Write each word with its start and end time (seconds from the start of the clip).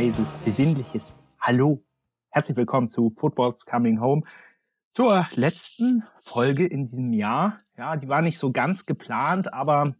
leises, 0.00 0.38
besinnliches 0.46 1.22
Hallo. 1.38 1.84
Herzlich 2.30 2.56
willkommen 2.56 2.88
zu 2.88 3.10
Football's 3.10 3.66
Coming 3.66 4.00
Home. 4.00 4.22
Zur 4.94 5.26
letzten 5.34 6.04
Folge 6.22 6.66
in 6.66 6.86
diesem 6.86 7.12
Jahr. 7.12 7.60
Ja, 7.76 7.96
die 7.96 8.08
war 8.08 8.22
nicht 8.22 8.38
so 8.38 8.50
ganz 8.50 8.86
geplant, 8.86 9.52
aber 9.52 9.94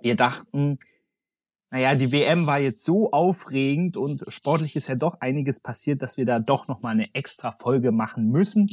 wir 0.00 0.16
dachten, 0.16 0.80
naja, 1.70 1.94
die 1.94 2.10
WM 2.10 2.48
war 2.48 2.58
jetzt 2.58 2.82
so 2.82 3.12
aufregend 3.12 3.96
und 3.96 4.24
sportlich 4.26 4.74
ist 4.74 4.88
ja 4.88 4.96
doch 4.96 5.20
einiges 5.20 5.60
passiert, 5.60 6.02
dass 6.02 6.16
wir 6.16 6.26
da 6.26 6.40
doch 6.40 6.66
nochmal 6.66 6.94
eine 6.94 7.14
extra 7.14 7.52
Folge 7.52 7.92
machen 7.92 8.32
müssen. 8.32 8.68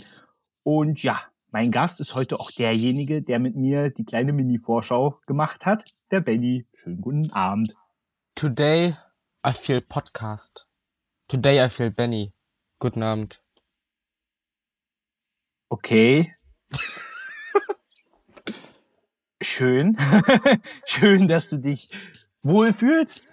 Und 0.63 1.03
ja, 1.03 1.21
mein 1.51 1.69
Gast 1.69 2.01
ist 2.01 2.15
heute 2.15 2.39
auch 2.39 2.49
derjenige, 2.49 3.21
der 3.21 3.37
mit 3.37 3.55
mir 3.55 3.91
die 3.91 4.05
kleine 4.05 4.33
Mini-Vorschau 4.33 5.19
gemacht 5.27 5.67
hat, 5.67 5.85
der 6.09 6.21
Benny. 6.21 6.65
Schönen 6.73 6.99
guten 6.99 7.29
Abend. 7.29 7.75
Today 8.33 8.95
I 9.47 9.53
feel 9.53 9.79
Podcast. 9.79 10.67
Today 11.29 11.63
I 11.63 11.69
feel 11.69 11.89
Benny. 11.89 12.33
Guten 12.79 13.01
Abend. 13.01 13.41
Okay. 15.69 16.35
Schön. 19.41 19.95
Schön, 20.85 21.29
dass 21.29 21.47
du 21.47 21.59
dich 21.59 21.87
wohlfühlst. 22.43 23.29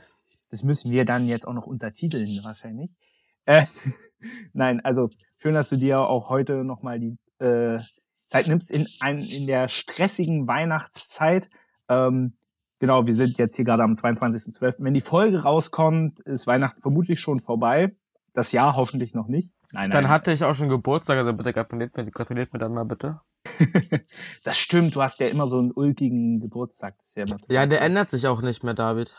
Das 0.50 0.62
müssen 0.62 0.92
wir 0.92 1.04
dann 1.04 1.26
jetzt 1.26 1.48
auch 1.48 1.52
noch 1.52 1.66
untertiteln 1.66 2.28
wahrscheinlich. 2.44 2.96
Äh, 3.44 3.66
nein, 4.52 4.84
also 4.84 5.10
schön, 5.36 5.54
dass 5.54 5.70
du 5.70 5.76
dir 5.76 5.98
auch 5.98 6.28
heute 6.28 6.62
nochmal 6.62 7.00
die 7.00 7.18
äh, 7.40 7.80
Zeit 8.28 8.46
nimmst 8.46 8.70
in, 8.70 8.86
ein, 9.00 9.18
in 9.18 9.48
der 9.48 9.66
stressigen 9.66 10.46
Weihnachtszeit. 10.46 11.50
Ähm, 11.88 12.36
genau, 12.84 13.06
wir 13.06 13.14
sind 13.14 13.38
jetzt 13.38 13.56
hier 13.56 13.64
gerade 13.64 13.82
am 13.82 13.94
22.12. 13.94 14.74
Wenn 14.76 14.92
die 14.92 15.00
Folge 15.00 15.42
rauskommt, 15.42 16.20
ist 16.20 16.46
Weihnachten 16.46 16.82
vermutlich 16.82 17.18
schon 17.18 17.40
vorbei. 17.40 17.96
Das 18.34 18.52
Jahr 18.52 18.76
hoffentlich 18.76 19.14
noch 19.14 19.26
nicht. 19.26 19.48
Nein, 19.72 19.88
nein. 19.88 20.02
Dann 20.02 20.10
hatte 20.10 20.32
ich 20.32 20.44
auch 20.44 20.52
schon 20.52 20.68
Geburtstag, 20.68 21.16
also 21.16 21.32
bitte 21.32 21.54
gratuliert 21.54 21.96
mir, 21.96 22.10
gratuliert 22.10 22.52
mir 22.52 22.58
dann 22.58 22.74
mal 22.74 22.84
bitte. 22.84 23.22
das 24.44 24.58
stimmt, 24.58 24.94
du 24.94 25.02
hast 25.02 25.18
ja 25.18 25.28
immer 25.28 25.48
so 25.48 25.58
einen 25.58 25.72
ulkigen 25.72 26.40
Geburtstag. 26.40 26.96
ja, 27.14 27.24
ja, 27.48 27.66
der 27.66 27.80
ändert 27.80 28.10
sich 28.10 28.26
auch 28.26 28.42
nicht 28.42 28.64
mehr, 28.64 28.74
David. 28.74 29.16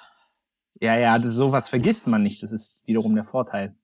Ja, 0.79 0.95
ja, 0.95 1.17
das, 1.17 1.33
sowas 1.33 1.67
vergisst 1.67 2.05
man 2.05 2.21
nicht. 2.21 2.43
Das 2.43 2.51
ist 2.51 2.87
wiederum 2.87 3.15
der 3.15 3.25
Vorteil. 3.25 3.75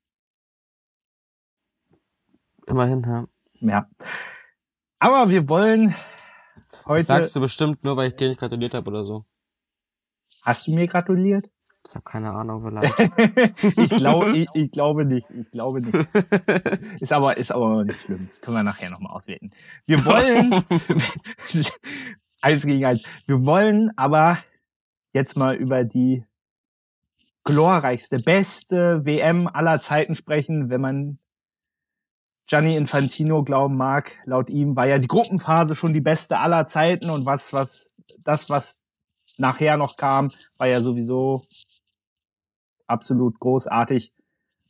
Immerhin, 2.68 3.04
ja. 3.04 3.28
Ja. 3.62 3.90
Aber 5.00 5.32
wir 5.32 5.50
wollen 5.50 5.96
heute. 6.86 7.00
Das 7.00 7.08
sagst 7.08 7.36
du 7.36 7.40
bestimmt 7.40 7.84
nur, 7.84 7.98
weil 7.98 8.10
ich 8.10 8.16
dir 8.16 8.30
nicht 8.30 8.40
gratuliert 8.40 8.76
habe 8.76 8.88
oder 8.88 9.06
so. 9.06 9.26
Hast 10.42 10.68
du 10.68 10.74
mir 10.74 10.88
gratuliert? 10.88 11.50
Ich 11.88 11.96
habe 11.96 12.04
keine 12.04 12.32
Ahnung, 12.32 12.64
vielleicht. 12.64 13.78
ich, 13.78 13.90
glaube, 13.90 14.38
ich, 14.38 14.48
ich 14.54 14.72
glaube 14.72 15.06
nicht. 15.06 15.30
Ich 15.32 15.52
glaube 15.52 15.82
nicht. 15.82 16.08
Ist 17.00 17.12
aber, 17.12 17.38
ist 17.38 17.52
aber 17.52 17.84
nicht 17.84 18.02
schlimm. 18.02 18.28
Das 18.30 18.42
können 18.42 18.58
wir 18.58 18.64
nachher 18.64 18.90
nochmal 18.92 19.14
auswerten. 19.14 19.52
Wir 19.86 20.06
wollen, 20.06 20.64
eins 22.42 22.66
gegen 22.66 22.86
eins. 22.86 23.04
Wir 23.26 23.46
wollen 23.46 23.92
aber 23.98 24.38
jetzt 25.14 25.38
mal 25.38 25.56
über 25.56 25.84
die 25.84 26.24
glorreichste, 27.44 28.20
beste 28.20 29.04
WM 29.06 29.48
aller 29.48 29.82
Zeiten 29.82 30.14
sprechen, 30.14 30.70
wenn 30.70 30.82
man 30.82 31.20
Gianni 32.46 32.76
Infantino 32.76 33.44
glauben 33.44 33.76
mag. 33.76 34.12
Laut 34.26 34.50
ihm 34.50 34.76
war 34.76 34.86
ja 34.86 35.00
die 35.00 35.08
Gruppenphase 35.08 35.74
schon 35.74 35.94
die 35.94 36.02
beste 36.02 36.38
aller 36.38 36.68
Zeiten 36.68 37.10
und 37.10 37.26
was, 37.26 37.54
was, 37.54 37.96
das, 38.20 38.50
was 38.50 38.82
nachher 39.42 39.76
noch 39.76 39.98
kam, 39.98 40.32
war 40.58 40.68
ja 40.68 40.80
sowieso 40.80 41.44
absolut 42.88 43.40
großartig. 43.40 44.14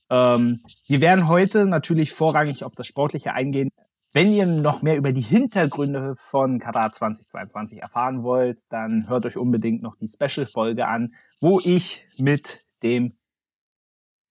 Ähm, 0.10 0.64
wir 0.88 1.02
werden 1.02 1.28
heute 1.28 1.68
natürlich 1.68 2.14
vorrangig 2.14 2.64
auf 2.64 2.74
das 2.76 2.88
Sportliche 2.88 3.34
eingehen. 3.34 3.70
Wenn 4.14 4.34
ihr 4.34 4.46
noch 4.46 4.82
mehr 4.82 4.98
über 4.98 5.14
die 5.14 5.22
Hintergründe 5.22 6.16
von 6.18 6.60
Katar 6.60 6.92
2022 6.92 7.82
erfahren 7.82 8.24
wollt, 8.24 8.64
dann 8.70 9.08
hört 9.08 9.26
euch 9.26 9.38
unbedingt 9.38 9.82
noch 9.82 9.96
die 9.96 10.10
Special-Folge 10.10 10.86
an, 10.86 11.14
wo 11.40 11.60
ich 11.60 12.06
mit 12.18 12.66
dem 12.84 13.18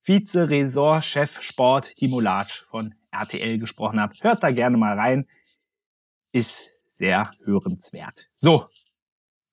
Vize-Resort-Chef 0.03 1.41
Sport 1.41 1.97
Timo 1.97 2.21
Latsch 2.21 2.63
von 2.63 2.95
RTL 3.11 3.59
gesprochen 3.59 4.01
habe. 4.01 4.15
Hört 4.21 4.43
da 4.43 4.51
gerne 4.51 4.77
mal 4.77 4.99
rein. 4.99 5.27
Ist 6.33 6.77
sehr 6.87 7.31
hörenswert. 7.45 8.29
So, 8.37 8.67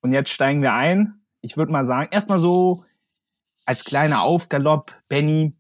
und 0.07 0.13
jetzt 0.13 0.29
steigen 0.29 0.61
wir 0.61 0.73
ein. 0.73 1.21
Ich 1.41 1.57
würde 1.57 1.71
mal 1.71 1.85
sagen, 1.85 2.07
erstmal 2.11 2.39
so 2.39 2.85
als 3.65 3.83
kleiner 3.83 4.21
Aufgalopp, 4.21 4.93
Benny, 5.09 5.53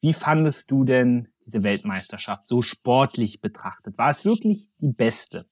wie 0.00 0.12
fandest 0.12 0.70
du 0.70 0.84
denn 0.84 1.28
diese 1.44 1.64
Weltmeisterschaft 1.64 2.46
so 2.46 2.62
sportlich 2.62 3.40
betrachtet? 3.40 3.98
War 3.98 4.10
es 4.10 4.24
wirklich 4.24 4.70
die 4.80 4.92
beste? 4.92 5.46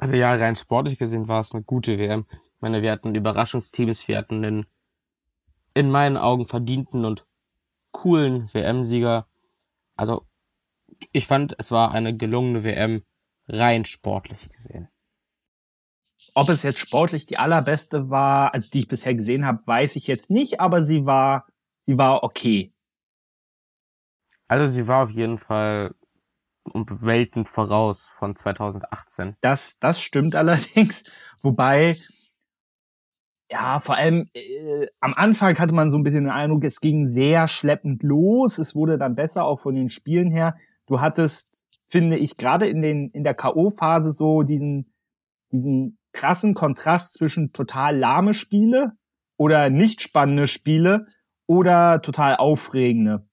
Also 0.00 0.14
ja, 0.14 0.32
rein 0.32 0.54
sportlich 0.54 1.00
gesehen 1.00 1.26
war 1.26 1.40
es 1.40 1.52
eine 1.52 1.64
gute 1.64 1.98
WM. 1.98 2.24
Ich 2.30 2.60
meine, 2.60 2.82
wir 2.82 2.92
hatten 2.92 3.16
Überraschungsteams, 3.16 4.06
wir 4.06 4.16
hatten 4.16 4.42
den 4.42 4.66
in 5.74 5.90
meinen 5.90 6.16
Augen 6.16 6.46
verdienten 6.46 7.04
und 7.04 7.26
coolen 7.90 8.48
WM-Sieger. 8.54 9.26
Also 9.96 10.24
ich 11.10 11.26
fand, 11.26 11.56
es 11.58 11.72
war 11.72 11.90
eine 11.90 12.16
gelungene 12.16 12.62
WM 12.62 13.02
rein 13.48 13.84
sportlich 13.84 14.48
gesehen. 14.50 14.88
Ob 16.34 16.48
es 16.50 16.62
jetzt 16.62 16.78
sportlich 16.78 17.26
die 17.26 17.38
allerbeste 17.38 18.10
war, 18.10 18.54
also 18.54 18.70
die 18.70 18.80
ich 18.80 18.88
bisher 18.88 19.14
gesehen 19.14 19.44
habe, 19.46 19.66
weiß 19.66 19.96
ich 19.96 20.06
jetzt 20.06 20.30
nicht, 20.30 20.60
aber 20.60 20.82
sie 20.82 21.04
war, 21.04 21.46
sie 21.82 21.98
war 21.98 22.22
okay. 22.22 22.72
Also 24.46 24.66
sie 24.72 24.86
war 24.86 25.04
auf 25.04 25.10
jeden 25.10 25.38
Fall 25.38 25.94
um 26.64 26.86
Welten 27.02 27.44
voraus 27.44 28.10
von 28.10 28.36
2018. 28.36 29.36
Das, 29.40 29.78
das 29.78 30.00
stimmt 30.00 30.34
allerdings. 30.36 31.04
Wobei, 31.42 31.98
ja, 33.50 33.80
vor 33.80 33.96
allem 33.96 34.28
äh, 34.34 34.86
am 35.00 35.14
Anfang 35.14 35.58
hatte 35.58 35.74
man 35.74 35.90
so 35.90 35.98
ein 35.98 36.02
bisschen 36.02 36.24
den 36.24 36.32
Eindruck, 36.32 36.64
es 36.64 36.80
ging 36.80 37.06
sehr 37.06 37.48
schleppend 37.48 38.02
los. 38.02 38.58
Es 38.58 38.74
wurde 38.74 38.98
dann 38.98 39.14
besser, 39.14 39.44
auch 39.44 39.60
von 39.60 39.74
den 39.74 39.88
Spielen 39.88 40.30
her. 40.30 40.56
Du 40.86 41.00
hattest 41.00 41.67
finde 41.88 42.18
ich, 42.18 42.36
gerade 42.36 42.68
in 42.68 42.82
den, 42.82 43.10
in 43.10 43.24
der 43.24 43.34
K.O.-Phase 43.34 44.12
so 44.12 44.42
diesen, 44.42 44.92
diesen 45.50 45.98
krassen 46.12 46.54
Kontrast 46.54 47.14
zwischen 47.14 47.52
total 47.52 47.96
lahme 47.96 48.34
Spiele 48.34 48.92
oder 49.36 49.70
nicht 49.70 50.02
spannende 50.02 50.46
Spiele 50.46 51.06
oder 51.46 52.02
total 52.02 52.36
aufregende. 52.36 53.26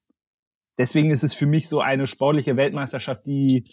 Deswegen 0.77 1.09
ist 1.09 1.23
es 1.23 1.33
für 1.33 1.45
mich 1.45 1.69
so 1.69 1.79
eine 1.81 2.07
sportliche 2.07 2.57
Weltmeisterschaft, 2.57 3.25
die 3.25 3.69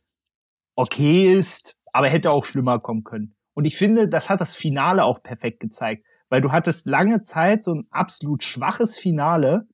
okay 0.77 1.33
ist, 1.33 1.77
aber 1.93 2.09
hätte 2.09 2.31
auch 2.31 2.45
schlimmer 2.45 2.79
kommen 2.79 3.05
können. 3.05 3.37
Und 3.55 3.65
ich 3.65 3.77
finde, 3.77 4.09
das 4.09 4.31
hat 4.31 4.41
das 4.41 4.57
Finale 4.57 5.05
auch 5.05 5.23
perfekt 5.23 5.61
gezeigt, 5.61 6.07
weil 6.29 6.41
du 6.41 6.53
hattest 6.53 6.87
lange 6.87 7.23
Zeit 7.23 7.63
so 7.63 7.75
ein 7.75 7.87
absolut 7.91 8.43
schwaches 8.43 8.99
Finale, 8.99 9.67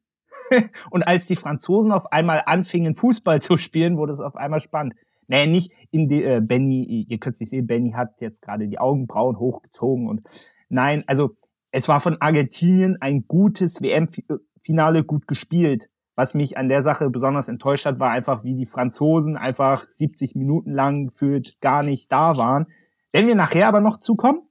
und 0.91 1.07
als 1.07 1.27
die 1.27 1.37
Franzosen 1.37 1.93
auf 1.93 2.13
einmal 2.13 2.43
anfingen, 2.47 2.95
Fußball 2.95 3.41
zu 3.41 3.57
spielen, 3.57 3.97
wurde 3.97 4.13
es 4.13 4.21
auf 4.21 4.37
einmal 4.37 4.61
spannend. 4.61 4.95
Naja, 5.27 5.47
nicht 5.47 5.73
in 5.91 6.09
die, 6.09 6.25
äh, 6.25 6.41
Benny, 6.41 7.07
ihr 7.09 7.19
könnt 7.19 7.35
es 7.35 7.41
nicht 7.41 7.51
sehen, 7.51 7.67
Benny 7.67 7.93
hat 7.93 8.21
jetzt 8.21 8.43
gerade 8.43 8.67
die 8.67 8.79
Augenbrauen 8.79 9.39
hochgezogen 9.39 10.09
und 10.09 10.23
nein, 10.69 11.05
also 11.07 11.37
es 11.71 11.89
war 11.89 12.01
von 12.01 12.21
Argentinien 12.21 12.97
ein 13.01 13.27
gutes 13.29 13.83
WM-Finale 13.83 15.05
gut 15.05 15.27
gespielt. 15.27 15.91
Was 16.15 16.35
mich 16.35 16.59
an 16.59 16.69
der 16.69 16.83
Sache 16.83 17.11
besonders 17.11 17.49
enttäuscht 17.49 17.87
hat, 17.87 18.01
war 18.01 18.11
einfach, 18.11 18.43
wie 18.43 18.57
die 18.57 18.67
Franzosen 18.67 19.37
einfach 19.37 19.89
70 19.89 20.35
Minuten 20.35 20.73
lang 20.73 21.09
gefühlt 21.09 21.61
gar 21.61 21.83
nicht 21.83 22.11
da 22.11 22.37
waren. 22.37 22.67
Wenn 23.13 23.29
wir 23.29 23.37
nachher 23.37 23.69
aber 23.69 23.81
noch 23.81 23.99
zukommen. 23.99 24.43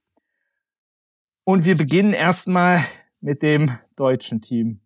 Und 1.43 1.65
wir 1.65 1.75
beginnen 1.75 2.13
erstmal 2.13 2.83
mit 3.19 3.41
dem 3.41 3.71
deutschen 3.95 4.41
Team. 4.41 4.79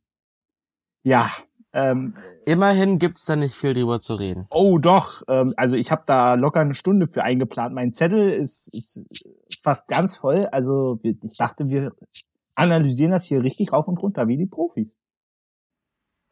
Ja. 1.04 1.32
Ähm, 1.74 2.16
Immerhin 2.46 3.00
gibt's 3.00 3.26
da 3.26 3.36
nicht 3.36 3.56
viel 3.56 3.74
drüber 3.74 4.02
zu 4.02 4.16
reden. 4.16 4.46
Oh 4.50 4.78
doch, 4.78 5.22
ähm, 5.28 5.54
also 5.58 5.78
ich 5.78 5.92
habe 5.92 6.04
da 6.06 6.34
locker 6.34 6.60
eine 6.60 6.74
Stunde 6.74 7.08
für 7.08 7.24
eingeplant. 7.24 7.74
Mein 7.74 7.94
Zettel 7.94 8.32
ist, 8.32 8.74
ist 8.74 9.08
fast 9.62 9.88
ganz 9.88 10.18
voll. 10.18 10.48
Also 10.52 11.00
ich 11.04 11.38
dachte, 11.38 11.70
wir 11.70 11.94
analysieren 12.56 13.12
das 13.12 13.26
hier 13.26 13.44
richtig 13.44 13.72
rauf 13.72 13.88
und 13.88 13.98
runter, 13.98 14.28
wie 14.28 14.38
die 14.38 14.48
Profis. 14.48 14.96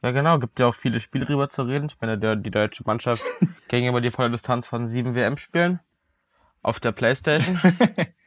Ja 0.02 0.12
genau, 0.12 0.40
gibt 0.40 0.60
ja 0.60 0.68
auch 0.68 0.76
viele 0.76 1.00
Spiele 1.00 1.26
drüber 1.26 1.50
zu 1.50 1.64
reden. 1.64 1.88
Ich 1.88 1.98
meine, 2.00 2.18
der, 2.18 2.36
die 2.36 2.52
deutsche 2.52 2.84
Mannschaft 2.86 3.24
ging 3.68 3.88
über 3.88 4.02
die 4.02 4.12
volle 4.12 4.32
Distanz 4.32 4.66
von 4.66 4.88
sieben 4.88 5.14
WM-Spielen 5.14 5.80
auf 6.62 6.80
der 6.80 6.92
Playstation. 6.92 7.60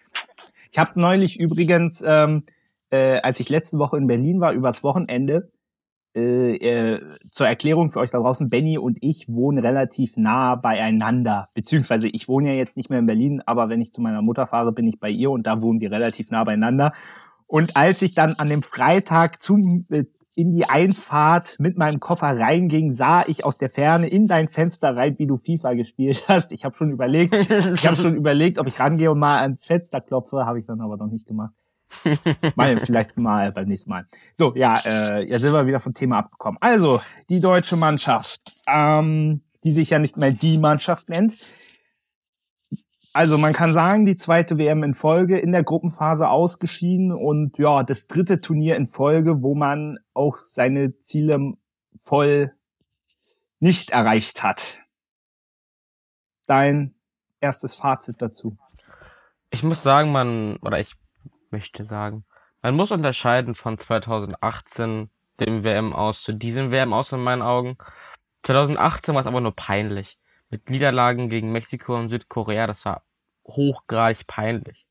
ich 0.71 0.79
habe 0.79 1.01
neulich 1.01 1.41
übrigens, 1.41 2.03
ähm, 2.07 2.45
äh, 2.91 3.21
als 3.21 3.41
ich 3.41 3.49
letzte 3.49 3.79
Woche 3.79 3.97
in 3.97 4.07
Berlin 4.07 4.41
war, 4.41 4.53
übers 4.53 4.83
Wochenende, 4.83 5.51
äh, 6.15 6.57
äh, 6.57 7.01
zur 7.31 7.47
Erklärung 7.47 7.91
für 7.91 8.01
euch 8.01 8.11
da 8.11 8.19
draußen, 8.19 8.51
Benny 8.51 8.77
und 8.77 8.99
ich 9.01 9.29
wohnen 9.29 9.59
relativ 9.59 10.17
nah 10.17 10.57
beieinander. 10.57 11.49
Beziehungsweise 11.55 12.09
ich 12.09 12.29
wohne 12.29 12.51
ja 12.51 12.55
jetzt 12.55 12.77
nicht 12.77 12.91
mehr 12.91 12.99
in 12.99 13.07
Berlin, 13.07 13.43
aber 13.47 13.69
wenn 13.69 13.81
ich 13.81 13.93
zu 13.93 14.03
meiner 14.03 14.23
Mutter 14.23 14.47
fahre, 14.47 14.73
bin 14.73 14.87
ich 14.87 15.01
bei 15.01 15.09
ihr 15.09 15.31
und 15.31 15.47
da 15.47 15.63
wohnen 15.63 15.81
wir 15.81 15.91
relativ 15.91 16.31
nah 16.31 16.45
beieinander. 16.45 16.93
Und 17.47 17.77
als 17.77 18.03
ich 18.03 18.15
dann 18.15 18.35
an 18.35 18.49
dem 18.49 18.63
Freitag 18.63 19.43
zum, 19.43 19.87
äh, 19.91 20.05
in 20.35 20.53
die 20.53 20.65
Einfahrt 20.65 21.57
mit 21.59 21.77
meinem 21.77 22.01
Koffer 22.01 22.39
reinging, 22.39 22.93
sah 22.93 23.25
ich 23.27 23.45
aus 23.45 23.59
der 23.59 23.69
Ferne 23.69 24.09
in 24.09 24.27
dein 24.27 24.49
Fenster 24.49 24.97
rein, 24.97 25.19
wie 25.19 25.27
du 25.27 25.37
FIFA 25.37 25.75
gespielt 25.75 26.25
hast. 26.29 26.53
Ich 26.53 26.65
habe 26.65 26.75
schon 26.75 26.91
überlegt, 26.91 27.35
ich 27.35 27.87
habe 27.87 27.97
schon 27.97 28.17
überlegt, 28.17 28.59
ob 28.59 28.67
ich 28.67 28.79
rangehe 28.81 29.11
und 29.11 29.19
mal 29.19 29.41
ans 29.41 29.67
Fenster 29.67 30.01
klopfe, 30.01 30.47
habe 30.47 30.59
ich 30.59 30.67
dann 30.67 30.81
aber 30.81 30.97
noch 30.97 31.11
nicht 31.11 31.27
gemacht. 31.27 31.53
Mal, 32.57 32.77
vielleicht 32.77 33.17
mal 33.17 33.53
beim 33.53 33.69
nächsten 33.69 33.91
Mal. 33.91 34.07
So, 34.35 34.55
ja, 34.55 34.81
äh, 34.85 35.29
ja 35.29 35.39
sind 35.39 35.53
wir 35.53 35.67
wieder 35.67 35.81
vom 35.81 35.95
Thema 35.95 36.19
abgekommen. 36.19 36.59
Also, 36.61 37.01
die 37.31 37.41
deutsche 37.41 37.77
Mannschaft, 37.77 38.53
ähm, 38.67 39.43
die 39.65 39.73
sich 39.73 39.91
ja 39.91 39.99
nicht 39.99 40.17
mehr 40.17 40.31
die 40.31 40.59
Mannschaft 40.59 41.09
nennt, 41.09 41.35
also 43.15 43.37
man 43.37 43.53
kann 43.53 43.75
sagen, 43.75 44.07
die 44.07 44.17
zweite 44.17 44.57
WM 44.57 44.83
in 44.83 44.95
Folge 44.95 45.39
in 45.39 45.53
der 45.53 45.63
Gruppenphase 45.63 46.29
ausgeschieden 46.29 47.13
und 47.13 47.59
ja, 47.59 47.83
das 47.83 48.07
dritte 48.07 48.41
Turnier 48.41 48.77
in 48.77 48.87
Folge, 48.87 49.43
wo 49.43 49.55
man 49.55 49.99
auch 50.15 50.39
seine 50.43 50.99
Ziele 51.01 51.53
voll 52.01 52.55
nicht 53.61 53.91
erreicht 53.91 54.43
hat. 54.43 54.81
Dein 56.47 56.95
erstes 57.41 57.75
Fazit 57.75 58.23
dazu. 58.23 58.57
Ich 59.51 59.63
muss 59.63 59.83
sagen, 59.83 60.11
man, 60.11 60.57
oder 60.57 60.81
ich 60.81 60.95
möchte 61.53 61.85
sagen, 61.85 62.25
man 62.63 62.75
muss 62.75 62.91
unterscheiden 62.91 63.55
von 63.55 63.79
2018, 63.79 65.11
dem 65.41 65.65
WM 65.65 65.93
aus, 65.93 66.23
zu 66.23 66.33
diesem 66.33 66.71
WM 66.71 66.93
aus 66.93 67.13
in 67.13 67.21
meinen 67.21 67.43
Augen. 67.43 67.77
2018 68.43 69.15
war 69.15 69.21
es 69.23 69.27
aber 69.27 69.41
nur 69.41 69.55
peinlich 69.55 70.19
mit 70.53 70.69
Niederlagen 70.69 71.31
gegen 71.31 71.51
Mexiko 71.51 71.97
und 71.97 72.11
Südkorea, 72.11 72.67
das 72.67 72.85
war 72.85 73.03
hochgradig 73.47 74.27
peinlich. 74.27 74.87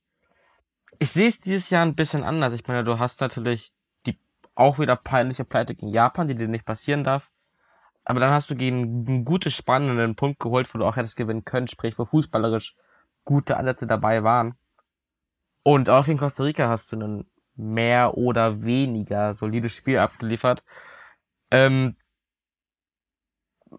Ich 0.98 1.12
sehe 1.12 1.28
es 1.28 1.40
dieses 1.40 1.69
Jahr 1.69 1.86
ein 1.86 1.96
bisschen 1.96 2.24
anders. 2.24 2.54
Ich 2.54 2.68
meine, 2.68 2.84
du 2.84 3.00
hast 3.00 3.22
natürlich 3.22 3.72
die 4.06 4.19
auch 4.56 4.80
wieder 4.80 4.96
peinliche 4.96 5.46
Pleite 5.46 5.75
gegen 5.75 5.92
Japan, 5.92 6.28
die 6.28 6.36
dir 6.36 6.48
nicht 6.48 6.66
passieren 6.66 7.04
darf. 7.04 7.30
Aber 8.04 8.19
dann 8.19 8.31
hast 8.31 8.50
du 8.50 8.56
gegen 8.56 9.06
einen 9.08 9.25
guten 9.25 9.52
spannenden 9.52 10.16
Punkt 10.16 10.40
geholt, 10.40 10.74
wo 10.74 10.80
du 10.80 10.86
auch 10.86 10.96
hättest 10.96 11.16
gewinnen 11.16 11.46
können, 11.46 11.68
sprich, 11.68 11.98
wo 12.00 12.06
fußballerisch 12.06 12.75
gute 13.24 13.58
Ansätze 13.58 13.86
dabei 13.86 14.24
waren. 14.24 14.56
Und 15.63 15.90
auch 15.90 16.08
in 16.08 16.18
Costa 16.18 16.44
Rica 16.44 16.69
hast 16.69 16.92
du 16.92 17.00
ein 17.00 17.25
mehr 17.56 18.18
oder 18.18 18.63
weniger 18.63 19.34
solides 19.34 19.74
Spiel 19.74 20.00
abgeliefert. 20.00 20.63
Ähm, 21.52 21.96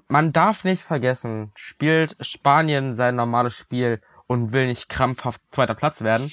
man 0.08 0.32
darf 0.32 0.64
nicht 0.64 0.82
vergessen, 0.82 1.52
spielt 1.54 2.16
Spanien 2.20 2.94
sein 2.94 3.16
normales 3.16 3.54
Spiel 3.54 4.00
und 4.26 4.52
will 4.52 4.66
nicht 4.66 4.88
krampfhaft 4.88 5.42
zweiter 5.50 5.74
Platz 5.74 6.02
werden, 6.02 6.30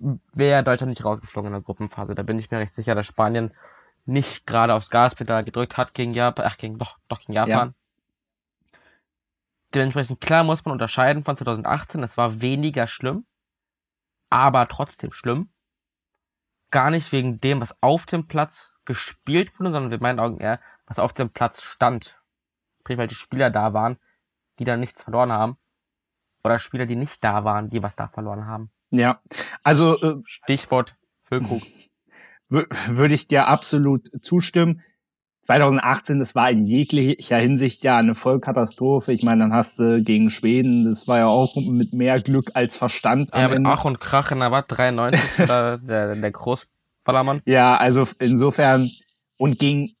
wäre 0.32 0.62
Deutschland 0.62 0.90
nicht 0.90 1.04
rausgeflogen 1.04 1.48
in 1.48 1.54
der 1.54 1.62
Gruppenphase. 1.62 2.14
Da 2.14 2.22
bin 2.22 2.38
ich 2.38 2.50
mir 2.50 2.58
recht 2.58 2.74
sicher, 2.74 2.94
dass 2.94 3.06
Spanien 3.06 3.52
nicht 4.06 4.46
gerade 4.46 4.74
aufs 4.74 4.90
Gaspedal 4.90 5.44
gedrückt 5.44 5.76
hat 5.76 5.92
gegen 5.92 6.14
Japan, 6.14 6.46
ach, 6.48 6.56
gegen, 6.56 6.78
doch, 6.78 6.96
doch 7.08 7.20
gegen 7.20 7.34
Japan. 7.34 7.74
Ja. 7.74 8.78
Dementsprechend 9.74 10.22
klar 10.22 10.44
muss 10.44 10.64
man 10.64 10.72
unterscheiden 10.72 11.24
von 11.24 11.36
2018. 11.36 12.02
Es 12.02 12.16
war 12.16 12.40
weniger 12.40 12.86
schlimm, 12.86 13.26
aber 14.30 14.68
trotzdem 14.68 15.12
schlimm. 15.12 15.50
Gar 16.70 16.90
nicht 16.90 17.12
wegen 17.12 17.40
dem, 17.40 17.60
was 17.60 17.76
auf 17.82 18.06
dem 18.06 18.26
Platz 18.26 18.74
gespielt 18.84 19.58
wurde, 19.58 19.72
sondern 19.72 19.92
in 19.92 20.00
meinen 20.00 20.20
Augen 20.20 20.38
eher, 20.38 20.60
was 20.86 20.98
auf 20.98 21.14
dem 21.14 21.30
Platz 21.30 21.62
stand. 21.62 22.20
Sprich, 22.80 22.98
weil 22.98 23.06
die 23.06 23.14
Spieler 23.14 23.50
da 23.50 23.72
waren, 23.72 23.98
die 24.58 24.64
dann 24.64 24.80
nichts 24.80 25.02
verloren 25.02 25.32
haben. 25.32 25.56
Oder 26.44 26.58
Spieler, 26.58 26.86
die 26.86 26.96
nicht 26.96 27.22
da 27.24 27.44
waren, 27.44 27.70
die 27.70 27.82
was 27.82 27.96
da 27.96 28.08
verloren 28.08 28.46
haben. 28.46 28.70
Ja, 28.90 29.20
also 29.62 29.96
äh, 29.98 30.22
Stichwort 30.24 30.96
Füllkrug. 31.22 31.62
Würde 32.48 33.14
ich 33.14 33.28
dir 33.28 33.46
absolut 33.48 34.10
zustimmen. 34.22 34.82
2018, 35.48 36.18
das 36.18 36.34
war 36.34 36.50
in 36.50 36.66
jeglicher 36.66 37.38
Hinsicht 37.38 37.82
ja 37.82 37.96
eine 37.96 38.14
Vollkatastrophe. 38.14 39.14
Ich 39.14 39.22
meine, 39.22 39.44
dann 39.44 39.54
hast 39.54 39.78
du 39.78 40.02
gegen 40.02 40.28
Schweden, 40.28 40.84
das 40.84 41.08
war 41.08 41.18
ja 41.20 41.26
auch 41.26 41.56
mit 41.56 41.94
mehr 41.94 42.20
Glück 42.20 42.50
als 42.52 42.76
Verstand. 42.76 43.30
Ja, 43.34 43.48
mit 43.48 43.62
Ach 43.64 43.86
und 43.86 43.98
Krach 43.98 44.30
in 44.30 44.40
der 44.40 44.52
Watt 44.52 44.66
93 44.68 45.44
oder 45.44 45.78
der, 45.82 46.14
der 46.14 46.30
Großballermann. 46.30 47.40
Ja, 47.46 47.78
also 47.78 48.06
insofern 48.18 48.90
und 49.38 49.58
gegen 49.58 49.94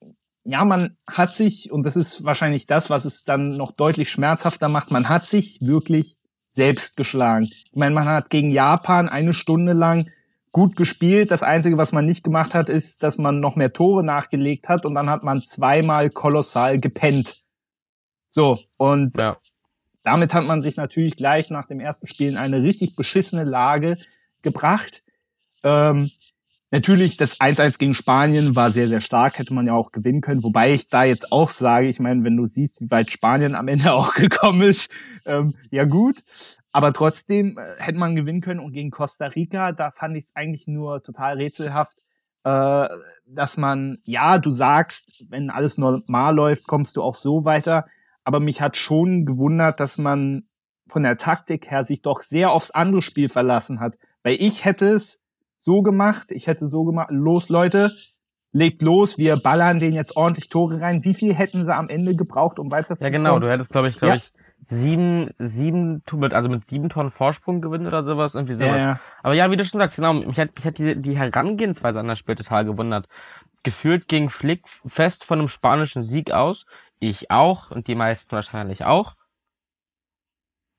ja, 0.44 0.64
man 0.64 0.96
hat 1.06 1.34
sich, 1.34 1.72
und 1.72 1.84
das 1.84 1.96
ist 1.96 2.24
wahrscheinlich 2.24 2.66
das, 2.66 2.90
was 2.90 3.04
es 3.04 3.24
dann 3.24 3.56
noch 3.56 3.72
deutlich 3.72 4.10
schmerzhafter 4.10 4.68
macht, 4.68 4.90
man 4.90 5.08
hat 5.08 5.26
sich 5.26 5.58
wirklich 5.60 6.16
selbst 6.48 6.96
geschlagen. 6.96 7.44
Ich 7.44 7.74
meine, 7.74 7.94
man 7.94 8.06
hat 8.06 8.30
gegen 8.30 8.50
Japan 8.50 9.08
eine 9.08 9.34
Stunde 9.34 9.72
lang 9.72 10.10
gut 10.52 10.76
gespielt. 10.76 11.30
Das 11.30 11.42
Einzige, 11.42 11.78
was 11.78 11.92
man 11.92 12.06
nicht 12.06 12.24
gemacht 12.24 12.54
hat, 12.54 12.68
ist, 12.68 13.02
dass 13.02 13.18
man 13.18 13.40
noch 13.40 13.56
mehr 13.56 13.72
Tore 13.72 14.04
nachgelegt 14.04 14.68
hat 14.68 14.84
und 14.84 14.94
dann 14.94 15.10
hat 15.10 15.22
man 15.22 15.42
zweimal 15.42 16.10
kolossal 16.10 16.78
gepennt. 16.78 17.42
So, 18.28 18.58
und 18.76 19.16
ja. 19.16 19.38
damit 20.02 20.34
hat 20.34 20.46
man 20.46 20.60
sich 20.60 20.76
natürlich 20.76 21.16
gleich 21.16 21.50
nach 21.50 21.66
dem 21.66 21.80
ersten 21.80 22.06
Spiel 22.06 22.28
in 22.28 22.36
eine 22.36 22.62
richtig 22.62 22.96
beschissene 22.96 23.44
Lage 23.44 23.98
gebracht. 24.42 25.02
Ähm, 25.62 26.10
Natürlich, 26.70 27.16
das 27.16 27.40
1-1 27.40 27.78
gegen 27.78 27.94
Spanien 27.94 28.54
war 28.54 28.70
sehr, 28.70 28.88
sehr 28.88 29.00
stark, 29.00 29.38
hätte 29.38 29.54
man 29.54 29.66
ja 29.66 29.72
auch 29.72 29.90
gewinnen 29.90 30.20
können. 30.20 30.42
Wobei 30.44 30.74
ich 30.74 30.88
da 30.88 31.04
jetzt 31.04 31.32
auch 31.32 31.48
sage, 31.48 31.88
ich 31.88 31.98
meine, 31.98 32.24
wenn 32.24 32.36
du 32.36 32.46
siehst, 32.46 32.82
wie 32.82 32.90
weit 32.90 33.10
Spanien 33.10 33.54
am 33.54 33.68
Ende 33.68 33.92
auch 33.94 34.12
gekommen 34.12 34.60
ist, 34.60 34.92
ähm, 35.24 35.54
ja 35.70 35.84
gut. 35.84 36.16
Aber 36.70 36.92
trotzdem 36.92 37.56
äh, 37.56 37.82
hätte 37.82 37.98
man 37.98 38.16
gewinnen 38.16 38.42
können. 38.42 38.60
Und 38.60 38.72
gegen 38.72 38.90
Costa 38.90 39.26
Rica, 39.26 39.72
da 39.72 39.92
fand 39.92 40.16
ich 40.18 40.26
es 40.26 40.36
eigentlich 40.36 40.66
nur 40.66 41.02
total 41.02 41.36
rätselhaft, 41.36 42.02
äh, 42.44 42.88
dass 43.26 43.56
man, 43.56 43.98
ja, 44.04 44.38
du 44.38 44.50
sagst, 44.50 45.24
wenn 45.30 45.48
alles 45.48 45.78
normal 45.78 46.34
läuft, 46.34 46.66
kommst 46.66 46.96
du 46.96 47.02
auch 47.02 47.14
so 47.14 47.46
weiter. 47.46 47.86
Aber 48.24 48.40
mich 48.40 48.60
hat 48.60 48.76
schon 48.76 49.24
gewundert, 49.24 49.80
dass 49.80 49.96
man 49.96 50.42
von 50.86 51.02
der 51.02 51.16
Taktik 51.16 51.70
her 51.70 51.86
sich 51.86 52.02
doch 52.02 52.20
sehr 52.20 52.50
aufs 52.50 52.70
andere 52.70 53.00
Spiel 53.00 53.30
verlassen 53.30 53.80
hat. 53.80 53.96
Weil 54.22 54.36
ich 54.38 54.66
hätte 54.66 54.90
es 54.90 55.22
so 55.58 55.82
gemacht, 55.82 56.32
ich 56.32 56.46
hätte 56.46 56.66
so 56.68 56.84
gemacht, 56.84 57.08
los 57.10 57.48
Leute, 57.48 57.92
legt 58.52 58.82
los, 58.82 59.18
wir 59.18 59.36
ballern 59.36 59.78
den 59.78 59.92
jetzt 59.92 60.16
ordentlich 60.16 60.48
Tore 60.48 60.80
rein. 60.80 61.04
Wie 61.04 61.14
viel 61.14 61.34
hätten 61.34 61.64
sie 61.64 61.74
am 61.74 61.88
Ende 61.88 62.16
gebraucht, 62.16 62.58
um 62.58 62.70
weiter 62.70 62.96
Ja, 63.00 63.10
genau, 63.10 63.38
du 63.38 63.50
hättest, 63.50 63.70
glaube 63.70 63.88
ich, 63.88 63.96
glaube 63.96 64.14
ja. 64.14 64.16
ich, 64.16 64.32
sieben, 64.64 65.30
sieben, 65.38 66.02
also 66.30 66.48
mit 66.48 66.66
sieben 66.66 66.88
Tonnen 66.88 67.10
Vorsprung 67.10 67.60
gewinnen 67.60 67.86
oder 67.86 68.04
sowas, 68.04 68.34
irgendwie 68.34 68.54
sowas. 68.54 68.68
Ja, 68.68 68.76
ja. 68.76 69.00
Aber 69.22 69.34
ja, 69.34 69.50
wie 69.50 69.56
du 69.56 69.64
schon 69.64 69.80
sagst, 69.80 69.96
genau, 69.96 70.14
mich 70.14 70.38
hat, 70.38 70.54
mich 70.54 70.64
hat 70.64 70.78
die, 70.78 71.00
die 71.00 71.16
Herangehensweise 71.16 72.00
an 72.00 72.08
das 72.08 72.18
Spiel 72.18 72.34
total 72.34 72.64
gewundert. 72.64 73.08
Gefühlt 73.62 74.08
ging 74.08 74.28
Flick 74.28 74.68
fest 74.68 75.24
von 75.24 75.38
einem 75.38 75.48
spanischen 75.48 76.02
Sieg 76.02 76.32
aus. 76.32 76.66
Ich 77.00 77.30
auch 77.30 77.70
und 77.70 77.86
die 77.86 77.94
meisten 77.94 78.32
wahrscheinlich 78.32 78.84
auch. 78.84 79.14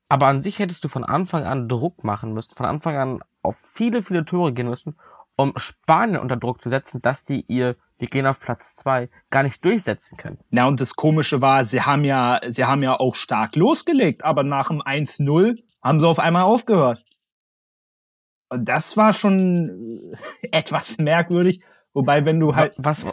Aber 0.08 0.26
an 0.26 0.42
sich 0.42 0.58
hättest 0.58 0.82
du 0.82 0.88
von 0.88 1.04
Anfang 1.04 1.44
an 1.44 1.68
Druck 1.68 2.02
machen 2.02 2.32
müssen, 2.32 2.56
von 2.56 2.66
Anfang 2.66 2.96
an 2.96 3.20
auf 3.42 3.56
viele, 3.56 4.02
viele 4.02 4.24
Tore 4.24 4.52
gehen 4.52 4.68
müssen, 4.68 4.98
um 5.36 5.52
Spanien 5.56 6.20
unter 6.20 6.36
Druck 6.36 6.60
zu 6.60 6.68
setzen, 6.70 7.00
dass 7.00 7.24
die 7.24 7.44
ihr, 7.48 7.76
wir 7.98 8.08
gehen 8.08 8.26
auf 8.26 8.40
Platz 8.40 8.74
zwei, 8.76 9.08
gar 9.30 9.42
nicht 9.42 9.64
durchsetzen 9.64 10.16
können. 10.16 10.38
Na, 10.50 10.66
und 10.66 10.80
das 10.80 10.94
Komische 10.94 11.40
war, 11.40 11.64
sie 11.64 11.82
haben 11.82 12.04
ja, 12.04 12.40
sie 12.48 12.64
haben 12.64 12.82
ja 12.82 12.98
auch 12.98 13.14
stark 13.14 13.56
losgelegt, 13.56 14.24
aber 14.24 14.42
nach 14.42 14.68
dem 14.68 14.82
1-0 14.82 15.62
haben 15.82 16.00
sie 16.00 16.06
auf 16.06 16.18
einmal 16.18 16.44
aufgehört. 16.44 17.04
Und 18.50 18.68
das 18.68 18.96
war 18.96 19.12
schon 19.12 20.14
etwas 20.42 20.98
merkwürdig. 20.98 21.62
Wobei, 21.92 22.24
wenn 22.24 22.38
du 22.38 22.54
halt. 22.54 22.74
Was, 22.76 23.06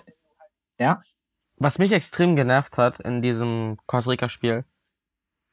ja? 0.80 1.02
Was 1.56 1.80
mich 1.80 1.92
extrem 1.92 2.36
genervt 2.36 2.78
hat 2.78 3.00
in 3.00 3.22
diesem 3.22 3.78
Costa 3.88 4.12
Rica-Spiel, 4.12 4.66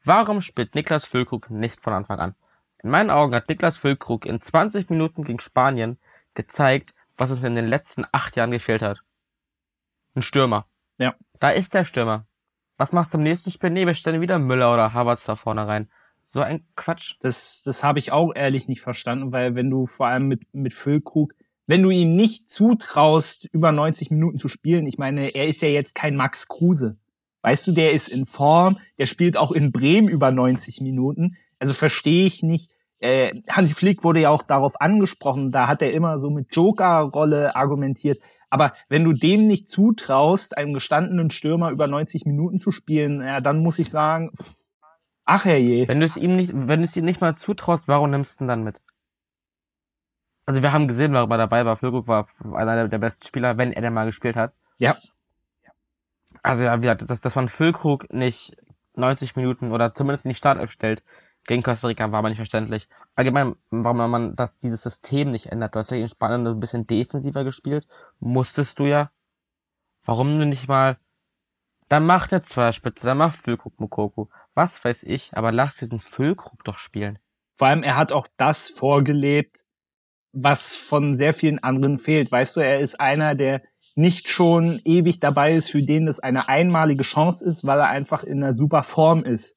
Warum 0.04 0.42
spielt 0.42 0.74
Niklas 0.74 1.06
Füllkrug 1.06 1.50
nicht 1.50 1.80
von 1.80 1.94
Anfang 1.94 2.20
an? 2.20 2.34
In 2.84 2.90
meinen 2.90 3.08
Augen 3.08 3.34
hat 3.34 3.48
Niklas 3.48 3.78
Füllkrug 3.78 4.26
in 4.26 4.42
20 4.42 4.90
Minuten 4.90 5.24
gegen 5.24 5.40
Spanien 5.40 5.98
gezeigt, 6.34 6.94
was 7.16 7.30
uns 7.30 7.42
in 7.42 7.54
den 7.54 7.66
letzten 7.66 8.04
acht 8.12 8.36
Jahren 8.36 8.50
gefehlt 8.50 8.82
hat. 8.82 9.00
Ein 10.14 10.20
Stürmer. 10.20 10.66
Ja. 10.98 11.14
Da 11.40 11.48
ist 11.48 11.72
der 11.72 11.86
Stürmer. 11.86 12.26
Was 12.76 12.92
machst 12.92 13.14
du 13.14 13.18
im 13.18 13.24
nächsten 13.24 13.50
Spiel? 13.50 13.70
Nee, 13.70 13.86
wir 13.86 13.94
stellen 13.94 14.20
wieder 14.20 14.38
Müller 14.38 14.74
oder 14.74 14.92
Havertz 14.92 15.24
da 15.24 15.34
vorne 15.34 15.66
rein. 15.66 15.88
So 16.24 16.40
ein 16.40 16.66
Quatsch. 16.76 17.14
Das, 17.20 17.62
das 17.62 17.82
habe 17.82 17.98
ich 17.98 18.12
auch 18.12 18.32
ehrlich 18.34 18.68
nicht 18.68 18.82
verstanden, 18.82 19.32
weil 19.32 19.54
wenn 19.54 19.70
du 19.70 19.86
vor 19.86 20.08
allem 20.08 20.28
mit, 20.28 20.42
mit 20.52 20.74
Füllkrug, 20.74 21.32
wenn 21.66 21.82
du 21.82 21.88
ihm 21.88 22.12
nicht 22.12 22.50
zutraust, 22.50 23.48
über 23.50 23.72
90 23.72 24.10
Minuten 24.10 24.38
zu 24.38 24.48
spielen, 24.48 24.84
ich 24.84 24.98
meine, 24.98 25.34
er 25.34 25.46
ist 25.46 25.62
ja 25.62 25.68
jetzt 25.68 25.94
kein 25.94 26.16
Max 26.16 26.48
Kruse. 26.48 26.98
Weißt 27.40 27.66
du, 27.66 27.72
der 27.72 27.92
ist 27.92 28.08
in 28.08 28.26
Form, 28.26 28.78
der 28.98 29.06
spielt 29.06 29.38
auch 29.38 29.52
in 29.52 29.72
Bremen 29.72 30.08
über 30.08 30.30
90 30.30 30.82
Minuten. 30.82 31.38
Also 31.58 31.72
verstehe 31.72 32.26
ich 32.26 32.42
nicht. 32.42 32.73
Äh, 33.04 33.42
Hansi 33.50 33.74
Flick 33.74 34.02
wurde 34.02 34.20
ja 34.20 34.30
auch 34.30 34.40
darauf 34.40 34.80
angesprochen, 34.80 35.52
da 35.52 35.68
hat 35.68 35.82
er 35.82 35.92
immer 35.92 36.18
so 36.18 36.30
mit 36.30 36.56
Joker-Rolle 36.56 37.54
argumentiert. 37.54 38.18
Aber 38.48 38.72
wenn 38.88 39.04
du 39.04 39.12
dem 39.12 39.46
nicht 39.46 39.68
zutraust, 39.68 40.56
einem 40.56 40.72
gestandenen 40.72 41.28
Stürmer 41.28 41.70
über 41.70 41.86
90 41.86 42.24
Minuten 42.24 42.60
zu 42.60 42.70
spielen, 42.70 43.20
ja, 43.20 43.42
dann 43.42 43.58
muss 43.58 43.78
ich 43.78 43.90
sagen, 43.90 44.30
ach 45.26 45.44
herrje. 45.44 45.86
Wenn 45.86 46.00
du 46.00 46.06
es 46.06 46.16
ihm 46.16 46.34
nicht, 46.34 46.52
wenn 46.54 46.80
du 46.80 46.86
es 46.86 46.96
ihm 46.96 47.04
nicht 47.04 47.20
mal 47.20 47.36
zutraust, 47.36 47.88
warum 47.88 48.10
nimmst 48.10 48.40
du 48.40 48.44
ihn 48.44 48.48
dann 48.48 48.64
mit? 48.64 48.80
Also 50.46 50.62
wir 50.62 50.72
haben 50.72 50.88
gesehen, 50.88 51.12
warum 51.12 51.30
er 51.30 51.36
dabei 51.36 51.66
war. 51.66 51.76
Füllkrug 51.76 52.08
war 52.08 52.26
einer 52.54 52.88
der 52.88 52.98
besten 52.98 53.26
Spieler, 53.26 53.58
wenn 53.58 53.74
er 53.74 53.82
denn 53.82 53.92
mal 53.92 54.06
gespielt 54.06 54.36
hat. 54.36 54.54
Ja. 54.78 54.96
Also 56.42 56.64
ja, 56.64 56.74
wie 56.78 56.82
gesagt, 56.82 57.10
dass, 57.10 57.20
dass 57.20 57.34
man 57.34 57.50
Füllkrug 57.50 58.10
nicht 58.10 58.56
90 58.96 59.36
Minuten 59.36 59.72
oder 59.72 59.94
zumindest 59.94 60.24
in 60.24 60.30
die 60.30 60.36
Startelf 60.36 60.70
stellt 60.70 61.02
gegen 61.46 61.62
Costa 61.62 61.88
Rica, 61.88 62.10
war 62.10 62.20
aber 62.20 62.28
nicht 62.28 62.38
verständlich. 62.38 62.88
Allgemein, 63.14 63.54
warum 63.70 64.10
man 64.10 64.36
das, 64.36 64.58
dieses 64.58 64.82
System 64.82 65.30
nicht 65.30 65.46
ändert. 65.46 65.74
Du 65.74 65.78
hast 65.78 65.90
ja 65.90 65.96
in 65.96 66.08
Spanien 66.08 66.46
ein 66.46 66.60
bisschen 66.60 66.86
defensiver 66.86 67.44
gespielt. 67.44 67.86
Musstest 68.18 68.78
du 68.78 68.86
ja. 68.86 69.10
Warum 70.04 70.38
du 70.38 70.46
nicht 70.46 70.68
mal 70.68 70.98
dann 71.88 72.06
mach 72.06 72.30
eine 72.32 72.42
Zweierspitze, 72.42 73.06
dann 73.06 73.18
mach 73.18 73.34
Füllkrug 73.34 73.78
Mokoko. 73.78 74.30
Was 74.54 74.84
weiß 74.84 75.02
ich, 75.04 75.30
aber 75.34 75.52
lass 75.52 75.76
diesen 75.76 76.00
Füllkrug 76.00 76.64
doch 76.64 76.78
spielen. 76.78 77.18
Vor 77.54 77.68
allem, 77.68 77.82
er 77.82 77.96
hat 77.96 78.12
auch 78.12 78.26
das 78.36 78.68
vorgelebt, 78.68 79.64
was 80.32 80.74
von 80.74 81.14
sehr 81.14 81.34
vielen 81.34 81.62
anderen 81.62 81.98
fehlt. 81.98 82.32
Weißt 82.32 82.56
du, 82.56 82.60
er 82.60 82.80
ist 82.80 83.00
einer, 83.00 83.34
der 83.34 83.62
nicht 83.94 84.28
schon 84.28 84.80
ewig 84.84 85.20
dabei 85.20 85.54
ist, 85.54 85.70
für 85.70 85.82
den 85.82 86.06
das 86.06 86.18
eine 86.18 86.48
einmalige 86.48 87.04
Chance 87.04 87.44
ist, 87.44 87.64
weil 87.64 87.78
er 87.78 87.88
einfach 87.88 88.24
in 88.24 88.42
einer 88.42 88.54
super 88.54 88.82
Form 88.82 89.22
ist. 89.22 89.56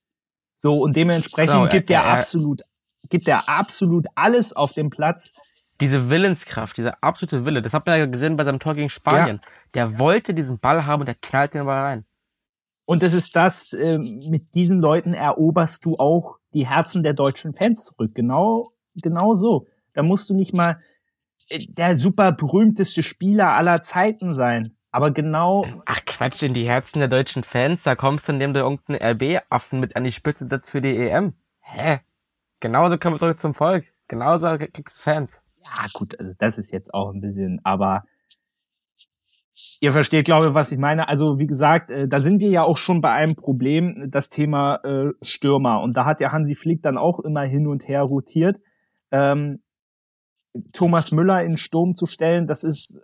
So, 0.57 0.81
und 0.81 0.95
dementsprechend 0.95 1.53
genau, 1.53 1.69
gibt 1.69 1.89
er, 1.91 2.01
er, 2.01 2.17
absolut, 2.17 2.61
gibt 3.09 3.27
er 3.27 3.47
absolut 3.47 4.07
alles 4.15 4.53
auf 4.53 4.73
dem 4.73 4.89
Platz. 4.89 5.33
Diese 5.79 6.09
Willenskraft, 6.09 6.77
dieser 6.77 6.97
absolute 7.01 7.45
Wille, 7.45 7.61
das 7.61 7.73
hat 7.73 7.85
man 7.85 7.99
ja 7.99 8.07
gesehen 8.07 8.35
bei 8.35 8.43
seinem 8.43 8.59
Tor 8.59 8.73
gegen 8.73 8.89
Spanien. 8.89 9.39
Ja. 9.41 9.49
Der 9.75 9.99
wollte 9.99 10.33
diesen 10.33 10.59
Ball 10.59 10.85
haben 10.87 11.01
und 11.01 11.05
der 11.05 11.15
knallt 11.15 11.53
den 11.53 11.65
Ball 11.65 11.83
rein. 11.83 12.05
Und 12.85 13.03
das 13.03 13.13
ist 13.13 13.35
das, 13.35 13.73
äh, 13.73 13.99
mit 13.99 14.55
diesen 14.55 14.79
Leuten 14.79 15.13
eroberst 15.13 15.85
du 15.85 15.97
auch 15.97 16.37
die 16.53 16.65
Herzen 16.65 17.03
der 17.03 17.13
deutschen 17.13 17.53
Fans 17.53 17.85
zurück. 17.85 18.15
Genau, 18.15 18.71
genau 18.95 19.35
so. 19.35 19.67
Da 19.93 20.03
musst 20.03 20.29
du 20.29 20.33
nicht 20.33 20.53
mal 20.53 20.79
äh, 21.49 21.59
der 21.67 21.95
super 21.95 22.31
berühmteste 22.31 23.03
Spieler 23.03 23.53
aller 23.53 23.83
Zeiten 23.83 24.33
sein. 24.33 24.76
Aber 24.91 25.11
genau. 25.11 25.65
Ach 25.85 25.99
Quatsch, 26.05 26.43
in 26.43 26.53
die 26.53 26.67
Herzen 26.67 26.99
der 26.99 27.07
deutschen 27.07 27.43
Fans, 27.43 27.83
da 27.83 27.95
kommst 27.95 28.27
du, 28.27 28.33
indem 28.33 28.53
du 28.53 28.61
irgendeinen 28.61 29.01
RB-Affen 29.01 29.79
mit 29.79 29.95
an 29.95 30.03
die 30.03 30.11
Spitze 30.11 30.47
setzt 30.47 30.71
für 30.71 30.81
die 30.81 30.97
EM. 30.97 31.33
Hä? 31.59 31.99
Genauso 32.59 32.97
kommen 32.97 33.15
wir 33.15 33.19
zurück 33.19 33.39
zum 33.39 33.53
Volk. 33.53 33.85
Genauso 34.07 34.57
kriegst 34.57 35.03
Fans. 35.03 35.43
Ja, 35.63 35.87
gut, 35.93 36.19
also 36.19 36.33
das 36.39 36.57
ist 36.57 36.71
jetzt 36.71 36.93
auch 36.93 37.11
ein 37.13 37.21
bisschen, 37.21 37.59
aber 37.63 38.03
Ihr 39.79 39.91
versteht, 39.91 40.25
glaube 40.25 40.47
ich, 40.47 40.53
was 40.53 40.71
ich 40.71 40.77
meine. 40.77 41.07
Also, 41.07 41.39
wie 41.39 41.47
gesagt, 41.47 41.91
äh, 41.91 42.07
da 42.07 42.19
sind 42.19 42.41
wir 42.41 42.49
ja 42.49 42.63
auch 42.63 42.77
schon 42.77 43.01
bei 43.01 43.11
einem 43.11 43.35
Problem, 43.35 44.07
das 44.09 44.29
Thema 44.29 44.75
äh, 44.83 45.11
Stürmer. 45.21 45.81
Und 45.81 45.95
da 45.97 46.05
hat 46.05 46.21
ja 46.21 46.31
Hansi 46.31 46.55
Flick 46.55 46.81
dann 46.83 46.97
auch 46.97 47.19
immer 47.19 47.41
hin 47.41 47.67
und 47.67 47.87
her 47.87 48.03
rotiert. 48.03 48.57
Ähm, 49.11 49.63
Thomas 50.73 51.11
Müller 51.11 51.43
in 51.43 51.57
Sturm 51.57 51.93
zu 51.93 52.05
stellen, 52.05 52.47
das 52.47 52.63
ist, 52.63 52.99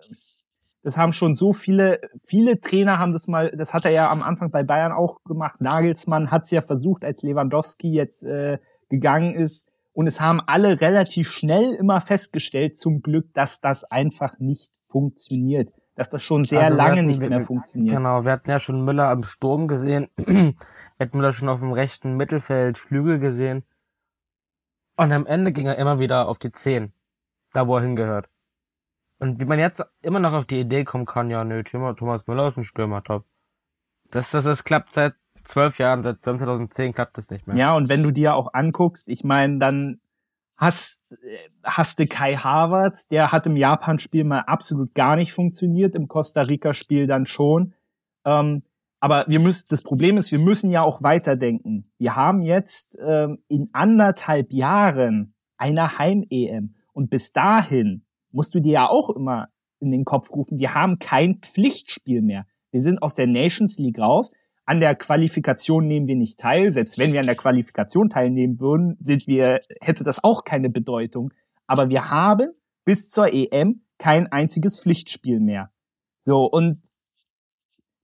das 0.83 0.97
haben 0.97 1.13
schon 1.13 1.33
so 1.33 1.53
viele, 1.53 2.01
viele 2.23 2.59
Trainer 2.59 2.99
haben 2.99 3.13
das 3.13 3.27
mal, 3.27 3.51
das 3.51 3.73
hat 3.73 3.85
er 3.85 3.91
ja 3.91 4.11
am 4.11 4.21
Anfang 4.21 4.51
bei 4.51 4.63
Bayern 4.63 4.91
auch 4.91 5.23
gemacht. 5.23 5.61
Nagelsmann 5.61 6.29
hat 6.29 6.43
es 6.43 6.51
ja 6.51 6.61
versucht, 6.61 7.05
als 7.05 7.23
Lewandowski 7.23 7.91
jetzt 7.91 8.23
äh, 8.23 8.59
gegangen 8.89 9.33
ist. 9.33 9.69
Und 9.93 10.07
es 10.07 10.19
haben 10.19 10.41
alle 10.45 10.81
relativ 10.81 11.29
schnell 11.31 11.73
immer 11.73 12.01
festgestellt, 12.01 12.77
zum 12.77 13.01
Glück, 13.01 13.33
dass 13.33 13.61
das 13.61 13.83
einfach 13.85 14.39
nicht 14.39 14.79
funktioniert 14.85 15.71
dass 15.95 16.09
das 16.09 16.23
schon 16.23 16.43
sehr 16.43 16.61
also 16.61 16.75
lange 16.75 16.97
hatten, 16.97 17.05
nicht 17.05 17.21
mehr 17.21 17.41
funktioniert. 17.41 17.95
Genau, 17.95 18.25
wir 18.25 18.31
hatten 18.31 18.49
ja 18.49 18.59
schon 18.59 18.83
Müller 18.83 19.09
am 19.09 19.23
Sturm 19.23 19.67
gesehen. 19.67 20.09
wir 20.17 20.55
hatten 20.99 21.17
Müller 21.17 21.33
schon 21.33 21.49
auf 21.49 21.59
dem 21.59 21.71
rechten 21.71 22.15
Mittelfeld 22.15 22.77
Flügel 22.77 23.19
gesehen. 23.19 23.63
Und 24.97 25.11
am 25.11 25.25
Ende 25.25 25.51
ging 25.51 25.67
er 25.67 25.77
immer 25.77 25.99
wieder 25.99 26.27
auf 26.27 26.37
die 26.37 26.51
Zehn. 26.51 26.93
Da, 27.51 27.67
wo 27.67 27.77
er 27.77 27.83
hingehört. 27.83 28.29
Und 29.23 29.39
wie 29.39 29.45
man 29.45 29.57
jetzt 29.57 29.81
immer 30.01 30.19
noch 30.19 30.33
auf 30.33 30.45
die 30.45 30.59
Idee 30.59 30.83
kommen 30.83 31.05
kann, 31.05 31.29
ja, 31.29 31.45
nö, 31.45 31.63
Thomas 31.63 32.27
Müller 32.27 32.49
ist 32.49 32.57
ein 32.57 32.65
Stürmer, 32.65 33.01
top. 33.01 33.23
Das, 34.11 34.31
das, 34.31 34.43
das 34.43 34.65
klappt 34.65 34.93
seit 34.93 35.13
zwölf 35.45 35.77
Jahren, 35.77 36.03
seit 36.03 36.21
2010 36.25 36.91
klappt 36.91 37.17
das 37.17 37.29
nicht 37.29 37.47
mehr. 37.47 37.55
Ja, 37.55 37.73
und 37.73 37.87
wenn 37.87 38.03
du 38.03 38.11
dir 38.11 38.35
auch 38.35 38.53
anguckst, 38.53 39.07
ich 39.07 39.23
meine, 39.23 39.59
dann 39.59 40.01
hast, 40.57 41.03
hast 41.63 41.99
du 41.99 42.05
Kai 42.05 42.35
Havertz, 42.35 43.07
der 43.07 43.31
hat 43.31 43.47
im 43.47 43.55
Japan-Spiel 43.55 44.25
mal 44.25 44.41
absolut 44.41 44.93
gar 44.93 45.15
nicht 45.15 45.31
funktioniert, 45.31 45.95
im 45.95 46.09
Costa 46.09 46.41
Rica-Spiel 46.41 47.07
dann 47.07 47.25
schon. 47.25 47.75
Ähm, 48.25 48.63
aber 48.99 49.23
wir 49.29 49.39
müssen, 49.39 49.67
das 49.69 49.83
Problem 49.83 50.17
ist, 50.17 50.33
wir 50.33 50.39
müssen 50.39 50.69
ja 50.69 50.81
auch 50.81 51.01
weiterdenken. 51.01 51.89
Wir 51.97 52.17
haben 52.17 52.41
jetzt 52.41 52.99
ähm, 53.01 53.41
in 53.47 53.69
anderthalb 53.71 54.51
Jahren 54.51 55.33
eine 55.55 55.97
Heim-EM. 55.97 56.75
Und 56.91 57.09
bis 57.09 57.31
dahin 57.31 58.02
musst 58.33 58.53
du 58.55 58.59
dir 58.59 58.73
ja 58.73 58.89
auch 58.89 59.09
immer 59.09 59.47
in 59.79 59.91
den 59.91 60.05
Kopf 60.05 60.31
rufen, 60.31 60.59
wir 60.59 60.73
haben 60.73 60.99
kein 60.99 61.39
Pflichtspiel 61.39 62.21
mehr. 62.21 62.45
Wir 62.71 62.79
sind 62.79 63.01
aus 63.01 63.15
der 63.15 63.27
Nations 63.27 63.77
League 63.77 63.99
raus. 63.99 64.31
An 64.65 64.79
der 64.79 64.95
Qualifikation 64.95 65.87
nehmen 65.87 66.07
wir 66.07 66.15
nicht 66.15 66.39
teil. 66.39 66.71
Selbst 66.71 66.97
wenn 66.97 67.11
wir 67.11 67.19
an 67.19 67.25
der 67.25 67.35
Qualifikation 67.35 68.09
teilnehmen 68.09 68.59
würden, 68.59 68.97
sind 68.99 69.27
wir, 69.27 69.59
hätte 69.81 70.03
das 70.03 70.23
auch 70.23 70.45
keine 70.45 70.69
Bedeutung. 70.69 71.33
Aber 71.67 71.89
wir 71.89 72.09
haben 72.09 72.51
bis 72.85 73.09
zur 73.09 73.33
EM 73.33 73.83
kein 73.97 74.27
einziges 74.31 74.81
Pflichtspiel 74.81 75.39
mehr. 75.39 75.71
So, 76.19 76.45
und 76.45 76.81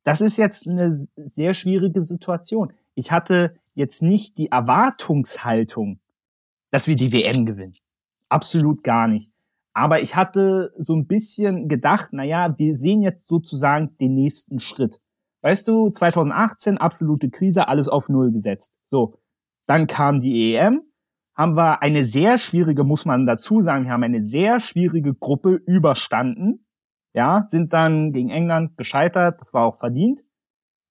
das 0.03 0.21
ist 0.21 0.37
jetzt 0.37 0.67
eine 0.67 1.07
sehr 1.15 1.53
schwierige 1.53 2.01
Situation. 2.01 2.73
Ich 2.93 3.11
hatte 3.11 3.55
jetzt 3.73 4.01
nicht 4.01 4.37
die 4.37 4.51
Erwartungshaltung, 4.51 5.99
dass 6.71 6.87
wir 6.87 6.95
die 6.95 7.13
WM 7.13 7.45
gewinnen. 7.45 7.73
Absolut 8.27 8.83
gar 8.83 9.07
nicht. 9.07 9.31
Aber 9.73 10.01
ich 10.01 10.15
hatte 10.15 10.73
so 10.77 10.95
ein 10.95 11.07
bisschen 11.07 11.67
gedacht, 11.67 12.09
na 12.11 12.23
ja, 12.23 12.57
wir 12.57 12.77
sehen 12.77 13.01
jetzt 13.01 13.27
sozusagen 13.27 13.97
den 13.97 14.15
nächsten 14.15 14.59
Schritt. 14.59 15.01
Weißt 15.41 15.67
du, 15.67 15.89
2018 15.89 16.77
absolute 16.77 17.29
Krise, 17.29 17.67
alles 17.67 17.87
auf 17.87 18.09
Null 18.09 18.31
gesetzt. 18.31 18.79
So, 18.83 19.19
dann 19.67 19.87
kam 19.87 20.19
die 20.19 20.55
EM, 20.55 20.81
haben 21.35 21.55
wir 21.55 21.81
eine 21.81 22.03
sehr 22.03 22.37
schwierige, 22.37 22.83
muss 22.83 23.05
man 23.05 23.25
dazu 23.25 23.61
sagen, 23.61 23.85
wir 23.85 23.91
haben 23.91 24.03
eine 24.03 24.23
sehr 24.23 24.59
schwierige 24.59 25.13
Gruppe 25.13 25.61
überstanden. 25.65 26.65
Ja, 27.13 27.45
sind 27.47 27.73
dann 27.73 28.11
gegen 28.11 28.29
England 28.29 28.77
gescheitert, 28.77 29.39
das 29.39 29.53
war 29.53 29.63
auch 29.63 29.77
verdient. 29.77 30.25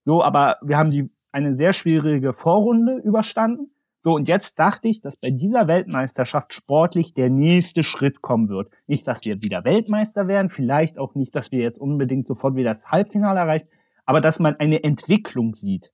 So, 0.00 0.22
aber 0.22 0.56
wir 0.62 0.78
haben 0.78 0.90
die 0.90 1.10
eine 1.32 1.54
sehr 1.54 1.72
schwierige 1.72 2.32
Vorrunde 2.32 2.96
überstanden. 2.96 3.70
So, 4.00 4.14
und 4.14 4.28
jetzt 4.28 4.58
dachte 4.60 4.88
ich, 4.88 5.00
dass 5.00 5.16
bei 5.16 5.30
dieser 5.30 5.66
Weltmeisterschaft 5.66 6.52
sportlich 6.52 7.14
der 7.14 7.30
nächste 7.30 7.82
Schritt 7.82 8.22
kommen 8.22 8.48
wird. 8.48 8.70
Nicht, 8.86 9.08
dass 9.08 9.24
wir 9.24 9.42
wieder 9.42 9.64
Weltmeister 9.64 10.28
werden, 10.28 10.50
vielleicht 10.50 10.98
auch 10.98 11.14
nicht, 11.14 11.34
dass 11.34 11.50
wir 11.50 11.60
jetzt 11.60 11.80
unbedingt 11.80 12.26
sofort 12.26 12.54
wieder 12.54 12.70
das 12.70 12.92
Halbfinale 12.92 13.40
erreichen, 13.40 13.68
aber 14.06 14.20
dass 14.20 14.38
man 14.38 14.54
eine 14.56 14.84
Entwicklung 14.84 15.54
sieht. 15.54 15.92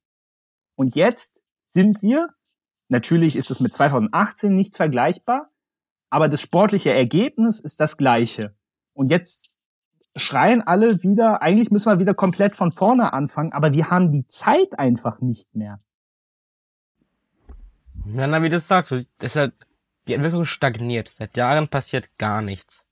Und 0.76 0.96
jetzt 0.96 1.42
sind 1.66 2.02
wir, 2.02 2.28
natürlich 2.88 3.36
ist 3.36 3.50
es 3.50 3.60
mit 3.60 3.72
2018 3.72 4.54
nicht 4.54 4.76
vergleichbar, 4.76 5.50
aber 6.10 6.28
das 6.28 6.42
sportliche 6.42 6.92
Ergebnis 6.92 7.58
ist 7.58 7.80
das 7.80 7.96
gleiche. 7.96 8.54
Und 8.92 9.10
jetzt 9.10 9.50
schreien 10.14 10.62
alle 10.62 11.02
wieder, 11.02 11.42
eigentlich 11.42 11.70
müssen 11.70 11.90
wir 11.90 11.98
wieder 11.98 12.14
komplett 12.14 12.54
von 12.54 12.70
vorne 12.70 13.12
anfangen, 13.12 13.52
aber 13.52 13.72
wir 13.72 13.90
haben 13.90 14.12
die 14.12 14.26
Zeit 14.26 14.78
einfach 14.78 15.20
nicht 15.20 15.56
mehr. 15.56 15.80
Ja, 18.04 18.26
na, 18.26 18.42
wie 18.42 18.50
du 18.50 18.60
sagst, 18.60 18.94
deshalb, 19.20 19.54
die 20.06 20.14
Entwicklung 20.14 20.44
stagniert. 20.44 21.12
Seit 21.16 21.36
Jahren 21.36 21.68
passiert 21.68 22.16
gar 22.18 22.42
nichts. 22.42 22.86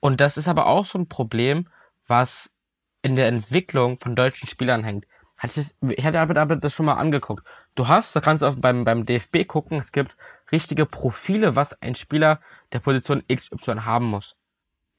Und 0.00 0.20
das 0.20 0.36
ist 0.36 0.48
aber 0.48 0.66
auch 0.66 0.86
so 0.86 0.98
ein 0.98 1.08
Problem, 1.08 1.68
was 2.06 2.54
in 3.02 3.16
der 3.16 3.28
Entwicklung 3.28 3.98
von 3.98 4.14
deutschen 4.14 4.48
Spielern 4.48 4.84
hängt. 4.84 5.06
Hat 5.36 5.56
das, 5.56 5.76
ich 5.80 6.04
hatte 6.04 6.20
aber 6.20 6.56
das 6.56 6.74
schon 6.74 6.86
mal 6.86 6.94
angeguckt. 6.94 7.46
Du 7.74 7.88
hast, 7.88 8.14
da 8.14 8.20
kannst 8.20 8.42
du 8.42 8.46
auch 8.46 8.56
beim, 8.56 8.84
beim 8.84 9.06
DFB 9.06 9.46
gucken, 9.46 9.78
es 9.78 9.90
gibt 9.90 10.16
richtige 10.52 10.86
Profile, 10.86 11.56
was 11.56 11.80
ein 11.82 11.94
Spieler 11.94 12.40
der 12.72 12.80
Position 12.80 13.24
XY 13.26 13.80
haben 13.80 14.06
muss. 14.06 14.36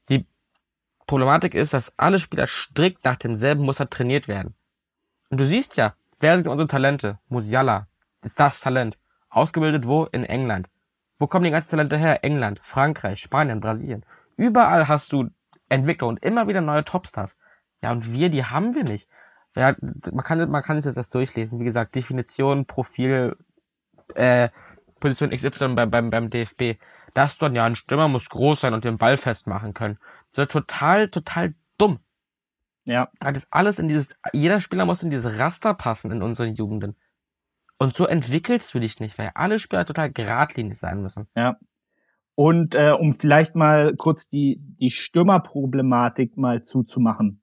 Die 0.09 0.25
Problematik 1.05 1.53
ist, 1.53 1.73
dass 1.73 1.97
alle 1.97 2.19
Spieler 2.19 2.47
strikt 2.47 3.05
nach 3.05 3.17
demselben 3.17 3.63
Muster 3.63 3.89
trainiert 3.89 4.27
werden. 4.27 4.55
Und 5.29 5.39
du 5.39 5.45
siehst 5.45 5.77
ja, 5.77 5.95
wer 6.19 6.37
sind 6.37 6.47
unsere 6.47 6.67
Talente? 6.67 7.19
Musiala 7.29 7.87
ist 8.23 8.39
das 8.39 8.59
Talent. 8.59 8.97
Ausgebildet 9.31 9.87
wo? 9.87 10.05
In 10.05 10.23
England. 10.23 10.69
Wo 11.17 11.27
kommen 11.27 11.45
die 11.45 11.51
ganzen 11.51 11.71
Talente 11.71 11.97
her? 11.97 12.23
England, 12.23 12.59
Frankreich, 12.63 13.19
Spanien, 13.19 13.59
Brasilien. 13.59 14.05
Überall 14.37 14.87
hast 14.87 15.11
du 15.13 15.29
Entwickler 15.69 16.07
und 16.07 16.23
immer 16.23 16.47
wieder 16.47 16.61
neue 16.61 16.83
Topstars. 16.83 17.37
Ja, 17.81 17.91
und 17.91 18.11
wir, 18.11 18.29
die 18.29 18.45
haben 18.45 18.75
wir 18.75 18.83
nicht. 18.83 19.09
Ja, 19.55 19.75
man 20.11 20.23
kann, 20.23 20.49
man 20.49 20.63
kann 20.63 20.81
sich 20.81 20.93
das 20.93 21.09
durchlesen. 21.09 21.59
Wie 21.59 21.63
gesagt, 21.63 21.95
Definition, 21.95 22.65
Profil, 22.65 23.35
äh, 24.15 24.49
Position 24.99 25.31
XY 25.31 25.75
beim, 25.75 25.89
beim, 25.89 26.09
beim 26.09 26.29
DFB. 26.29 26.79
Das 27.13 27.37
dann, 27.37 27.55
ja, 27.55 27.65
ein 27.65 27.75
Stürmer 27.75 28.07
muss 28.07 28.29
groß 28.29 28.61
sein 28.61 28.73
und 28.73 28.83
den 28.83 28.97
Ball 28.97 29.17
festmachen 29.17 29.73
können. 29.73 29.97
Das 30.33 30.43
ist 30.43 30.51
total, 30.51 31.09
total 31.09 31.53
dumm. 31.77 31.99
Ja. 32.85 33.09
Das 33.19 33.47
alles 33.51 33.79
in 33.79 33.87
dieses, 33.87 34.15
jeder 34.33 34.61
Spieler 34.61 34.85
muss 34.85 35.03
in 35.03 35.09
dieses 35.09 35.39
Raster 35.39 35.73
passen 35.73 36.11
in 36.11 36.21
unseren 36.21 36.55
Jugenden. 36.55 36.95
Und 37.81 37.95
so 37.95 38.05
entwickelst 38.05 38.71
du 38.75 38.79
dich 38.79 38.99
nicht, 38.99 39.17
weil 39.17 39.31
alle 39.33 39.57
Spieler 39.57 39.87
total 39.87 40.11
geradlinig 40.11 40.77
sein 40.77 41.01
müssen. 41.01 41.27
Ja. 41.35 41.57
Und 42.35 42.75
äh, 42.75 42.91
um 42.91 43.11
vielleicht 43.11 43.55
mal 43.55 43.95
kurz 43.95 44.29
die, 44.29 44.59
die 44.79 44.91
Stürmerproblematik 44.91 46.37
mal 46.37 46.61
zuzumachen. 46.61 47.41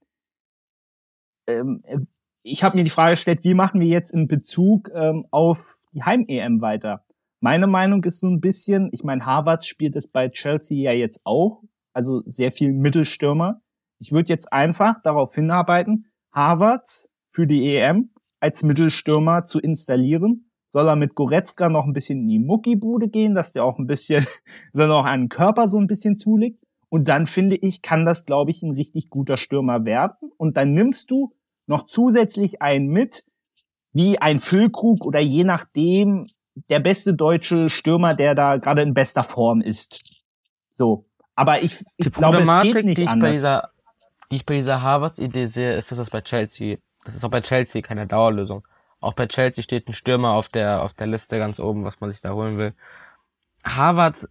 Ähm, 1.48 1.82
äh, 1.82 1.98
ich 2.44 2.62
habe 2.62 2.76
mir 2.76 2.84
die 2.84 2.90
Frage 2.90 3.14
gestellt, 3.14 3.42
wie 3.42 3.54
machen 3.54 3.80
wir 3.80 3.88
jetzt 3.88 4.12
in 4.12 4.28
Bezug 4.28 4.92
ähm, 4.94 5.26
auf 5.32 5.74
die 5.92 6.04
Heim-EM 6.04 6.60
weiter? 6.60 7.04
Meine 7.40 7.66
Meinung 7.66 8.04
ist 8.04 8.20
so 8.20 8.28
ein 8.28 8.38
bisschen, 8.38 8.90
ich 8.92 9.02
meine, 9.02 9.26
Harvard 9.26 9.66
spielt 9.66 9.96
es 9.96 10.08
bei 10.08 10.28
Chelsea 10.28 10.78
ja 10.78 10.96
jetzt 10.96 11.20
auch, 11.24 11.64
also 11.92 12.22
sehr 12.26 12.52
viel 12.52 12.72
Mittelstürmer. 12.72 13.60
Ich 13.98 14.12
würde 14.12 14.28
jetzt 14.28 14.52
einfach 14.52 15.02
darauf 15.02 15.34
hinarbeiten, 15.34 16.12
Harvard 16.30 16.88
für 17.28 17.48
die 17.48 17.74
EM 17.74 18.10
als 18.40 18.62
Mittelstürmer 18.62 19.44
zu 19.44 19.58
installieren. 19.58 20.50
Soll 20.72 20.88
er 20.88 20.96
mit 20.96 21.14
Goretzka 21.14 21.68
noch 21.68 21.86
ein 21.86 21.92
bisschen 21.92 22.20
in 22.20 22.28
die 22.28 22.38
Muckibude 22.38 23.08
gehen, 23.08 23.34
dass 23.34 23.52
der 23.52 23.64
auch 23.64 23.78
ein 23.78 23.86
bisschen, 23.86 24.26
sondern 24.72 24.98
auch 24.98 25.06
einen 25.06 25.28
Körper 25.28 25.68
so 25.68 25.78
ein 25.78 25.86
bisschen 25.86 26.16
zulegt. 26.16 26.62
Und 26.90 27.08
dann 27.08 27.26
finde 27.26 27.56
ich, 27.56 27.82
kann 27.82 28.04
das, 28.04 28.24
glaube 28.24 28.50
ich, 28.50 28.62
ein 28.62 28.72
richtig 28.72 29.10
guter 29.10 29.36
Stürmer 29.36 29.84
werden. 29.84 30.30
Und 30.36 30.56
dann 30.56 30.72
nimmst 30.72 31.10
du 31.10 31.34
noch 31.66 31.86
zusätzlich 31.86 32.62
einen 32.62 32.88
mit, 32.88 33.24
wie 33.92 34.18
ein 34.20 34.38
Füllkrug 34.38 35.04
oder 35.04 35.20
je 35.20 35.44
nachdem 35.44 36.26
der 36.70 36.80
beste 36.80 37.14
deutsche 37.14 37.68
Stürmer, 37.68 38.14
der 38.14 38.34
da 38.34 38.56
gerade 38.56 38.82
in 38.82 38.94
bester 38.94 39.22
Form 39.22 39.60
ist. 39.60 40.24
So. 40.78 41.06
Aber 41.34 41.62
ich, 41.62 41.84
ich 41.96 42.12
glaube, 42.12 42.38
es 42.42 42.62
geht 42.62 42.84
nicht 42.84 42.98
die 42.98 43.04
ich 43.04 43.08
anders. 43.08 43.28
Bei 43.28 43.32
dieser, 43.32 43.70
die 44.30 44.36
ich 44.36 44.46
bei 44.46 44.56
dieser 44.56 44.82
Harvard-Idee 44.82 45.46
sehe, 45.46 45.76
ist, 45.76 45.90
dass 45.90 45.98
das 45.98 46.10
bei 46.10 46.20
Chelsea, 46.20 46.78
das 47.04 47.14
ist 47.14 47.24
auch 47.24 47.30
bei 47.30 47.40
Chelsea 47.40 47.82
keine 47.82 48.06
Dauerlösung. 48.06 48.66
Auch 49.00 49.14
bei 49.14 49.26
Chelsea 49.26 49.62
steht 49.62 49.88
ein 49.88 49.94
Stürmer 49.94 50.32
auf 50.32 50.48
der, 50.48 50.82
auf 50.82 50.92
der 50.94 51.06
Liste 51.06 51.38
ganz 51.38 51.60
oben, 51.60 51.84
was 51.84 52.00
man 52.00 52.10
sich 52.10 52.20
da 52.20 52.32
holen 52.32 52.58
will. 52.58 52.74
Harvard 53.64 54.28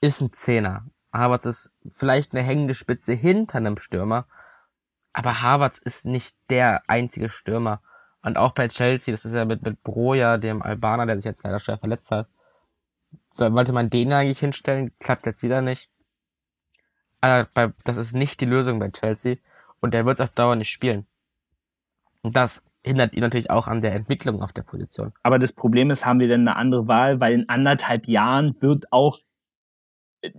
ist 0.00 0.20
ein 0.20 0.32
Zehner. 0.32 0.86
Harvard 1.12 1.44
ist 1.46 1.72
vielleicht 1.88 2.34
eine 2.34 2.42
hängende 2.42 2.74
Spitze 2.74 3.12
hinter 3.12 3.56
einem 3.56 3.78
Stürmer, 3.78 4.26
aber 5.12 5.42
Harvards 5.42 5.78
ist 5.78 6.06
nicht 6.06 6.36
der 6.50 6.82
einzige 6.86 7.28
Stürmer. 7.28 7.82
Und 8.22 8.36
auch 8.36 8.52
bei 8.52 8.68
Chelsea, 8.68 9.12
das 9.12 9.24
ist 9.24 9.32
ja 9.32 9.44
mit, 9.44 9.62
mit 9.62 9.82
Broja, 9.82 10.38
dem 10.38 10.62
Albaner, 10.62 11.06
der 11.06 11.16
sich 11.16 11.24
jetzt 11.24 11.42
leider 11.44 11.60
schwer 11.60 11.78
verletzt 11.78 12.10
hat. 12.10 12.28
So, 13.30 13.50
wollte 13.52 13.72
man 13.72 13.90
den 13.90 14.12
eigentlich 14.12 14.40
hinstellen, 14.40 14.92
klappt 14.98 15.26
jetzt 15.26 15.42
wieder 15.42 15.62
nicht. 15.62 15.90
Aber 17.20 17.48
bei, 17.54 17.72
das 17.84 17.96
ist 17.96 18.14
nicht 18.14 18.40
die 18.40 18.46
Lösung 18.46 18.78
bei 18.78 18.90
Chelsea. 18.90 19.36
Und 19.80 19.94
der 19.94 20.04
wird 20.04 20.18
es 20.18 20.24
auf 20.24 20.34
Dauer 20.34 20.56
nicht 20.56 20.70
spielen. 20.70 21.06
Und 22.22 22.36
das 22.36 22.64
hindert 22.82 23.14
ihn 23.14 23.20
natürlich 23.20 23.50
auch 23.50 23.68
an 23.68 23.80
der 23.80 23.94
Entwicklung 23.94 24.42
auf 24.42 24.52
der 24.52 24.62
Position. 24.62 25.12
Aber 25.22 25.38
das 25.38 25.52
Problem 25.52 25.90
ist, 25.90 26.06
haben 26.06 26.20
wir 26.20 26.28
denn 26.28 26.46
eine 26.46 26.56
andere 26.56 26.88
Wahl? 26.88 27.20
Weil 27.20 27.34
in 27.34 27.48
anderthalb 27.48 28.06
Jahren 28.06 28.56
wird 28.60 28.92
auch 28.92 29.18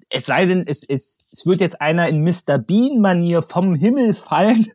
es 0.10 0.26
sei 0.26 0.46
denn, 0.46 0.66
es, 0.68 0.84
es, 0.84 1.18
es 1.32 1.46
wird 1.46 1.62
jetzt 1.62 1.82
einer 1.82 2.08
in 2.10 2.22
Mr. 2.24 2.58
Bean-Manier 2.58 3.42
vom 3.42 3.76
Himmel 3.76 4.14
fallen, 4.14 4.68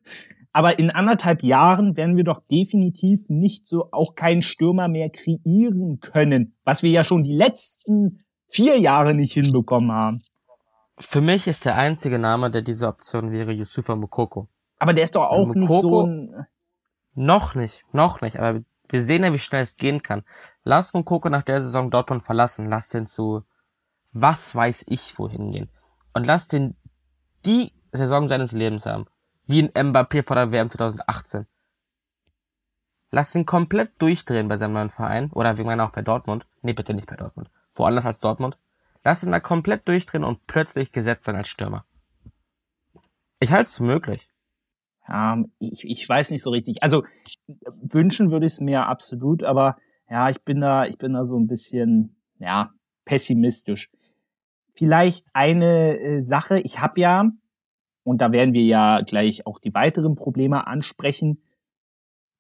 aber 0.53 0.79
in 0.79 0.91
anderthalb 0.91 1.43
Jahren 1.43 1.97
werden 1.97 2.17
wir 2.17 2.25
doch 2.25 2.41
definitiv 2.51 3.29
nicht 3.29 3.67
so 3.67 3.89
auch 3.91 4.15
keinen 4.15 4.43
Stürmer 4.43 4.89
mehr 4.89 5.11
kreieren 5.11 6.01
können, 6.01 6.55
was 6.65 6.83
wir 6.83 6.91
ja 6.91 7.05
schon 7.05 7.25
die 7.25 7.35
letzten 7.35 8.25
vier 8.49 8.79
Jahre 8.79 9.15
nicht 9.15 9.33
hinbekommen 9.33 9.93
haben. 9.93 10.23
Für 10.99 11.21
mich 11.21 11.49
ist 11.49 11.65
der 11.65 11.77
einzige 11.77 12.21
Name, 12.21 12.51
der 12.51 12.63
diese 12.63 12.87
Option 12.87 13.33
wäre, 13.33 13.53
Yusufa 13.53 13.97
Mukoko. 13.97 14.49
Aber 14.79 14.95
der 14.95 15.05
ist 15.05 15.17
doch 15.17 15.25
auch 15.25 15.49
Mukoko, 15.49 15.61
nicht 15.61 15.81
so 15.81 16.07
ein... 16.07 16.47
Noch 17.15 17.55
nicht, 17.55 17.85
noch 17.93 18.21
nicht, 18.21 18.39
aber 18.39 18.63
wir 18.89 19.03
sehen 19.03 19.25
ja, 19.25 19.33
wie 19.33 19.39
schnell 19.39 19.63
es 19.63 19.77
gehen 19.77 20.03
kann. 20.03 20.25
Lass 20.65 20.95
Mukoko 20.95 21.29
nach 21.29 21.43
der 21.43 21.61
Saison 21.61 21.91
Dortmund 21.91 22.23
verlassen, 22.23 22.69
lass 22.69 22.95
ihn 22.95 23.07
zu 23.07 23.45
was 24.15 24.55
weiß 24.55 24.87
ich 24.89 25.19
wohin 25.19 25.53
gehen. 25.53 25.69
Und 26.15 26.27
lass 26.27 26.49
den 26.49 26.77
die 27.45 27.73
Saison 27.93 28.29
seines 28.29 28.53
Lebens 28.53 28.87
haben. 28.87 29.07
Wie 29.47 29.63
ein 29.63 29.93
Mbappé 29.93 30.23
vor 30.23 30.37
der 30.37 30.53
WM 30.53 30.71
2018. 30.71 31.47
Lass 33.11 33.35
ihn 33.35 33.45
komplett 33.45 34.01
durchdrehen 34.01 34.49
bei 34.49 34.57
seinem 34.57 34.73
neuen 34.75 34.91
Verein. 34.91 35.31
Oder 35.33 35.59
wie 35.59 35.65
man 35.65 35.81
auch 35.81 35.91
bei 35.91 36.03
Dortmund. 36.03 36.47
Nee, 36.63 36.73
bitte 36.73 36.95
nicht 36.95 37.07
bei 37.07 37.17
Dortmund. 37.17 37.51
Woanders 37.75 38.07
als 38.07 38.21
Dortmund. 38.21 38.57
Lass 39.03 39.23
ihn 39.23 39.33
da 39.33 39.41
komplett 39.41 39.87
durchdrehen 39.87 40.25
und 40.25 40.47
plötzlich 40.47 40.93
gesetzt 40.93 41.25
sein 41.25 41.37
als 41.37 41.49
Stürmer. 41.49 41.85
Ich 43.41 43.53
halte 43.53 43.65
es 43.65 43.77
für 43.77 43.85
möglich. 43.85 44.31
Ja, 45.09 45.43
ich, 45.59 45.85
ich 45.85 46.09
weiß 46.09 46.31
nicht 46.31 46.43
so 46.43 46.51
richtig. 46.51 46.83
Also 46.83 47.05
wünschen 47.67 48.31
würde 48.31 48.47
ich 48.47 48.53
es 48.53 48.61
mir 48.61 48.87
absolut, 48.87 49.45
aber 49.45 49.77
ja, 50.09 50.29
ich 50.29 50.43
bin 50.45 50.61
da, 50.61 50.87
ich 50.87 50.99
bin 50.99 51.13
da 51.13 51.25
so 51.25 51.39
ein 51.39 51.47
bisschen, 51.47 52.17
ja, 52.39 52.73
pessimistisch. 53.05 53.91
Vielleicht 54.75 55.27
eine 55.33 55.99
äh, 55.99 56.23
Sache, 56.23 56.59
ich 56.61 56.81
habe 56.81 57.01
ja, 57.01 57.31
und 58.03 58.21
da 58.21 58.33
werden 58.33 58.55
wir 58.55 58.65
ja 58.65 59.01
gleich 59.03 59.47
auch 59.47 59.59
die 59.59 59.75
weiteren 59.75 60.15
Probleme 60.15 60.67
ansprechen, 60.67 61.43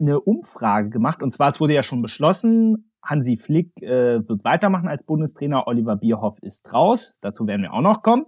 eine 0.00 0.20
Umfrage 0.20 0.90
gemacht. 0.90 1.22
Und 1.22 1.32
zwar, 1.32 1.48
es 1.48 1.60
wurde 1.60 1.74
ja 1.74 1.82
schon 1.82 2.02
beschlossen, 2.02 2.90
Hansi 3.02 3.36
Flick 3.36 3.82
äh, 3.82 4.26
wird 4.26 4.44
weitermachen 4.44 4.88
als 4.88 5.04
Bundestrainer, 5.04 5.66
Oliver 5.66 5.96
Bierhoff 5.96 6.38
ist 6.42 6.72
raus. 6.72 7.18
Dazu 7.20 7.46
werden 7.46 7.62
wir 7.62 7.72
auch 7.72 7.82
noch 7.82 8.02
kommen. 8.02 8.26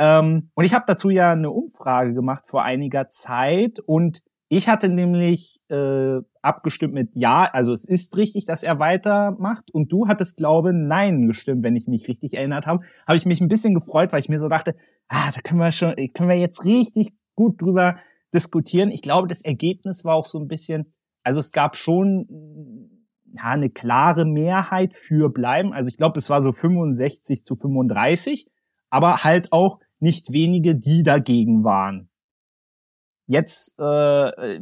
Ähm, 0.00 0.50
und 0.54 0.64
ich 0.64 0.72
habe 0.72 0.84
dazu 0.86 1.10
ja 1.10 1.32
eine 1.32 1.50
Umfrage 1.50 2.14
gemacht 2.14 2.44
vor 2.46 2.64
einiger 2.64 3.10
Zeit 3.10 3.80
und 3.80 4.22
ich 4.48 4.68
hatte 4.68 4.88
nämlich 4.88 5.60
äh, 5.68 6.20
abgestimmt 6.40 6.94
mit 6.94 7.10
Ja, 7.12 7.44
also 7.52 7.72
es 7.74 7.84
ist 7.84 8.16
richtig, 8.16 8.46
dass 8.46 8.62
er 8.62 8.80
weitermacht. 8.80 9.70
Und 9.70 9.92
du 9.92 10.08
hattest, 10.08 10.38
glaube 10.38 10.72
Nein 10.72 11.28
gestimmt, 11.28 11.62
wenn 11.62 11.76
ich 11.76 11.86
mich 11.86 12.08
richtig 12.08 12.34
erinnert 12.34 12.66
habe. 12.66 12.82
Habe 13.06 13.18
ich 13.18 13.26
mich 13.26 13.40
ein 13.40 13.48
bisschen 13.48 13.74
gefreut, 13.74 14.10
weil 14.10 14.20
ich 14.20 14.28
mir 14.30 14.40
so 14.40 14.48
dachte, 14.48 14.74
ah, 15.08 15.30
da 15.32 15.40
können 15.42 15.60
wir 15.60 15.70
schon, 15.70 15.94
können 16.14 16.30
wir 16.30 16.36
jetzt 16.36 16.64
richtig 16.64 17.12
gut 17.36 17.60
drüber 17.60 17.96
diskutieren. 18.34 18.90
Ich 18.90 19.02
glaube, 19.02 19.28
das 19.28 19.42
Ergebnis 19.42 20.04
war 20.06 20.14
auch 20.14 20.26
so 20.26 20.40
ein 20.40 20.48
bisschen, 20.48 20.94
also 21.22 21.40
es 21.40 21.52
gab 21.52 21.76
schon 21.76 22.26
ja, 23.34 23.44
eine 23.44 23.68
klare 23.68 24.24
Mehrheit 24.24 24.94
für 24.94 25.28
bleiben. 25.28 25.74
Also 25.74 25.88
ich 25.88 25.98
glaube, 25.98 26.14
das 26.14 26.30
war 26.30 26.40
so 26.40 26.52
65 26.52 27.44
zu 27.44 27.54
35, 27.54 28.48
aber 28.88 29.22
halt 29.22 29.52
auch 29.52 29.78
nicht 30.00 30.32
wenige, 30.32 30.74
die 30.74 31.02
dagegen 31.02 31.64
waren. 31.64 32.08
Jetzt, 33.26 33.78
äh, 33.78 34.60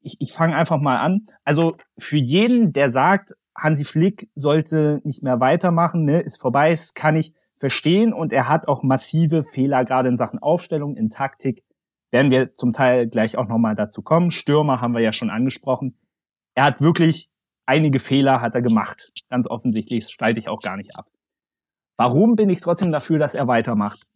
ich, 0.00 0.16
ich 0.20 0.32
fange 0.32 0.56
einfach 0.56 0.80
mal 0.80 0.98
an. 0.98 1.26
Also 1.44 1.76
für 1.98 2.16
jeden, 2.16 2.72
der 2.72 2.90
sagt, 2.90 3.34
Hansi 3.56 3.84
Flick 3.84 4.30
sollte 4.34 5.00
nicht 5.04 5.22
mehr 5.22 5.40
weitermachen, 5.40 6.04
ne, 6.04 6.20
ist 6.20 6.40
vorbei, 6.40 6.70
das 6.70 6.94
kann 6.94 7.16
ich 7.16 7.34
verstehen. 7.58 8.12
Und 8.12 8.32
er 8.32 8.48
hat 8.48 8.68
auch 8.68 8.82
massive 8.82 9.42
Fehler, 9.42 9.84
gerade 9.84 10.08
in 10.08 10.16
Sachen 10.16 10.38
Aufstellung, 10.38 10.96
in 10.96 11.10
Taktik. 11.10 11.62
Werden 12.12 12.30
wir 12.30 12.54
zum 12.54 12.72
Teil 12.72 13.08
gleich 13.08 13.36
auch 13.36 13.48
nochmal 13.48 13.74
dazu 13.74 14.02
kommen. 14.02 14.30
Stürmer 14.30 14.80
haben 14.80 14.94
wir 14.94 15.00
ja 15.00 15.12
schon 15.12 15.30
angesprochen. 15.30 15.98
Er 16.54 16.64
hat 16.64 16.80
wirklich 16.80 17.30
einige 17.66 17.98
Fehler 17.98 18.40
hat 18.40 18.54
er 18.54 18.62
gemacht. 18.62 19.12
Ganz 19.28 19.46
offensichtlich, 19.48 20.04
das 20.04 20.12
streite 20.12 20.38
ich 20.38 20.48
auch 20.48 20.60
gar 20.60 20.76
nicht 20.76 20.96
ab. 20.96 21.06
Warum 21.98 22.36
bin 22.36 22.48
ich 22.48 22.60
trotzdem 22.60 22.92
dafür, 22.92 23.18
dass 23.18 23.34
er 23.34 23.48
weitermacht? 23.48 24.06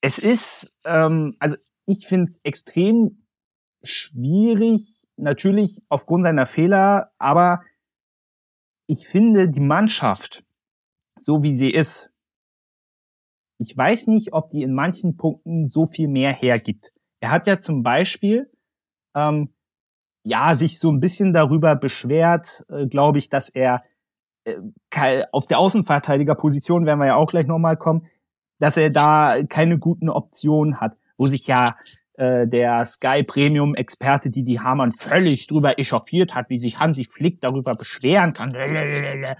Es 0.00 0.18
ist, 0.18 0.78
ähm, 0.84 1.36
also 1.38 1.56
ich 1.86 2.06
finde 2.06 2.30
es 2.30 2.40
extrem 2.42 3.26
schwierig, 3.82 5.08
natürlich 5.16 5.82
aufgrund 5.88 6.24
seiner 6.24 6.46
Fehler, 6.46 7.12
aber 7.18 7.62
ich 8.86 9.06
finde 9.06 9.48
die 9.48 9.60
Mannschaft, 9.60 10.44
so 11.18 11.42
wie 11.42 11.54
sie 11.54 11.70
ist, 11.70 12.12
ich 13.58 13.76
weiß 13.76 14.06
nicht, 14.06 14.32
ob 14.32 14.50
die 14.50 14.62
in 14.62 14.72
manchen 14.72 15.16
Punkten 15.16 15.68
so 15.68 15.86
viel 15.86 16.08
mehr 16.08 16.32
hergibt. 16.32 16.92
Er 17.20 17.30
hat 17.30 17.46
ja 17.46 17.60
zum 17.60 17.82
Beispiel, 17.82 18.50
ähm, 19.14 19.52
ja, 20.24 20.54
sich 20.54 20.78
so 20.78 20.90
ein 20.90 21.00
bisschen 21.00 21.34
darüber 21.34 21.76
beschwert, 21.76 22.64
äh, 22.70 22.86
glaube 22.86 23.18
ich, 23.18 23.28
dass 23.28 23.50
er 23.50 23.84
äh, 24.44 25.24
auf 25.32 25.46
der 25.46 25.58
Außenverteidigerposition, 25.58 26.86
werden 26.86 27.00
wir 27.00 27.08
ja 27.08 27.16
auch 27.16 27.30
gleich 27.30 27.46
nochmal 27.46 27.76
kommen, 27.76 28.06
dass 28.60 28.76
er 28.76 28.90
da 28.90 29.42
keine 29.48 29.78
guten 29.78 30.08
Optionen 30.08 30.80
hat, 30.80 30.96
wo 31.16 31.26
sich 31.26 31.48
ja 31.48 31.74
äh, 32.14 32.46
der 32.46 32.84
Sky 32.84 33.24
Premium 33.24 33.74
Experte 33.74 34.30
Didi 34.30 34.56
Hamann 34.56 34.92
völlig 34.92 35.46
drüber 35.48 35.78
echauffiert 35.78 36.34
hat, 36.34 36.50
wie 36.50 36.58
sich 36.58 36.78
Hansi 36.78 37.04
Flick 37.04 37.40
darüber 37.40 37.74
beschweren 37.74 38.34
kann. 38.34 38.54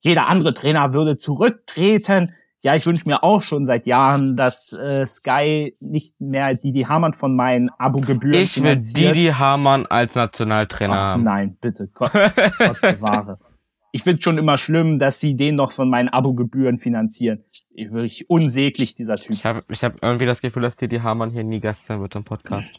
Jeder 0.00 0.28
andere 0.28 0.54
Trainer 0.54 0.94
würde 0.94 1.18
zurücktreten. 1.18 2.32
Ja, 2.62 2.74
ich 2.74 2.86
wünsche 2.86 3.08
mir 3.08 3.22
auch 3.22 3.42
schon 3.42 3.64
seit 3.64 3.86
Jahren, 3.86 4.36
dass 4.36 4.72
äh, 4.72 5.04
Sky 5.06 5.76
nicht 5.80 6.20
mehr 6.20 6.54
Didi 6.54 6.82
Hamann 6.82 7.12
von 7.12 7.36
meinen 7.36 7.70
Abogebühren 7.70 8.40
Ich 8.40 8.62
will 8.62 8.76
Didi 8.76 9.32
Hamann 9.36 9.86
als 9.86 10.14
Nationaltrainer 10.14 10.94
Ach, 10.94 11.12
haben. 11.12 11.24
Nein, 11.24 11.56
bitte. 11.60 11.88
Gott, 11.88 12.12
Gott 12.12 12.80
bewahre. 12.80 13.38
Ich 13.96 14.02
finde 14.02 14.20
schon 14.20 14.36
immer 14.36 14.58
schlimm, 14.58 14.98
dass 14.98 15.20
sie 15.20 15.36
den 15.36 15.56
noch 15.56 15.72
von 15.72 15.88
meinen 15.88 16.10
Abogebühren 16.10 16.78
finanzieren. 16.78 17.44
Ich 17.70 17.90
wirklich 17.92 18.28
unsäglich, 18.28 18.94
dieser 18.94 19.16
Typ. 19.16 19.34
Ich 19.34 19.46
habe 19.46 19.62
ich 19.70 19.82
hab 19.82 20.02
irgendwie 20.02 20.26
das 20.26 20.42
Gefühl, 20.42 20.64
dass 20.64 20.76
Didi 20.76 20.98
Hamann 20.98 21.30
hier 21.30 21.44
nie 21.44 21.60
Gast 21.60 21.86
sein 21.86 22.02
wird 22.02 22.14
im 22.14 22.22
Podcast. 22.22 22.78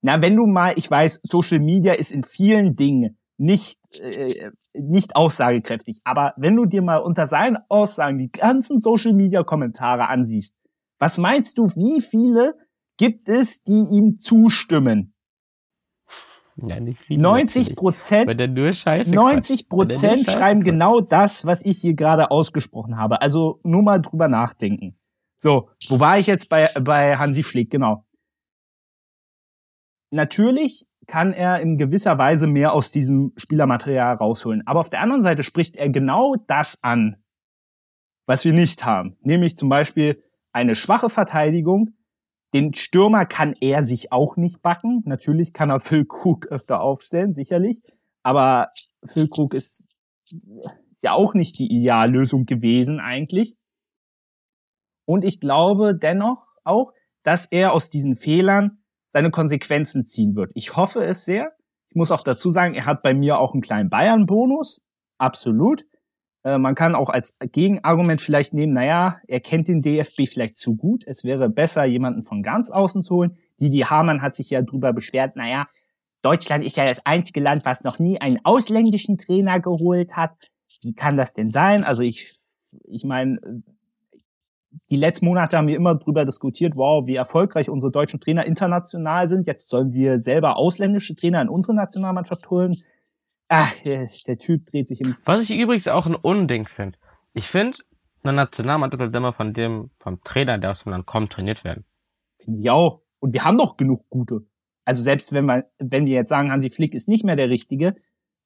Na, 0.00 0.22
wenn 0.22 0.34
du 0.34 0.46
mal, 0.46 0.72
ich 0.76 0.90
weiß, 0.90 1.20
Social 1.24 1.58
Media 1.58 1.92
ist 1.92 2.10
in 2.10 2.24
vielen 2.24 2.74
Dingen 2.74 3.18
nicht, 3.36 3.78
äh, 4.00 4.50
nicht 4.72 5.14
aussagekräftig. 5.14 6.00
Aber 6.04 6.32
wenn 6.38 6.56
du 6.56 6.64
dir 6.64 6.80
mal 6.80 6.98
unter 6.98 7.26
seinen 7.26 7.58
Aussagen 7.68 8.16
die 8.16 8.32
ganzen 8.32 8.78
Social 8.78 9.12
Media 9.12 9.42
Kommentare 9.42 10.08
ansiehst, 10.08 10.56
was 10.98 11.18
meinst 11.18 11.58
du, 11.58 11.66
wie 11.68 12.00
viele 12.00 12.54
gibt 12.96 13.28
es, 13.28 13.62
die 13.62 13.84
ihm 13.92 14.16
zustimmen? 14.16 15.13
Ja, 16.56 16.78
nicht 16.78 17.00
viele 17.00 17.20
90 17.22 17.74
Prozent, 17.74 18.38
der 18.38 18.48
nur 18.48 18.72
Scheiße 18.72 19.12
90 19.14 19.68
quatscht. 19.68 19.72
Wenn 19.72 19.88
der 19.88 20.10
nur 20.10 20.16
Prozent 20.18 20.30
schreiben 20.30 20.60
quatscht. 20.60 20.72
genau 20.72 21.00
das, 21.00 21.46
was 21.46 21.64
ich 21.64 21.78
hier 21.78 21.94
gerade 21.94 22.30
ausgesprochen 22.30 22.96
habe. 22.96 23.20
Also 23.22 23.60
nur 23.64 23.82
mal 23.82 24.00
drüber 24.00 24.28
nachdenken. 24.28 24.96
So, 25.36 25.68
wo 25.88 26.00
war 26.00 26.18
ich 26.18 26.26
jetzt 26.26 26.48
bei, 26.48 26.68
bei 26.80 27.16
Hansi 27.16 27.42
Flick? 27.42 27.70
Genau. 27.70 28.06
Natürlich 30.10 30.86
kann 31.06 31.32
er 31.32 31.60
in 31.60 31.76
gewisser 31.76 32.18
Weise 32.18 32.46
mehr 32.46 32.72
aus 32.72 32.90
diesem 32.90 33.32
Spielermaterial 33.36 34.16
rausholen. 34.16 34.62
Aber 34.66 34.80
auf 34.80 34.90
der 34.90 35.00
anderen 35.00 35.22
Seite 35.22 35.42
spricht 35.42 35.76
er 35.76 35.88
genau 35.88 36.36
das 36.46 36.82
an, 36.82 37.16
was 38.26 38.44
wir 38.44 38.52
nicht 38.52 38.84
haben. 38.86 39.16
Nämlich 39.20 39.56
zum 39.56 39.68
Beispiel 39.68 40.22
eine 40.52 40.74
schwache 40.74 41.10
Verteidigung. 41.10 41.94
Den 42.54 42.72
Stürmer 42.72 43.26
kann 43.26 43.54
er 43.60 43.84
sich 43.84 44.12
auch 44.12 44.36
nicht 44.36 44.62
backen. 44.62 45.02
Natürlich 45.04 45.52
kann 45.52 45.70
er 45.70 45.80
Phil 45.80 46.06
Krug 46.06 46.46
öfter 46.46 46.80
aufstellen, 46.80 47.34
sicherlich. 47.34 47.82
Aber 48.22 48.68
Phil 49.04 49.28
Krug 49.28 49.52
ist, 49.52 49.88
ja 51.04 51.12
auch 51.12 51.34
nicht 51.34 51.58
die 51.58 51.70
Ideallösung 51.70 52.46
gewesen 52.46 52.98
eigentlich. 52.98 53.56
Und 55.04 55.24
ich 55.24 55.38
glaube 55.38 55.94
dennoch 55.94 56.46
auch, 56.64 56.92
dass 57.22 57.46
er 57.46 57.72
aus 57.72 57.90
diesen 57.90 58.16
Fehlern 58.16 58.82
seine 59.10 59.30
Konsequenzen 59.30 60.06
ziehen 60.06 60.34
wird. 60.34 60.50
Ich 60.54 60.76
hoffe 60.76 61.04
es 61.04 61.24
sehr. 61.24 61.52
Ich 61.90 61.96
muss 61.96 62.10
auch 62.10 62.22
dazu 62.22 62.50
sagen, 62.50 62.74
er 62.74 62.86
hat 62.86 63.02
bei 63.02 63.14
mir 63.14 63.38
auch 63.38 63.52
einen 63.52 63.62
kleinen 63.62 63.90
Bayern-Bonus. 63.90 64.82
Absolut. 65.18 65.84
Äh, 66.44 66.58
man 66.58 66.74
kann 66.74 66.94
auch 66.94 67.08
als 67.08 67.36
Gegenargument 67.40 68.20
vielleicht 68.20 68.54
nehmen, 68.54 68.74
naja, 68.74 69.18
er 69.26 69.40
kennt 69.40 69.68
den 69.68 69.82
DFB 69.82 70.28
vielleicht 70.28 70.56
zu 70.56 70.76
gut. 70.76 71.04
Es 71.06 71.24
wäre 71.24 71.48
besser, 71.48 71.84
jemanden 71.84 72.22
von 72.22 72.42
ganz 72.42 72.70
außen 72.70 73.02
zu 73.02 73.16
holen. 73.16 73.38
Didi 73.60 73.80
Hamann 73.80 74.22
hat 74.22 74.36
sich 74.36 74.50
ja 74.50 74.62
drüber 74.62 74.92
beschwert, 74.92 75.36
naja, 75.36 75.66
Deutschland 76.22 76.64
ist 76.64 76.76
ja 76.76 76.86
das 76.86 77.04
einzige 77.04 77.40
Land, 77.40 77.64
was 77.66 77.84
noch 77.84 77.98
nie 77.98 78.20
einen 78.20 78.40
ausländischen 78.44 79.18
Trainer 79.18 79.60
geholt 79.60 80.16
hat. 80.16 80.50
Wie 80.80 80.94
kann 80.94 81.18
das 81.18 81.34
denn 81.34 81.50
sein? 81.50 81.84
Also 81.84 82.02
ich, 82.02 82.38
ich 82.84 83.04
meine, 83.04 83.38
die 84.90 84.96
letzten 84.96 85.26
Monate 85.26 85.56
haben 85.56 85.68
wir 85.68 85.76
immer 85.76 85.94
drüber 85.94 86.24
diskutiert, 86.24 86.76
wow, 86.76 87.06
wie 87.06 87.16
erfolgreich 87.16 87.68
unsere 87.68 87.92
deutschen 87.92 88.20
Trainer 88.20 88.46
international 88.46 89.28
sind. 89.28 89.46
Jetzt 89.46 89.68
sollen 89.68 89.92
wir 89.92 90.18
selber 90.18 90.56
ausländische 90.56 91.14
Trainer 91.14 91.42
in 91.42 91.48
unsere 91.48 91.76
Nationalmannschaft 91.76 92.48
holen. 92.50 92.74
Ach, 93.48 93.72
der, 93.84 94.08
der 94.26 94.38
Typ 94.38 94.66
dreht 94.66 94.88
sich 94.88 95.00
im 95.00 95.16
Was 95.24 95.42
ich 95.42 95.58
übrigens 95.58 95.88
auch 95.88 96.06
ein 96.06 96.14
Unding 96.14 96.66
finde. 96.66 96.98
Ich 97.34 97.46
finde, 97.46 97.78
eine 98.22 98.32
Nationalmannschaft 98.32 99.00
sollte 99.00 99.16
immer 99.18 99.32
von 99.32 99.52
dem, 99.52 99.90
vom 99.98 100.20
Trainer, 100.22 100.58
der 100.58 100.72
aus 100.72 100.84
dem 100.84 100.92
Land 100.92 101.06
kommt, 101.06 101.32
trainiert 101.32 101.62
werden. 101.64 101.84
Finde 102.36 102.60
ich 102.60 102.70
auch. 102.70 103.02
Und 103.20 103.32
wir 103.32 103.44
haben 103.44 103.58
doch 103.58 103.76
genug 103.76 104.08
gute. 104.08 104.46
Also 104.84 105.02
selbst 105.02 105.32
wenn 105.32 105.46
wir, 105.46 105.66
wenn 105.78 106.06
wir 106.06 106.12
jetzt 106.14 106.28
sagen, 106.28 106.50
Hansi 106.50 106.70
Flick 106.70 106.94
ist 106.94 107.08
nicht 107.08 107.24
mehr 107.24 107.36
der 107.36 107.48
Richtige, 107.48 107.96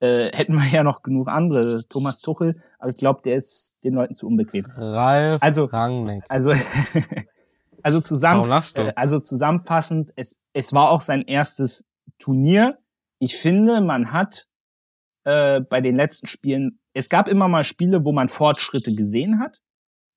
äh, 0.00 0.30
hätten 0.37 0.54
wir 0.54 0.66
ja 0.68 0.84
noch 0.84 1.02
genug 1.02 1.28
andere. 1.28 1.87
Thomas 1.88 2.20
Tuchel, 2.20 2.61
aber 2.78 2.90
ich 2.90 2.96
glaube, 2.96 3.22
der 3.24 3.37
ist 3.37 3.76
den 3.84 3.94
Leuten 3.94 4.14
zu 4.14 4.26
unbequem. 4.26 4.64
Ralf 4.76 5.42
Also- 5.42 5.64
Rangnick. 5.64 6.24
Also, 6.28 6.52
also 7.82 8.00
zusammen, 8.00 8.44
äh, 8.74 8.92
also 8.94 9.20
zusammenfassend, 9.20 10.12
es, 10.16 10.40
es 10.52 10.72
war 10.72 10.90
auch 10.90 11.00
sein 11.00 11.22
erstes 11.22 11.87
Turnier. 12.18 12.78
Ich 13.18 13.37
finde, 13.37 13.80
man 13.80 14.12
hat 14.12 14.46
äh, 15.29 15.61
bei 15.61 15.83
den 15.83 15.95
letzten 15.95 16.27
Spielen, 16.27 16.81
es 16.95 17.11
gab 17.11 17.29
immer 17.29 17.49
mal 17.49 17.62
Spiele, 17.62 18.07
wo 18.07 18.12
man 18.12 18.31
Fortschritte 18.31 18.95
gesehen 18.95 19.41
hat. 19.41 19.59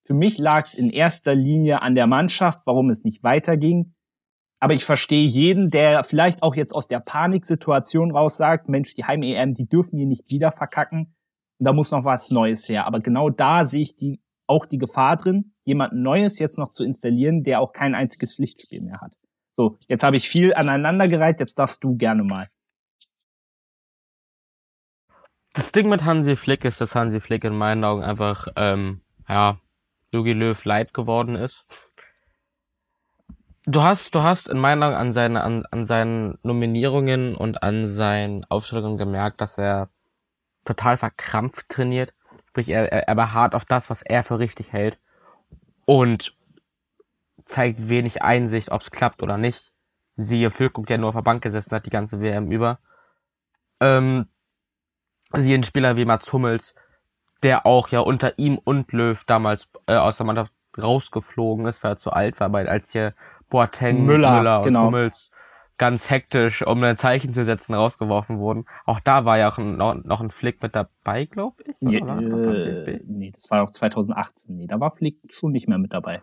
Für 0.07 0.13
mich 0.13 0.37
lag 0.37 0.65
es 0.65 0.73
in 0.73 0.89
erster 0.89 1.35
Linie 1.35 1.81
an 1.81 1.95
der 1.95 2.07
Mannschaft, 2.07 2.61
warum 2.65 2.89
es 2.89 3.03
nicht 3.03 3.21
weiterging. 3.21 3.93
Aber 4.61 4.73
ich 4.73 4.85
verstehe 4.85 5.27
jeden, 5.27 5.69
der 5.69 6.05
vielleicht 6.05 6.43
auch 6.43 6.55
jetzt 6.55 6.73
aus 6.73 6.87
der 6.87 7.01
Paniksituation 7.01 8.11
raus 8.11 8.37
sagt, 8.37 8.69
Mensch, 8.69 8.93
die 8.95 9.03
Heim-EM, 9.03 9.53
die 9.53 9.67
dürfen 9.67 9.97
wir 9.97 10.05
nicht 10.05 10.31
wieder 10.31 10.51
verkacken. 10.53 11.13
Da 11.59 11.73
muss 11.73 11.91
noch 11.91 12.05
was 12.05 12.31
Neues 12.31 12.69
her. 12.69 12.85
Aber 12.87 13.01
genau 13.01 13.29
da 13.29 13.65
sehe 13.65 13.81
ich 13.81 13.97
die, 13.97 14.21
auch 14.47 14.65
die 14.65 14.77
Gefahr 14.77 15.17
drin, 15.17 15.53
jemanden 15.65 16.01
Neues 16.03 16.39
jetzt 16.39 16.57
noch 16.57 16.71
zu 16.71 16.85
installieren, 16.85 17.43
der 17.43 17.59
auch 17.59 17.73
kein 17.73 17.95
einziges 17.95 18.35
Pflichtspiel 18.35 18.81
mehr 18.81 19.01
hat. 19.01 19.13
So, 19.53 19.77
jetzt 19.87 20.03
habe 20.03 20.15
ich 20.15 20.29
viel 20.29 20.53
aneinandergereiht, 20.53 21.39
jetzt 21.41 21.59
darfst 21.59 21.83
du 21.83 21.97
gerne 21.97 22.23
mal. 22.23 22.47
Das 25.53 25.71
Ding 25.73 25.89
mit 25.89 26.05
Hansi 26.05 26.35
Flick 26.35 26.63
ist, 26.63 26.79
dass 26.79 26.95
Hansi 26.95 27.19
Flick 27.19 27.43
in 27.43 27.57
meinen 27.57 27.83
Augen 27.83 28.03
einfach, 28.03 28.47
ähm, 28.55 29.01
ja, 29.27 29.57
Jogi 30.11 30.33
Löw 30.33 30.63
light 30.63 30.93
geworden 30.93 31.35
ist. 31.35 31.65
Du 33.65 33.81
hast, 33.81 34.15
du 34.15 34.23
hast 34.23 34.47
in 34.49 34.57
meinen 34.57 34.81
Augen 34.81 34.95
an, 34.95 35.13
seine, 35.13 35.43
an, 35.43 35.65
an 35.69 35.85
seinen 35.85 36.39
Nominierungen 36.41 37.35
und 37.35 37.63
an 37.63 37.87
seinen 37.87 38.45
Aufstellungen 38.45 38.97
gemerkt, 38.97 39.39
dass 39.39 39.57
er 39.57 39.89
total 40.65 40.97
verkrampft 40.97 41.69
trainiert. 41.69 42.13
Sprich, 42.47 42.69
er, 42.69 42.91
er, 42.91 43.07
er 43.07 43.15
beharrt 43.15 43.53
auf 43.53 43.65
das, 43.65 43.89
was 43.89 44.01
er 44.01 44.23
für 44.23 44.39
richtig 44.39 44.73
hält. 44.73 44.99
Und 45.85 46.35
zeigt 47.45 47.89
wenig 47.89 48.21
Einsicht, 48.21 48.71
ob 48.71 48.81
es 48.81 48.91
klappt 48.91 49.21
oder 49.21 49.37
nicht. 49.37 49.73
Siehe 50.15 50.49
Füllkrug, 50.49 50.87
der 50.87 50.97
nur 50.97 51.09
auf 51.09 51.15
der 51.15 51.21
Bank 51.21 51.43
gesessen 51.43 51.75
hat, 51.75 51.85
die 51.85 51.91
ganze 51.91 52.21
WM 52.21 52.51
über. 52.51 52.79
Ähm, 53.79 54.27
siehe 55.35 55.55
einen 55.55 55.63
Spieler 55.63 55.95
wie 55.97 56.05
Mats 56.05 56.31
Hummels, 56.33 56.75
der 57.43 57.65
auch 57.65 57.89
ja 57.89 57.99
unter 57.99 58.37
ihm 58.37 58.57
und 58.57 58.91
Löw 58.91 59.23
damals 59.25 59.69
äh, 59.87 59.95
aus 59.95 60.17
der 60.17 60.25
Mannschaft 60.25 60.53
rausgeflogen 60.81 61.65
ist, 61.65 61.83
weil 61.83 61.93
er 61.93 61.97
zu 61.97 62.11
alt 62.11 62.39
war, 62.39 62.51
weil 62.53 62.67
als 62.67 62.91
hier 62.91 63.13
Boateng, 63.49 64.05
Müller, 64.05 64.37
Müller, 64.37 64.57
und 64.59 64.65
genau. 64.65 64.85
Hummels 64.85 65.31
ganz 65.81 66.11
hektisch, 66.11 66.61
um 66.61 66.83
ein 66.83 66.95
Zeichen 66.95 67.33
zu 67.33 67.43
setzen, 67.43 67.73
rausgeworfen 67.73 68.37
wurden. 68.37 68.65
Auch 68.85 68.99
da 68.99 69.25
war 69.25 69.39
ja 69.39 69.51
auch 69.51 69.57
ein, 69.57 69.77
noch, 69.77 69.95
noch 69.95 70.21
ein 70.21 70.29
Flick 70.29 70.61
mit 70.61 70.75
dabei, 70.75 71.25
glaube 71.25 71.63
ich. 71.63 71.75
Nee, 71.79 72.01
oder 72.01 72.13
er 72.13 72.21
beim 72.21 72.53
äh, 72.53 72.99
nee, 73.07 73.31
das 73.31 73.49
war 73.49 73.63
auch 73.63 73.71
2018. 73.71 74.55
Nee, 74.55 74.67
da 74.67 74.79
war 74.79 74.95
Flick 74.95 75.17
schon 75.31 75.51
nicht 75.51 75.67
mehr 75.67 75.79
mit 75.79 75.91
dabei. 75.91 76.21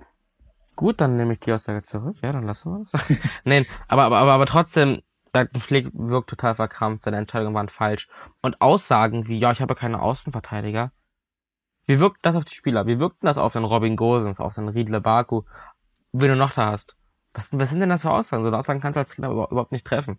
Gut, 0.76 1.00
dann 1.00 1.16
nehme 1.16 1.32
ich 1.32 1.40
die 1.40 1.52
Aussage 1.52 1.82
zurück. 1.82 2.18
Ja, 2.22 2.30
dann 2.30 2.44
lassen 2.44 2.70
wir 2.70 2.84
das. 2.84 3.04
Nein, 3.44 3.66
aber, 3.88 4.04
aber, 4.04 4.18
aber, 4.18 4.32
aber 4.34 4.46
trotzdem, 4.46 5.02
Bernd 5.32 5.62
Flick 5.62 5.88
wirkt 5.92 6.30
total 6.30 6.54
verkrampft, 6.54 7.04
seine 7.04 7.16
Entscheidungen 7.18 7.54
waren 7.54 7.68
falsch. 7.68 8.08
Und 8.42 8.60
Aussagen 8.60 9.28
wie, 9.28 9.38
ja, 9.38 9.52
ich 9.52 9.60
habe 9.60 9.74
keine 9.74 10.00
Außenverteidiger. 10.00 10.92
Wie 11.86 12.00
wirkt 12.00 12.24
das 12.24 12.36
auf 12.36 12.44
die 12.44 12.54
Spieler? 12.54 12.86
Wie 12.86 12.98
wirkt 12.98 13.16
das 13.22 13.38
auf 13.38 13.52
den 13.52 13.64
Robin 13.64 13.96
Gosens, 13.96 14.40
auf 14.40 14.54
den 14.54 14.68
Riedle 14.68 15.00
Baku? 15.00 15.42
Wen 16.12 16.28
du 16.28 16.36
noch 16.36 16.52
da 16.52 16.72
hast? 16.72 16.96
Was, 17.32 17.56
was 17.58 17.70
sind 17.70 17.80
denn 17.80 17.88
das 17.88 18.02
für 18.02 18.10
Aussagen? 18.10 18.42
So 18.42 18.48
eine 18.48 18.58
Aussagen 18.58 18.80
kannst 18.80 18.96
du 18.96 19.00
als 19.00 19.10
Trainer 19.10 19.30
über- 19.30 19.50
überhaupt 19.50 19.72
nicht 19.72 19.86
treffen. 19.86 20.18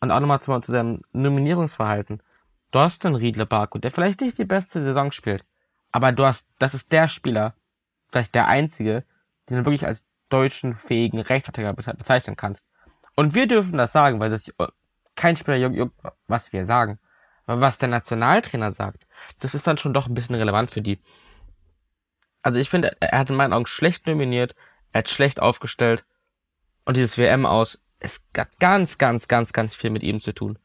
Und 0.00 0.10
auch 0.10 0.20
nochmal 0.20 0.40
zu, 0.40 0.58
zu 0.60 0.72
seinem 0.72 1.02
Nominierungsverhalten. 1.12 2.22
Du 2.70 2.78
hast 2.78 3.04
einen 3.06 3.14
Riedle 3.14 3.46
Baku, 3.46 3.78
der 3.78 3.90
vielleicht 3.90 4.20
nicht 4.20 4.38
die 4.38 4.44
beste 4.44 4.82
Saison 4.82 5.12
spielt. 5.12 5.44
Aber 5.92 6.12
du 6.12 6.24
hast, 6.24 6.48
das 6.58 6.74
ist 6.74 6.90
der 6.92 7.08
Spieler, 7.08 7.54
vielleicht 8.10 8.34
der 8.34 8.48
einzige, 8.48 9.04
den 9.48 9.58
du 9.58 9.64
wirklich 9.64 9.86
als 9.86 10.06
deutschen 10.28 10.74
fähigen 10.74 11.20
Rechtsverteidiger 11.20 11.72
beze- 11.72 11.96
bezeichnen 11.96 12.36
kannst. 12.36 12.64
Und 13.16 13.34
wir 13.34 13.46
dürfen 13.46 13.78
das 13.78 13.92
sagen, 13.92 14.20
weil 14.20 14.30
das 14.30 14.48
äh, 14.48 14.66
kein 15.14 15.36
Spieler 15.36 15.90
was 16.26 16.52
wir 16.52 16.64
sagen. 16.64 16.98
Aber 17.46 17.60
was 17.60 17.78
der 17.78 17.88
Nationaltrainer 17.88 18.72
sagt, 18.72 19.06
das 19.40 19.54
ist 19.54 19.66
dann 19.66 19.78
schon 19.78 19.92
doch 19.92 20.08
ein 20.08 20.14
bisschen 20.14 20.34
relevant 20.34 20.70
für 20.70 20.80
die. 20.80 21.00
Also 22.42 22.58
ich 22.58 22.70
finde, 22.70 22.96
er 23.00 23.18
hat 23.18 23.30
in 23.30 23.36
meinen 23.36 23.52
Augen 23.52 23.66
schlecht 23.66 24.06
nominiert, 24.06 24.54
er 24.92 25.00
hat 25.00 25.08
schlecht 25.08 25.40
aufgestellt 25.40 26.04
und 26.84 26.96
dieses 26.96 27.18
WM 27.18 27.46
aus, 27.46 27.82
es 28.00 28.22
hat 28.36 28.58
ganz, 28.60 28.98
ganz, 28.98 29.28
ganz, 29.28 29.52
ganz 29.52 29.74
viel 29.74 29.90
mit 29.90 30.02
ihm 30.02 30.20
zu 30.20 30.32
tun. 30.32 30.58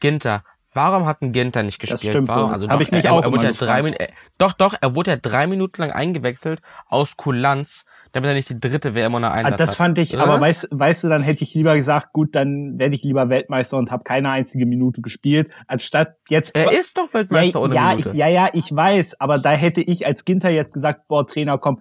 Ginter, 0.00 0.44
warum 0.72 1.06
hat 1.06 1.22
ein 1.22 1.32
Ginter 1.32 1.62
nicht 1.62 1.80
gespielt? 1.80 2.02
stimmt 2.02 2.28
warum? 2.28 2.52
Also 2.52 2.68
Hab 2.68 2.78
doch, 2.78 2.86
ich 2.86 2.92
mich 2.92 3.06
er, 3.06 3.12
auch 3.12 3.22
er, 3.22 3.32
wurde 3.32 3.44
ja 3.44 3.52
drei. 3.52 3.82
Minuten, 3.82 4.04
doch, 4.38 4.52
doch, 4.52 4.74
er 4.80 4.94
wurde 4.94 5.12
ja 5.12 5.16
drei 5.16 5.46
Minuten 5.46 5.80
lang 5.80 5.92
eingewechselt 5.92 6.60
aus 6.86 7.16
Kulanz, 7.16 7.86
damit 8.14 8.28
er 8.28 8.34
nicht 8.34 8.48
die 8.48 8.58
dritte 8.60 8.94
WM 8.94 9.14
ohne 9.14 9.28
Ah, 9.30 9.34
Einsatz 9.34 9.58
das 9.58 9.70
hat. 9.70 9.76
fand 9.76 9.98
ich, 9.98 10.12
Was? 10.12 10.20
aber 10.20 10.40
weißt, 10.40 10.68
weißt 10.70 11.04
du, 11.04 11.08
dann 11.08 11.22
hätte 11.22 11.42
ich 11.42 11.52
lieber 11.54 11.74
gesagt, 11.74 12.12
gut, 12.12 12.34
dann 12.34 12.78
werde 12.78 12.94
ich 12.94 13.02
lieber 13.02 13.28
Weltmeister 13.28 13.76
und 13.76 13.90
habe 13.90 14.04
keine 14.04 14.30
einzige 14.30 14.66
Minute 14.66 15.02
gespielt, 15.02 15.50
anstatt 15.66 16.16
jetzt. 16.28 16.54
Er 16.54 16.70
ist 16.72 16.96
doch 16.96 17.12
Weltmeister 17.12 17.58
ja, 17.58 17.64
ohne 17.64 17.74
ja, 17.74 17.88
Minute. 17.90 18.10
ich, 18.10 18.16
ja, 18.16 18.28
ja, 18.28 18.48
ich 18.52 18.74
weiß, 18.74 19.20
aber 19.20 19.38
da 19.38 19.50
hätte 19.50 19.80
ich 19.80 20.06
als 20.06 20.24
Ginter 20.24 20.50
jetzt 20.50 20.72
gesagt, 20.72 21.08
boah, 21.08 21.26
Trainer, 21.26 21.58
komm, 21.58 21.80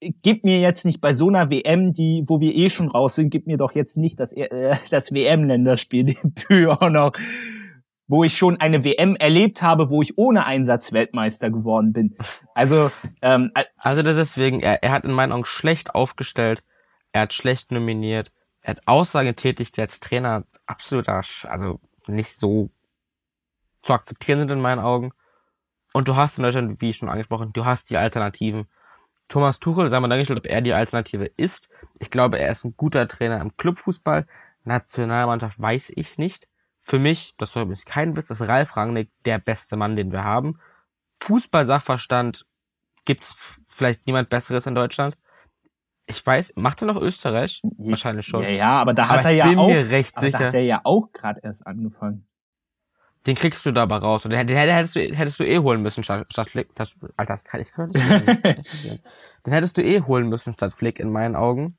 gib 0.00 0.44
mir 0.44 0.60
jetzt 0.60 0.86
nicht 0.86 1.02
bei 1.02 1.12
so 1.12 1.28
einer 1.28 1.50
WM, 1.50 1.92
die, 1.92 2.24
wo 2.26 2.40
wir 2.40 2.54
eh 2.54 2.70
schon 2.70 2.88
raus 2.88 3.14
sind, 3.16 3.28
gib 3.30 3.46
mir 3.46 3.58
doch 3.58 3.74
jetzt 3.74 3.98
nicht 3.98 4.18
das, 4.18 4.32
äh, 4.32 4.74
das 4.90 5.12
WM-Länderspieldebüt 5.12 6.46
auch 6.68 6.88
noch, 6.88 7.12
wo 8.10 8.24
ich 8.24 8.36
schon 8.36 8.60
eine 8.60 8.84
WM 8.84 9.14
erlebt 9.14 9.62
habe, 9.62 9.88
wo 9.88 10.02
ich 10.02 10.18
ohne 10.18 10.44
Einsatz 10.44 10.92
Weltmeister 10.92 11.48
geworden 11.48 11.92
bin. 11.92 12.16
Also, 12.54 12.90
ähm, 13.22 13.52
äh, 13.54 13.62
Also 13.76 14.02
das 14.02 14.16
deswegen, 14.16 14.58
er, 14.60 14.82
er 14.82 14.90
hat 14.90 15.04
in 15.04 15.12
meinen 15.12 15.30
Augen 15.30 15.44
schlecht 15.44 15.94
aufgestellt, 15.94 16.64
er 17.12 17.22
hat 17.22 17.32
schlecht 17.32 17.70
nominiert, 17.70 18.32
er 18.62 18.72
hat 18.72 18.82
Aussagen 18.86 19.28
getätigt, 19.28 19.76
die 19.76 19.80
als 19.80 20.00
Trainer 20.00 20.44
absoluter, 20.66 21.22
also 21.44 21.80
nicht 22.08 22.32
so 22.34 22.70
zu 23.82 23.92
akzeptieren 23.92 24.40
sind 24.40 24.50
in 24.50 24.60
meinen 24.60 24.80
Augen. 24.80 25.12
Und 25.92 26.08
du 26.08 26.16
hast 26.16 26.36
in 26.36 26.42
Deutschland, 26.42 26.80
wie 26.80 26.92
schon 26.92 27.08
angesprochen, 27.08 27.52
du 27.52 27.64
hast 27.64 27.90
die 27.90 27.96
Alternativen. 27.96 28.66
Thomas 29.28 29.60
Tuchel, 29.60 29.88
sagen 29.88 30.02
wir 30.02 30.08
dahingestellt, 30.08 30.40
ob 30.40 30.46
er 30.46 30.60
die 30.62 30.74
Alternative 30.74 31.26
ist. 31.36 31.68
Ich 32.00 32.10
glaube, 32.10 32.40
er 32.40 32.50
ist 32.50 32.64
ein 32.64 32.74
guter 32.76 33.06
Trainer 33.06 33.40
im 33.40 33.56
Clubfußball. 33.56 34.26
Nationalmannschaft 34.64 35.60
weiß 35.60 35.92
ich 35.94 36.18
nicht. 36.18 36.49
Für 36.90 36.98
mich, 36.98 37.36
das 37.38 37.54
war 37.54 37.62
übrigens 37.62 37.84
kein 37.84 38.16
Witz, 38.16 38.30
ist 38.30 38.42
Ralf 38.42 38.76
Rangnick 38.76 39.12
der 39.24 39.38
beste 39.38 39.76
Mann, 39.76 39.94
den 39.94 40.10
wir 40.10 40.24
haben. 40.24 40.58
Fußball-Sachverstand 41.20 42.46
gibt's 43.04 43.36
vielleicht 43.68 44.08
niemand 44.08 44.28
Besseres 44.28 44.66
in 44.66 44.74
Deutschland. 44.74 45.16
Ich 46.06 46.26
weiß, 46.26 46.54
macht 46.56 46.82
er 46.82 46.86
noch 46.86 47.00
Österreich? 47.00 47.60
Wahrscheinlich 47.78 48.26
schon. 48.26 48.42
Ja, 48.42 48.48
ja, 48.48 48.70
aber 48.80 48.92
da 48.92 49.04
Aber 49.04 49.18
hat 49.18 49.24
er 49.26 49.30
ich 49.30 49.38
ja 49.38 49.46
bin 49.46 49.60
auch, 49.60 49.68
mir 49.68 49.88
recht 49.88 50.18
aber 50.18 50.30
da 50.30 50.38
hat 50.40 50.54
er 50.54 50.62
ja 50.62 50.80
auch 50.82 51.12
gerade 51.12 51.40
erst 51.44 51.64
angefangen. 51.64 52.26
Den 53.24 53.36
kriegst 53.36 53.64
du 53.64 53.70
dabei 53.70 53.98
raus. 53.98 54.24
Und 54.24 54.32
den, 54.32 54.44
den 54.48 54.56
hättest, 54.56 54.96
du, 54.96 55.00
hättest 55.00 55.38
du 55.38 55.44
eh 55.44 55.60
holen 55.60 55.82
müssen 55.82 56.02
statt, 56.02 56.26
statt 56.32 56.50
Flick. 56.50 56.74
Das, 56.74 56.96
Alter, 57.16 57.34
das 57.34 57.44
kann 57.44 57.60
ich 57.60 57.70
kann 57.70 57.90
nicht 57.90 58.44
ich. 58.44 59.02
Den 59.46 59.52
hättest 59.52 59.76
du 59.76 59.84
eh 59.84 60.00
holen 60.00 60.28
müssen 60.28 60.54
statt 60.54 60.72
Flick 60.72 60.98
in 60.98 61.12
meinen 61.12 61.36
Augen. 61.36 61.78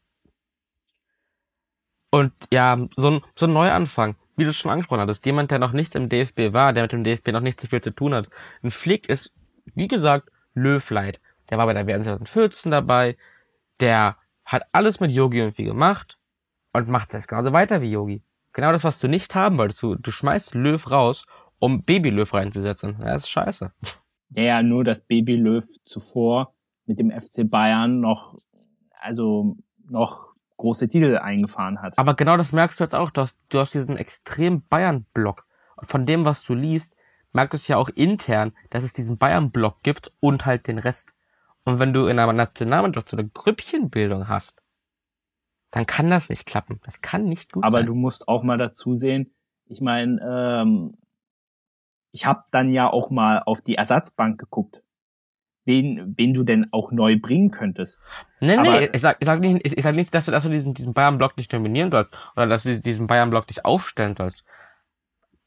Und 2.11 2.31
ja, 2.53 2.77
so 2.95 3.09
ein, 3.09 3.21
so 3.35 3.45
ein 3.45 3.51
Neuanfang, 3.51 4.15
wie 4.41 4.45
du 4.45 4.53
schon 4.53 4.71
angesprochen 4.71 5.01
hattest. 5.01 5.25
Jemand, 5.25 5.51
der 5.51 5.59
noch 5.59 5.71
nicht 5.71 5.95
im 5.95 6.09
DFB 6.09 6.53
war, 6.53 6.73
der 6.73 6.83
mit 6.83 6.91
dem 6.91 7.03
DFB 7.03 7.27
noch 7.29 7.41
nicht 7.41 7.61
so 7.61 7.67
viel 7.67 7.81
zu 7.81 7.91
tun 7.91 8.13
hat. 8.13 8.27
Ein 8.63 8.71
Flick 8.71 9.07
ist, 9.07 9.33
wie 9.75 9.87
gesagt, 9.87 10.29
Löwleit. 10.53 11.21
Der 11.49 11.57
war 11.57 11.67
bei 11.67 11.73
der 11.73 11.85
WM 11.85 12.03
2014 12.03 12.71
dabei. 12.71 13.17
Der 13.79 14.17
hat 14.43 14.63
alles 14.71 14.99
mit 14.99 15.11
Yogi 15.11 15.37
irgendwie 15.37 15.63
gemacht 15.63 16.17
und 16.73 16.89
macht 16.89 17.09
es 17.09 17.13
jetzt 17.13 17.27
genauso 17.27 17.53
weiter 17.53 17.81
wie 17.81 17.91
Yogi. 17.91 18.23
Genau 18.53 18.71
das, 18.71 18.83
was 18.83 18.99
du 18.99 19.07
nicht 19.07 19.35
haben 19.35 19.57
wolltest. 19.57 19.83
Du, 19.83 19.95
du 19.95 20.11
schmeißt 20.11 20.55
Löw 20.55 20.89
raus, 20.89 21.25
um 21.59 21.83
Baby 21.83 22.09
Löw 22.09 22.33
reinzusetzen. 22.33 22.97
Das 22.99 23.23
ist 23.23 23.29
scheiße. 23.29 23.71
Ja, 24.29 24.43
ja, 24.43 24.63
nur 24.63 24.83
dass 24.83 25.05
Baby 25.05 25.35
Löw 25.35 25.65
zuvor 25.83 26.53
mit 26.85 26.99
dem 26.99 27.11
FC 27.11 27.49
Bayern 27.49 27.99
noch, 27.99 28.37
also 28.99 29.57
noch 29.89 30.30
große 30.61 30.87
Titel 30.87 31.17
eingefahren 31.17 31.81
hat. 31.81 31.97
Aber 31.97 32.13
genau 32.13 32.37
das 32.37 32.53
merkst 32.53 32.79
du 32.79 32.83
jetzt 32.83 32.95
auch. 32.95 33.09
Du 33.09 33.21
hast, 33.21 33.37
du 33.49 33.59
hast 33.59 33.73
diesen 33.73 33.97
extrem 33.97 34.61
Bayern-Block. 34.67 35.45
Und 35.75 35.87
von 35.87 36.05
dem, 36.05 36.23
was 36.23 36.43
du 36.45 36.53
liest, 36.53 36.95
merkt 37.33 37.53
es 37.53 37.67
ja 37.67 37.77
auch 37.77 37.89
intern, 37.89 38.53
dass 38.69 38.83
es 38.83 38.93
diesen 38.93 39.17
Bayern-Block 39.17 39.81
gibt 39.83 40.13
und 40.19 40.45
halt 40.45 40.67
den 40.67 40.77
Rest. 40.77 41.13
Und 41.63 41.79
wenn 41.79 41.93
du 41.93 42.07
in 42.07 42.19
einer 42.19 42.33
Nationalmannschaft 42.33 43.09
so 43.09 43.17
eine 43.17 43.27
Grüppchenbildung 43.27 44.27
hast, 44.27 44.61
dann 45.71 45.85
kann 45.85 46.09
das 46.09 46.29
nicht 46.29 46.45
klappen. 46.45 46.79
Das 46.83 47.01
kann 47.01 47.25
nicht 47.25 47.51
gut 47.51 47.63
Aber 47.63 47.79
sein. 47.79 47.85
du 47.85 47.95
musst 47.95 48.27
auch 48.27 48.43
mal 48.43 48.57
dazu 48.57 48.95
sehen, 48.95 49.33
ich 49.65 49.81
meine, 49.81 50.19
ähm, 50.21 50.97
ich 52.11 52.25
habe 52.25 52.43
dann 52.51 52.71
ja 52.71 52.89
auch 52.89 53.09
mal 53.09 53.41
auf 53.45 53.61
die 53.61 53.75
Ersatzbank 53.75 54.39
geguckt, 54.39 54.83
wen, 55.65 56.13
wen 56.17 56.33
du 56.33 56.43
denn 56.43 56.67
auch 56.71 56.91
neu 56.91 57.17
bringen 57.19 57.51
könntest. 57.51 58.05
Nee, 58.39 58.57
Aber- 58.57 58.79
nee, 58.79 58.89
ich 58.93 59.01
sag, 59.01 59.17
ich 59.19 59.25
sag 59.25 59.39
nicht, 59.39 59.65
ich, 59.65 59.77
ich 59.77 59.83
sag 59.83 59.95
nicht, 59.95 60.13
dass 60.13 60.25
du, 60.25 60.31
dass 60.31 60.43
du 60.43 60.49
diesen, 60.49 60.73
diesen 60.73 60.93
Bayern-Block 60.93 61.37
nicht 61.37 61.51
dominieren 61.53 61.91
sollst 61.91 62.11
oder 62.35 62.47
dass 62.47 62.63
du 62.63 62.79
diesen 62.79 63.07
Bayern-Block 63.07 63.47
nicht 63.47 63.65
aufstellen 63.65 64.15
sollst. 64.15 64.43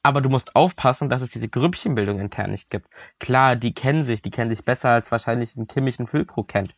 Aber 0.02 0.20
du 0.20 0.28
musst 0.28 0.54
aufpassen, 0.54 1.08
dass 1.08 1.22
es 1.22 1.30
diese 1.30 1.48
Grüppchenbildung 1.48 2.20
intern 2.20 2.50
nicht 2.50 2.68
gibt. 2.68 2.88
Klar, 3.18 3.56
die 3.56 3.72
kennen 3.72 4.04
sich, 4.04 4.20
die 4.20 4.30
kennen 4.30 4.50
sich 4.50 4.64
besser 4.64 4.90
als 4.90 5.10
wahrscheinlich 5.10 5.56
ein 5.56 5.66
Kimmich 5.66 5.98
und 5.98 6.06
Füllkrug 6.08 6.46
kennt. 6.48 6.74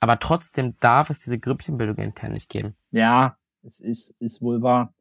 Aber 0.00 0.18
trotzdem 0.18 0.76
darf 0.80 1.10
es 1.10 1.18
diese 1.20 1.38
Grüppchenbildung 1.38 1.96
intern 1.96 2.32
nicht 2.32 2.48
geben. 2.48 2.76
Ja, 2.92 3.36
es 3.62 3.80
ist, 3.80 4.16
ist 4.20 4.40
wohl 4.40 4.62
wahr. 4.62 4.94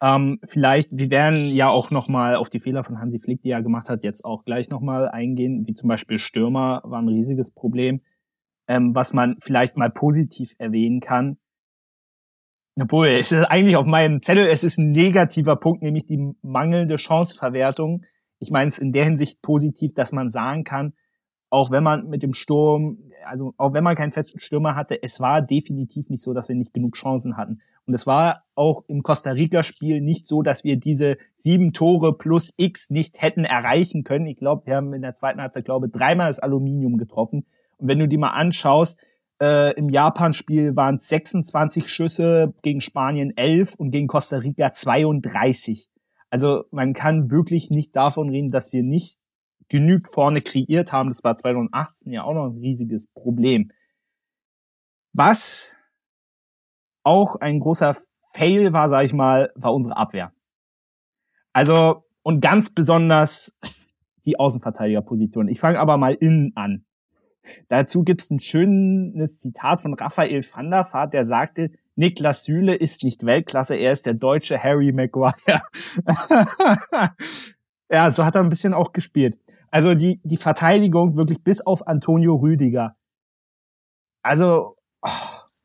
Ähm, 0.00 0.38
vielleicht, 0.44 0.90
wir 0.92 1.10
werden 1.10 1.44
ja 1.46 1.68
auch 1.68 1.90
noch 1.90 2.08
mal 2.08 2.36
auf 2.36 2.48
die 2.48 2.60
Fehler 2.60 2.84
von 2.84 3.00
Hansi 3.00 3.18
Flick, 3.18 3.42
die 3.42 3.50
er 3.50 3.62
gemacht 3.62 3.88
hat, 3.88 4.04
jetzt 4.04 4.24
auch 4.24 4.44
gleich 4.44 4.70
noch 4.70 4.80
mal 4.80 5.08
eingehen, 5.08 5.66
wie 5.66 5.74
zum 5.74 5.88
Beispiel 5.88 6.18
Stürmer 6.18 6.82
war 6.84 7.02
ein 7.02 7.08
riesiges 7.08 7.50
Problem. 7.50 8.00
Ähm, 8.68 8.94
was 8.94 9.12
man 9.12 9.36
vielleicht 9.40 9.76
mal 9.76 9.90
positiv 9.90 10.54
erwähnen 10.58 11.00
kann, 11.00 11.38
obwohl 12.80 13.08
es 13.08 13.32
ist 13.32 13.44
eigentlich 13.44 13.76
auf 13.76 13.86
meinem 13.86 14.22
Zettel, 14.22 14.46
es 14.46 14.62
ist 14.62 14.78
ein 14.78 14.92
negativer 14.92 15.56
Punkt, 15.56 15.82
nämlich 15.82 16.06
die 16.06 16.32
mangelnde 16.42 16.96
Chanceverwertung. 16.96 18.04
Ich 18.38 18.50
meine 18.50 18.68
es 18.68 18.78
in 18.78 18.92
der 18.92 19.04
Hinsicht 19.04 19.42
positiv, 19.42 19.94
dass 19.94 20.12
man 20.12 20.30
sagen 20.30 20.62
kann, 20.64 20.92
auch 21.50 21.70
wenn 21.70 21.82
man 21.82 22.08
mit 22.08 22.22
dem 22.22 22.34
Sturm, 22.34 22.98
also 23.24 23.52
auch 23.56 23.72
wenn 23.72 23.82
man 23.82 23.96
keinen 23.96 24.12
festen 24.12 24.38
Stürmer 24.38 24.76
hatte, 24.76 25.02
es 25.02 25.18
war 25.18 25.42
definitiv 25.42 26.08
nicht 26.08 26.22
so, 26.22 26.34
dass 26.34 26.48
wir 26.48 26.54
nicht 26.54 26.72
genug 26.72 26.94
Chancen 26.94 27.36
hatten. 27.36 27.62
Und 27.88 27.94
es 27.94 28.06
war 28.06 28.44
auch 28.54 28.84
im 28.86 29.02
Costa 29.02 29.30
Rica-Spiel 29.30 30.02
nicht 30.02 30.26
so, 30.26 30.42
dass 30.42 30.62
wir 30.62 30.76
diese 30.76 31.16
sieben 31.38 31.72
Tore 31.72 32.18
plus 32.18 32.52
X 32.58 32.90
nicht 32.90 33.22
hätten 33.22 33.46
erreichen 33.46 34.04
können. 34.04 34.26
Ich 34.26 34.36
glaube, 34.36 34.66
wir 34.66 34.76
haben 34.76 34.92
in 34.92 35.00
der 35.00 35.14
zweiten 35.14 35.40
Halbzeit, 35.40 35.64
glaube 35.64 35.88
dreimal 35.88 36.28
das 36.28 36.38
Aluminium 36.38 36.98
getroffen. 36.98 37.46
Und 37.78 37.88
wenn 37.88 37.98
du 37.98 38.06
die 38.06 38.18
mal 38.18 38.32
anschaust, 38.32 39.02
äh, 39.40 39.72
im 39.74 39.88
Japan-Spiel 39.88 40.76
waren 40.76 40.96
es 40.96 41.08
26 41.08 41.88
Schüsse, 41.88 42.52
gegen 42.60 42.82
Spanien 42.82 43.34
11 43.34 43.76
und 43.76 43.90
gegen 43.90 44.06
Costa 44.06 44.36
Rica 44.36 44.70
32. 44.74 45.88
Also 46.28 46.64
man 46.70 46.92
kann 46.92 47.30
wirklich 47.30 47.70
nicht 47.70 47.96
davon 47.96 48.28
reden, 48.28 48.50
dass 48.50 48.74
wir 48.74 48.82
nicht 48.82 49.20
genug 49.70 50.08
vorne 50.12 50.42
kreiert 50.42 50.92
haben. 50.92 51.08
Das 51.08 51.24
war 51.24 51.36
2018 51.36 52.12
ja 52.12 52.24
auch 52.24 52.34
noch 52.34 52.50
ein 52.50 52.58
riesiges 52.58 53.06
Problem. 53.06 53.70
Was 55.14 55.77
auch 57.02 57.36
ein 57.36 57.60
großer 57.60 57.96
Fail 58.32 58.72
war, 58.72 58.90
sag 58.90 59.04
ich 59.04 59.12
mal, 59.12 59.50
war 59.54 59.74
unsere 59.74 59.96
Abwehr. 59.96 60.32
Also, 61.52 62.04
und 62.22 62.40
ganz 62.40 62.74
besonders 62.74 63.56
die 64.26 64.38
Außenverteidigerposition. 64.38 65.48
Ich 65.48 65.60
fange 65.60 65.80
aber 65.80 65.96
mal 65.96 66.14
innen 66.14 66.52
an. 66.54 66.84
Dazu 67.68 68.04
gibt's 68.04 68.30
ein 68.30 68.40
schönes 68.40 69.40
Zitat 69.40 69.80
von 69.80 69.94
Raphael 69.94 70.44
van 70.44 70.70
der 70.70 70.86
Vaart, 70.92 71.14
der 71.14 71.26
sagte, 71.26 71.70
Niklas 71.96 72.44
Süle 72.44 72.74
ist 72.74 73.02
nicht 73.02 73.26
Weltklasse, 73.26 73.74
er 73.74 73.92
ist 73.92 74.06
der 74.06 74.14
deutsche 74.14 74.62
Harry 74.62 74.92
Maguire. 74.92 75.34
ja, 77.90 78.10
so 78.10 78.24
hat 78.24 78.36
er 78.36 78.42
ein 78.42 78.50
bisschen 78.50 78.74
auch 78.74 78.92
gespielt. 78.92 79.36
Also 79.70 79.94
die, 79.94 80.20
die 80.22 80.36
Verteidigung 80.36 81.16
wirklich 81.16 81.42
bis 81.42 81.60
auf 81.60 81.86
Antonio 81.86 82.36
Rüdiger. 82.36 82.96
Also, 84.22 84.76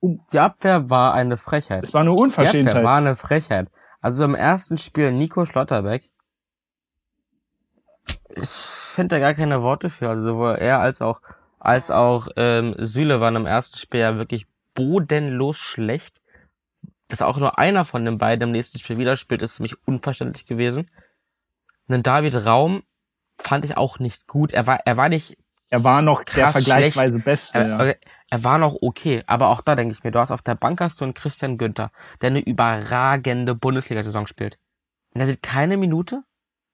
Die 0.06 0.40
Abwehr 0.40 0.90
war 0.90 1.14
eine 1.14 1.38
Frechheit. 1.38 1.84
es 1.84 1.94
war 1.94 2.02
eine 2.02 2.10
Die 2.10 2.14
Abwehr 2.16 2.24
Unverschämtheit. 2.24 2.84
war 2.84 2.98
eine 2.98 3.16
Frechheit. 3.16 3.70
Also 4.02 4.26
im 4.26 4.36
ersten 4.36 4.78
Spiel 4.78 5.14
Nico 5.14 5.46
Schlotterbeck. 5.46 6.10
Ich 8.36 8.50
finde 8.50 9.16
da 9.16 9.20
gar 9.20 9.34
keine 9.34 9.62
Worte 9.62 9.90
für. 9.90 10.10
Also 10.10 10.24
sowohl 10.24 10.56
er 10.56 10.80
als 10.80 11.02
auch 11.02 11.22
als 11.60 11.90
auch 11.90 12.28
ähm, 12.36 12.76
Süle 12.78 13.22
waren 13.22 13.38
im 13.38 13.46
ersten 13.46 13.78
Spiel 13.78 14.02
ja 14.02 14.18
wirklich 14.18 14.46
bodenlos 14.76 15.58
schlecht. 15.58 16.20
Dass 17.08 17.22
auch 17.22 17.38
nur 17.38 17.58
einer 17.58 17.86
von 17.86 18.04
den 18.04 18.18
beiden 18.18 18.50
im 18.50 18.52
nächsten 18.52 18.80
Spiel 18.80 18.98
wieder 18.98 19.16
spielt, 19.16 19.42
ist 19.42 19.58
für 19.58 19.64
mich 19.64 19.76
unverständlich 19.88 20.46
gewesen. 20.46 20.90
Einen 21.88 22.04
David 22.04 22.46
Raum 22.46 22.84
fand 23.38 23.64
ich 23.64 23.78
auch 23.78 24.00
nicht 24.00 24.28
gut. 24.28 24.52
Er 24.52 24.68
war, 24.68 24.80
er 24.86 24.98
war 24.98 25.08
nicht 25.08 25.38
Er 25.70 25.84
war 25.86 26.02
noch 26.02 26.24
der 26.26 26.50
vergleichsweise 26.50 27.20
Beste. 27.20 27.60
er, 27.60 27.86
ja. 27.88 27.94
Er, 28.34 28.40
er 28.40 28.44
war 28.44 28.58
noch 28.58 28.78
okay, 28.82 29.24
aber 29.28 29.50
auch 29.50 29.62
da 29.62 29.76
denke 29.76 29.94
ich 29.94 30.04
mir, 30.04 30.12
du 30.12 30.20
hast 30.20 30.32
auf 30.32 30.42
der 30.42 30.56
Bank 30.56 30.82
hast 30.82 31.00
du 31.00 31.06
einen 31.06 31.14
Christian 31.14 31.58
Günther, 31.58 31.92
der 32.22 32.28
eine 32.28 32.40
überragende 32.40 33.56
Bundesliga-Saison 33.56 34.28
spielt. 34.28 34.58
Und 35.14 35.20
der 35.20 35.28
sieht 35.28 35.44
keine 35.44 35.78
Minute? 35.78 36.24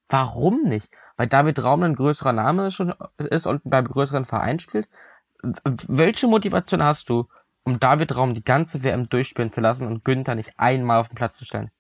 Warum 0.08 0.63
nicht? 0.63 0.89
Weil 1.17 1.28
David 1.28 1.63
Raum 1.63 1.84
ein 1.84 1.95
größerer 1.95 2.34
Name 2.34 2.72
schon 2.72 2.93
ist 3.17 3.45
und 3.45 3.62
beim 3.65 3.86
größeren 3.86 4.26
Verein 4.26 4.60
spielt? 4.60 4.88
Welche 5.63 6.28
Motivation 6.28 6.82
hast 6.82 7.10
du, 7.10 7.28
um 7.63 7.80
David 7.80 8.15
Raum 8.15 8.34
die 8.34 8.43
ganze 8.43 8.84
WM 8.84 9.10
durchspielen 9.10 9.52
zu 9.52 9.62
lassen 9.62 9.86
und 9.86 10.06
Günther 10.06 10.36
nicht 10.36 10.54
einmal 10.58 11.00
auf 11.00 11.10
den 11.10 11.15
Platz 11.15 11.38
zu 11.38 11.45
stellen? 11.45 11.72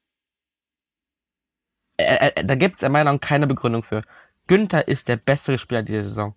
Äh, 1.97 2.31
äh, 2.35 2.45
da 2.45 2.55
gibt's 2.55 2.83
in 2.83 2.91
meiner 2.91 3.05
Meinung 3.05 3.19
keine 3.19 3.47
Begründung 3.47 3.83
für. 3.83 4.03
Günther 4.47 4.87
ist 4.87 5.07
der 5.07 5.17
bessere 5.17 5.57
Spieler 5.57 5.83
dieser 5.83 6.03
Saison. 6.03 6.35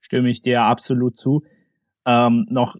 stimme 0.00 0.30
ich 0.30 0.42
dir 0.42 0.62
absolut 0.62 1.18
zu. 1.18 1.44
Ähm, 2.06 2.46
noch 2.50 2.76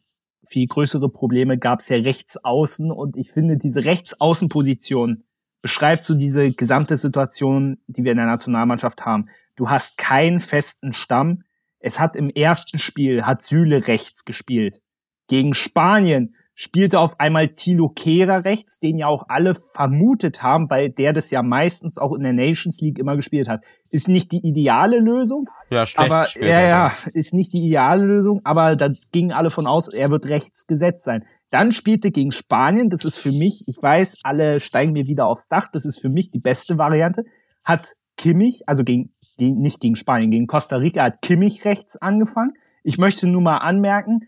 viel 0.46 0.66
größere 0.66 1.08
Probleme 1.08 1.58
gab 1.58 1.80
es 1.80 1.88
ja 1.88 1.96
rechts 1.98 2.36
außen 2.36 2.90
und 2.90 3.16
ich 3.16 3.30
finde, 3.30 3.56
diese 3.56 3.84
Rechtsaußenposition 3.84 5.24
beschreibt 5.62 6.04
so 6.04 6.14
diese 6.14 6.50
gesamte 6.52 6.96
Situation, 6.96 7.78
die 7.86 8.04
wir 8.04 8.12
in 8.12 8.18
der 8.18 8.26
Nationalmannschaft 8.26 9.04
haben. 9.04 9.28
Du 9.56 9.68
hast 9.68 9.98
keinen 9.98 10.40
festen 10.40 10.92
Stamm. 10.92 11.44
Es 11.78 12.00
hat 12.00 12.16
im 12.16 12.30
ersten 12.30 12.78
Spiel, 12.78 13.24
hat 13.24 13.42
Süle 13.42 13.86
rechts 13.86 14.24
gespielt. 14.24 14.80
Gegen 15.28 15.54
Spanien 15.54 16.34
spielte 16.54 16.98
auf 17.00 17.18
einmal 17.18 17.48
Tilo 17.48 17.88
Kehrer 17.88 18.44
rechts, 18.44 18.80
den 18.80 18.98
ja 18.98 19.06
auch 19.06 19.24
alle 19.28 19.54
vermutet 19.54 20.42
haben, 20.42 20.68
weil 20.68 20.90
der 20.90 21.12
das 21.12 21.30
ja 21.30 21.42
meistens 21.42 21.96
auch 21.96 22.12
in 22.14 22.22
der 22.22 22.32
Nations 22.32 22.80
League 22.80 22.98
immer 22.98 23.16
gespielt 23.16 23.48
hat. 23.48 23.62
Ist 23.90 24.08
nicht 24.08 24.32
die 24.32 24.46
ideale 24.46 24.98
Lösung, 24.98 25.48
Ja, 25.70 25.86
schlecht 25.86 26.10
aber 26.10 26.24
gespielt. 26.24 26.50
ja, 26.50 26.60
ja, 26.60 26.92
ist 27.14 27.32
nicht 27.32 27.52
die 27.54 27.66
ideale 27.66 28.04
Lösung, 28.04 28.40
aber 28.44 28.76
da 28.76 28.88
gingen 29.12 29.32
alle 29.32 29.50
von 29.50 29.66
aus, 29.66 29.92
er 29.92 30.10
wird 30.10 30.26
rechts 30.26 30.66
gesetzt 30.66 31.04
sein. 31.04 31.24
Dann 31.50 31.72
spielte 31.72 32.10
gegen 32.10 32.30
Spanien, 32.30 32.90
das 32.90 33.04
ist 33.04 33.18
für 33.18 33.32
mich, 33.32 33.64
ich 33.66 33.76
weiß, 33.80 34.18
alle 34.22 34.60
steigen 34.60 34.92
mir 34.92 35.06
wieder 35.06 35.26
aufs 35.26 35.48
Dach, 35.48 35.68
das 35.72 35.84
ist 35.84 36.00
für 36.00 36.10
mich 36.10 36.30
die 36.30 36.38
beste 36.38 36.78
Variante, 36.78 37.24
hat 37.64 37.94
Kimmich, 38.16 38.62
also 38.66 38.84
gegen, 38.84 39.14
gegen, 39.38 39.60
nicht 39.60 39.80
gegen 39.80 39.96
Spanien, 39.96 40.30
gegen 40.30 40.46
Costa 40.46 40.76
Rica 40.76 41.02
hat 41.02 41.22
Kimmich 41.22 41.64
rechts 41.64 41.96
angefangen. 41.96 42.52
Ich 42.84 42.98
möchte 42.98 43.26
nur 43.26 43.40
mal 43.40 43.58
anmerken, 43.58 44.20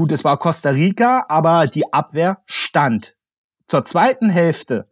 gut, 0.00 0.12
es 0.12 0.24
war 0.24 0.38
Costa 0.38 0.70
Rica, 0.70 1.26
aber 1.28 1.66
die 1.66 1.92
Abwehr 1.92 2.42
stand. 2.46 3.18
Zur 3.68 3.84
zweiten 3.84 4.30
Hälfte 4.30 4.90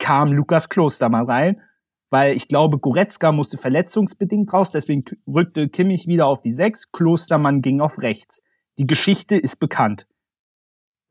kam 0.00 0.26
Lukas 0.32 0.68
Kloster 0.68 1.08
mal 1.08 1.24
rein, 1.24 1.62
weil 2.10 2.34
ich 2.34 2.48
glaube, 2.48 2.80
Goretzka 2.80 3.30
musste 3.30 3.58
verletzungsbedingt 3.58 4.52
raus, 4.52 4.72
deswegen 4.72 5.04
rückte 5.24 5.68
Kimmich 5.68 6.08
wieder 6.08 6.26
auf 6.26 6.42
die 6.42 6.50
Sechs, 6.50 6.90
Klostermann 6.90 7.62
ging 7.62 7.80
auf 7.80 8.00
rechts. 8.00 8.42
Die 8.76 8.88
Geschichte 8.88 9.36
ist 9.36 9.60
bekannt. 9.60 10.08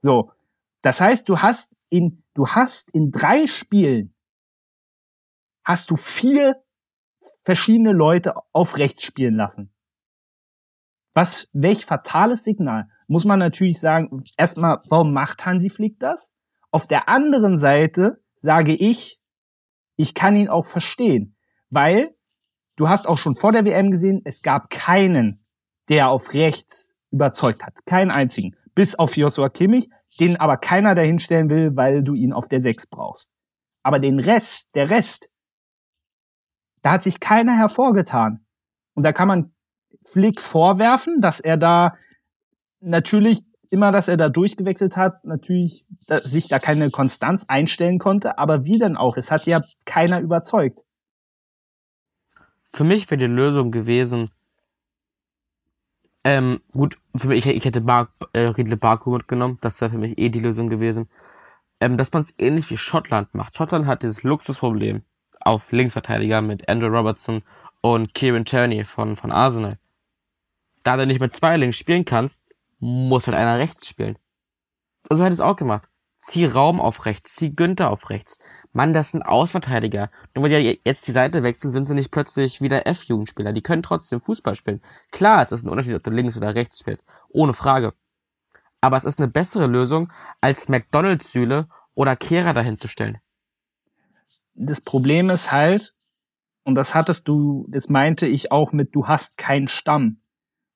So. 0.02 0.34
Das 0.82 1.00
heißt, 1.00 1.30
du 1.30 1.40
hast 1.40 1.78
in, 1.90 2.24
du 2.34 2.46
hast 2.46 2.94
in 2.94 3.10
drei 3.10 3.48
Spielen 3.48 4.14
hast 5.64 5.92
du 5.92 5.96
vier 5.96 6.62
verschiedene 7.46 7.94
Leute 7.94 8.34
auf 8.52 8.78
rechts 8.78 9.04
spielen 9.04 9.36
lassen. 9.36 9.74
Was, 11.14 11.50
welch 11.54 11.86
fatales 11.86 12.44
Signal. 12.44 12.90
Muss 13.10 13.26
man 13.26 13.40
natürlich 13.40 13.80
sagen, 13.80 14.24
erstmal, 14.38 14.84
warum 14.88 15.14
macht 15.14 15.44
Hansi 15.44 15.72
Flick 15.72 16.00
das? 16.00 16.32
Auf 16.70 16.86
der 16.86 17.10
anderen 17.10 17.58
Seite 17.58 18.22
sage 18.44 18.76
ich, 18.76 19.20
ich 19.96 20.14
kann 20.14 20.36
ihn 20.36 20.48
auch 20.48 20.68
verstehen, 20.68 21.36
weil 21.72 22.16
du 22.76 22.88
hast 22.88 23.08
auch 23.08 23.18
schon 23.18 23.36
vor 23.36 23.52
der 23.52 23.66
WM 23.66 23.90
gesehen, 23.90 24.22
es 24.26 24.44
gab 24.44 24.70
keinen, 24.70 25.44
der 25.90 26.12
auf 26.12 26.34
rechts 26.34 26.94
überzeugt 27.10 27.66
hat. 27.66 27.84
Keinen 27.88 28.12
einzigen. 28.12 28.56
Bis 28.76 28.94
auf 28.94 29.18
Joshua 29.18 29.50
Kimmich, 29.50 29.90
den 30.20 30.38
aber 30.38 30.58
keiner 30.58 30.94
dahinstellen 30.94 31.50
will, 31.50 31.76
weil 31.76 32.04
du 32.04 32.14
ihn 32.14 32.32
auf 32.32 32.48
der 32.48 32.62
6 32.62 32.90
brauchst. 32.90 33.34
Aber 33.82 33.98
den 33.98 34.20
Rest, 34.20 34.76
der 34.76 34.92
Rest, 34.92 35.32
da 36.84 36.92
hat 36.92 37.04
sich 37.04 37.20
keiner 37.20 37.58
hervorgetan. 37.58 38.46
Und 38.94 39.02
da 39.02 39.14
kann 39.14 39.28
man 39.28 39.56
Flick 40.06 40.40
vorwerfen, 40.40 41.22
dass 41.22 41.40
er 41.40 41.58
da 41.58 41.96
natürlich 42.82 43.42
immer, 43.72 43.92
dass 43.92 44.08
er 44.08 44.18
da 44.18 44.30
durchgewechselt 44.30 44.98
hat, 44.98 45.24
natürlich 45.26 45.86
sich 46.00 46.48
da 46.48 46.60
keine 46.60 46.90
Konstanz 46.90 47.46
einstellen 47.48 48.00
konnte, 48.00 48.38
aber 48.38 48.64
wie 48.64 48.80
denn 48.80 48.98
auch? 48.98 49.18
Es 49.18 49.32
hat 49.32 49.46
ja 49.46 49.62
keiner 49.86 50.20
überzeugt. 50.20 50.84
Für 52.68 52.84
mich 52.84 53.10
wäre 53.10 53.20
die 53.20 53.26
Lösung 53.26 53.72
gewesen, 53.72 54.32
ähm, 56.24 56.62
gut, 56.72 56.98
für 57.16 57.28
mich, 57.28 57.46
ich, 57.46 57.66
hätte 57.66 57.82
Bar, 57.82 58.10
äh, 58.34 58.42
Riedle 58.42 58.78
Baku 58.78 59.12
mitgenommen, 59.12 59.58
das 59.62 59.80
wäre 59.82 59.92
für 59.92 59.98
mich 59.98 60.18
eh 60.18 60.30
die 60.30 60.40
Lösung 60.40 60.70
gewesen. 60.70 61.10
Ähm, 61.82 61.98
dass 61.98 62.12
man 62.12 62.24
es 62.24 62.36
ähnlich 62.38 62.70
wie 62.70 62.78
Schottland 62.78 63.34
macht. 63.34 63.56
Schottland 63.56 63.86
hat 63.86 64.04
dieses 64.04 64.24
Luxusproblem 64.24 65.04
auf 65.40 65.72
Linksverteidiger 65.72 66.42
mit 66.42 66.68
Andrew 66.68 66.88
Robertson 66.88 67.42
und 67.82 68.14
Kieran 68.14 68.44
Tierney 68.44 68.84
von, 68.84 69.16
von 69.16 69.32
Arsenal. 69.32 69.78
Da 70.84 70.98
du 70.98 71.08
nicht 71.08 71.22
mit 71.22 71.36
zwei 71.36 71.56
Links 71.56 71.78
spielen 71.78 72.04
kannst, 72.04 72.39
muss 72.80 73.28
halt 73.28 73.38
einer 73.38 73.60
rechts 73.60 73.88
spielen. 73.88 74.18
Also 75.10 75.24
hätte 75.24 75.34
es 75.34 75.42
auch 75.42 75.56
gemacht. 75.56 75.90
Zieh 76.18 76.46
Raum 76.46 76.82
auf 76.82 77.06
rechts, 77.06 77.36
zieh 77.36 77.56
Günther 77.56 77.90
auf 77.90 78.10
rechts. 78.10 78.40
Mann, 78.74 78.94
das 78.94 79.12
sind 79.12 79.24
Ausverteidiger. 79.24 80.12
Nur 80.36 80.44
weil 80.44 80.50
die 80.50 80.82
jetzt 80.84 81.08
die 81.08 81.14
Seite 81.14 81.44
wechseln, 81.44 81.72
sind 81.72 81.88
sie 81.88 81.94
nicht 81.94 82.12
plötzlich 82.12 82.62
wieder 82.62 82.86
F-Jugendspieler. 82.86 83.54
Die 83.54 83.62
können 83.62 83.84
trotzdem 83.84 84.20
Fußball 84.20 84.56
spielen. 84.56 84.82
Klar, 85.12 85.42
es 85.42 85.54
ist 85.54 85.64
ein 85.64 85.70
Unterschied, 85.70 85.96
ob 85.96 86.04
du 86.04 86.12
links 86.12 86.36
oder 86.36 86.56
rechts 86.56 86.80
spielst. 86.80 87.06
Ohne 87.30 87.54
Frage. 87.54 87.94
Aber 88.82 88.98
es 88.98 89.06
ist 89.06 89.20
eine 89.20 89.30
bessere 89.30 89.68
Lösung, 89.68 90.12
als 90.42 90.68
McDonalds-Sühle 90.68 91.70
oder 91.94 92.16
Kehrer 92.16 92.54
dahin 92.54 92.78
zu 92.78 92.88
stellen. 92.88 93.20
Das 94.56 94.82
Problem 94.82 95.30
ist 95.30 95.54
halt, 95.54 95.96
und 96.64 96.76
das 96.76 96.96
hattest 96.96 97.28
du, 97.30 97.66
das 97.70 97.88
meinte 97.88 98.28
ich 98.28 98.52
auch 98.52 98.74
mit, 98.74 98.94
du 98.94 99.08
hast 99.08 99.38
keinen 99.38 99.70
Stamm. 99.70 100.22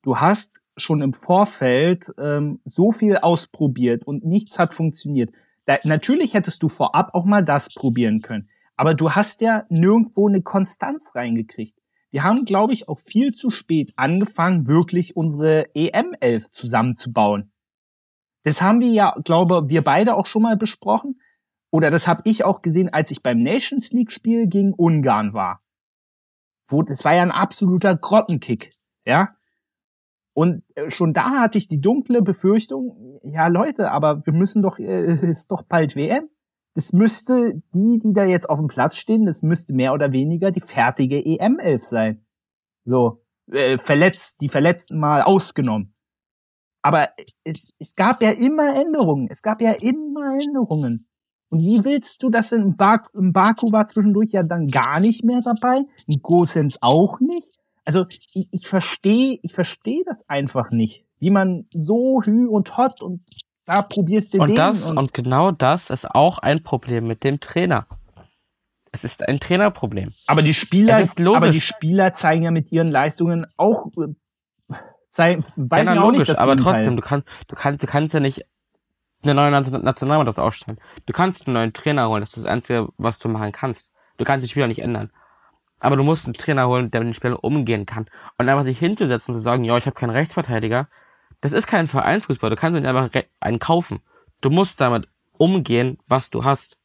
Du 0.01 0.19
hast 0.19 0.62
schon 0.77 1.01
im 1.01 1.13
Vorfeld 1.13 2.13
ähm, 2.17 2.59
so 2.65 2.91
viel 2.91 3.17
ausprobiert 3.17 4.05
und 4.05 4.25
nichts 4.25 4.59
hat 4.59 4.73
funktioniert. 4.73 5.31
Da, 5.65 5.77
natürlich 5.83 6.33
hättest 6.33 6.63
du 6.63 6.67
vorab 6.67 7.13
auch 7.13 7.25
mal 7.25 7.43
das 7.43 7.73
probieren 7.73 8.21
können. 8.21 8.49
Aber 8.75 8.93
du 8.93 9.11
hast 9.11 9.41
ja 9.41 9.63
nirgendwo 9.69 10.27
eine 10.27 10.41
Konstanz 10.41 11.13
reingekriegt. 11.15 11.77
Wir 12.11 12.23
haben, 12.23 12.45
glaube 12.45 12.73
ich, 12.73 12.89
auch 12.89 12.99
viel 12.99 13.33
zu 13.33 13.49
spät 13.49 13.93
angefangen, 13.95 14.67
wirklich 14.67 15.15
unsere 15.15 15.73
EM-11 15.73 16.51
zusammenzubauen. 16.51 17.51
Das 18.43 18.61
haben 18.61 18.81
wir 18.81 18.89
ja, 18.89 19.15
glaube 19.23 19.69
wir 19.69 19.83
beide 19.83 20.15
auch 20.15 20.25
schon 20.25 20.43
mal 20.43 20.57
besprochen. 20.57 21.19
Oder 21.71 21.89
das 21.89 22.07
habe 22.07 22.21
ich 22.25 22.43
auch 22.43 22.61
gesehen, 22.61 22.89
als 22.89 23.09
ich 23.09 23.23
beim 23.23 23.41
Nations 23.41 23.91
League-Spiel 23.91 24.47
gegen 24.47 24.73
Ungarn 24.73 25.33
war. 25.33 25.63
Wo, 26.67 26.83
das 26.83 27.03
war 27.03 27.15
ja 27.15 27.23
ein 27.23 27.31
absoluter 27.31 27.95
Grottenkick. 27.95 28.71
Ja, 29.05 29.35
und 30.33 30.63
äh, 30.75 30.89
schon 30.89 31.13
da 31.13 31.41
hatte 31.41 31.57
ich 31.57 31.67
die 31.67 31.81
dunkle 31.81 32.21
Befürchtung, 32.21 33.19
ja 33.23 33.47
Leute, 33.47 33.91
aber 33.91 34.25
wir 34.25 34.33
müssen 34.33 34.61
doch, 34.61 34.79
äh, 34.79 35.29
ist 35.29 35.51
doch 35.51 35.63
bald 35.63 35.95
WM. 35.95 36.29
Das 36.75 36.91
müsste, 36.91 37.61
die, 37.75 37.99
die 37.99 38.13
da 38.13 38.25
jetzt 38.25 38.49
auf 38.49 38.59
dem 38.59 38.67
Platz 38.67 38.97
stehen, 38.97 39.27
das 39.27 39.43
müsste 39.43 39.73
mehr 39.73 39.93
oder 39.93 40.11
weniger 40.11 40.49
die 40.49 40.61
fertige 40.61 41.23
EM-Elf 41.23 41.83
sein. 41.83 42.25
So, 42.83 43.23
äh, 43.51 43.77
verletzt, 43.77 44.41
die 44.41 44.49
Verletzten 44.49 44.99
mal 44.99 45.21
ausgenommen. 45.21 45.93
Aber 46.81 47.09
es, 47.43 47.69
es 47.79 47.95
gab 47.95 48.21
ja 48.21 48.31
immer 48.31 48.75
Änderungen. 48.75 49.27
Es 49.29 49.41
gab 49.41 49.61
ja 49.61 49.71
immer 49.71 50.37
Änderungen. 50.41 51.07
Und 51.49 51.59
wie 51.61 51.85
willst 51.85 52.23
du 52.23 52.31
das 52.31 52.49
denn? 52.49 52.63
Im, 52.63 52.75
Bak 52.75 53.09
Im 53.13 53.31
Baku 53.31 53.71
war 53.71 53.87
zwischendurch 53.87 54.31
ja 54.31 54.41
dann 54.41 54.67
gar 54.67 54.99
nicht 54.99 55.23
mehr 55.23 55.41
dabei. 55.41 55.83
Ein 56.09 56.19
Gosens 56.21 56.79
auch 56.81 57.19
nicht. 57.19 57.53
Also 57.85 58.05
ich, 58.09 58.47
ich 58.51 58.67
verstehe, 58.67 59.39
ich 59.41 59.53
verstehe 59.53 60.03
das 60.05 60.29
einfach 60.29 60.71
nicht, 60.71 61.05
wie 61.19 61.29
man 61.29 61.67
so 61.71 62.21
hü 62.23 62.47
und 62.47 62.77
hot 62.77 63.01
und 63.01 63.21
da 63.65 63.81
probierst 63.81 64.33
du 64.33 64.39
und 64.39 64.57
das 64.57 64.89
und, 64.89 64.97
und 64.97 65.13
genau 65.13 65.51
das 65.51 65.89
ist 65.89 66.09
auch 66.13 66.39
ein 66.39 66.63
Problem 66.63 67.07
mit 67.07 67.23
dem 67.23 67.39
Trainer. 67.39 67.87
Es 68.91 69.03
ist 69.03 69.27
ein 69.27 69.39
Trainerproblem. 69.39 70.11
Aber 70.27 70.43
die 70.43 70.53
Spieler, 70.53 71.03
aber 71.35 71.49
die 71.49 71.61
Spieler 71.61 72.13
zeigen 72.13 72.43
ja 72.43 72.51
mit 72.51 72.71
ihren 72.71 72.91
Leistungen 72.91 73.47
auch 73.57 73.87
äh, 73.97 74.75
zeigen, 75.09 75.45
weiß 75.55 75.87
ja, 75.87 75.93
auch 75.93 76.05
logisch, 76.05 76.19
nicht 76.19 76.29
das 76.29 76.37
aber 76.37 76.55
Gegenteil. 76.55 76.73
trotzdem, 76.73 76.95
du 76.97 77.01
kannst, 77.01 77.27
du 77.47 77.55
kannst, 77.55 77.83
du 77.83 77.87
kannst 77.87 78.13
ja 78.13 78.19
nicht 78.19 78.45
eine 79.23 79.33
neue 79.33 79.51
Nationalmannschaft 79.51 80.39
aufstellen. 80.39 80.79
Du 81.05 81.13
kannst 81.13 81.47
einen 81.47 81.53
neuen 81.53 81.73
Trainer 81.73 82.09
holen, 82.09 82.21
das 82.21 82.31
ist 82.31 82.43
das 82.43 82.45
Einzige, 82.45 82.89
was 82.97 83.19
du 83.19 83.29
machen 83.29 83.51
kannst. 83.51 83.89
Du 84.17 84.25
kannst 84.25 84.45
die 84.45 84.49
Spieler 84.49 84.67
nicht 84.67 84.81
ändern. 84.81 85.11
Aber 85.83 85.97
du 85.97 86.03
musst 86.03 86.25
einen 86.25 86.33
Trainer 86.33 86.67
holen, 86.67 86.91
der 86.91 87.01
mit 87.01 87.09
den 87.09 87.13
Spielern 87.13 87.35
umgehen 87.35 87.85
kann. 87.85 88.07
Und 88.37 88.47
einfach 88.47 88.63
sich 88.63 88.79
hinzusetzen 88.79 89.33
und 89.33 89.39
zu 89.39 89.43
sagen, 89.43 89.65
ja, 89.65 89.77
ich 89.77 89.85
habe 89.85 89.95
keinen 89.95 90.11
Rechtsverteidiger, 90.11 90.87
das 91.41 91.51
ist 91.51 91.67
kein 91.67 91.89
Vereinsfußball. 91.89 92.49
Du 92.49 92.55
kannst 92.55 92.79
nicht 92.79 92.87
einfach 92.87 93.09
einen 93.41 93.59
kaufen. 93.59 93.99
Du 94.39 94.49
musst 94.49 94.79
damit 94.79 95.09
umgehen, 95.37 95.99
was 96.07 96.29
du 96.29 96.45
hast. 96.45 96.77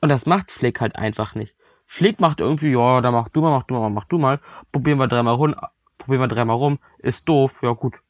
Und 0.00 0.08
das 0.08 0.24
macht 0.24 0.50
Flick 0.50 0.80
halt 0.80 0.96
einfach 0.96 1.34
nicht. 1.34 1.54
Flick 1.84 2.18
macht 2.18 2.40
irgendwie, 2.40 2.72
ja, 2.72 3.02
da 3.02 3.10
mach 3.10 3.28
du 3.28 3.42
mal, 3.42 3.50
mach 3.50 3.64
du 3.64 3.74
mal, 3.74 3.90
mach 3.90 4.04
du 4.06 4.18
mal. 4.18 4.40
Probieren 4.72 4.98
wir 4.98 5.06
dreimal 5.06 5.34
rum, 5.34 5.54
probieren 5.98 6.22
wir 6.22 6.28
dreimal 6.28 6.56
rum. 6.56 6.78
Ist 6.98 7.28
doof, 7.28 7.60
ja 7.62 7.72
gut. 7.72 8.00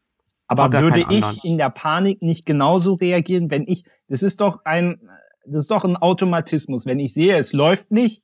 Aber 0.47 0.73
würde 0.73 1.05
ich 1.11 1.45
in 1.45 1.59
der 1.59 1.71
Panik 1.71 2.23
nicht 2.23 2.47
genauso 2.47 2.95
reagieren, 2.95 3.51
wenn 3.51 3.67
ich, 3.67 3.85
das 4.09 4.23
ist 4.23 4.41
doch 4.41 4.65
ein, 4.65 5.01
das 5.45 5.63
ist 5.63 5.71
doch 5.71 5.85
ein 5.85 5.97
Automatismus. 5.97 6.87
Wenn 6.87 7.01
ich 7.01 7.15
sehe, 7.15 7.37
es 7.37 7.53
läuft 7.53 7.91
nicht, 7.91 8.23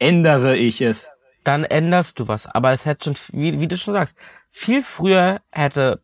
ändere 0.00 0.56
ich 0.56 0.80
es. 0.80 1.12
Dann 1.44 1.64
änderst 1.64 2.18
du 2.18 2.26
was. 2.26 2.46
Aber 2.46 2.72
es 2.72 2.84
hätte 2.84 3.14
schon, 3.14 3.38
wie, 3.38 3.60
wie 3.60 3.68
du 3.68 3.76
schon 3.76 3.94
sagst, 3.94 4.16
viel 4.50 4.82
früher 4.82 5.40
hätte 5.52 6.02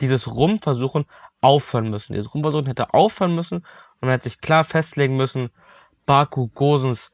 dieses 0.00 0.34
Rumversuchen 0.34 1.04
aufhören 1.42 1.90
müssen. 1.90 2.14
Dieses 2.14 2.32
Rumversuchen 2.32 2.66
hätte 2.66 2.94
aufhören 2.94 3.34
müssen 3.34 3.58
und 3.58 4.00
man 4.00 4.10
hätte 4.10 4.24
sich 4.24 4.40
klar 4.40 4.64
festlegen 4.64 5.16
müssen, 5.16 5.50
Baku, 6.06 6.48
Gosens, 6.48 7.12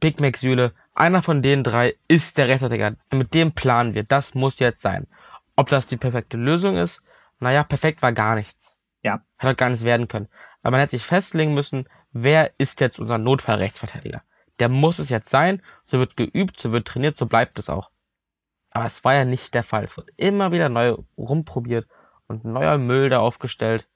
Big 0.00 0.20
Mac 0.20 0.36
Süle, 0.36 0.72
einer 0.94 1.22
von 1.22 1.42
den 1.42 1.62
drei 1.62 1.96
ist 2.08 2.38
der 2.38 2.48
Rechtsverteidiger. 2.48 2.96
Mit 3.10 3.34
dem 3.34 3.52
planen 3.52 3.94
wir. 3.94 4.04
Das 4.04 4.34
muss 4.34 4.58
jetzt 4.58 4.82
sein. 4.82 5.06
Ob 5.56 5.68
das 5.68 5.86
die 5.86 5.96
perfekte 5.96 6.36
Lösung 6.36 6.76
ist? 6.76 7.02
Naja, 7.38 7.64
perfekt 7.64 8.02
war 8.02 8.12
gar 8.12 8.34
nichts. 8.34 8.78
Ja. 9.02 9.20
Hätte 9.36 9.54
gar 9.56 9.68
nichts 9.68 9.84
werden 9.84 10.08
können. 10.08 10.28
Aber 10.62 10.72
man 10.72 10.80
hätte 10.80 10.96
sich 10.96 11.04
festlegen 11.04 11.54
müssen, 11.54 11.86
wer 12.12 12.52
ist 12.58 12.80
jetzt 12.80 12.98
unser 12.98 13.18
Notfallrechtsverteidiger? 13.18 14.22
Der 14.58 14.68
muss 14.68 14.98
es 14.98 15.10
jetzt 15.10 15.30
sein, 15.30 15.62
so 15.84 15.98
wird 15.98 16.16
geübt, 16.16 16.60
so 16.60 16.72
wird 16.72 16.88
trainiert, 16.88 17.16
so 17.16 17.26
bleibt 17.26 17.58
es 17.58 17.68
auch. 17.68 17.90
Aber 18.70 18.86
es 18.86 19.04
war 19.04 19.14
ja 19.14 19.24
nicht 19.24 19.54
der 19.54 19.64
Fall. 19.64 19.84
Es 19.84 19.96
wird 19.96 20.10
immer 20.16 20.52
wieder 20.52 20.68
neu 20.68 20.96
rumprobiert 21.16 21.88
und 22.26 22.44
neuer 22.44 22.78
Müll 22.78 23.08
da 23.08 23.20
aufgestellt. 23.20 23.88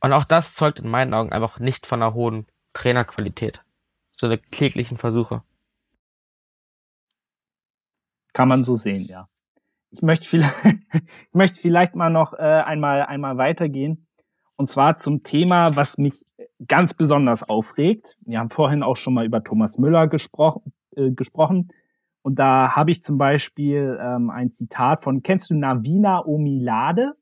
Und 0.00 0.12
auch 0.12 0.24
das 0.24 0.54
zeugt 0.54 0.78
in 0.78 0.88
meinen 0.88 1.14
Augen 1.14 1.32
einfach 1.32 1.58
nicht 1.58 1.86
von 1.86 2.02
einer 2.02 2.14
hohen 2.14 2.46
Trainerqualität. 2.72 3.62
So 4.16 4.26
eine 4.26 4.38
kläglichen 4.38 4.98
Versuche. 4.98 5.42
Kann 8.32 8.48
man 8.48 8.64
so 8.64 8.76
sehen, 8.76 9.04
ja. 9.08 9.28
Ich 9.90 10.02
möchte 10.02 10.26
vielleicht, 10.26 10.54
ich 10.92 11.34
möchte 11.34 11.60
vielleicht 11.60 11.94
mal 11.94 12.10
noch 12.10 12.34
äh, 12.34 12.42
einmal, 12.42 13.02
einmal 13.04 13.38
weitergehen. 13.38 14.06
Und 14.56 14.68
zwar 14.68 14.96
zum 14.96 15.22
Thema, 15.22 15.76
was 15.76 15.98
mich 15.98 16.23
ganz 16.66 16.94
besonders 16.94 17.42
aufregt. 17.48 18.16
Wir 18.22 18.38
haben 18.38 18.50
vorhin 18.50 18.82
auch 18.82 18.96
schon 18.96 19.14
mal 19.14 19.24
über 19.24 19.42
Thomas 19.42 19.78
Müller 19.78 20.08
gesprochen, 20.08 20.72
äh, 20.96 21.10
gesprochen. 21.10 21.72
Und 22.22 22.38
da 22.38 22.74
habe 22.74 22.90
ich 22.90 23.02
zum 23.02 23.18
Beispiel 23.18 23.98
ähm, 24.00 24.30
ein 24.30 24.52
Zitat 24.52 25.02
von, 25.02 25.22
kennst 25.22 25.50
du 25.50 25.54
Navina 25.54 26.24
Omilade? 26.24 27.12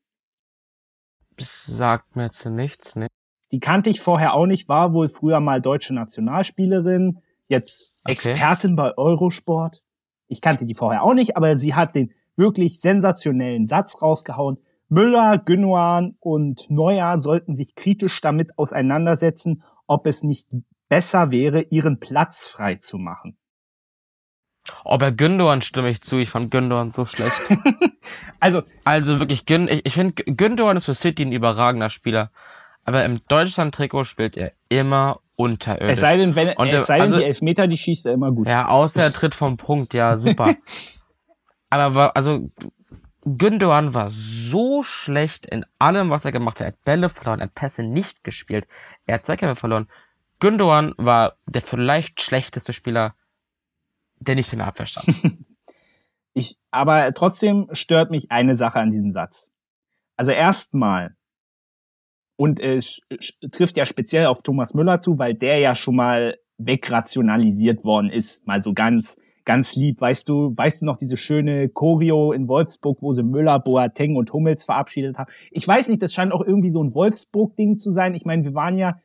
Das 1.35 1.65
sagt 1.65 2.15
mir 2.15 2.25
jetzt 2.25 2.45
nichts, 2.45 2.95
ne? 2.95 3.07
Die 3.51 3.59
kannte 3.59 3.89
ich 3.89 4.01
vorher 4.01 4.33
auch 4.33 4.45
nicht, 4.45 4.69
war 4.69 4.93
wohl 4.93 5.09
früher 5.09 5.39
mal 5.39 5.61
deutsche 5.61 5.93
Nationalspielerin, 5.93 7.19
jetzt 7.47 7.93
Okay. 8.05 8.31
Expertin 8.31 8.75
bei 8.75 8.97
Eurosport. 8.97 9.81
Ich 10.27 10.41
kannte 10.41 10.65
die 10.65 10.73
vorher 10.73 11.03
auch 11.03 11.13
nicht, 11.13 11.37
aber 11.37 11.57
sie 11.57 11.73
hat 11.73 11.95
den 11.95 12.11
wirklich 12.35 12.81
sensationellen 12.81 13.65
Satz 13.65 14.01
rausgehauen. 14.01 14.57
Müller, 14.97 15.39
Gündogan 15.39 16.15
und 16.19 16.69
Neuer 16.69 17.17
sollten 17.17 17.55
sich 17.55 17.73
kritisch 17.75 18.21
damit 18.21 18.57
auseinandersetzen, 18.59 19.63
ob 19.87 20.05
es 20.05 20.23
nicht 20.23 20.49
besser 20.87 21.31
wäre, 21.31 21.61
ihren 21.63 21.99
Platz 21.99 22.47
frei 22.47 22.75
zu 22.75 22.99
machen. 22.99 23.35
Oh, 24.85 24.97
bei 24.97 25.09
Gündogan 25.11 25.61
stimme 25.61 25.89
ich 25.89 26.01
zu. 26.03 26.17
Ich 26.17 26.29
fand 26.29 26.51
Gündogan 26.51 26.91
so 26.91 27.05
schlecht. 27.05 27.41
Also, 28.39 28.61
Also 28.83 29.19
wirklich, 29.21 29.45
Gün 29.45 29.69
ich, 29.69 29.85
ich 29.85 29.93
finde, 29.93 30.21
Gündogan 30.25 30.75
ist 30.75 30.83
für 30.83 30.93
City 30.93 31.23
ein 31.23 31.31
überragender 31.31 31.89
Spieler. 31.89 32.29
Aber 32.83 33.05
im 33.05 33.21
Deutschland-Trikot 33.29 34.03
spielt 34.03 34.35
er 34.35 34.51
immer 34.67 35.21
unterirdisch. 35.37 35.89
es 35.89 36.01
sei 36.01 36.17
denn, 36.17 36.35
wenn, 36.35 36.49
Und, 36.57 36.67
es 36.67 36.87
sei 36.87 36.95
denn, 36.95 37.01
also- 37.03 37.17
die 37.19 37.23
Elfmeter, 37.23 37.67
die 37.67 37.77
schießt 37.77 38.05
er 38.07 38.13
immer 38.13 38.33
gut. 38.33 38.49
Ja, 38.49 38.67
außer 38.67 39.01
er 39.01 39.13
tritt 39.13 39.33
vom 39.33 39.55
Punkt, 39.55 39.93
ja, 39.93 40.17
super. 40.17 40.53
Aber 41.69 42.17
also, 42.17 42.51
Gündogan 43.25 43.93
war 43.93 44.09
so 44.09 44.83
schlecht 44.83 45.45
in 45.45 45.65
allem, 45.79 46.09
was 46.09 46.25
er 46.25 46.31
gemacht 46.31 46.59
hat. 46.59 46.65
Er 46.65 46.67
hat 46.73 46.83
Bälle 46.83 47.09
verloren, 47.09 47.39
er 47.39 47.45
hat 47.45 47.55
Pässe 47.55 47.83
nicht 47.83 48.23
gespielt, 48.23 48.67
er 49.05 49.15
hat 49.15 49.25
Zweikämpfe 49.25 49.55
verloren. 49.55 49.87
Gündogan 50.39 50.93
war 50.97 51.37
der 51.45 51.61
vielleicht 51.61 52.21
schlechteste 52.21 52.73
Spieler, 52.73 53.15
der 54.19 54.35
nicht 54.35 54.51
in 54.51 54.59
der 54.59 54.67
Abwehr 54.67 54.87
stand. 54.87 55.37
Ich, 56.35 56.57
aber 56.71 57.13
trotzdem 57.13 57.67
stört 57.73 58.09
mich 58.09 58.31
eine 58.31 58.55
Sache 58.55 58.79
an 58.79 58.89
diesem 58.89 59.13
Satz. 59.13 59.51
Also 60.15 60.31
erstmal, 60.31 61.15
und 62.35 62.59
es 62.59 63.01
trifft 63.51 63.77
ja 63.77 63.85
speziell 63.85 64.25
auf 64.25 64.41
Thomas 64.41 64.73
Müller 64.73 64.99
zu, 64.99 65.19
weil 65.19 65.35
der 65.35 65.59
ja 65.59 65.75
schon 65.75 65.95
mal 65.95 66.39
wegrationalisiert 66.57 67.83
worden 67.83 68.09
ist, 68.09 68.47
mal 68.47 68.61
so 68.61 68.73
ganz, 68.73 69.19
ganz 69.45 69.75
lieb. 69.75 69.99
Weißt 70.01 70.27
du, 70.29 70.53
weißt 70.55 70.81
du 70.81 70.85
noch 70.85 70.97
diese 70.97 71.17
schöne 71.17 71.69
Choreo 71.69 72.31
in 72.31 72.47
Wolfsburg, 72.47 72.99
wo 73.01 73.13
sie 73.13 73.23
Müller, 73.23 73.59
Boateng 73.59 74.15
und 74.15 74.31
Hummels 74.33 74.63
verabschiedet 74.65 75.17
haben? 75.17 75.31
Ich 75.51 75.67
weiß 75.67 75.89
nicht, 75.89 76.01
das 76.01 76.13
scheint 76.13 76.31
auch 76.31 76.41
irgendwie 76.45 76.69
so 76.69 76.83
ein 76.83 76.93
Wolfsburg-Ding 76.93 77.77
zu 77.77 77.91
sein. 77.91 78.15
Ich 78.15 78.25
meine, 78.25 78.43
wir 78.43 78.53
waren 78.53 78.77
ja, 78.77 78.99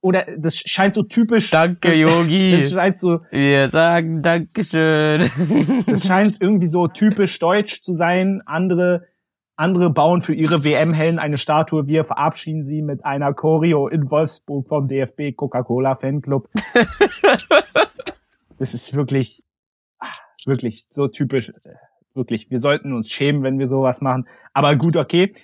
oder 0.00 0.26
das 0.36 0.56
scheint 0.56 0.94
so 0.94 1.02
typisch. 1.02 1.50
Danke, 1.50 1.88
Das 1.88 1.98
Yogi. 1.98 2.64
scheint 2.68 2.98
so, 2.98 3.20
Wir 3.30 3.68
sagen 3.70 4.22
Dankeschön. 4.22 5.30
es 5.86 6.06
scheint 6.06 6.40
irgendwie 6.40 6.66
so 6.66 6.88
typisch 6.88 7.38
deutsch 7.38 7.82
zu 7.82 7.92
sein. 7.92 8.42
Andere, 8.44 9.06
andere 9.56 9.88
bauen 9.90 10.20
für 10.20 10.34
ihre 10.34 10.64
WM-Helden 10.64 11.18
eine 11.18 11.38
Statue. 11.38 11.86
Wir 11.86 12.04
verabschieden 12.04 12.64
sie 12.64 12.82
mit 12.82 13.04
einer 13.04 13.32
Choreo 13.32 13.88
in 13.88 14.10
Wolfsburg 14.10 14.68
vom 14.68 14.88
DFB 14.88 15.34
Coca-Cola 15.36 15.94
Fanclub. 15.94 16.50
das 18.58 18.74
ist 18.74 18.94
wirklich, 18.94 19.43
wirklich 20.46 20.86
so 20.90 21.08
typisch. 21.08 21.50
äh, 21.50 21.74
Wirklich, 22.14 22.48
wir 22.48 22.60
sollten 22.60 22.92
uns 22.92 23.10
schämen, 23.10 23.42
wenn 23.42 23.58
wir 23.58 23.66
sowas 23.66 24.00
machen. 24.00 24.28
Aber 24.52 24.76
gut, 24.76 24.96
okay. 24.96 25.34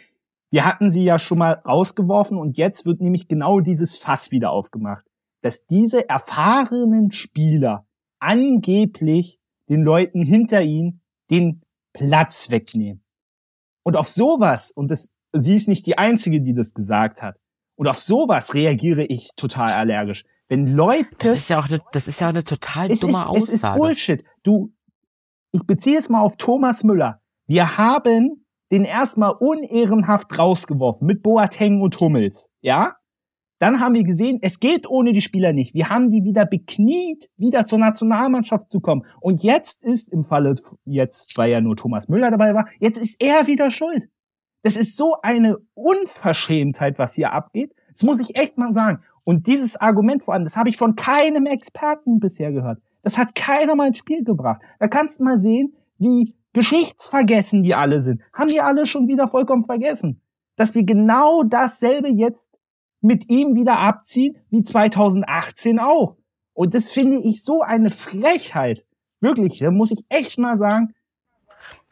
Wir 0.51 0.65
hatten 0.65 0.91
sie 0.91 1.03
ja 1.05 1.19
schon 1.19 1.39
mal 1.39 1.55
rausgeworfen 1.65 2.39
und 2.39 2.57
jetzt 2.59 2.87
wird 2.87 3.01
nämlich 3.01 3.29
genau 3.29 3.61
dieses 3.61 3.97
Fass 3.97 4.31
wieder 4.31 4.51
aufgemacht. 4.53 5.05
Dass 5.43 5.67
diese 5.67 6.09
erfahrenen 6.09 7.11
Spieler 7.11 7.87
angeblich 8.21 9.39
den 9.69 9.83
Leuten 9.83 10.23
hinter 10.23 10.63
ihnen 10.63 11.01
den 11.31 11.63
Platz 11.93 12.51
wegnehmen. 12.51 13.03
Und 13.83 13.97
auf 13.97 14.09
sowas, 14.09 14.71
und 14.71 14.91
das, 14.91 15.11
sie 15.33 15.57
ist 15.57 15.69
nicht 15.69 15.87
die 15.87 15.99
Einzige, 15.99 16.41
die 16.41 16.55
das 16.55 16.75
gesagt 16.75 17.23
hat, 17.23 17.37
und 17.77 17.89
auf 17.89 17.97
sowas 17.97 18.55
reagiere 18.55 19.05
ich 19.05 19.31
total 19.37 19.73
allergisch. 19.73 20.25
Wenn 20.49 20.67
Leute 20.67 21.09
Das 21.19 21.33
ist 21.33 21.49
ja 21.49 21.59
auch 21.59 21.69
eine, 21.69 21.81
das 21.93 22.09
ist 22.09 22.21
ja 22.21 22.27
auch 22.27 22.33
eine 22.33 22.45
total 22.45 22.89
dumme 22.89 23.13
ist, 23.13 23.27
Aussage. 23.27 23.43
Es 23.43 23.51
ist 23.53 23.75
Bullshit. 23.75 24.25
Du, 24.43 24.73
ich 25.53 25.67
beziehe 25.67 25.99
es 25.99 26.09
mal 26.09 26.21
auf 26.21 26.37
Thomas 26.37 26.85
Müller. 26.85 27.21
Wir 27.47 27.77
haben 27.77 28.45
den 28.71 28.85
erstmal 28.85 29.33
unehrenhaft 29.33 30.39
rausgeworfen 30.39 31.07
mit 31.07 31.23
Boateng 31.23 31.81
und 31.81 31.99
Hummels. 31.99 32.49
Ja? 32.61 32.95
Dann 33.59 33.81
haben 33.81 33.95
wir 33.95 34.05
gesehen, 34.05 34.39
es 34.41 34.59
geht 34.59 34.89
ohne 34.89 35.13
die 35.13 35.21
Spieler 35.21 35.53
nicht. 35.53 35.75
Wir 35.75 35.91
haben 35.91 36.11
die 36.11 36.25
wieder 36.25 36.47
bekniet, 36.47 37.29
wieder 37.37 37.67
zur 37.67 37.79
Nationalmannschaft 37.79 38.71
zu 38.71 38.81
kommen. 38.81 39.05
Und 39.21 39.43
jetzt 39.43 39.85
ist 39.85 40.15
im 40.15 40.23
Falle, 40.23 40.55
jetzt, 40.85 41.37
weil 41.37 41.51
ja 41.51 41.61
nur 41.61 41.77
Thomas 41.77 42.09
Müller 42.09 42.31
dabei 42.31 42.55
war, 42.55 42.69
jetzt 42.79 42.97
ist 42.97 43.23
er 43.23 43.47
wieder 43.47 43.71
schuld. 43.71 44.09
Das 44.63 44.77
ist 44.77 44.97
so 44.97 45.17
eine 45.23 45.59
Unverschämtheit, 45.75 46.99
was 46.99 47.15
hier 47.15 47.33
abgeht. 47.33 47.75
Das 47.93 48.03
muss 48.03 48.21
ich 48.21 48.39
echt 48.39 48.57
mal 48.57 48.73
sagen. 48.73 49.03
Und 49.25 49.47
dieses 49.47 49.77
Argument 49.77 50.23
vor 50.23 50.35
allem, 50.35 50.45
das 50.45 50.57
habe 50.57 50.71
ich 50.71 50.77
von 50.77 50.97
keinem 50.97 51.47
Experten 51.47 52.19
bisher 52.19 52.53
gehört. 52.53 52.81
Das 53.03 53.19
hat 53.19 53.35
keiner 53.35 53.75
mal 53.75 53.89
ins 53.89 53.99
Spiel 53.99 54.25
gebracht. 54.25 54.61
Da 54.79 54.89
kannst 54.89 55.21
du 55.21 55.25
mal 55.25 55.39
sehen, 55.39 55.75
wie 55.99 56.35
geschichtsvergessen 56.53 57.63
die 57.63 57.75
alle 57.75 58.03
sind. 58.03 58.21
Haben 58.33 58.49
die 58.49 58.61
alle 58.61 58.87
schon 58.87 59.09
wieder 59.09 59.29
vollkommen 59.29 59.65
vergessen. 59.65 60.21
Dass 60.57 60.75
wir 60.75 60.83
genau 60.85 61.43
dasselbe 61.45 62.09
jetzt 62.09 62.51
mit 63.01 63.31
ihm 63.31 63.55
wieder 63.55 63.79
abziehen, 63.79 64.37
wie 64.51 64.63
2018 64.63 65.79
auch. 65.79 66.17
Und 66.53 66.75
das 66.75 66.91
finde 66.91 67.17
ich 67.17 67.43
so 67.43 67.63
eine 67.63 67.91
Frechheit. 67.91 68.85
Wirklich, 69.21 69.59
da 69.61 69.71
muss 69.71 69.91
ich 69.91 70.05
echt 70.09 70.39
mal 70.39 70.57
sagen, 70.59 70.95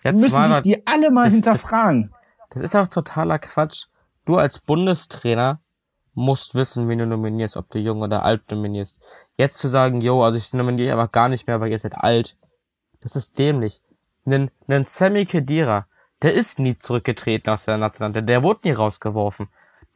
Jetzt 0.04 0.20
müssen 0.20 0.44
sich 0.44 0.60
die 0.62 0.86
alle 0.86 1.10
mal 1.10 1.24
das- 1.24 1.34
hinterfragen. 1.34 2.12
Das 2.50 2.62
ist 2.62 2.76
auch 2.76 2.88
totaler 2.88 3.38
Quatsch. 3.38 3.86
Du 4.24 4.36
als 4.36 4.58
Bundestrainer 4.60 5.60
musst 6.14 6.54
wissen, 6.54 6.88
wen 6.88 6.98
du 6.98 7.06
nominierst, 7.06 7.56
ob 7.56 7.70
du 7.70 7.78
jung 7.78 8.02
oder 8.02 8.24
alt 8.24 8.50
nominierst. 8.50 8.96
Jetzt 9.36 9.58
zu 9.58 9.68
sagen, 9.68 10.00
yo, 10.00 10.22
also 10.22 10.38
ich 10.38 10.52
nominiere 10.52 10.92
einfach 10.92 11.12
gar 11.12 11.28
nicht 11.28 11.46
mehr, 11.46 11.60
weil 11.60 11.70
ihr 11.70 11.78
seid 11.78 11.94
alt, 11.96 12.36
das 13.00 13.14
ist 13.16 13.38
dämlich. 13.38 13.80
Nen, 14.24 14.50
nen 14.66 14.84
Sammy 14.84 15.24
Kedira, 15.26 15.86
der 16.22 16.34
ist 16.34 16.58
nie 16.58 16.76
zurückgetreten 16.76 17.50
aus 17.52 17.64
der 17.64 17.78
Nationalmannschaft, 17.78 18.28
der 18.28 18.42
wurde 18.42 18.60
nie 18.68 18.72
rausgeworfen. 18.74 19.48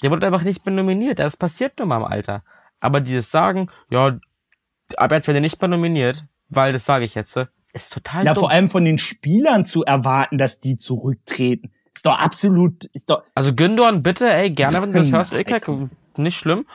Der 0.03 0.11
wurde 0.11 0.27
einfach 0.27 0.43
nicht 0.43 0.65
mehr 0.65 0.75
nominiert, 0.75 1.19
das 1.19 1.37
passiert 1.37 1.79
nur 1.79 1.87
mal 1.87 1.99
im 1.99 2.05
Alter. 2.05 2.43
Aber 2.81 3.01
die 3.01 3.15
das 3.15 3.31
sagen, 3.31 3.69
ja, 3.91 4.19
aber 4.97 5.17
jetzt 5.17 5.27
werden 5.29 5.37
die 5.37 5.43
nicht 5.43 5.61
mehr 5.61 5.69
nominiert, 5.69 6.25
weil 6.49 6.73
das 6.73 6.85
sage 6.85 7.05
ich 7.05 7.15
jetzt, 7.15 7.37
ist 7.73 7.93
total 7.93 8.25
Ja, 8.27 8.35
dumm. 8.35 8.43
vor 8.43 8.51
allem 8.51 8.69
von 8.69 8.85
den 8.85 8.99
Spielern 8.99 9.65
zu 9.65 9.85
erwarten, 9.85 10.39
dass 10.39 10.59
die 10.61 10.77
zurücktreten. 10.77 11.73
Ist 11.95 12.07
doch 12.07 12.19
absolut, 12.19 12.85
ist 12.87 13.11
doch, 13.11 13.23
Also 13.35 13.55
Gündogan, 13.55 14.03
bitte, 14.03 14.33
ey, 14.33 14.51
gerne, 14.51 14.81
wenn 14.83 14.93
du 14.93 14.99
das 14.99 15.13
hörst, 15.13 15.33
Nein. 15.33 15.91
Nicht 16.19 16.37
schlimm. 16.37 16.67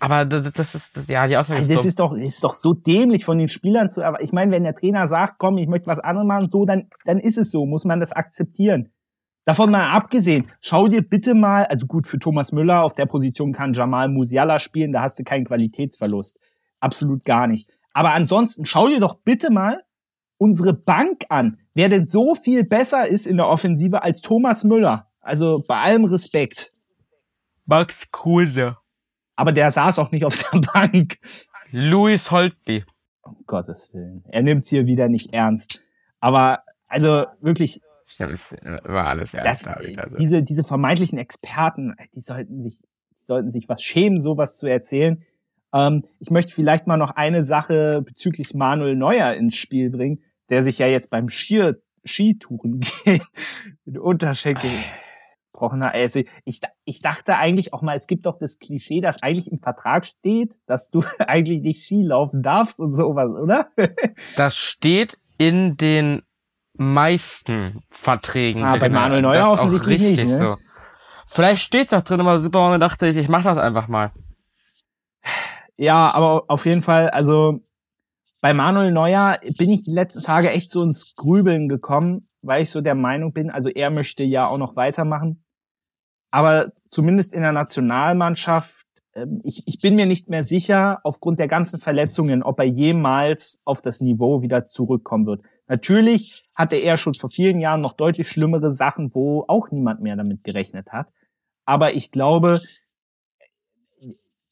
Aber 0.00 0.24
das, 0.24 0.52
das 0.52 0.74
ist, 0.74 0.96
das, 0.96 1.08
ja, 1.08 1.26
die 1.26 1.36
Aussage 1.36 1.60
Also 1.60 1.72
ist 1.72 1.78
das 1.78 1.86
ist 1.86 2.00
doch, 2.00 2.12
ist 2.14 2.44
doch 2.44 2.52
so 2.52 2.74
dämlich 2.74 3.24
von 3.24 3.38
den 3.38 3.48
Spielern 3.48 3.88
zu 3.90 4.00
erwarten. 4.00 4.24
Ich 4.24 4.32
meine, 4.32 4.50
wenn 4.50 4.64
der 4.64 4.74
Trainer 4.74 5.08
sagt, 5.08 5.38
komm, 5.38 5.56
ich 5.56 5.68
möchte 5.68 5.86
was 5.86 5.98
anderes 5.98 6.26
machen, 6.26 6.48
so, 6.50 6.64
dann, 6.64 6.88
dann 7.04 7.18
ist 7.18 7.38
es 7.38 7.50
so, 7.50 7.64
muss 7.64 7.84
man 7.84 8.00
das 8.00 8.12
akzeptieren. 8.12 8.92
Davon 9.46 9.70
mal 9.70 9.90
abgesehen, 9.90 10.50
schau 10.60 10.88
dir 10.88 11.02
bitte 11.02 11.34
mal, 11.34 11.64
also 11.64 11.86
gut, 11.86 12.06
für 12.06 12.18
Thomas 12.18 12.52
Müller 12.52 12.82
auf 12.82 12.94
der 12.94 13.06
Position 13.06 13.52
kann 13.52 13.74
Jamal 13.74 14.08
Musiala 14.08 14.58
spielen, 14.58 14.92
da 14.92 15.02
hast 15.02 15.18
du 15.18 15.22
keinen 15.22 15.44
Qualitätsverlust. 15.44 16.38
Absolut 16.80 17.24
gar 17.24 17.46
nicht. 17.46 17.70
Aber 17.92 18.12
ansonsten, 18.12 18.66
schau 18.66 18.88
dir 18.88 19.00
doch 19.00 19.20
bitte 19.22 19.50
mal 19.50 19.82
unsere 20.36 20.74
Bank 20.74 21.24
an, 21.30 21.58
wer 21.72 21.88
denn 21.88 22.06
so 22.06 22.34
viel 22.34 22.64
besser 22.64 23.08
ist 23.08 23.26
in 23.26 23.36
der 23.36 23.48
Offensive 23.48 24.02
als 24.02 24.20
Thomas 24.20 24.64
Müller. 24.64 25.06
Also 25.20 25.62
bei 25.66 25.80
allem 25.80 26.04
Respekt. 26.04 26.73
Max 27.66 28.10
Kruse. 28.10 28.76
Aber 29.36 29.52
der 29.52 29.70
saß 29.70 29.98
auch 29.98 30.10
nicht 30.12 30.24
auf 30.24 30.50
der 30.50 30.60
Bank. 30.72 31.18
Luis 31.70 32.30
Holtby. 32.30 32.84
Um 33.22 33.36
Gottes 33.46 33.92
Willen. 33.94 34.24
Er 34.28 34.42
nimmt's 34.42 34.68
hier 34.68 34.86
wieder 34.86 35.08
nicht 35.08 35.32
ernst. 35.32 35.82
Aber, 36.20 36.60
also 36.86 37.24
wirklich, 37.40 37.80
Ich 38.06 38.16
glaube, 38.16 38.34
es 38.34 38.54
war 38.84 39.06
alles 39.06 39.32
das, 39.32 39.44
ernst. 39.44 39.64
glaub 39.64 39.80
ich, 39.80 39.98
also. 39.98 40.16
diese, 40.16 40.42
diese 40.42 40.62
vermeintlichen 40.64 41.18
Experten, 41.18 41.94
die 42.14 42.20
sollten 42.20 42.62
sich, 42.62 42.82
die 43.12 43.24
sollten 43.24 43.50
sich 43.50 43.68
was 43.68 43.82
schämen, 43.82 44.20
sowas 44.20 44.56
zu 44.56 44.66
erzählen. 44.66 45.24
Ähm, 45.72 46.04
ich 46.20 46.30
möchte 46.30 46.52
vielleicht 46.52 46.86
mal 46.86 46.96
noch 46.98 47.10
eine 47.12 47.44
Sache 47.44 48.02
bezüglich 48.02 48.54
Manuel 48.54 48.94
Neuer 48.94 49.32
ins 49.34 49.56
Spiel 49.56 49.90
bringen, 49.90 50.22
der 50.50 50.62
sich 50.62 50.78
ja 50.78 50.86
jetzt 50.86 51.10
beim 51.10 51.28
Skier, 51.28 51.80
Skitouren 52.04 52.80
gehen, 53.04 53.22
den 53.86 53.98
Unterschenkel 53.98 54.70
gebrochen 55.54 55.84
hat. 55.84 55.94
Also 55.94 56.20
ich, 56.44 56.60
ich 56.84 57.00
dachte 57.00 57.36
eigentlich 57.36 57.72
auch 57.72 57.82
mal, 57.82 57.94
es 57.94 58.06
gibt 58.06 58.26
doch 58.26 58.38
das 58.38 58.58
Klischee, 58.58 59.00
dass 59.00 59.22
eigentlich 59.22 59.50
im 59.50 59.58
Vertrag 59.58 60.04
steht, 60.04 60.58
dass 60.66 60.90
du 60.90 61.02
eigentlich 61.18 61.62
nicht 61.62 61.84
Ski 61.84 62.02
laufen 62.02 62.42
darfst 62.42 62.80
und 62.80 62.92
sowas, 62.92 63.30
oder? 63.30 63.68
Das 64.36 64.56
steht 64.56 65.18
in 65.38 65.76
den 65.76 66.22
meisten 66.74 67.82
Verträgen. 67.90 68.62
Ah, 68.62 68.72
bei 68.72 68.80
drin. 68.80 68.92
Manuel 68.92 69.22
Neuer 69.22 69.34
Das 69.34 69.42
ist 69.42 69.48
auch 69.48 69.52
offensichtlich 69.54 70.00
nicht, 70.00 70.10
richtig 70.12 70.28
ne? 70.30 70.38
so. 70.38 70.56
Vielleicht 71.26 71.62
steht's 71.62 71.92
auch 71.92 72.02
drin, 72.02 72.20
aber 72.20 72.40
Superman 72.40 72.80
dachte 72.80 73.06
ich, 73.06 73.16
ich 73.16 73.28
mach 73.28 73.44
das 73.44 73.58
einfach 73.58 73.88
mal. 73.88 74.12
Ja, 75.76 76.12
aber 76.12 76.44
auf 76.48 76.66
jeden 76.66 76.82
Fall, 76.82 77.10
also 77.10 77.60
bei 78.40 78.52
Manuel 78.52 78.92
Neuer 78.92 79.38
bin 79.56 79.70
ich 79.70 79.84
die 79.84 79.94
letzten 79.94 80.22
Tage 80.22 80.50
echt 80.50 80.70
so 80.70 80.82
ins 80.82 81.14
Grübeln 81.14 81.68
gekommen, 81.68 82.28
weil 82.42 82.62
ich 82.62 82.70
so 82.70 82.80
der 82.80 82.94
Meinung 82.94 83.32
bin, 83.32 83.50
also 83.50 83.68
er 83.68 83.90
möchte 83.90 84.24
ja 84.24 84.46
auch 84.46 84.58
noch 84.58 84.76
weitermachen. 84.76 85.43
Aber 86.34 86.72
zumindest 86.88 87.32
in 87.32 87.42
der 87.42 87.52
Nationalmannschaft, 87.52 88.88
ähm, 89.14 89.40
ich, 89.44 89.62
ich 89.66 89.78
bin 89.78 89.94
mir 89.94 90.04
nicht 90.04 90.30
mehr 90.30 90.42
sicher, 90.42 90.98
aufgrund 91.04 91.38
der 91.38 91.46
ganzen 91.46 91.78
Verletzungen, 91.78 92.42
ob 92.42 92.58
er 92.58 92.64
jemals 92.64 93.62
auf 93.64 93.82
das 93.82 94.00
Niveau 94.00 94.42
wieder 94.42 94.66
zurückkommen 94.66 95.26
wird. 95.26 95.42
Natürlich 95.68 96.44
hatte 96.52 96.74
er 96.74 96.96
schon 96.96 97.14
vor 97.14 97.30
vielen 97.30 97.60
Jahren 97.60 97.82
noch 97.82 97.92
deutlich 97.92 98.28
schlimmere 98.28 98.72
Sachen, 98.72 99.14
wo 99.14 99.44
auch 99.46 99.70
niemand 99.70 100.00
mehr 100.00 100.16
damit 100.16 100.42
gerechnet 100.42 100.90
hat. 100.90 101.06
Aber 101.66 101.94
ich 101.94 102.10
glaube, 102.10 102.60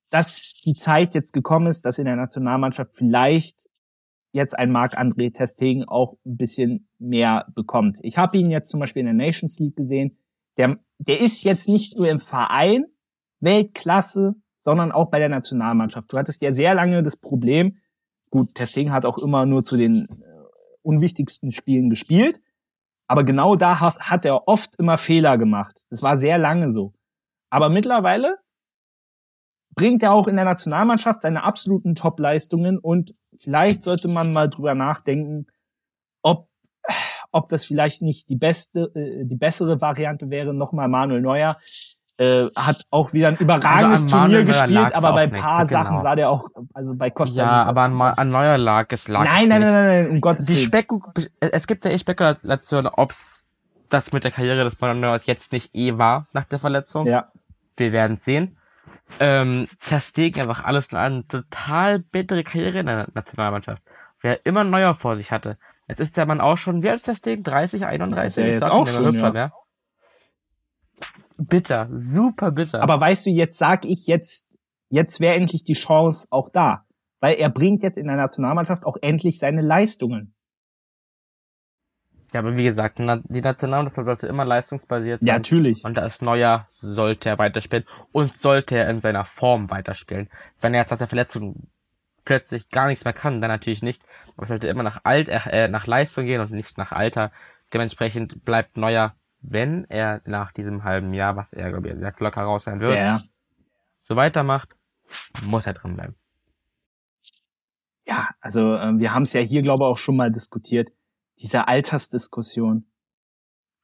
dass 0.09 0.61
die 0.65 0.75
Zeit 0.75 1.17
jetzt 1.17 1.33
gekommen 1.33 1.67
ist, 1.67 1.85
dass 1.85 1.99
in 1.99 2.05
der 2.05 2.15
Nationalmannschaft 2.15 2.95
vielleicht 2.95 3.69
jetzt 4.31 4.57
ein 4.57 4.71
Marc-André 4.71 5.35
Testegen 5.35 5.89
auch 5.89 6.17
ein 6.25 6.37
bisschen 6.37 6.87
mehr 7.01 7.49
bekommt. 7.57 7.99
Ich 8.03 8.19
habe 8.19 8.39
ihn 8.39 8.53
jetzt 8.53 8.71
zum 8.71 8.79
Beispiel 8.79 9.01
in 9.01 9.07
der 9.07 9.27
Nations 9.27 9.59
League 9.59 9.75
gesehen. 9.75 10.17
Der, 10.59 10.79
der 11.07 11.21
ist 11.21 11.43
jetzt 11.45 11.69
nicht 11.69 11.97
nur 11.97 12.09
im 12.09 12.21
Verein 12.21 12.87
Weltklasse, 13.41 14.35
sondern 14.59 14.93
auch 14.93 15.11
bei 15.11 15.19
der 15.19 15.29
Nationalmannschaft. 15.29 16.13
Du 16.13 16.19
hattest 16.19 16.43
ja 16.43 16.53
sehr 16.53 16.75
lange 16.75 17.03
das 17.03 17.17
Problem, 17.17 17.79
gut, 18.31 18.55
Testegen 18.55 18.93
hat 18.93 19.05
auch 19.05 19.19
immer 19.19 19.45
nur 19.45 19.65
zu 19.65 19.77
den 19.77 20.07
äh, 20.09 20.25
unwichtigsten 20.83 21.51
Spielen 21.51 21.91
gespielt, 21.91 22.41
aber 23.09 23.25
genau 23.25 23.57
da 23.57 23.81
hat 23.81 24.25
er 24.25 24.47
oft 24.49 24.77
immer 24.79 24.97
Fehler 24.97 25.37
gemacht. 25.37 25.83
Das 25.91 26.03
war 26.03 26.17
sehr 26.17 26.39
lange 26.39 26.71
so. 26.71 26.95
Aber 27.51 27.69
mittlerweile 27.69 28.39
bringt 29.75 30.03
er 30.03 30.13
auch 30.13 30.29
in 30.29 30.37
der 30.37 30.45
Nationalmannschaft 30.45 31.23
seine 31.23 31.43
absoluten 31.43 31.95
Top-Leistungen 31.95 32.79
und 32.79 33.15
vielleicht 33.35 33.83
sollte 33.83 34.09
man 34.09 34.33
mal 34.33 34.49
drüber 34.49 34.75
nachdenken, 34.75 35.47
ob, 36.23 36.49
ob 37.33 37.49
das 37.49 37.65
vielleicht 37.65 38.03
nicht 38.03 38.31
die 38.31 38.37
beste, 38.37 38.93
äh, 38.95 39.25
die 39.25 39.37
bessere 39.37 39.81
Variante 39.81 40.31
wäre. 40.31 40.55
Nochmal 40.55 40.89
Manuel 40.89 41.21
Neuer 41.21 41.59
äh, 42.19 42.47
hat 42.55 42.85
auch 42.91 43.13
wieder 43.13 43.29
ein 43.29 43.37
überragendes 43.37 44.05
also 44.05 44.17
Turnier 44.17 44.45
gespielt, 44.45 44.95
aber 44.95 45.13
bei 45.15 45.27
paar 45.27 45.61
nicht, 45.61 45.71
Sachen 45.71 45.97
genau. 45.97 46.05
war 46.05 46.17
der 46.17 46.31
auch, 46.31 46.47
also 46.75 46.95
bei 46.95 47.11
Costa 47.11 47.43
Ja, 47.43 47.65
aber 47.65 47.83
an, 47.83 48.01
an 48.01 48.31
Neuer 48.31 48.59
lag 48.59 48.87
es 48.91 49.09
lag 49.09 49.25
Nein, 49.25 49.49
nein, 49.49 49.61
nein, 49.61 49.73
nein, 49.73 50.05
nein, 50.05 50.11
um 50.11 50.21
Gottes 50.21 50.47
die 50.47 50.57
Spekul 50.57 51.01
Es 51.41 51.67
gibt 51.67 51.85
ja 51.85 51.91
eh 51.91 51.99
Spekulationen, 51.99 52.93
ob's 52.95 53.47
das 53.89 54.13
mit 54.13 54.25
der 54.25 54.31
Karriere 54.31 54.65
des 54.65 54.81
Manuel 54.81 55.01
Neuers 55.01 55.27
jetzt 55.27 55.53
nicht 55.53 55.75
eh 55.75 55.99
war 55.99 56.27
nach 56.33 56.45
der 56.45 56.59
Verletzung. 56.59 57.07
Ja. 57.07 57.31
Wir 57.77 57.93
werden 57.93 58.17
sehen 58.17 58.57
ähm, 59.21 59.69
Testegen 59.81 60.43
einfach 60.43 60.65
alles 60.65 60.89
in 60.89 60.99
eine 60.99 61.27
total 61.27 61.99
bittere 61.99 62.45
Karriere 62.45 62.81
in 62.81 62.87
der 62.87 63.09
Nationalmannschaft. 63.15 63.83
Wer 64.21 64.45
immer 64.47 64.65
neuer 64.65 64.95
vor 64.95 65.17
sich 65.17 65.33
hatte. 65.33 65.59
Jetzt 65.93 66.01
ist 66.01 66.17
der 66.17 66.25
Mann 66.25 66.41
auch 66.41 66.57
schon, 66.57 66.83
wie 66.83 66.89
alt 66.89 66.97
ist 66.97 67.03
Testegen? 67.03 67.45
30, 67.45 67.85
31? 67.85 68.43
Ja, 68.43 68.51
jetzt 68.51 68.71
auch 68.71 68.87
schon, 68.87 69.15
ja. 69.15 69.31
Mehr. 69.31 69.53
Bitter, 71.37 71.91
super 71.93 72.51
bitter. 72.51 72.83
Aber 72.83 72.99
weißt 72.99 73.27
du, 73.27 73.31
jetzt 73.31 73.59
sag 73.59 73.85
ich 73.85 74.07
jetzt, 74.07 74.47
jetzt 74.89 75.21
wäre 75.21 75.35
endlich 75.35 75.65
die 75.65 75.75
Chance 75.75 76.29
auch 76.31 76.49
da. 76.51 76.87
Weil 77.21 77.35
er 77.35 77.51
bringt 77.51 77.83
jetzt 77.83 77.99
in 77.99 78.07
der 78.07 78.17
Nationalmannschaft 78.17 78.85
auch 78.85 78.97
endlich 79.03 79.39
seine 79.39 79.61
Leistungen. 79.61 80.35
Ja, 82.33 82.41
aber 82.41 82.57
wie 82.57 82.65
gesagt, 82.65 82.99
die 82.99 83.41
Nationalmannschaft 83.43 84.07
sollte 84.07 84.27
immer 84.27 84.47
leistungsbasiert 84.47 85.21
sein. 85.21 85.27
Ja, 85.27 85.35
natürlich. 85.35 85.85
Und 85.85 85.99
da 85.99 86.07
ist 86.07 86.23
Neuer, 86.23 86.67
sollte 86.79 87.29
er 87.29 87.39
weiterspielen 87.39 87.85
und 88.13 88.39
sollte 88.39 88.77
er 88.77 88.89
in 88.89 89.03
seiner 89.03 89.27
Form 89.27 89.69
weiterspielen. 89.69 90.31
Wenn 90.63 90.73
er 90.73 90.81
jetzt 90.81 90.91
nach 90.91 90.99
der 90.99 91.09
Verletzung 91.09 91.69
plötzlich 92.25 92.69
gar 92.71 92.87
nichts 92.89 93.05
mehr 93.05 93.15
kann, 93.15 93.41
dann 93.41 93.51
natürlich 93.51 93.83
nicht. 93.83 94.03
Aber 94.37 94.47
sollte 94.47 94.69
immer 94.69 94.83
nach 94.83 95.01
Alt, 95.05 95.29
äh, 95.29 95.69
nach 95.69 95.87
Leistung 95.87 96.27
gehen 96.27 96.41
und 96.41 96.51
nicht 96.51 96.79
nach 96.79 96.93
Alter. 96.93 97.33
Dementsprechend 97.73 98.45
bleibt 98.45 98.77
Neuer, 98.77 99.15
wenn 99.41 99.85
er 99.89 100.23
nach 100.25 100.53
diesem 100.53 100.85
halben 100.85 101.15
Jahr, 101.15 101.37
was 101.37 101.53
er, 101.53 101.71
glaube 101.71 101.89
ich, 101.89 102.21
locker 102.21 102.43
raus 102.43 102.65
sein 102.65 102.81
wird, 102.81 102.97
ja. 102.97 103.23
so 104.01 104.17
weitermacht, 104.17 104.77
muss 105.47 105.67
er 105.67 105.75
drin 105.75 105.97
bleiben. 105.97 106.15
Ja, 108.07 108.31
also 108.41 108.75
äh, 108.75 108.99
wir 108.99 109.15
haben 109.15 109.23
es 109.23 109.33
ja 109.33 109.41
hier, 109.41 109.63
glaube 109.63 109.85
ich, 109.85 109.89
auch 109.89 109.99
schon 109.99 110.17
mal 110.17 110.31
diskutiert 110.31 110.89
diese 111.43 111.69
Altersdiskussion. 111.69 112.87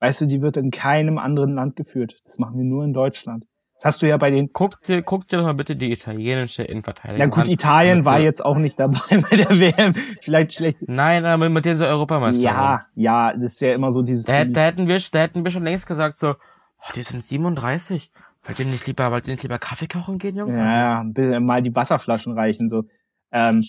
Weißt 0.00 0.20
du, 0.20 0.26
die 0.26 0.40
wird 0.40 0.56
in 0.56 0.70
keinem 0.70 1.18
anderen 1.18 1.54
Land 1.54 1.76
geführt. 1.76 2.20
Das 2.24 2.38
machen 2.38 2.56
wir 2.56 2.64
nur 2.64 2.84
in 2.84 2.92
Deutschland. 2.92 3.46
Das 3.78 3.84
hast 3.84 4.02
du 4.02 4.08
ja 4.08 4.16
bei 4.16 4.32
den. 4.32 4.52
Guck 4.52 4.82
dir, 4.82 5.02
guck 5.02 5.28
dir 5.28 5.36
doch 5.36 5.44
mal 5.44 5.54
bitte 5.54 5.76
die 5.76 5.92
italienische 5.92 6.64
Innenverteidigung 6.64 7.22
an. 7.22 7.28
Ja 7.28 7.34
gut, 7.34 7.44
an. 7.44 7.50
Italien 7.50 8.04
war 8.04 8.18
jetzt 8.18 8.44
auch 8.44 8.56
nicht 8.56 8.78
dabei 8.80 8.98
bei 9.30 9.36
der 9.36 9.50
WM. 9.50 9.94
Vielleicht 9.94 10.54
schlecht. 10.54 10.78
Nein, 10.88 11.24
aber 11.24 11.48
mit 11.48 11.64
denen 11.64 11.78
so 11.78 11.84
Europameister. 11.84 12.42
Ja, 12.42 12.86
ja, 12.96 13.32
das 13.34 13.52
ist 13.54 13.60
ja 13.60 13.74
immer 13.74 13.92
so 13.92 14.02
dieses. 14.02 14.24
Da, 14.24 14.44
da, 14.44 14.62
hätten 14.62 14.88
wir, 14.88 14.98
da 15.12 15.20
hätten 15.20 15.44
wir 15.44 15.52
schon 15.52 15.62
längst 15.62 15.86
gesagt 15.86 16.18
so, 16.18 16.30
oh, 16.30 16.92
die 16.96 17.04
sind 17.04 17.24
37. 17.24 18.10
Wollt 18.42 18.58
ihr 18.58 18.66
nicht 18.66 18.86
lieber, 18.88 19.12
wollt 19.12 19.28
ihr 19.28 19.34
nicht 19.34 19.44
lieber 19.44 19.60
Kaffee 19.60 19.86
kochen 19.86 20.18
gehen, 20.18 20.34
Jungs? 20.34 20.56
Ja, 20.56 21.04
ja, 21.04 21.40
mal 21.40 21.62
die 21.62 21.74
Wasserflaschen 21.74 22.32
reichen, 22.32 22.68
so. 22.68 22.82
Ähm, 23.30 23.62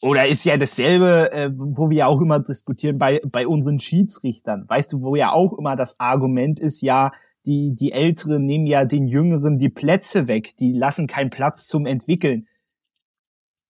oder 0.00 0.26
ist 0.26 0.44
ja 0.44 0.56
dasselbe, 0.56 1.30
äh, 1.30 1.50
wo 1.54 1.90
wir 1.90 2.08
auch 2.08 2.20
immer 2.20 2.40
diskutieren 2.40 2.98
bei, 2.98 3.20
bei 3.30 3.46
unseren 3.46 3.78
Schiedsrichtern. 3.78 4.64
Weißt 4.66 4.92
du, 4.92 5.02
wo 5.02 5.14
ja 5.14 5.32
auch 5.32 5.56
immer 5.58 5.76
das 5.76 6.00
Argument 6.00 6.58
ist, 6.58 6.80
ja, 6.82 7.12
die, 7.48 7.74
die 7.74 7.92
Älteren 7.92 8.44
nehmen 8.44 8.66
ja 8.66 8.84
den 8.84 9.06
Jüngeren 9.06 9.58
die 9.58 9.70
Plätze 9.70 10.28
weg, 10.28 10.56
die 10.58 10.72
lassen 10.72 11.06
keinen 11.06 11.30
Platz 11.30 11.66
zum 11.66 11.86
Entwickeln. 11.86 12.46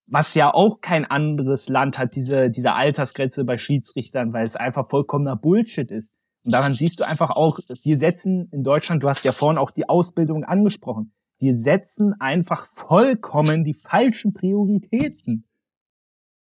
Was 0.07 0.35
ja 0.35 0.53
auch 0.53 0.81
kein 0.81 1.05
anderes 1.05 1.69
Land 1.69 1.99
hat, 1.99 2.17
diese, 2.17 2.51
diese 2.51 2.73
Altersgrenze 2.73 3.45
bei 3.45 3.57
Schiedsrichtern, 3.57 4.33
weil 4.33 4.45
es 4.45 4.57
einfach 4.57 4.89
vollkommener 4.89 5.37
Bullshit 5.37 5.91
ist. 5.93 6.13
Und 6.45 6.53
daran 6.53 6.75
siehst 6.75 7.01
du 7.01 7.07
einfach 7.07 7.31
auch, 7.31 7.61
wir 7.83 7.99
setzen 7.99 8.49
in 8.53 8.63
Deutschland, 8.63 9.03
du 9.03 9.09
hast 9.09 9.25
ja 9.25 9.33
vorhin 9.33 9.59
auch 9.59 9.71
die 9.71 9.89
Ausbildung 9.89 10.45
angesprochen, 10.45 11.13
wir 11.39 11.57
setzen 11.57 12.15
einfach 12.19 12.67
vollkommen 12.67 13.65
die 13.65 13.75
falschen 13.75 14.33
Prioritäten. 14.33 15.47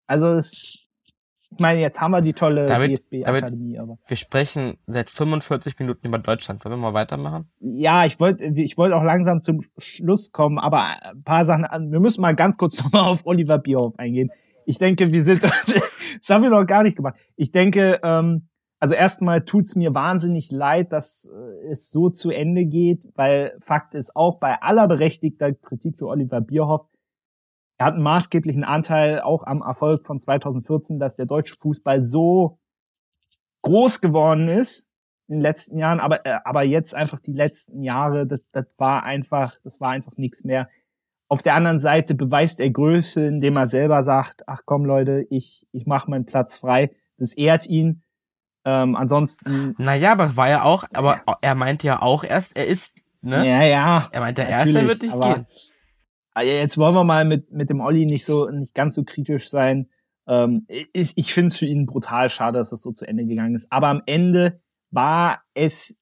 Also 0.08 0.34
es, 0.34 0.81
ich 1.54 1.60
meine, 1.60 1.82
jetzt 1.82 2.00
haben 2.00 2.12
wir 2.12 2.22
die 2.22 2.34
tolle 2.34 2.66
DFB-Akademie, 2.66 3.78
aber. 3.78 3.98
Wir 4.08 4.18
sprechen 4.18 4.78
seit 4.88 5.10
45 5.10 5.78
Minuten 5.80 6.08
über 6.08 6.18
Deutschland. 6.18 6.64
Wollen 6.64 6.76
wir 6.76 6.78
mal 6.78 6.94
weitermachen? 6.94 7.52
Ja, 7.60 8.06
ich 8.06 8.20
wollte 8.20 8.46
ich 8.46 8.78
wollte 8.78 8.96
auch 8.96 9.04
langsam 9.04 9.42
zum 9.42 9.62
Schluss 9.78 10.32
kommen, 10.32 10.58
aber 10.58 10.86
ein 11.04 11.24
paar 11.24 11.44
Sachen, 11.44 11.66
wir 11.92 12.00
müssen 12.00 12.22
mal 12.22 12.36
ganz 12.36 12.58
kurz 12.58 12.78
nochmal 12.84 13.10
auf 13.10 13.26
Oliver 13.26 13.58
Bierhoff 13.58 14.00
eingehen. 14.00 14.32
Ich 14.66 14.78
denke, 14.78 15.12
wir 15.12 15.22
sind, 15.24 15.44
das 15.44 16.30
haben 16.30 16.44
wir 16.44 16.50
noch 16.50 16.66
gar 16.66 16.84
nicht 16.84 16.96
gemacht. 16.96 17.16
Ich 17.36 17.52
denke, 17.52 18.00
ähm, 18.04 18.48
also 18.80 18.96
erstmal 18.96 19.44
tut's 19.44 19.76
mir 19.76 19.94
wahnsinnig 19.94 20.52
leid, 20.52 20.92
dass 20.92 21.30
äh, 21.32 21.70
es 21.70 21.92
so 21.92 22.10
zu 22.10 22.32
Ende 22.32 22.66
geht, 22.66 23.08
weil 23.16 23.58
Fakt 23.60 23.94
ist 23.94 24.16
auch 24.16 24.40
bei 24.40 24.62
aller 24.62 24.88
berechtigter 24.88 25.54
Kritik 25.54 25.98
zu 25.98 26.08
Oliver 26.08 26.42
Bierhoff, 26.42 26.88
er 27.82 27.86
hat 27.86 27.96
einen 27.96 28.04
maßgeblichen 28.04 28.64
Anteil 28.64 29.22
auch 29.22 29.44
am 29.44 29.64
Erfolg 29.64 30.06
von 30.06 30.20
2014, 30.20 31.00
dass 31.00 31.16
der 31.16 31.26
deutsche 31.26 31.56
Fußball 31.56 32.04
so 32.04 32.60
groß 33.64 34.02
geworden 34.02 34.50
ist 34.50 34.88
in 35.28 35.38
den 35.38 35.42
letzten 35.42 35.80
Jahren, 35.80 36.00
aber, 36.00 36.24
äh, 36.28 36.38
aber 36.44 36.62
jetzt 36.62 36.94
einfach 36.94 37.20
die 37.20 37.34
letzten 37.34 37.82
Jahre, 37.82 38.28
das, 38.28 38.42
das 38.52 38.68
war 38.78 39.04
einfach, 39.04 39.56
das 39.64 39.82
war 39.82 39.90
einfach 39.90 40.16
nichts 40.18 40.44
mehr. 40.44 40.70
Auf 41.28 41.42
der 41.42 41.56
anderen 41.56 41.80
Seite 41.80 42.14
beweist 42.14 42.60
er 42.60 42.70
Größe, 42.70 43.26
indem 43.26 43.58
er 43.58 43.68
selber 43.68 44.04
sagt, 44.04 44.48
ach 44.48 44.62
komm 44.66 44.86
Leute, 44.86 45.26
ich, 45.32 45.66
ich 45.72 45.88
mache 45.88 46.08
meinen 46.08 46.28
Platz 46.28 46.60
frei. 46.60 46.92
Das 47.18 47.34
ehrt 47.34 47.68
ihn. 47.68 48.04
Ähm, 48.64 48.96
ansonsten. 48.96 49.74
Naja, 49.80 50.12
aber 50.12 50.38
war 50.38 50.50
ja 50.50 50.62
auch, 50.62 50.84
aber 50.94 51.24
er 51.42 51.56
meinte 51.56 51.88
ja 51.88 52.00
auch 52.00 52.24
erst, 52.24 52.56
er 52.56 52.68
ist, 52.68 52.96
ne? 53.22 53.38
Ja, 53.38 53.64
ja. 53.64 54.08
Er 54.12 54.20
meinte 54.20 54.44
erst, 54.44 54.76
er 54.76 54.88
wird 54.88 55.02
nicht 55.02 55.20
gehen. 55.20 55.48
Ah, 56.34 56.44
jetzt 56.44 56.78
wollen 56.78 56.96
wir 56.96 57.04
mal 57.04 57.26
mit, 57.26 57.52
mit 57.52 57.70
dem 57.70 57.82
Olli 57.82 58.06
nicht 58.06 58.26
so, 58.26 58.50
nicht 58.50 58.74
ganz 58.74 58.96
so 58.96 59.04
kritisch 59.04 59.50
sein. 59.50 59.90
Ähm, 60.28 60.66
ich 60.68 61.18
ich 61.18 61.34
finde 61.34 61.48
es 61.48 61.58
für 61.58 61.66
ihn 61.66 61.86
brutal 61.86 62.30
schade, 62.30 62.58
dass 62.60 62.70
das 62.70 62.82
so 62.82 62.92
zu 62.92 63.06
Ende 63.06 63.26
gegangen 63.26 63.56
ist. 63.56 63.72
Aber 63.72 63.88
am 63.88 64.02
Ende 64.06 64.62
war 64.92 65.42
es 65.54 66.00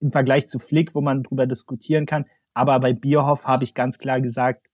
im 0.00 0.12
Vergleich 0.12 0.46
zu 0.46 0.58
Flick, 0.58 0.94
wo 0.94 1.00
man 1.00 1.22
drüber 1.22 1.46
diskutieren 1.46 2.06
kann. 2.06 2.26
Aber 2.54 2.78
bei 2.78 2.92
Bierhoff 2.92 3.46
habe 3.46 3.64
ich 3.64 3.74
ganz 3.74 3.98
klar 3.98 4.20
gesagt, 4.20 4.68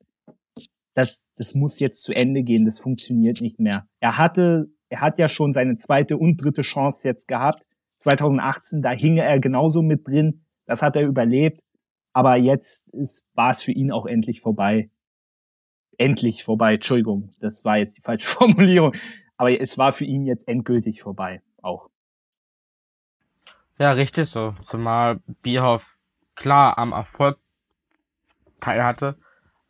das, 0.94 1.30
das 1.36 1.54
muss 1.54 1.80
jetzt 1.80 2.02
zu 2.02 2.12
Ende 2.12 2.42
gehen. 2.42 2.64
Das 2.64 2.78
funktioniert 2.78 3.40
nicht 3.40 3.58
mehr. 3.58 3.86
Er 4.00 4.18
hatte, 4.18 4.66
er 4.90 5.00
hat 5.00 5.18
ja 5.18 5.28
schon 5.28 5.52
seine 5.52 5.76
zweite 5.76 6.16
und 6.16 6.36
dritte 6.36 6.62
Chance 6.62 7.08
jetzt 7.08 7.26
gehabt. 7.26 7.62
2018, 7.98 8.82
da 8.82 8.90
hing 8.90 9.16
er 9.16 9.40
genauso 9.40 9.82
mit 9.82 10.06
drin. 10.06 10.44
Das 10.66 10.82
hat 10.82 10.96
er 10.96 11.06
überlebt. 11.06 11.60
Aber 12.14 12.36
jetzt 12.36 12.94
ist, 12.94 13.28
war 13.34 13.50
es 13.50 13.60
für 13.60 13.72
ihn 13.72 13.90
auch 13.90 14.06
endlich 14.06 14.40
vorbei. 14.40 14.88
Endlich 15.98 16.44
vorbei, 16.44 16.74
Entschuldigung, 16.74 17.34
das 17.40 17.64
war 17.64 17.76
jetzt 17.76 17.98
die 17.98 18.02
falsche 18.02 18.26
Formulierung. 18.38 18.94
Aber 19.36 19.60
es 19.60 19.76
war 19.76 19.92
für 19.92 20.04
ihn 20.04 20.24
jetzt 20.24 20.48
endgültig 20.48 21.02
vorbei, 21.02 21.42
auch. 21.60 21.90
Ja, 23.78 23.92
richtig 23.92 24.26
so. 24.26 24.54
Zumal 24.64 25.20
Bierhoff 25.42 25.98
klar 26.36 26.78
am 26.78 26.92
Erfolg 26.92 27.38
teil 28.60 28.82
hatte, 28.84 29.18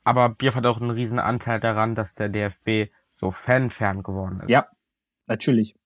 aber 0.04 0.28
Bierhoff 0.28 0.56
hat 0.56 0.66
auch 0.66 0.80
einen 0.80 0.90
riesen 0.90 1.18
Anteil 1.18 1.60
daran, 1.60 1.94
dass 1.94 2.14
der 2.14 2.28
DFB 2.28 2.92
so 3.10 3.30
fanfern 3.30 4.02
geworden 4.02 4.40
ist. 4.40 4.50
Ja, 4.50 4.66
natürlich. 5.26 5.76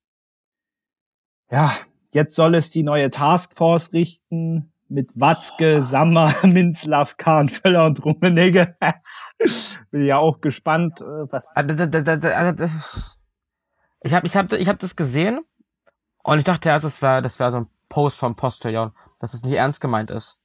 Ja, 1.51 1.73
jetzt 2.13 2.35
soll 2.35 2.57
es 2.57 2.71
die 2.71 2.83
neue 2.83 3.11
Taskforce 3.11 3.93
richten 3.93 4.73
mit 4.89 5.13
Watzke, 5.19 5.83
Sammer, 5.83 6.33
Minzlaff, 6.43 7.17
Kahn, 7.17 7.49
Völler 7.49 7.87
und 7.87 8.05
Rummenigge. 8.05 8.77
Bin 9.91 10.05
ja 10.05 10.19
auch 10.19 10.41
gespannt, 10.41 11.01
äh, 11.01 11.31
was. 11.31 11.53
Ah, 11.55 11.63
ich 14.03 14.15
habe 14.15 14.27
ich 14.27 14.37
hab, 14.37 14.53
ich 14.53 14.69
hab 14.69 14.79
das 14.79 14.97
gesehen 14.97 15.41
und 16.23 16.39
ich 16.39 16.45
dachte 16.45 16.69
erst, 16.69 16.85
das 16.85 17.03
wäre 17.03 17.23
das 17.23 17.39
wär 17.39 17.51
so 17.51 17.59
ein 17.59 17.67
Post 17.89 18.19
vom 18.19 18.37
Postillon, 18.37 18.93
dass 19.19 19.35
es 19.35 19.43
nicht 19.43 19.55
ernst 19.55 19.81
gemeint 19.81 20.11
ist. 20.11 20.39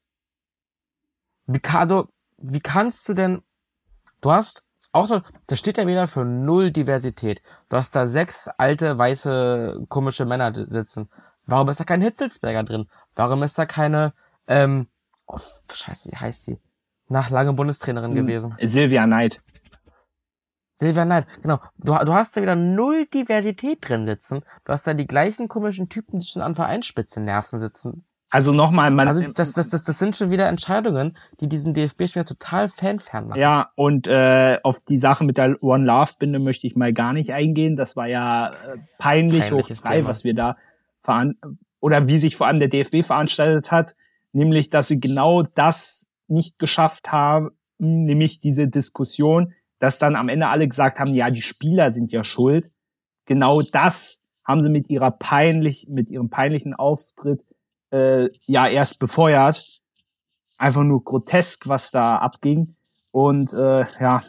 Wie, 1.45 1.59
kann, 1.59 1.81
also, 1.81 2.07
wie 2.37 2.61
kannst 2.61 3.07
du 3.09 3.13
denn, 3.13 3.41
du 4.21 4.31
hast 4.31 4.63
auch 4.93 5.07
so, 5.07 5.21
das 5.47 5.59
steht 5.59 5.77
ja 5.77 5.87
wieder 5.87 6.07
für 6.07 6.23
null 6.23 6.71
Diversität. 6.71 7.41
Du 7.69 7.77
hast 7.77 7.95
da 7.95 8.05
sechs 8.05 8.47
alte, 8.47 8.97
weiße, 8.97 9.85
komische 9.89 10.25
Männer 10.25 10.53
sitzen. 10.53 11.09
Warum 11.45 11.67
ist 11.69 11.79
da 11.79 11.83
kein 11.83 12.01
Hitzelsberger 12.01 12.63
drin? 12.63 12.87
Warum 13.15 13.41
ist 13.43 13.57
da 13.57 13.65
keine, 13.65 14.13
ähm, 14.47 14.87
oh, 15.27 15.37
scheiße, 15.37 16.11
wie 16.11 16.17
heißt 16.17 16.43
sie? 16.45 16.59
Nach 17.09 17.29
lange 17.29 17.53
Bundestrainerin 17.53 18.15
hm, 18.15 18.25
gewesen. 18.25 18.55
Silvia 18.61 19.05
Neid. 19.07 19.41
Silvia 20.75 21.05
Neid, 21.05 21.27
genau. 21.41 21.59
Du, 21.77 21.93
du 21.93 22.13
hast 22.13 22.35
da 22.35 22.41
wieder 22.41 22.55
null 22.55 23.05
Diversität 23.05 23.87
drin 23.87 24.05
sitzen. 24.05 24.41
Du 24.65 24.73
hast 24.73 24.87
da 24.87 24.93
die 24.93 25.07
gleichen 25.07 25.47
komischen 25.47 25.89
Typen, 25.89 26.19
die 26.19 26.25
schon 26.25 26.41
an 26.41 26.55
Vereinsspitze 26.55 27.21
nerven 27.21 27.59
sitzen. 27.59 28.05
Also 28.33 28.51
nochmal, 28.51 28.89
man. 28.89 29.07
Also 29.07 29.27
das, 29.27 29.53
das, 29.53 29.69
das, 29.69 29.83
das 29.83 29.99
sind 29.99 30.15
schon 30.15 30.31
wieder 30.31 30.47
Entscheidungen, 30.47 31.15
die 31.39 31.47
diesen 31.47 31.75
DFB-Spieler 31.75 32.25
total 32.25 32.67
fanfern 32.67 33.27
machen. 33.27 33.39
Ja, 33.39 33.69
und 33.75 34.07
äh, 34.07 34.57
auf 34.63 34.79
die 34.79 34.97
Sache 34.97 35.23
mit 35.23 35.37
der 35.37 35.61
One 35.61 35.85
Love 35.85 36.13
Binde 36.17 36.39
möchte 36.39 36.65
ich 36.65 36.75
mal 36.75 36.93
gar 36.93 37.13
nicht 37.13 37.31
eingehen. 37.31 37.75
Das 37.75 37.95
war 37.95 38.07
ja 38.07 38.47
äh, 38.47 38.77
peinlich 38.97 39.51
hoch 39.51 39.69
drei, 39.69 40.07
was 40.07 40.23
wir 40.23 40.33
da 40.33 40.57
veran 41.03 41.35
oder 41.79 42.07
wie 42.07 42.17
sich 42.17 42.35
vor 42.35 42.47
allem 42.47 42.57
der 42.57 42.69
DFB 42.69 43.03
veranstaltet 43.05 43.71
hat, 43.71 43.95
nämlich 44.33 44.69
dass 44.69 44.89
sie 44.89 44.99
genau 44.99 45.43
das 45.43 46.09
nicht 46.27 46.59
geschafft 46.59 47.11
haben, 47.11 47.51
nämlich 47.77 48.39
diese 48.39 48.67
Diskussion, 48.67 49.53
dass 49.79 49.99
dann 49.99 50.15
am 50.15 50.29
Ende 50.29 50.47
alle 50.47 50.67
gesagt 50.67 50.99
haben, 50.99 51.13
ja, 51.13 51.29
die 51.29 51.41
Spieler 51.41 51.91
sind 51.91 52.11
ja 52.11 52.23
schuld. 52.23 52.71
Genau 53.25 53.61
das 53.61 54.19
haben 54.43 54.61
sie 54.61 54.69
mit 54.69 54.89
ihrer 54.89 55.11
peinlich, 55.11 55.87
mit 55.89 56.09
ihrem 56.09 56.29
peinlichen 56.29 56.73
Auftritt 56.73 57.45
äh, 57.91 58.29
ja 58.45 58.67
erst 58.67 58.99
befeuert. 58.99 59.81
Einfach 60.57 60.83
nur 60.83 61.03
grotesk, 61.03 61.67
was 61.67 61.91
da 61.91 62.17
abging. 62.17 62.75
Und 63.11 63.53
äh, 63.53 63.85
ja, 63.99 64.23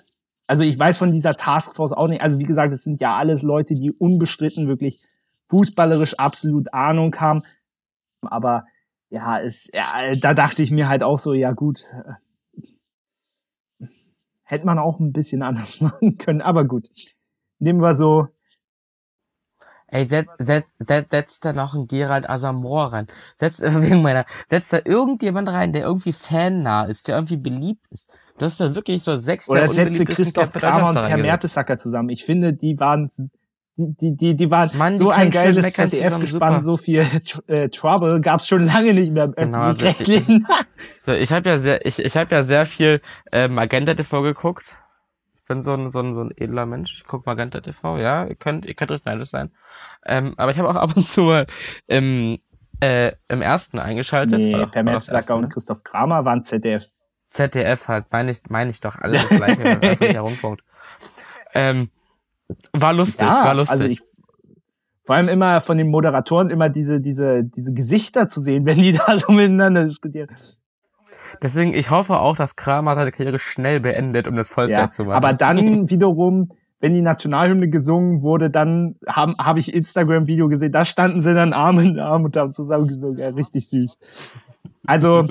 also 0.47 0.63
ich 0.63 0.79
weiß 0.79 0.99
von 0.99 1.13
dieser 1.13 1.37
Taskforce 1.37 1.93
auch 1.93 2.09
nicht. 2.09 2.23
Also 2.23 2.39
wie 2.39 2.45
gesagt, 2.45 2.73
es 2.73 2.85
sind 2.85 3.01
ja 3.01 3.17
alles 3.17 3.43
Leute, 3.43 3.75
die 3.75 3.91
unbestritten 3.93 4.69
wirklich 4.69 5.03
fußballerisch 5.47 6.15
absolut 6.19 6.73
Ahnung 6.73 7.15
haben. 7.17 7.43
Aber 8.23 8.65
ja, 9.11 9.41
es, 9.41 9.71
ja, 9.73 10.15
da 10.15 10.35
dachte 10.35 10.63
ich 10.63 10.71
mir 10.71 10.89
halt 10.89 11.03
auch 11.03 11.19
so, 11.19 11.33
ja 11.33 11.53
gut, 11.53 11.81
äh, 13.81 13.87
hätte 14.43 14.67
man 14.67 14.79
auch 14.79 15.01
ein 15.01 15.13
bisschen 15.13 15.43
anders 15.43 15.81
machen 15.83 16.19
können. 16.19 16.41
Aber 16.43 16.65
gut, 16.65 16.89
nehmen 17.59 17.81
wir 17.81 17.95
so 17.95 18.29
Ey, 19.95 20.05
setz, 20.07 20.29
setz, 20.39 20.67
setz, 20.81 21.11
setz 21.11 21.39
da 21.39 21.53
noch 21.53 21.75
einen 21.77 21.87
Gerald 21.87 22.29
Asamor 22.29 22.93
rein. 22.93 23.07
Setz, 23.37 23.61
wegen 23.63 24.03
meiner, 24.03 24.27
setz 24.49 24.71
da 24.71 24.81
irgendjemand 24.85 25.49
rein, 25.49 25.73
der 25.73 25.83
irgendwie 25.83 26.13
fannah 26.13 26.85
ist, 26.87 27.07
der 27.07 27.15
irgendwie 27.15 27.37
beliebt 27.37 27.87
ist. 27.91 28.11
Du 28.37 28.45
hast 28.45 28.59
da 28.59 28.75
wirklich 28.75 29.05
so 29.05 29.15
sechs 29.15 29.49
Oder 29.49 29.69
setze 29.69 30.05
Christoph 30.05 30.53
Kramer 30.53 30.89
und 30.89 30.95
Per 30.95 31.17
Mertesacker 31.17 31.79
zusammen. 31.79 32.09
Ich 32.09 32.25
finde, 32.25 32.53
die 32.53 32.81
waren, 32.81 33.09
die, 33.77 34.17
die, 34.17 34.37
die 34.37 34.51
waren 34.51 34.77
Mann, 34.77 34.97
so 34.97 35.11
ein 35.11 35.31
geiles 35.31 35.73
ZDF-Gespann, 35.73 36.61
so 36.61 36.77
viel 36.77 37.05
äh, 37.49 37.69
Trouble 37.69 38.21
gab's 38.21 38.47
schon 38.47 38.65
lange 38.65 38.95
nicht 38.95 39.13
mehr 39.13 39.25
im 39.25 39.35
genau, 39.35 39.71
rechtlichen. 39.73 40.47
so, 40.99 41.13
ich 41.13 41.33
habe 41.33 41.49
ja 41.49 41.59
sehr, 41.59 41.85
ich, 41.85 41.99
ich 41.99 42.17
habe 42.17 42.35
ja 42.35 42.43
sehr 42.45 42.67
viel 42.67 43.01
äh, 43.33 43.49
Magenta 43.49 43.95
TV 43.95 44.23
geguckt. 44.23 44.77
Ich 45.37 45.45
bin 45.49 45.61
so 45.61 45.75
ein, 45.75 45.91
so 45.91 46.01
ein, 46.01 46.15
so 46.15 46.23
ein 46.23 46.31
edler 46.37 46.67
Mensch. 46.67 46.99
Ich 46.99 47.05
guck 47.05 47.27
Magenta 47.27 47.61
TV, 47.61 47.99
ja. 47.99 48.27
Ihr 48.27 48.37
könnt, 48.37 48.65
ihr 48.65 48.75
könnt 48.75 48.93
richtig 48.93 49.07
neidisch 49.07 49.31
sein. 49.31 49.51
Ähm, 50.07 50.35
aber 50.37 50.53
ich 50.53 50.59
habe 50.59 50.71
auch 50.71 50.77
ab 50.77 50.97
und 50.97 51.07
zu 51.07 51.25
mal 51.25 51.47
im, 51.89 52.39
äh, 52.81 53.13
im 53.29 53.43
ersten 53.43 53.81
eingeschaltet. 53.81 54.39
Nee, 54.39 54.67
Per 54.67 54.83
Mertesacker 54.85 55.35
und 55.35 55.43
ne? 55.43 55.49
Christoph 55.49 55.83
Kramer 55.83 56.25
waren 56.25 56.45
ZDF. 56.45 56.85
ZDF 57.27 57.89
halt, 57.89 58.07
meine 58.13 58.31
ich, 58.31 58.43
meine 58.49 58.71
ich 58.71 58.81
doch, 58.81 58.97
alles 58.97 59.29
das 59.29 59.39
gleiche, 59.39 59.63
öffentlicher 59.83 60.21
Rundfunk. 60.21 60.61
Ähm, 61.55 61.91
war 62.73 62.93
lustig, 62.93 63.27
ja, 63.27 63.45
war 63.45 63.55
lustig. 63.55 63.73
Also 63.73 63.85
ich, 63.85 64.03
vor 65.05 65.17
allem 65.17 65.29
immer 65.29 65.61
von 65.61 65.79
den 65.79 65.91
Moderatoren 65.91 66.51
immer 66.51 66.69
diese, 66.69 67.01
diese, 67.01 67.45
diese 67.45 67.73
Gesichter 67.73 68.29
zu 68.29 68.41
sehen, 68.41 68.65
wenn 68.67 68.79
die 68.79 68.93
da 69.07 69.19
so 69.19 69.33
miteinander 69.33 69.85
diskutieren. 69.85 70.29
Deswegen, 71.43 71.75
ich 71.75 71.91
hoffe 71.91 72.19
auch, 72.19 72.37
dass 72.37 72.57
Kramer 72.57 72.95
seine 72.95 73.13
Karriere 73.13 73.39
schnell 73.39 73.81
beendet, 73.81 74.29
um 74.29 74.37
das 74.37 74.49
Vollzeit 74.49 74.77
ja, 74.77 74.89
zu 74.89 75.05
machen. 75.05 75.17
Aber 75.17 75.33
dann 75.33 75.91
wiederum 75.91 76.51
wenn 76.85 76.93
die 76.93 77.01
Nationalhymne 77.01 77.71
gesungen 77.71 78.21
wurde, 78.21 78.51
dann 78.51 78.97
habe 79.07 79.33
hab 79.39 79.57
ich 79.57 79.73
Instagram-Video 79.73 80.49
gesehen, 80.49 80.71
da 80.71 80.85
standen 80.85 81.23
sie 81.23 81.33
dann 81.33 81.55
Arm 81.55 81.79
in 81.79 81.99
Arm 81.99 82.25
und 82.25 82.37
haben 82.37 82.53
zusammen 82.53 82.89
gesungen. 82.89 83.17
Ja, 83.17 83.31
richtig 83.31 83.71
süß. 83.71 83.99
Also. 84.87 85.27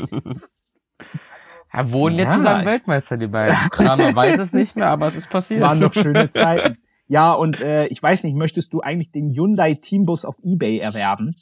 Ja, 1.71 1.91
wurden 1.91 2.15
ja. 2.15 2.23
jetzt 2.23 2.37
zusammen 2.37 2.65
Weltmeister, 2.65 3.17
die 3.17 3.27
beiden. 3.27 3.55
Kramer 3.69 4.15
weiß 4.15 4.39
es 4.39 4.53
nicht 4.53 4.75
mehr, 4.75 4.89
aber 4.89 5.05
es 5.05 5.15
ist 5.15 5.29
passiert. 5.29 5.61
Waren 5.61 5.79
doch 5.79 5.93
schöne 5.93 6.31
Zeiten. 6.31 6.79
Ja, 7.07 7.33
und 7.33 7.61
äh, 7.61 7.87
ich 7.87 8.01
weiß 8.01 8.23
nicht, 8.23 8.35
möchtest 8.35 8.73
du 8.73 8.81
eigentlich 8.81 9.11
den 9.11 9.31
Hyundai 9.31 9.75
Teambus 9.75 10.25
auf 10.25 10.37
Ebay 10.43 10.79
erwerben? 10.79 11.35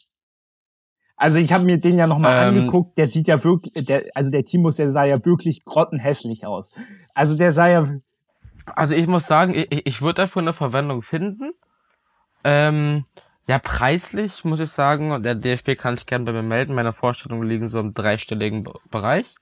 Also 1.15 1.37
ich 1.37 1.53
habe 1.53 1.65
mir 1.65 1.77
den 1.77 1.97
ja 1.97 2.07
nochmal 2.07 2.47
ähm, 2.47 2.55
angeguckt, 2.55 2.97
der 2.97 3.07
sieht 3.07 3.27
ja 3.27 3.43
wirklich, 3.43 3.85
der, 3.85 4.05
also 4.15 4.31
der 4.31 4.43
Teambus, 4.43 4.77
der 4.77 4.91
sah 4.91 5.05
ja 5.05 5.23
wirklich 5.23 5.63
grottenhässlich 5.65 6.47
aus. 6.47 6.71
Also 7.13 7.37
der 7.37 7.53
sah 7.53 7.67
ja 7.67 7.87
also 8.75 8.95
ich 8.95 9.07
muss 9.07 9.27
sagen, 9.27 9.53
ich, 9.53 9.85
ich 9.85 10.01
würde 10.01 10.21
dafür 10.21 10.41
eine 10.41 10.53
Verwendung 10.53 11.01
finden. 11.01 11.51
Ähm, 12.43 13.05
ja, 13.47 13.59
preislich 13.59 14.43
muss 14.43 14.59
ich 14.59 14.69
sagen, 14.69 15.23
der 15.23 15.35
DFB 15.35 15.77
kann 15.77 15.97
sich 15.97 16.05
gerne 16.05 16.25
bei 16.25 16.31
mir 16.31 16.43
melden. 16.43 16.75
Meine 16.75 16.93
Vorstellungen 16.93 17.47
liegen 17.47 17.69
so 17.69 17.79
im 17.79 17.93
dreistelligen 17.93 18.67
Bereich. 18.89 19.35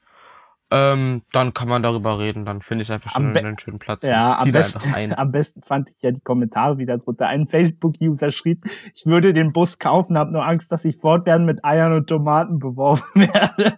Ähm, 0.71 1.23
dann 1.31 1.55
kann 1.55 1.67
man 1.67 1.81
darüber 1.81 2.19
reden, 2.19 2.45
dann 2.45 2.61
finde 2.61 2.83
ich 2.83 2.91
einfach 2.91 3.11
schon 3.11 3.35
einen 3.35 3.57
schönen 3.57 3.79
Platz. 3.79 4.03
Ja, 4.03 4.37
am 4.37 4.51
besten, 4.51 5.13
am 5.17 5.31
besten 5.31 5.63
fand 5.63 5.89
ich 5.89 6.01
ja 6.01 6.11
die 6.11 6.21
Kommentare 6.21 6.77
wieder 6.77 6.97
drunter. 6.99 7.27
Ein 7.27 7.47
Facebook-User 7.47 8.29
schrieb, 8.29 8.63
ich 8.93 9.05
würde 9.07 9.33
den 9.33 9.51
Bus 9.51 9.79
kaufen, 9.79 10.17
habe 10.17 10.31
nur 10.31 10.45
Angst, 10.45 10.71
dass 10.71 10.85
ich 10.85 10.97
fortwährend 10.97 11.47
mit 11.47 11.65
Eiern 11.65 11.93
und 11.93 12.07
Tomaten 12.07 12.59
beworfen 12.59 13.03
werde. 13.15 13.77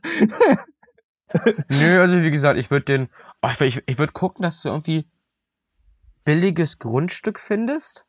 Nö, 1.69 2.01
also 2.01 2.21
wie 2.21 2.31
gesagt, 2.31 2.59
ich 2.59 2.69
würde 2.69 2.85
den, 2.85 3.09
oh, 3.41 3.63
ich, 3.63 3.81
ich 3.85 3.97
würde 3.97 4.11
gucken, 4.11 4.43
dass 4.43 4.61
du 4.61 4.67
irgendwie 4.67 5.07
billiges 6.25 6.77
Grundstück 6.77 7.39
findest, 7.39 8.05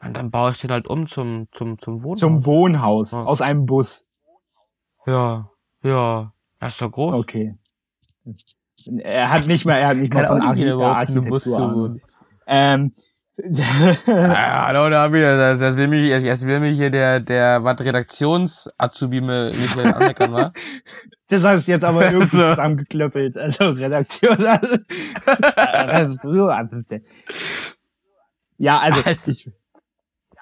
und 0.00 0.16
dann 0.16 0.30
baue 0.30 0.52
ich 0.52 0.60
den 0.60 0.70
halt 0.70 0.86
um 0.86 1.06
zum, 1.08 1.48
zum, 1.52 1.78
zum 1.78 2.02
Wohnhaus. 2.02 2.20
Zum 2.20 2.46
Wohnhaus, 2.46 3.12
ja. 3.12 3.24
aus 3.24 3.40
einem 3.40 3.66
Bus. 3.66 4.08
Ja, 5.06 5.50
ja. 5.82 6.32
Er 6.60 6.68
ist 6.68 6.80
doch 6.80 6.90
groß. 6.90 7.18
Okay. 7.18 7.56
Er 9.00 9.30
hat 9.30 9.46
nicht 9.46 9.64
mehr, 9.64 9.80
er 9.80 9.88
hat 9.88 9.96
nicht 9.96 10.14
mal 10.14 10.26
von 10.26 10.40
Architektur 10.40 11.96
Ähm, 12.46 12.92
ja, 13.36 14.66
hallo, 14.66 14.90
da 14.90 15.12
wieder, 15.12 15.36
das, 15.36 15.60
das 15.60 15.76
will 15.76 15.86
mich, 15.86 16.10
jetzt 16.10 16.46
will 16.46 16.58
mich 16.58 16.76
hier 16.76 16.90
der, 16.90 17.20
der, 17.20 17.62
was 17.62 17.80
Redaktions-Azubi 17.80 19.20
mich 19.20 19.76
anerkennen, 19.76 20.34
wa? 20.34 20.52
Das 21.28 21.44
heißt 21.44 21.68
jetzt 21.68 21.84
aber 21.84 22.06
irgendwie 22.06 22.26
so. 22.36 22.42
zusammengeklöppelt. 22.42 23.36
Also 23.36 23.70
Redaktion. 23.70 24.38
Also, 24.46 24.76
ja, 28.56 28.78
also, 28.78 29.02
also 29.04 29.30
ich. 29.30 29.50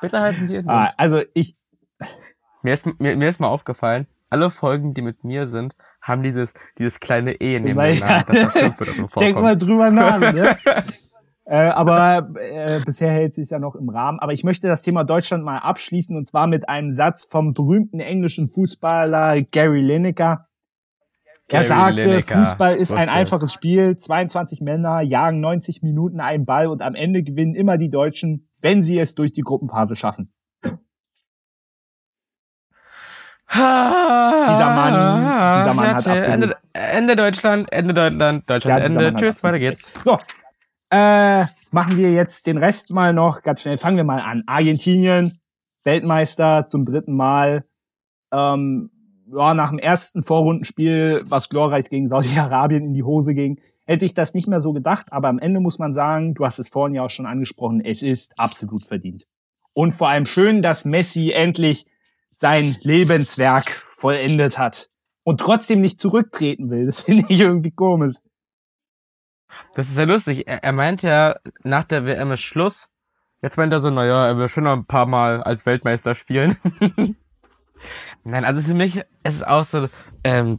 Bitte 0.01 0.21
halten 0.21 0.47
Sie 0.47 0.63
ah, 0.67 0.93
Also 0.97 1.23
ich. 1.35 1.57
Mir 2.63 2.73
ist, 2.75 2.87
mir, 2.87 3.17
mir 3.17 3.29
ist 3.29 3.41
mal 3.41 3.49
aufgefallen, 3.49 4.07
alle 4.31 4.51
Folgen, 4.51 4.95
die 4.95 5.03
mit 5.03 5.25
mir 5.25 5.47
sind, 5.47 5.77
haben 6.07 6.23
dieses, 6.23 6.55
dieses 6.79 7.01
kleine 7.01 7.41
E 7.41 7.57
in 7.57 7.67
ja, 7.67 8.23
dass 8.23 8.27
das 8.27 8.53
Schimpfwort 8.59 8.89
vorkommt. 8.89 9.21
Denk 9.21 9.41
mal 9.41 9.57
drüber 9.57 9.91
nach, 9.91 10.21
ne? 10.33 10.57
äh, 11.45 11.57
aber 11.57 12.31
äh, 12.39 12.81
bisher 12.85 13.11
hält 13.11 13.35
sie 13.35 13.43
es 13.43 13.51
ja 13.51 13.59
noch 13.59 13.75
im 13.75 13.89
Rahmen. 13.89 14.21
Aber 14.21 14.33
ich 14.33 14.45
möchte 14.45 14.69
das 14.69 14.83
Thema 14.83 15.05
Deutschland 15.05 15.45
mal 15.45 15.59
abschließen 15.59 16.17
und 16.17 16.27
zwar 16.27 16.47
mit 16.47 16.69
einem 16.69 16.95
Satz 16.95 17.25
vom 17.25 17.55
berühmten 17.55 17.99
englischen 17.99 18.49
Fußballer 18.49 19.43
Gary 19.43 19.81
Lineker. 19.81 20.47
Er 21.49 21.63
sagte, 21.63 22.03
Lineker. 22.03 22.39
Fußball 22.39 22.75
ist 22.75 22.93
ein 22.93 23.09
einfaches 23.09 23.53
Spiel. 23.53 23.97
22 23.97 24.61
Männer 24.61 25.01
jagen 25.01 25.41
90 25.41 25.83
Minuten 25.83 26.21
einen 26.21 26.45
Ball 26.45 26.67
und 26.69 26.83
am 26.83 26.95
Ende 26.95 27.23
gewinnen 27.23 27.55
immer 27.55 27.79
die 27.79 27.91
Deutschen, 27.91 28.49
wenn 28.61 28.83
sie 28.83 28.99
es 28.99 29.15
durch 29.15 29.33
die 29.33 29.43
Gruppenphase 29.43 29.97
schaffen. 29.97 30.33
Dieser 33.53 34.75
Mann, 34.75 35.61
dieser 35.61 35.75
Mann 35.75 35.87
hat 35.89 35.97
absolut... 35.97 36.27
Ende, 36.27 36.57
Ende 36.73 37.17
Deutschland, 37.17 37.73
Ende 37.73 37.95
Deutschland, 37.95 38.51
Deutschland, 38.51 38.81
ja, 38.81 38.85
Ende. 38.85 39.15
Tschüss, 39.15 39.43
weiter 39.45 39.59
geht's. 39.59 39.95
So, 40.03 40.19
äh, 40.91 41.45
machen 41.71 41.97
wir 41.97 42.13
jetzt 42.13 42.47
den 42.47 42.59
Rest 42.59 42.93
mal 42.93 43.13
noch 43.13 43.43
ganz 43.43 43.63
schnell. 43.63 43.79
Fangen 43.79 43.97
wir 43.97 44.05
mal 44.05 44.21
an. 44.21 44.43
Argentinien, 44.47 45.39
Weltmeister 45.85 46.67
zum 46.69 46.85
dritten 46.85 47.15
Mal. 47.15 47.65
Ähm, 48.33 48.91
ja, 49.33 49.55
nach 49.55 49.71
dem 49.71 49.79
ersten 49.79 50.23
Vorrundenspiel, 50.23 51.23
was 51.25 51.49
glorreich 51.49 51.89
gegen 51.89 52.09
Saudi-Arabien 52.09 52.85
in 52.85 52.95
die 52.95 53.03
Hose 53.03 53.35
ging, 53.35 53.61
hätte 53.85 54.05
ich 54.05 54.15
das 54.15 54.35
nicht 54.35 54.47
mehr 54.47 54.61
so 54.61 54.73
gedacht. 54.73 55.07
Aber 55.11 55.29
am 55.29 55.39
Ende 55.39 55.61
muss 55.61 55.79
man 55.79 55.93
sagen, 55.93 56.35
du 56.35 56.45
hast 56.45 56.59
es 56.59 56.69
vorhin 56.69 56.95
ja 56.95 57.03
auch 57.03 57.11
schon 57.11 57.27
angesprochen, 57.27 57.85
es 57.85 58.03
ist 58.03 58.39
absolut 58.39 58.85
verdient. 58.85 59.27
Und 59.73 59.95
vor 59.95 60.09
allem 60.09 60.27
schön, 60.27 60.63
dass 60.63 60.85
Messi 60.85 61.33
endlich 61.33 61.87
sein 62.37 62.77
Lebenswerk 62.83 63.71
vollendet 63.71 64.59
hat 64.59 64.91
und 65.25 65.41
trotzdem 65.41 65.81
nicht 65.81 65.99
zurücktreten 65.99 66.71
will. 66.71 66.87
Das 66.87 67.01
finde 67.05 67.25
ich 67.29 67.41
irgendwie 67.41 67.73
komisch. 67.73 68.17
Das 69.75 69.89
ist 69.89 69.99
ja 69.99 70.05
lustig. 70.05 70.47
Er, 70.47 70.63
er 70.63 70.73
meint 70.73 71.03
ja, 71.03 71.37
nach 71.63 71.85
der 71.85 72.05
WM 72.05 72.31
ist 72.33 72.43
Schluss. 72.43 72.89
Jetzt 73.43 73.57
meint 73.57 73.73
er 73.73 73.81
so, 73.81 73.91
naja, 73.91 74.27
er 74.27 74.39
will 74.39 74.49
schon 74.49 74.65
noch 74.65 74.73
ein 74.73 74.87
paar 74.87 75.07
Mal 75.07 75.43
als 75.43 75.67
Weltmeister 75.67 76.15
spielen. 76.15 76.57
Nein, 78.25 78.45
also 78.45 78.61
für 78.61 78.75
mich 78.75 78.97
ist 78.97 79.07
es 79.23 79.43
auch 79.43 79.65
so, 79.65 79.89
ähm, 80.25 80.59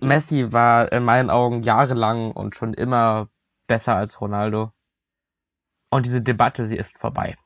Messi 0.00 0.52
war 0.52 0.92
in 0.92 1.04
meinen 1.04 1.30
Augen 1.30 1.62
jahrelang 1.62 2.32
und 2.32 2.56
schon 2.56 2.74
immer 2.74 3.28
besser 3.66 3.96
als 3.96 4.20
Ronaldo. 4.20 4.72
Und 5.90 6.06
diese 6.06 6.22
Debatte, 6.22 6.66
sie 6.66 6.76
ist 6.76 6.98
vorbei. 6.98 7.36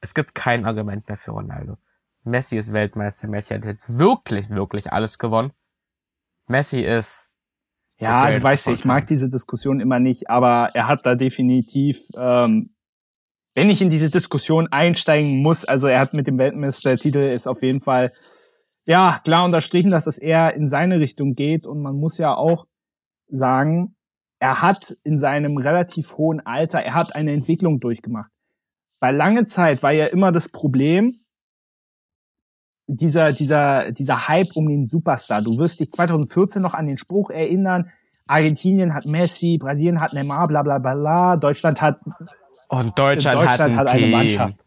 Es 0.00 0.14
gibt 0.14 0.34
kein 0.34 0.66
Argument 0.66 1.08
mehr 1.08 1.18
für 1.18 1.32
Ronaldo. 1.32 1.78
Messi 2.26 2.56
ist 2.56 2.72
Weltmeister. 2.72 3.28
Messi 3.28 3.54
hat 3.54 3.64
jetzt 3.64 3.98
wirklich, 3.98 4.50
wirklich 4.50 4.92
alles 4.92 5.18
gewonnen. 5.18 5.52
Messi 6.48 6.80
ist. 6.80 7.32
Ja, 7.98 8.30
du 8.30 8.42
weißt 8.42 8.66
ja, 8.66 8.72
ich 8.74 8.84
mag 8.84 9.06
diese 9.06 9.28
Diskussion 9.28 9.80
immer 9.80 9.98
nicht, 9.98 10.28
aber 10.28 10.70
er 10.74 10.86
hat 10.86 11.06
da 11.06 11.14
definitiv, 11.14 12.08
ähm, 12.14 12.74
wenn 13.54 13.70
ich 13.70 13.80
in 13.80 13.88
diese 13.88 14.10
Diskussion 14.10 14.68
einsteigen 14.70 15.40
muss, 15.40 15.64
also 15.64 15.86
er 15.86 16.00
hat 16.00 16.12
mit 16.12 16.26
dem 16.26 16.36
Weltmeistertitel 16.36 17.20
ist 17.20 17.46
auf 17.46 17.62
jeden 17.62 17.80
Fall 17.80 18.12
ja 18.84 19.20
klar 19.24 19.46
unterstrichen, 19.46 19.90
dass 19.90 20.04
das 20.04 20.18
eher 20.18 20.52
in 20.54 20.68
seine 20.68 21.00
Richtung 21.00 21.34
geht 21.34 21.66
und 21.66 21.80
man 21.80 21.96
muss 21.96 22.18
ja 22.18 22.34
auch 22.34 22.66
sagen, 23.28 23.96
er 24.40 24.60
hat 24.60 24.94
in 25.02 25.18
seinem 25.18 25.56
relativ 25.56 26.18
hohen 26.18 26.44
Alter, 26.44 26.82
er 26.82 26.92
hat 26.92 27.16
eine 27.16 27.32
Entwicklung 27.32 27.80
durchgemacht. 27.80 28.30
Weil 29.00 29.16
lange 29.16 29.46
Zeit 29.46 29.82
war 29.82 29.92
ja 29.92 30.06
immer 30.06 30.32
das 30.32 30.50
Problem, 30.50 31.18
dieser, 32.86 33.32
dieser, 33.32 33.92
dieser 33.92 34.28
Hype 34.28 34.54
um 34.54 34.68
den 34.68 34.86
Superstar. 34.86 35.42
Du 35.42 35.58
wirst 35.58 35.80
dich 35.80 35.90
2014 35.90 36.62
noch 36.62 36.74
an 36.74 36.86
den 36.86 36.96
Spruch 36.96 37.30
erinnern, 37.30 37.90
Argentinien 38.28 38.92
hat 38.94 39.06
Messi, 39.06 39.58
Brasilien 39.58 40.00
hat 40.00 40.12
Neymar, 40.12 40.48
bla 40.48 40.62
bla 40.62 40.78
bla, 40.78 41.36
Deutschland 41.36 41.80
hat 41.80 42.00
und 42.68 42.98
Deutschland, 42.98 43.38
Deutschland 43.38 43.76
hat, 43.76 43.88
hat 43.88 43.94
eine 43.94 44.06
Mannschaft. 44.08 44.60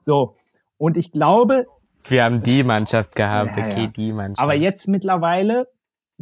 So. 0.00 0.36
Und 0.76 0.96
ich 0.96 1.12
glaube. 1.12 1.66
Wir 2.04 2.24
haben 2.24 2.42
die 2.42 2.62
Mannschaft 2.62 3.14
gehabt, 3.16 3.56
ja, 3.56 3.64
okay, 3.64 3.84
ja. 3.84 3.90
die 3.96 4.12
Mannschaft. 4.12 4.42
Aber 4.42 4.54
jetzt 4.54 4.86
mittlerweile, 4.88 5.68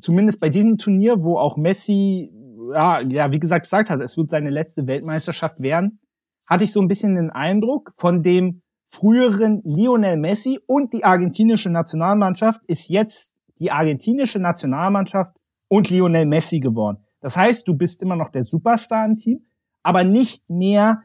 zumindest 0.01 0.41
bei 0.41 0.49
diesem 0.49 0.79
Turnier, 0.79 1.23
wo 1.23 1.39
auch 1.39 1.57
Messi, 1.57 2.33
ja, 2.73 3.01
ja, 3.01 3.31
wie 3.31 3.39
gesagt, 3.39 3.65
gesagt 3.65 3.91
hat, 3.91 4.01
es 4.01 4.17
wird 4.17 4.31
seine 4.31 4.51
letzte 4.51 4.87
Weltmeisterschaft 4.87 5.61
werden, 5.61 6.01
hatte 6.47 6.65
ich 6.65 6.73
so 6.73 6.81
ein 6.81 6.89
bisschen 6.89 7.17
den 7.17 7.31
Eindruck 7.31 7.91
von 7.95 8.23
dem 8.23 8.63
früheren 8.89 9.63
Lionel 9.65 10.17
Messi 10.17 10.61
und 10.67 10.93
die 10.93 11.05
argentinische 11.05 11.71
Nationalmannschaft 11.71 12.63
ist 12.67 12.89
jetzt 12.89 13.43
die 13.59 13.71
argentinische 13.71 14.39
Nationalmannschaft 14.39 15.37
und 15.69 15.91
Lionel 15.91 16.27
Messi 16.27 16.61
geworden. 16.61 16.99
Das 17.21 17.37
heißt, 17.37 17.67
du 17.67 17.75
bist 17.75 18.03
immer 18.03 18.17
noch 18.17 18.31
der 18.31 18.45
Superstar 18.45 19.05
im 19.05 19.17
Team, 19.17 19.47
aber 19.83 20.05
nicht 20.05 20.49
mehr 20.49 21.03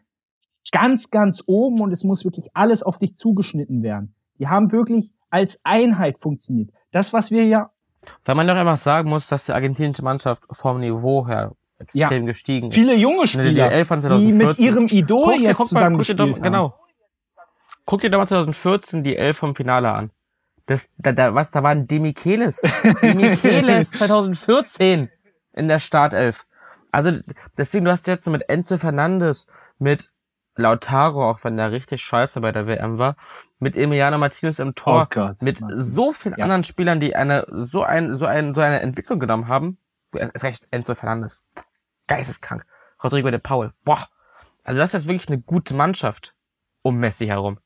ganz, 0.71 1.09
ganz 1.09 1.43
oben 1.47 1.81
und 1.81 1.91
es 1.91 2.03
muss 2.03 2.23
wirklich 2.23 2.47
alles 2.53 2.83
auf 2.83 2.97
dich 2.97 3.15
zugeschnitten 3.15 3.81
werden. 3.83 4.15
Die 4.39 4.47
haben 4.47 4.71
wirklich 4.71 5.13
als 5.29 5.59
Einheit 5.63 6.19
funktioniert. 6.19 6.71
Das, 6.91 7.13
was 7.13 7.31
wir 7.31 7.45
ja. 7.45 7.71
Weil 8.25 8.35
man 8.35 8.47
doch 8.47 8.55
einfach 8.55 8.77
sagen 8.77 9.09
muss, 9.09 9.27
dass 9.27 9.45
die 9.45 9.53
argentinische 9.53 10.03
Mannschaft 10.03 10.45
vom 10.51 10.79
Niveau 10.79 11.27
her 11.27 11.55
extrem 11.79 12.23
ja, 12.23 12.31
gestiegen 12.31 12.67
ist. 12.67 12.73
Viele 12.73 12.95
junge 12.95 13.27
Spieler, 13.27 13.83
die, 13.83 14.31
mit 14.31 14.59
ihrem 14.59 14.85
Idol 14.87 15.23
guck 15.23 15.39
jetzt 15.39 15.57
zusammen 15.57 15.93
mal, 15.93 15.97
gespielt 15.97 16.19
haben. 16.19 16.41
Genau. 16.41 16.73
Guck 17.91 17.99
dir 17.99 18.09
damals 18.09 18.29
2014 18.29 19.03
die 19.03 19.17
Elf 19.17 19.39
vom 19.39 19.53
Finale 19.53 19.91
an. 19.91 20.11
Das, 20.65 20.91
da, 20.97 21.11
da, 21.11 21.35
was, 21.35 21.51
da 21.51 21.61
waren 21.61 21.87
Demichelis. 21.87 22.61
Demichelis 23.01 23.91
2014 23.97 25.09
in 25.51 25.67
der 25.67 25.79
Startelf. 25.79 26.45
Also, 26.93 27.19
deswegen, 27.57 27.83
du 27.83 27.91
hast 27.91 28.07
jetzt 28.07 28.23
so 28.23 28.31
mit 28.31 28.47
Enzo 28.47 28.77
Fernandes, 28.77 29.47
mit 29.77 30.13
Lautaro, 30.55 31.29
auch 31.29 31.43
wenn 31.43 31.57
der 31.57 31.73
richtig 31.73 32.01
scheiße 32.01 32.39
bei 32.39 32.53
der 32.53 32.65
WM 32.65 32.97
war, 32.97 33.17
mit 33.59 33.75
Emiliano 33.75 34.17
Martinez 34.17 34.59
im 34.59 34.73
Tor, 34.73 35.01
oh 35.01 35.13
Gott, 35.13 35.41
mit 35.41 35.59
Martin. 35.59 35.77
so 35.77 36.13
vielen 36.13 36.35
ja. 36.37 36.45
anderen 36.45 36.63
Spielern, 36.63 37.01
die 37.01 37.13
eine, 37.13 37.45
so 37.49 37.83
ein, 37.83 38.15
so 38.15 38.25
ein, 38.25 38.55
so 38.55 38.61
eine 38.61 38.79
Entwicklung 38.79 39.19
genommen 39.19 39.49
haben. 39.49 39.77
Ist 40.13 40.45
recht, 40.45 40.65
Enzo 40.71 40.95
Fernandes. 40.95 41.43
Geisteskrank. 42.07 42.65
Rodrigo 43.03 43.29
de 43.31 43.39
Paul. 43.39 43.73
Boah. 43.83 44.07
Also 44.63 44.79
das 44.79 44.93
ist 44.93 45.09
wirklich 45.09 45.27
eine 45.27 45.41
gute 45.41 45.73
Mannschaft 45.73 46.33
um 46.83 46.97
Messi 46.97 47.27
herum. 47.27 47.59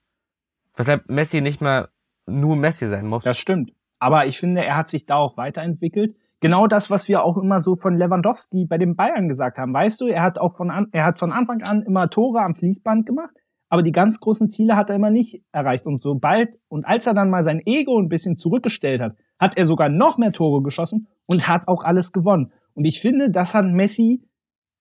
Weshalb 0.76 1.10
Messi 1.10 1.42
nicht 1.42 1.62
mehr 1.62 1.90
nur 2.28 2.56
Messi 2.56 2.88
sein 2.88 3.08
muss. 3.08 3.24
Das 3.24 3.38
stimmt. 3.38 3.72
Aber 4.00 4.26
ich 4.26 4.40
finde, 4.40 4.64
er 4.64 4.78
hat 4.78 4.90
sich 4.90 5.06
da 5.06 5.16
auch 5.16 5.38
weiterentwickelt. 5.38 6.16
Genau 6.42 6.68
das, 6.68 6.90
was 6.90 7.08
wir 7.08 7.24
auch 7.24 7.38
immer 7.38 7.62
so 7.62 7.76
von 7.76 7.98
Lewandowski 7.98 8.66
bei 8.66 8.78
den 8.78 8.96
Bayern 8.96 9.30
gesagt 9.30 9.58
haben. 9.58 9.74
Weißt 9.74 10.02
du, 10.02 10.08
er 10.08 10.22
hat 10.22 10.38
auch 10.38 10.56
von, 10.56 10.70
an, 10.70 10.88
er 10.92 11.06
hat 11.06 11.18
von 11.18 11.32
Anfang 11.32 11.62
an 11.64 11.82
immer 11.84 12.10
Tore 12.10 12.42
am 12.42 12.56
Fließband 12.56 13.06
gemacht, 13.06 13.34
aber 13.70 13.84
die 13.84 13.92
ganz 13.92 14.20
großen 14.20 14.50
Ziele 14.50 14.76
hat 14.76 14.90
er 14.90 14.98
immer 14.98 15.12
nicht 15.12 15.44
erreicht. 15.52 15.86
Und 15.86 16.04
sobald, 16.04 16.60
und 16.68 16.86
als 16.86 17.08
er 17.08 17.14
dann 17.14 17.30
mal 17.30 17.44
sein 17.44 17.62
Ego 17.66 17.98
ein 18.00 18.10
bisschen 18.10 18.36
zurückgestellt 18.36 19.02
hat, 19.02 19.16
hat 19.40 19.58
er 19.58 19.66
sogar 19.66 19.90
noch 19.90 20.18
mehr 20.18 20.34
Tore 20.34 20.62
geschossen 20.62 21.08
und 21.26 21.48
hat 21.48 21.68
auch 21.68 21.84
alles 21.84 22.12
gewonnen. 22.12 22.52
Und 22.74 22.86
ich 22.86 23.02
finde, 23.02 23.32
das 23.32 23.54
hat 23.54 23.66
Messi 23.66 24.28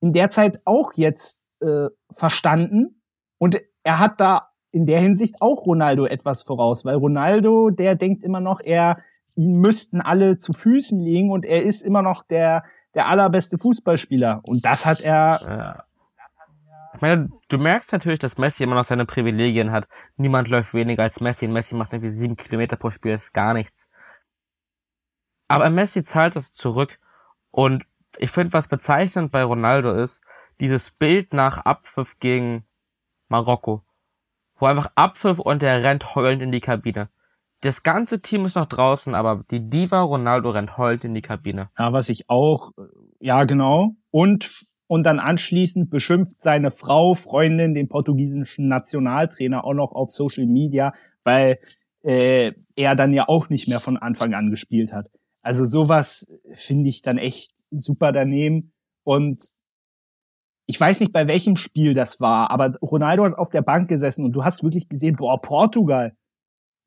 in 0.00 0.12
der 0.12 0.30
Zeit 0.30 0.60
auch 0.64 0.92
jetzt 0.94 1.48
äh, 1.60 1.86
verstanden. 2.10 3.00
Und 3.38 3.60
er 3.84 4.00
hat 4.00 4.20
da 4.20 4.50
in 4.74 4.86
der 4.86 5.00
Hinsicht 5.00 5.40
auch 5.40 5.66
Ronaldo 5.66 6.06
etwas 6.06 6.42
voraus, 6.42 6.84
weil 6.84 6.96
Ronaldo, 6.96 7.70
der 7.70 7.94
denkt 7.94 8.24
immer 8.24 8.40
noch, 8.40 8.60
er 8.60 8.98
ihn 9.36 9.60
müssten 9.60 10.00
alle 10.00 10.38
zu 10.38 10.52
Füßen 10.52 10.98
liegen 11.00 11.30
und 11.30 11.44
er 11.44 11.62
ist 11.62 11.82
immer 11.82 12.02
noch 12.02 12.22
der 12.24 12.64
der 12.94 13.08
allerbeste 13.08 13.58
Fußballspieler 13.58 14.42
und 14.44 14.64
das 14.64 14.86
hat 14.86 15.00
er 15.00 15.40
ja. 15.42 15.84
Ich 16.94 17.00
meine, 17.00 17.28
du 17.48 17.58
merkst 17.58 17.92
natürlich, 17.92 18.20
dass 18.20 18.38
Messi 18.38 18.62
immer 18.62 18.76
noch 18.76 18.84
seine 18.84 19.04
Privilegien 19.04 19.72
hat. 19.72 19.88
Niemand 20.16 20.48
läuft 20.48 20.74
weniger 20.74 21.02
als 21.02 21.20
Messi. 21.20 21.48
Messi 21.48 21.74
macht 21.74 21.92
irgendwie 21.92 22.10
sieben 22.10 22.36
Kilometer 22.36 22.76
pro 22.76 22.90
Spiel, 22.90 23.14
ist 23.14 23.34
gar 23.34 23.52
nichts. 23.52 23.90
Aber 25.48 25.68
Messi 25.70 26.04
zahlt 26.04 26.36
das 26.36 26.54
zurück. 26.54 27.00
Und 27.50 27.84
ich 28.16 28.30
finde, 28.30 28.52
was 28.52 28.68
bezeichnend 28.68 29.32
bei 29.32 29.42
Ronaldo 29.42 29.90
ist, 29.90 30.22
dieses 30.60 30.92
Bild 30.92 31.32
nach 31.32 31.58
Abpfiff 31.58 32.20
gegen 32.20 32.64
Marokko 33.28 33.82
wo 34.58 34.66
einfach 34.66 34.90
Abpfiff 34.94 35.38
und 35.38 35.62
der 35.62 35.82
rennt 35.82 36.14
heulend 36.14 36.42
in 36.42 36.52
die 36.52 36.60
Kabine. 36.60 37.08
Das 37.60 37.82
ganze 37.82 38.20
Team 38.20 38.44
ist 38.44 38.56
noch 38.56 38.66
draußen, 38.66 39.14
aber 39.14 39.44
die 39.50 39.70
Diva 39.70 40.02
Ronaldo 40.02 40.50
rennt 40.50 40.76
heulend 40.76 41.04
in 41.04 41.14
die 41.14 41.22
Kabine. 41.22 41.70
Ja, 41.78 41.92
was 41.92 42.10
ich 42.10 42.28
auch, 42.28 42.72
ja 43.20 43.44
genau. 43.44 43.96
Und, 44.10 44.66
und 44.86 45.04
dann 45.04 45.18
anschließend 45.18 45.88
beschimpft 45.88 46.42
seine 46.42 46.70
Frau, 46.70 47.14
Freundin, 47.14 47.72
den 47.74 47.88
portugiesischen 47.88 48.68
Nationaltrainer 48.68 49.64
auch 49.64 49.72
noch 49.72 49.92
auf 49.92 50.10
Social 50.10 50.46
Media, 50.46 50.92
weil 51.24 51.58
äh, 52.02 52.52
er 52.76 52.94
dann 52.96 53.14
ja 53.14 53.28
auch 53.28 53.48
nicht 53.48 53.66
mehr 53.66 53.80
von 53.80 53.96
Anfang 53.96 54.34
an 54.34 54.50
gespielt 54.50 54.92
hat. 54.92 55.08
Also 55.40 55.64
sowas 55.64 56.30
finde 56.52 56.88
ich 56.88 57.02
dann 57.02 57.18
echt 57.18 57.54
super 57.70 58.12
daneben. 58.12 58.72
Und 59.04 59.42
ich 60.66 60.80
weiß 60.80 61.00
nicht, 61.00 61.12
bei 61.12 61.26
welchem 61.26 61.56
Spiel 61.56 61.94
das 61.94 62.20
war, 62.20 62.50
aber 62.50 62.76
Ronaldo 62.80 63.24
hat 63.24 63.38
auf 63.38 63.50
der 63.50 63.62
Bank 63.62 63.88
gesessen 63.88 64.24
und 64.24 64.32
du 64.32 64.44
hast 64.44 64.62
wirklich 64.62 64.88
gesehen, 64.88 65.16
boah, 65.16 65.40
Portugal. 65.40 66.16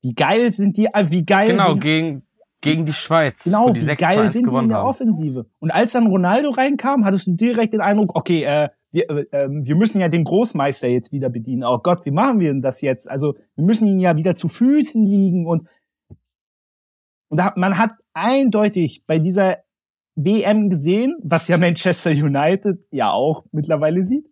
Wie 0.01 0.13
geil 0.13 0.51
sind 0.51 0.78
die, 0.78 0.86
äh, 0.86 1.05
wie 1.09 1.25
geil 1.25 1.49
Genau, 1.49 1.69
sind, 1.69 1.82
gegen, 1.82 2.28
gegen 2.61 2.86
die 2.86 2.93
Schweiz. 2.93 3.43
Genau, 3.43 3.73
wie 3.73 3.95
geil 3.95 4.30
sind 4.30 4.49
die 4.49 4.55
in 4.55 4.69
der 4.69 4.80
haben. 4.80 4.88
Offensive. 4.88 5.45
Und 5.59 5.71
als 5.71 5.93
dann 5.93 6.07
Ronaldo 6.07 6.51
reinkam, 6.51 7.05
hattest 7.05 7.28
du 7.28 7.34
direkt 7.34 7.73
den 7.73 7.82
Eindruck, 7.82 8.15
okay, 8.15 8.43
äh, 8.43 8.69
wir, 8.91 9.09
äh, 9.09 9.25
ähm, 9.32 9.65
wir 9.65 9.75
müssen 9.75 9.99
ja 9.99 10.07
den 10.07 10.23
Großmeister 10.23 10.88
jetzt 10.88 11.11
wieder 11.11 11.30
bedienen. 11.30 11.63
Oh 11.63 11.80
Gott, 11.80 12.05
wie 12.05 12.11
machen 12.11 12.39
wir 12.39 12.49
denn 12.49 12.61
das 12.61 12.82
jetzt? 12.82 13.09
Also, 13.09 13.36
wir 13.55 13.65
müssen 13.65 13.88
ihn 13.88 13.99
ja 13.99 14.17
wieder 14.17 14.36
zu 14.36 14.47
Füßen 14.47 15.05
liegen 15.05 15.45
und, 15.45 15.67
und 17.30 17.38
da, 17.38 17.53
man 17.55 17.78
hat 17.78 17.91
eindeutig 18.13 19.03
bei 19.05 19.19
dieser 19.19 19.57
WM 20.18 20.70
gesehen, 20.70 21.15
was 21.24 21.47
ja 21.47 21.57
Manchester 21.57 22.09
United 22.09 22.86
ja 22.91 23.11
auch 23.11 23.45
mittlerweile 23.51 24.03
sieht. 24.03 24.28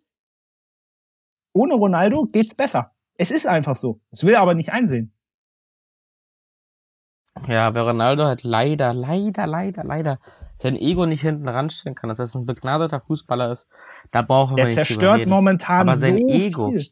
Ohne 1.52 1.74
Ronaldo 1.74 2.26
geht's 2.26 2.54
besser. 2.54 2.92
Es 3.14 3.30
ist 3.30 3.46
einfach 3.46 3.76
so. 3.76 4.00
Es 4.10 4.24
will 4.24 4.34
er 4.34 4.42
aber 4.42 4.54
nicht 4.54 4.72
einsehen. 4.72 5.14
Ja, 7.48 7.66
aber 7.66 7.82
Ronaldo 7.82 8.24
hat 8.24 8.42
leider, 8.42 8.92
leider, 8.92 9.46
leider, 9.46 9.84
leider 9.84 10.18
sein 10.56 10.74
Ego 10.74 11.06
nicht 11.06 11.20
hinten 11.20 11.48
ranstellen 11.48 11.94
kann, 11.94 12.08
dass 12.08 12.18
er 12.18 12.40
ein 12.40 12.46
begnadeter 12.46 13.00
Fußballer 13.00 13.52
ist, 13.52 13.66
da 14.10 14.22
brauchen 14.22 14.52
wir 14.56 14.64
Der 14.64 14.66
nicht 14.66 14.74
zerstört 14.74 15.26
momentan 15.26 15.88
Aber 15.88 15.96
sein 15.96 16.18
so 16.18 16.28
Ego. 16.28 16.70
viel. 16.70 16.82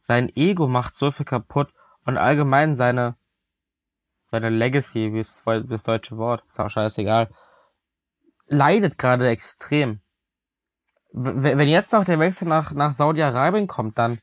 Sein 0.00 0.30
Ego 0.34 0.66
macht 0.66 0.96
so 0.96 1.10
viel 1.10 1.26
kaputt 1.26 1.72
und 2.04 2.16
allgemein 2.16 2.74
seine, 2.74 3.16
seine 4.34 4.50
Legacy, 4.50 5.12
wie 5.12 5.20
ist 5.20 5.46
das 5.46 5.82
deutsche 5.84 6.16
Wort, 6.16 6.42
ist 6.48 6.58
auch 6.58 6.68
scheißegal, 6.68 7.30
leidet 8.48 8.98
gerade 8.98 9.28
extrem. 9.28 10.00
Wenn 11.12 11.68
jetzt 11.68 11.92
noch 11.92 12.04
der 12.04 12.18
Wechsel 12.18 12.48
nach, 12.48 12.72
nach 12.72 12.92
Saudi-Arabien 12.92 13.68
kommt, 13.68 13.96
dann 13.96 14.18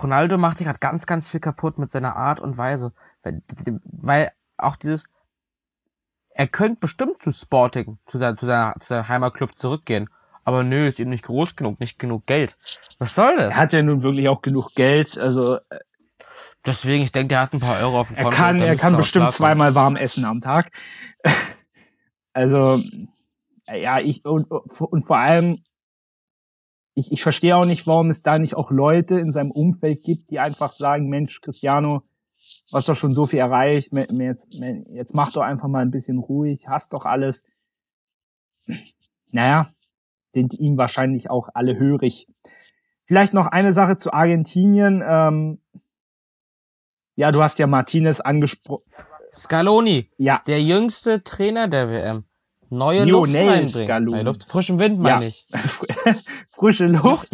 Ronaldo 0.00 0.38
macht 0.38 0.58
sich 0.58 0.66
gerade 0.68 0.78
ganz, 0.78 1.06
ganz 1.06 1.28
viel 1.28 1.40
kaputt 1.40 1.78
mit 1.78 1.90
seiner 1.90 2.14
Art 2.14 2.38
und 2.38 2.56
Weise. 2.56 2.92
Weil, 3.24 4.30
auch 4.56 4.76
dieses, 4.76 5.10
er 6.30 6.46
könnte 6.46 6.78
bestimmt 6.78 7.20
zu 7.20 7.32
Sporting, 7.32 7.98
zu 8.06 8.18
seinem, 8.18 8.36
zu 8.36 8.46
seiner, 8.46 8.74
zu 8.78 8.86
seinem 8.86 9.08
Heimatclub 9.08 9.58
zurückgehen. 9.58 10.08
Aber 10.44 10.62
nö, 10.62 10.86
ist 10.86 11.00
ihm 11.00 11.08
nicht 11.08 11.24
groß 11.24 11.56
genug, 11.56 11.80
nicht 11.80 11.98
genug 11.98 12.26
Geld. 12.26 12.56
Was 12.98 13.16
soll 13.16 13.36
das? 13.36 13.54
Er 13.54 13.56
hat 13.56 13.72
ja 13.72 13.82
nun 13.82 14.04
wirklich 14.04 14.28
auch 14.28 14.42
genug 14.42 14.74
Geld. 14.76 15.18
Also 15.18 15.58
Deswegen, 16.66 17.04
ich 17.04 17.12
denke, 17.12 17.28
der 17.28 17.40
hat 17.40 17.52
ein 17.52 17.60
paar 17.60 17.80
Euro 17.80 18.00
auf 18.00 18.08
dem 18.08 18.16
er 18.16 18.24
Konto. 18.24 18.36
kann, 18.36 18.58
da 18.58 18.66
er 18.66 18.76
kann 18.76 18.96
bestimmt 18.96 19.32
zweimal 19.32 19.74
warm 19.74 19.96
essen 19.96 20.24
am 20.24 20.40
Tag. 20.40 20.70
also 22.32 22.80
ja, 23.66 24.00
ich 24.00 24.24
und, 24.24 24.50
und 24.50 25.06
vor 25.06 25.18
allem 25.18 25.62
ich, 26.94 27.12
ich 27.12 27.22
verstehe 27.22 27.56
auch 27.56 27.64
nicht, 27.64 27.86
warum 27.86 28.10
es 28.10 28.22
da 28.22 28.38
nicht 28.38 28.54
auch 28.54 28.70
Leute 28.70 29.18
in 29.18 29.32
seinem 29.32 29.50
Umfeld 29.50 30.02
gibt, 30.02 30.30
die 30.30 30.38
einfach 30.38 30.70
sagen, 30.70 31.08
Mensch, 31.08 31.40
Cristiano, 31.40 32.02
du 32.70 32.76
hast 32.76 32.88
doch 32.88 32.94
schon 32.94 33.14
so 33.14 33.26
viel 33.26 33.40
erreicht, 33.40 33.92
jetzt, 33.92 34.54
jetzt 34.54 35.14
mach 35.14 35.32
doch 35.32 35.42
einfach 35.42 35.68
mal 35.68 35.82
ein 35.82 35.90
bisschen 35.90 36.18
ruhig, 36.18 36.68
hast 36.68 36.92
doch 36.92 37.04
alles. 37.04 37.44
Naja, 39.30 39.72
sind 40.32 40.54
ihm 40.54 40.76
wahrscheinlich 40.76 41.30
auch 41.30 41.48
alle 41.54 41.76
hörig. 41.78 42.28
Vielleicht 43.06 43.34
noch 43.34 43.46
eine 43.46 43.72
Sache 43.72 43.96
zu 43.96 44.12
Argentinien. 44.12 45.02
Ähm, 45.06 45.60
ja, 47.16 47.30
du 47.30 47.42
hast 47.42 47.58
ja 47.58 47.66
Martinez 47.66 48.20
angesprochen. 48.20 48.82
Scaloni, 49.32 50.10
Ja, 50.16 50.42
der 50.46 50.62
jüngste 50.62 51.22
Trainer 51.24 51.66
der 51.68 51.88
WM. 51.90 52.24
Neue 52.70 53.04
Lionel 53.04 53.10
Luft 53.10 53.34
reinbringen. 53.34 53.68
Scaloni. 53.68 54.10
Neue 54.16 54.22
Luft, 54.24 54.44
frischen 54.44 54.78
Wind 54.78 54.98
meine 55.00 55.24
Ja. 55.24 55.28
ich. 55.28 55.46
frische 56.50 56.86
Luft. 56.86 57.28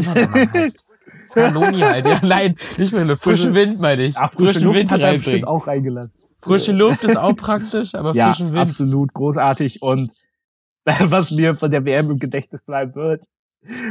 Scaloni 1.27 1.81
halt, 1.81 2.07
ja, 2.07 2.21
nein, 2.23 2.57
nicht 2.79 2.93
mehr 2.93 3.05
Luft, 3.05 3.23
frischen 3.23 3.55
Wind 3.55 3.81
meine 3.81 4.03
ich. 4.05 4.17
Ach, 4.17 4.31
frische 4.33 4.53
frischen 4.55 4.65
Luft 4.65 4.79
Wind 4.79 4.91
hat 4.91 5.01
er 5.01 5.15
bestimmt 5.15 5.47
auch 5.47 5.67
reingelassen. 5.67 6.13
Frische 6.41 6.73
Luft 6.73 7.05
ist 7.05 7.17
auch 7.17 7.37
praktisch, 7.37 7.95
aber 7.95 8.15
Ja, 8.15 8.29
frischen 8.29 8.53
Wind. 8.53 8.63
absolut 8.63 9.13
großartig. 9.13 9.83
Und 9.83 10.13
was 10.85 11.31
mir 11.31 11.57
von 11.57 11.71
der 11.71 11.85
WM 11.85 12.11
im 12.11 12.19
Gedächtnis 12.19 12.63
bleiben 12.63 12.95
wird, 12.95 13.25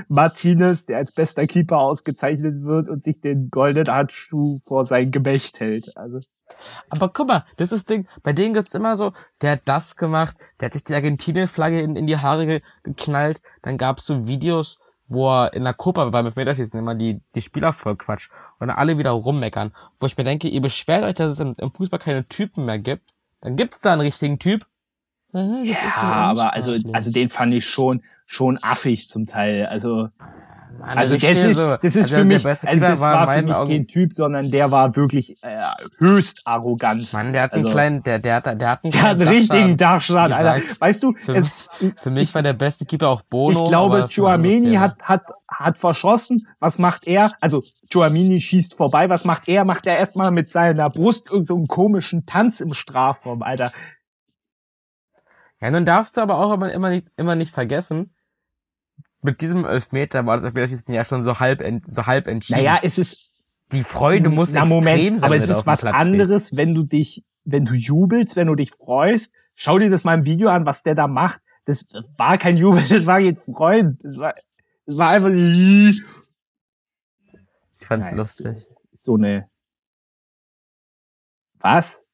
Martinez, 0.08 0.86
der 0.86 0.98
als 0.98 1.12
bester 1.12 1.46
Keeper 1.46 1.78
ausgezeichnet 1.78 2.64
wird 2.64 2.90
und 2.90 3.04
sich 3.04 3.22
den 3.22 3.50
goldenen 3.50 3.94
Handschuh 3.94 4.62
vor 4.66 4.86
sein 4.86 5.12
Gemächt 5.12 5.60
hält. 5.60 5.96
Also 5.96 6.20
Aber 6.90 7.10
guck 7.10 7.28
mal, 7.28 7.46
das 7.58 7.72
ist 7.72 7.88
das 7.90 7.96
Ding, 7.96 8.08
bei 8.24 8.34
denen 8.34 8.54
gibt's 8.54 8.74
immer 8.74 8.98
so, 8.98 9.14
der 9.42 9.54
hat 9.54 9.62
das 9.66 9.96
gemacht, 9.96 10.38
der 10.60 10.68
hat 10.68 10.74
sich 10.74 10.84
die 10.84 10.96
Argentinien-Flagge 10.96 11.82
in, 11.82 11.96
in 11.96 12.08
die 12.08 12.18
Haare 12.18 12.46
ge 12.46 12.62
geknallt, 12.84 13.42
dann 13.62 13.78
gab's 13.78 14.06
so 14.06 14.28
Videos, 14.28 14.80
wo 15.08 15.30
er 15.30 15.54
in 15.54 15.64
der 15.64 15.74
Copa 15.74 16.06
beim 16.06 16.26
Elfmeterschießen 16.26 16.80
immer 16.80 16.96
die, 16.96 17.22
die 17.36 17.42
Spieler 17.42 17.74
voll 17.74 17.96
quatscht 17.96 18.32
und 18.60 18.68
dann 18.68 18.78
alle 18.78 18.98
wieder 18.98 19.12
rummeckern. 19.12 19.74
Wo 20.00 20.08
ich 20.08 20.18
mir 20.18 20.24
denke, 20.24 20.48
ihr 20.48 20.62
beschwert 20.62 21.04
euch, 21.04 21.16
dass 21.16 21.32
es 21.32 21.40
im, 21.40 21.56
im 21.58 21.72
Fußball 21.74 22.00
keine 22.00 22.28
Typen 22.28 22.66
mehr 22.66 22.80
gibt. 22.80 23.14
Dann 23.42 23.56
gibt's 23.56 23.82
da 23.82 23.94
einen 23.94 24.02
richtigen 24.02 24.40
Typ. 24.40 24.66
Das 25.32 25.48
ja, 25.64 25.76
aber 25.96 26.54
also 26.54 26.76
also 26.92 27.12
den 27.12 27.30
fand 27.30 27.54
ich 27.54 27.66
schon 27.66 28.02
schon 28.32 28.60
affig 28.62 29.10
zum 29.10 29.26
Teil. 29.26 29.66
Also 29.66 30.10
Mann, 30.78 30.98
also 30.98 31.18
das 31.18 31.36
ist 31.44 31.58
so. 31.58 31.76
das 31.78 31.96
ist 31.96 32.06
Also 32.06 32.16
für 32.16 32.24
mich 32.26 32.46
also 32.46 32.80
das 32.80 33.02
war 33.02 33.28
war 33.28 33.34
für 33.34 33.42
mich 33.42 33.56
Augen 33.56 33.70
kein 33.72 33.88
Typ, 33.88 34.16
sondern 34.16 34.52
der 34.52 34.70
war 34.72 34.96
wirklich 34.96 35.36
äh, 35.44 35.58
höchst 35.98 36.44
arrogant. 36.46 37.12
Mann, 37.12 37.34
der 37.34 37.42
hat 37.42 37.54
einen 37.54 37.66
Also- 37.66 37.76
kleinen, 37.76 38.04
der, 38.04 38.20
der 38.20 38.36
hat, 38.36 38.46
der 38.62 38.70
hat 38.70 38.84
einen 38.84 38.92
Der 38.92 39.02
hat 39.02 39.20
einen 39.20 39.28
richtigen 39.28 39.78
Dachschaden. 39.78 40.32
Alter. 40.32 40.64
Weißt 40.80 41.02
du, 41.04 41.14
Für, 41.18 41.38
es, 41.38 41.70
mich, 41.82 41.94
für 42.00 42.10
mich 42.12 42.36
war 42.36 42.44
der 42.44 42.54
beste 42.54 42.86
Keeper 42.86 43.10
auch 43.10 43.24
Bono. 43.24 43.64
ich 43.64 43.70
glaube, 43.70 44.06
Thema. 44.08 44.80
hat, 44.80 45.02
hat, 45.02 45.24
hat 45.52 45.78
verschossen. 45.80 46.48
Was 46.60 46.78
macht 46.78 47.08
er? 47.08 47.32
Also, 47.42 47.64
Chouameni 47.92 48.40
schießt 48.40 48.76
vorbei. 48.78 49.10
Was 49.10 49.26
macht 49.26 49.50
er? 49.50 49.66
Macht 49.66 49.88
er 49.88 49.98
erstmal 49.98 50.32
mit 50.32 50.52
seiner 50.52 50.90
Brust 50.92 51.26
irgendeinen 51.32 51.46
so 51.48 51.56
einen 51.56 51.68
komischen 51.68 52.26
Tanz 52.28 52.62
im 52.62 52.74
Strafraum, 52.74 53.42
Alter. 53.42 53.74
Ja, 55.62 55.72
nun 55.72 55.84
darfst 55.84 56.16
du 56.16 56.22
aber 56.22 56.38
auch 56.38 56.54
immer, 56.54 56.72
immer, 56.72 56.90
nicht, 56.90 57.08
immer 57.18 57.36
nicht 57.36 57.54
vergessen, 57.54 58.14
mit 59.22 59.42
diesem 59.42 59.66
Elfmeter 59.66 60.26
war 60.26 60.36
das 60.38 60.44
Elfmeterschießen 60.46 60.94
ja 60.94 61.04
schon 61.06 61.24
so 61.24 61.40
halb, 61.40 61.62
ent, 61.62 61.92
so 61.92 62.06
halb 62.06 62.28
entschieden. 62.28 62.60
Naja, 62.60 62.80
es 62.84 62.98
ist, 62.98 63.32
die 63.72 63.84
Freude 63.84 64.30
muss 64.30 64.52
na 64.54 64.62
extrem 64.62 64.78
Moment, 64.78 65.20
sein, 65.20 65.24
aber 65.24 65.36
es 65.36 65.48
ist 65.48 65.66
was 65.68 65.82
Platz 65.82 65.96
anderes, 65.96 66.56
wenn 66.56 66.74
du 66.74 66.84
dich, 66.84 67.24
wenn 67.44 67.66
du 67.66 67.74
jubelst, 67.74 68.36
wenn 68.36 68.48
du 68.48 68.56
dich 68.56 68.72
freust. 68.72 69.34
Schau 69.56 69.78
dir 69.78 69.90
das 69.90 70.04
mal 70.04 70.14
im 70.18 70.26
Video 70.26 70.50
an, 70.50 70.66
was 70.66 70.84
der 70.84 70.96
da 70.96 71.08
macht. 71.08 71.42
Das, 71.66 71.86
das 71.88 72.10
war 72.18 72.38
kein 72.38 72.58
Jubel, 72.58 72.82
das 72.88 73.06
war 73.06 73.20
kein 73.20 73.36
Freund. 73.36 74.00
Das 74.04 74.18
war, 74.18 74.34
das 74.86 74.98
war 74.98 75.10
einfach 75.10 75.30
Stehst. 75.30 76.04
Ich 77.80 77.86
fand's 77.86 78.12
Ja, 78.12 78.18
es- 78.18 78.40
lustig. 78.40 78.68
so 78.94 79.16
eine. 79.16 79.50
Was? 81.60 82.06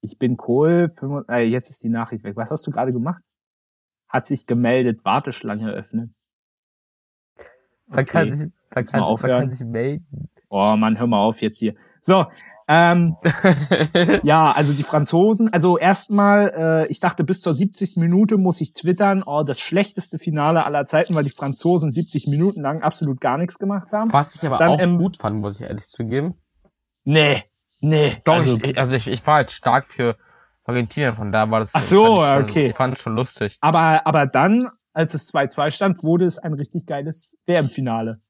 Ich 0.00 0.18
bin 0.18 0.36
Kohl. 0.36 0.90
25 0.96 1.28
Äh, 1.34 1.42
jetzt 1.48 1.70
ist 1.70 1.82
die 1.82 1.88
Nachricht 1.88 2.24
weg. 2.24 2.36
Was 2.36 2.50
hast 2.50 2.66
du 2.66 2.70
gerade 2.70 2.92
gemacht? 2.92 3.22
Hat 4.08 4.26
sich 4.26 4.46
gemeldet. 4.46 5.04
Warteschlange 5.04 5.70
öffnen. 5.70 6.14
Man 7.86 8.04
kann 8.06 8.28
Okay. 8.28 8.34
sich, 8.34 8.50
man 8.74 8.84
kann, 8.84 9.00
man 9.00 9.16
kann 9.18 9.50
sich 9.50 9.66
melden. 9.66 10.28
Oh 10.50 10.76
Mann, 10.76 10.98
hör 10.98 11.06
mal 11.06 11.18
auf 11.20 11.40
jetzt 11.42 11.58
hier. 11.58 11.74
So, 12.00 12.26
ähm, 12.68 13.16
ja, 14.22 14.50
also 14.52 14.72
die 14.72 14.82
Franzosen. 14.82 15.52
Also 15.52 15.78
erstmal, 15.78 16.52
äh, 16.56 16.86
ich 16.88 17.00
dachte, 17.00 17.24
bis 17.24 17.40
zur 17.40 17.54
70. 17.54 17.96
Minute 17.96 18.36
muss 18.38 18.60
ich 18.60 18.72
twittern, 18.72 19.22
oh, 19.24 19.42
das 19.42 19.58
schlechteste 19.60 20.18
Finale 20.18 20.64
aller 20.64 20.86
Zeiten, 20.86 21.14
weil 21.14 21.24
die 21.24 21.30
Franzosen 21.30 21.92
70 21.92 22.26
Minuten 22.28 22.60
lang 22.62 22.82
absolut 22.82 23.20
gar 23.20 23.36
nichts 23.38 23.58
gemacht 23.58 23.88
haben. 23.92 24.12
Was 24.12 24.34
ich 24.36 24.46
aber 24.46 24.58
Dann, 24.58 24.68
auch 24.68 24.80
ähm, 24.80 24.98
gut 24.98 25.16
fand, 25.18 25.36
muss 25.40 25.56
ich 25.60 25.66
ehrlich 25.66 25.86
zugeben. 25.90 26.34
Nee, 27.04 27.42
nee. 27.80 28.16
Doch, 28.24 28.34
also, 28.34 28.56
ich, 28.56 28.64
ich- 28.64 28.78
also 28.78 28.94
ich, 28.94 29.08
ich 29.08 29.26
war 29.26 29.36
halt 29.36 29.50
stark 29.50 29.86
für 29.86 30.16
Argentinien, 30.68 31.14
von 31.14 31.32
da 31.32 31.50
war 31.50 31.60
das. 31.60 31.74
Ach 31.74 31.80
so, 31.80 32.20
fand 32.20 32.28
schon, 32.32 32.42
okay. 32.50 32.66
Ich 32.68 32.76
fand 32.76 32.98
schon 32.98 33.14
lustig. 33.16 33.56
Aber, 33.60 34.06
aber 34.06 34.26
dann, 34.26 34.70
als 34.92 35.14
es 35.14 35.32
2-2 35.32 35.70
stand, 35.70 36.02
wurde 36.04 36.26
es 36.26 36.38
ein 36.38 36.52
richtig 36.52 36.86
geiles 36.86 37.36
WM-Finale. 37.46 38.20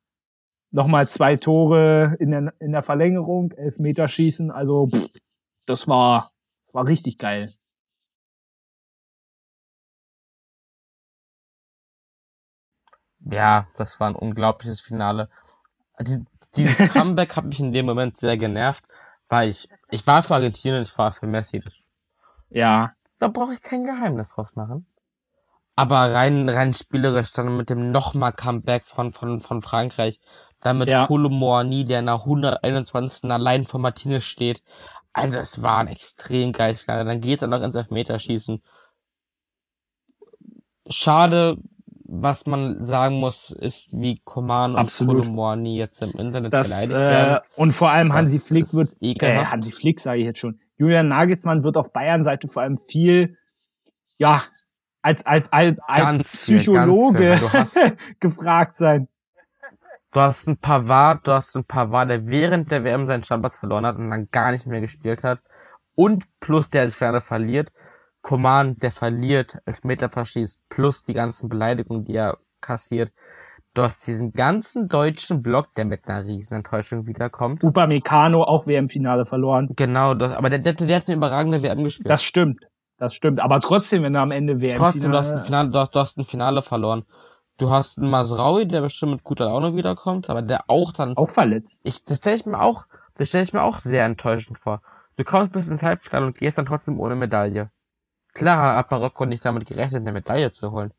Nochmal 0.70 1.08
zwei 1.08 1.36
Tore 1.36 2.16
in 2.20 2.30
der, 2.30 2.52
in 2.60 2.72
der 2.72 2.82
Verlängerung, 2.82 3.52
Elfmeterschießen, 3.52 4.50
also 4.50 4.86
pff, 4.88 5.08
das 5.66 5.88
war, 5.88 6.30
war 6.72 6.86
richtig 6.86 7.18
geil. 7.18 7.54
Ja, 13.20 13.66
das 13.76 14.00
war 14.00 14.08
ein 14.08 14.14
unglaubliches 14.16 14.80
Finale. 14.80 15.28
Die- 16.00 16.24
Dieses 16.56 16.88
Comeback 16.92 17.36
hat 17.36 17.44
mich 17.44 17.60
in 17.60 17.72
dem 17.72 17.86
Moment 17.86 18.16
sehr 18.16 18.36
genervt, 18.36 18.84
weil 19.28 19.50
ich, 19.50 19.68
ich 19.90 20.06
war 20.06 20.22
für 20.22 20.34
Argentinien, 20.34 20.82
ich 20.82 20.96
war 20.96 21.12
für 21.12 21.26
Messi. 21.26 21.60
Das, 21.60 21.72
Ja, 22.50 22.92
da 23.18 23.28
brauche 23.28 23.52
ich 23.52 23.62
kein 23.62 23.84
Geheimnis 23.84 24.30
draus 24.30 24.54
machen. 24.56 24.86
Aber 25.76 26.12
rein, 26.12 26.48
rein 26.48 26.74
spielerisch 26.74 27.30
dann 27.30 27.56
mit 27.56 27.70
dem 27.70 27.92
nochmal 27.92 28.32
Comeback 28.32 28.84
von, 28.84 29.12
von, 29.12 29.40
von 29.40 29.62
Frankreich, 29.62 30.18
dann 30.60 30.78
mit 30.78 30.88
Ja. 30.88 31.06
Koulibaly, 31.06 31.84
der 31.84 32.02
nach 32.02 32.24
121. 32.24 33.30
allein 33.30 33.64
vor 33.64 33.78
Martinez 33.78 34.24
steht. 34.24 34.62
Also 35.12 35.38
es 35.38 35.62
war 35.62 35.78
ein 35.78 35.86
extrem 35.86 36.52
geiles 36.52 36.82
Finale. 36.82 37.04
Dann 37.04 37.20
geht's 37.20 37.40
dann 37.40 37.50
noch 37.50 37.62
ins 37.62 37.76
Elfmeterschießen. 37.76 38.60
Schade, 40.88 41.58
was 42.04 42.46
man 42.46 42.82
sagen 42.82 43.20
muss, 43.20 43.50
ist, 43.50 43.90
wie 43.92 44.20
Coman 44.24 44.72
und 44.72 44.78
Absolut. 44.78 45.18
Koulibaly 45.22 45.76
jetzt 45.76 46.02
im 46.02 46.10
Internet 46.18 46.52
das, 46.52 46.68
beleidigt 46.68 46.92
äh, 46.92 46.94
werden. 46.94 47.40
und 47.54 47.72
vor 47.72 47.90
allem 47.90 48.12
Hansi 48.12 48.40
Flick 48.40 48.72
wird, 48.74 48.96
äh. 49.00 49.44
Hansi 49.44 49.70
Flick 49.70 50.00
sage 50.00 50.20
ich 50.20 50.24
jetzt 50.24 50.40
schon, 50.40 50.58
Julian 50.78 51.08
Nagelsmann 51.08 51.64
wird 51.64 51.76
auf 51.76 51.92
Bayern-Seite 51.92 52.48
vor 52.48 52.62
allem 52.62 52.78
viel, 52.78 53.36
ja, 54.16 54.42
als, 55.02 55.24
als, 55.26 55.50
als, 55.52 55.78
als 55.86 56.22
Psychologe 56.22 57.36
viel, 57.36 57.52
hast- 57.52 57.78
gefragt 58.20 58.78
sein. 58.78 59.08
Du 60.12 60.20
hast 60.20 60.48
einen 60.48 60.56
Pavard, 60.56 61.26
du 61.26 61.32
hast 61.32 61.54
einen 61.54 61.64
Pavard, 61.66 62.08
der 62.08 62.26
während 62.26 62.70
der 62.70 62.82
WM 62.82 63.06
seinen 63.06 63.24
Stammplatz 63.24 63.58
verloren 63.58 63.84
hat 63.84 63.96
und 63.96 64.08
dann 64.10 64.28
gar 64.30 64.52
nicht 64.52 64.66
mehr 64.66 64.80
gespielt 64.80 65.22
hat. 65.22 65.40
Und 65.94 66.24
plus 66.40 66.70
der 66.70 66.84
das 66.84 66.94
Finale 66.94 67.20
verliert. 67.20 67.72
Coman, 68.22 68.76
der 68.78 68.90
verliert, 68.90 69.58
Elfmeter 69.66 70.08
verschießt, 70.10 70.60
plus 70.68 71.02
die 71.02 71.12
ganzen 71.12 71.48
Beleidigungen, 71.48 72.04
die 72.04 72.14
er 72.14 72.38
kassiert. 72.60 73.12
Du 73.78 73.84
hast 73.84 74.08
diesen 74.08 74.32
ganzen 74.32 74.88
deutschen 74.88 75.40
Block, 75.40 75.72
der 75.76 75.84
mit 75.84 76.08
einer 76.08 76.24
riesen 76.24 76.54
Enttäuschung 76.54 77.06
wiederkommt. 77.06 77.62
Upamecano 77.62 78.42
auch 78.42 78.66
WM-Finale 78.66 79.24
verloren. 79.24 79.68
Genau, 79.76 80.14
das, 80.14 80.32
aber 80.32 80.50
der, 80.50 80.58
der, 80.58 80.72
der 80.72 80.96
hat 80.96 81.06
eine 81.06 81.16
überragende 81.16 81.62
WM 81.62 81.84
gespielt. 81.84 82.10
Das 82.10 82.24
stimmt. 82.24 82.64
Das 82.96 83.14
stimmt. 83.14 83.38
Aber 83.38 83.60
trotzdem, 83.60 84.02
wenn 84.02 84.14
du 84.14 84.18
am 84.18 84.32
Ende 84.32 84.60
WM 84.60 84.74
Trotzdem, 84.74 85.12
du 85.12 85.16
hast, 85.16 85.30
ein 85.30 85.44
Finale, 85.44 85.70
du, 85.70 85.78
hast, 85.78 85.94
du 85.94 86.00
hast 86.00 86.18
ein 86.18 86.24
Finale 86.24 86.60
verloren. 86.62 87.04
Du 87.56 87.70
hast 87.70 87.98
einen 87.98 88.10
Masraui, 88.10 88.66
der 88.66 88.80
bestimmt 88.80 89.12
mit 89.12 89.22
guter 89.22 89.44
Laune 89.44 89.76
wiederkommt, 89.76 90.28
aber 90.28 90.42
der 90.42 90.64
auch 90.66 90.92
dann. 90.92 91.16
Auch 91.16 91.30
verletzt. 91.30 91.80
Ich, 91.84 92.04
das 92.04 92.18
stelle 92.18 92.34
ich 92.34 92.46
mir 92.46 92.60
auch, 92.60 92.82
das 93.14 93.28
stelle 93.28 93.44
ich 93.44 93.52
mir 93.52 93.62
auch 93.62 93.78
sehr 93.78 94.04
enttäuschend 94.04 94.58
vor. 94.58 94.82
Du 95.14 95.22
kommst 95.22 95.52
bis 95.52 95.68
ins 95.68 95.84
Halbfinale 95.84 96.26
und 96.26 96.36
gehst 96.36 96.58
dann 96.58 96.66
trotzdem 96.66 96.98
ohne 96.98 97.14
Medaille. 97.14 97.70
Klar 98.34 98.76
hat 98.76 98.90
Marokko 98.90 99.24
nicht 99.24 99.44
damit 99.44 99.66
gerechnet, 99.66 100.00
eine 100.00 100.10
Medaille 100.10 100.50
zu 100.50 100.72
holen. 100.72 100.92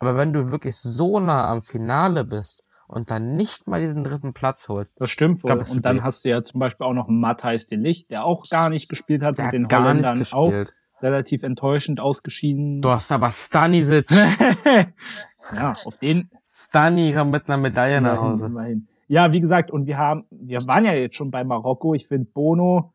Aber 0.00 0.16
wenn 0.16 0.32
du 0.32 0.50
wirklich 0.50 0.76
so 0.76 1.20
nah 1.20 1.48
am 1.48 1.62
Finale 1.62 2.24
bist 2.24 2.64
und 2.88 3.10
dann 3.10 3.36
nicht 3.36 3.68
mal 3.68 3.80
diesen 3.80 4.02
dritten 4.02 4.32
Platz 4.32 4.68
holst. 4.68 4.98
Das 5.00 5.10
stimmt 5.10 5.44
wohl. 5.44 5.52
Und 5.52 5.84
dann 5.84 6.02
hast 6.02 6.24
du 6.24 6.30
ja 6.30 6.42
zum 6.42 6.58
Beispiel 6.58 6.86
auch 6.86 6.94
noch 6.94 7.06
Matthijs 7.08 7.66
de 7.66 7.78
Licht, 7.78 8.10
der 8.10 8.24
auch 8.24 8.48
gar 8.48 8.70
nicht 8.70 8.88
gespielt 8.88 9.22
hat, 9.22 9.38
der 9.38 9.44
mit 9.44 9.54
den 9.54 9.68
gar 9.68 9.84
Holländern 9.84 10.18
nicht 10.18 10.34
auch 10.34 10.50
gespielt. 10.50 10.74
relativ 11.00 11.42
enttäuschend 11.42 12.00
ausgeschieden. 12.00 12.80
Du 12.80 12.88
hast 12.88 13.12
aber 13.12 13.30
Stanisic. 13.30 14.10
ja, 15.54 15.76
auf 15.84 15.98
den 15.98 16.30
Stani 16.48 17.12
kam 17.12 17.30
mit 17.30 17.48
einer 17.48 17.58
Medaille 17.58 18.00
nach 18.00 18.20
Hause. 18.20 18.46
immerhin. 18.46 18.88
Ja, 19.06 19.32
wie 19.32 19.40
gesagt, 19.40 19.70
und 19.70 19.86
wir 19.86 19.98
haben, 19.98 20.24
wir 20.30 20.66
waren 20.66 20.84
ja 20.84 20.92
jetzt 20.94 21.16
schon 21.16 21.30
bei 21.30 21.44
Marokko. 21.44 21.94
Ich 21.94 22.08
finde 22.08 22.30
Bono, 22.32 22.94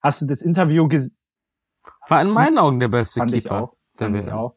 hast 0.00 0.22
du 0.22 0.26
das 0.26 0.42
Interview 0.42 0.88
gesehen? 0.88 1.16
War 2.08 2.20
in 2.22 2.30
meinen 2.30 2.58
Augen 2.58 2.80
der 2.80 2.88
beste 2.88 3.20
Fand 3.20 3.32
ich 3.32 3.44
Keeper. 3.44 3.62
auch. 3.62 3.76
der 3.98 4.10
Fand 4.10 4.26
ich 4.26 4.32
auch. 4.32 4.56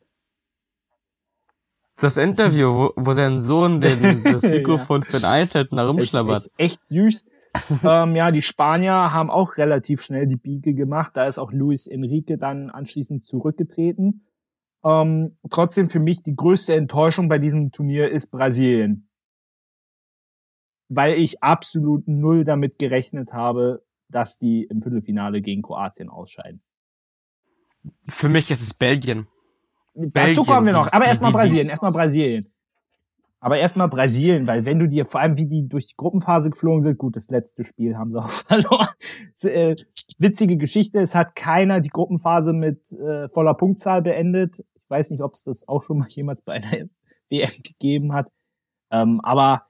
Das 2.01 2.17
Interview, 2.17 2.67
wo, 2.73 2.93
wo 2.95 3.13
sein 3.13 3.39
Sohn 3.39 3.81
den, 3.81 4.23
das 4.23 4.43
Ja. 4.49 4.49
Mikrofon 4.51 5.03
für 5.03 5.17
den 5.17 5.25
Eis 5.25 5.53
hält 5.53 5.71
und 5.71 5.77
da 5.77 5.83
Echt, 5.83 5.89
rumschlabbert. 5.93 6.45
echt, 6.57 6.59
echt 6.59 6.87
süß. 6.87 7.25
ähm, 7.83 8.15
ja, 8.15 8.31
die 8.31 8.41
Spanier 8.41 9.11
haben 9.11 9.29
auch 9.29 9.57
relativ 9.57 10.01
schnell 10.01 10.27
die 10.27 10.35
Biege 10.35 10.73
gemacht. 10.73 11.11
Da 11.15 11.25
ist 11.25 11.39
auch 11.39 11.51
Luis 11.51 11.87
Enrique 11.87 12.37
dann 12.37 12.69
anschließend 12.69 13.25
zurückgetreten. 13.25 14.25
Ähm, 14.83 15.37
trotzdem 15.49 15.89
für 15.89 15.99
mich 15.99 16.23
die 16.23 16.35
größte 16.35 16.75
Enttäuschung 16.75 17.27
bei 17.27 17.39
diesem 17.39 17.71
Turnier 17.71 18.09
ist 18.11 18.27
Brasilien. 18.31 19.09
Weil 20.89 21.15
ich 21.15 21.43
absolut 21.43 22.07
null 22.07 22.45
damit 22.45 22.79
gerechnet 22.79 23.33
habe, 23.33 23.83
dass 24.09 24.37
die 24.37 24.63
im 24.63 24.81
Viertelfinale 24.81 25.41
gegen 25.41 25.61
Kroatien 25.61 26.09
ausscheiden. 26.09 26.61
Für 28.07 28.29
mich 28.29 28.49
ist 28.51 28.61
es 28.61 28.73
Belgien. 28.73 29.27
Dazu 29.93 30.09
Belgien, 30.11 30.45
kommen 30.45 30.65
wir 30.67 30.73
noch. 30.73 30.91
Aber 30.91 31.05
erstmal 31.05 31.31
Brasilien, 31.31 31.69
erstmal 31.69 31.91
Brasilien. 31.91 32.51
Aber 33.41 33.57
erstmal 33.57 33.87
Brasilien, 33.87 34.47
weil 34.47 34.65
wenn 34.65 34.79
du 34.79 34.87
dir, 34.87 35.05
vor 35.05 35.21
allem 35.21 35.37
wie 35.37 35.45
die 35.45 35.67
durch 35.67 35.87
die 35.87 35.95
Gruppenphase 35.95 36.49
geflogen 36.49 36.83
sind, 36.83 36.97
gut, 36.97 37.15
das 37.15 37.29
letzte 37.29 37.63
Spiel 37.63 37.97
haben 37.97 38.11
sie 38.11 38.19
auch 38.19 38.29
verloren. 38.29 38.89
Äh, 39.43 39.75
witzige 40.17 40.57
Geschichte, 40.57 40.99
es 40.99 41.15
hat 41.15 41.35
keiner 41.35 41.79
die 41.79 41.89
Gruppenphase 41.89 42.51
mit 42.51 42.91
äh, 42.91 43.29
voller 43.29 43.53
Punktzahl 43.53 44.01
beendet. 44.01 44.59
Ich 44.75 44.89
weiß 44.89 45.11
nicht, 45.11 45.21
ob 45.21 45.33
es 45.33 45.45
das 45.45 45.67
auch 45.67 45.83
schon 45.83 45.99
mal 45.99 46.07
jemals 46.09 46.41
bei 46.41 46.53
einer 46.53 46.89
WM 47.29 47.51
gegeben 47.63 48.13
hat. 48.13 48.29
Ähm, 48.91 49.21
aber 49.23 49.67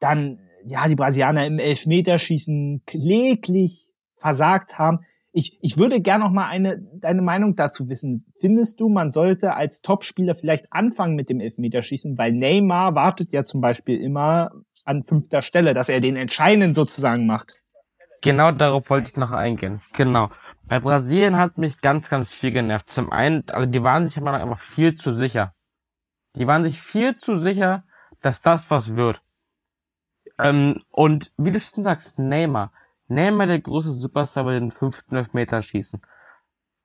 dann, 0.00 0.40
ja, 0.64 0.88
die 0.88 0.96
Brasilianer 0.96 1.46
im 1.46 1.58
Elfmeterschießen 1.58 2.82
kläglich 2.86 3.92
versagt 4.16 4.78
haben. 4.78 5.00
Ich, 5.36 5.58
ich 5.62 5.78
würde 5.78 6.00
gern 6.00 6.20
noch 6.20 6.30
mal 6.30 6.46
eine, 6.46 6.80
deine 6.94 7.20
Meinung 7.20 7.56
dazu 7.56 7.88
wissen. 7.88 8.24
Findest 8.38 8.80
du, 8.80 8.88
man 8.88 9.10
sollte 9.10 9.54
als 9.54 9.82
Topspieler 9.82 10.36
vielleicht 10.36 10.72
anfangen 10.72 11.16
mit 11.16 11.28
dem 11.28 11.40
Elfmeterschießen? 11.40 12.16
Weil 12.16 12.30
Neymar 12.30 12.94
wartet 12.94 13.32
ja 13.32 13.44
zum 13.44 13.60
Beispiel 13.60 14.00
immer 14.00 14.52
an 14.84 15.02
fünfter 15.02 15.42
Stelle, 15.42 15.74
dass 15.74 15.88
er 15.88 15.98
den 15.98 16.14
entscheidenden 16.14 16.72
sozusagen 16.72 17.26
macht. 17.26 17.64
Genau 18.22 18.52
darauf 18.52 18.88
wollte 18.90 19.10
ich 19.10 19.16
noch 19.16 19.32
eingehen. 19.32 19.82
Genau. 19.94 20.30
Bei 20.68 20.78
Brasilien 20.78 21.36
hat 21.36 21.58
mich 21.58 21.80
ganz, 21.80 22.08
ganz 22.08 22.32
viel 22.32 22.52
genervt. 22.52 22.88
Zum 22.88 23.10
einen, 23.10 23.42
also 23.50 23.66
die 23.66 23.82
waren 23.82 24.06
sich 24.06 24.16
immer 24.16 24.34
einfach 24.34 24.60
viel 24.60 24.96
zu 24.96 25.12
sicher. 25.12 25.52
Die 26.36 26.46
waren 26.46 26.62
sich 26.62 26.80
viel 26.80 27.16
zu 27.16 27.34
sicher, 27.34 27.82
dass 28.22 28.40
das 28.40 28.70
was 28.70 28.94
wird. 28.94 29.20
Ähm, 30.38 30.80
und 30.90 31.32
wie 31.36 31.50
du 31.50 31.58
schon 31.58 31.82
sagst, 31.82 32.20
Neymar. 32.20 32.70
Neymar 33.08 33.46
der 33.46 33.60
große 33.60 33.92
Superstar 33.92 34.44
bei 34.44 34.58
den 34.58 34.70
fünften 34.70 35.16
Elfmeter 35.16 35.60
schießen. 35.62 36.00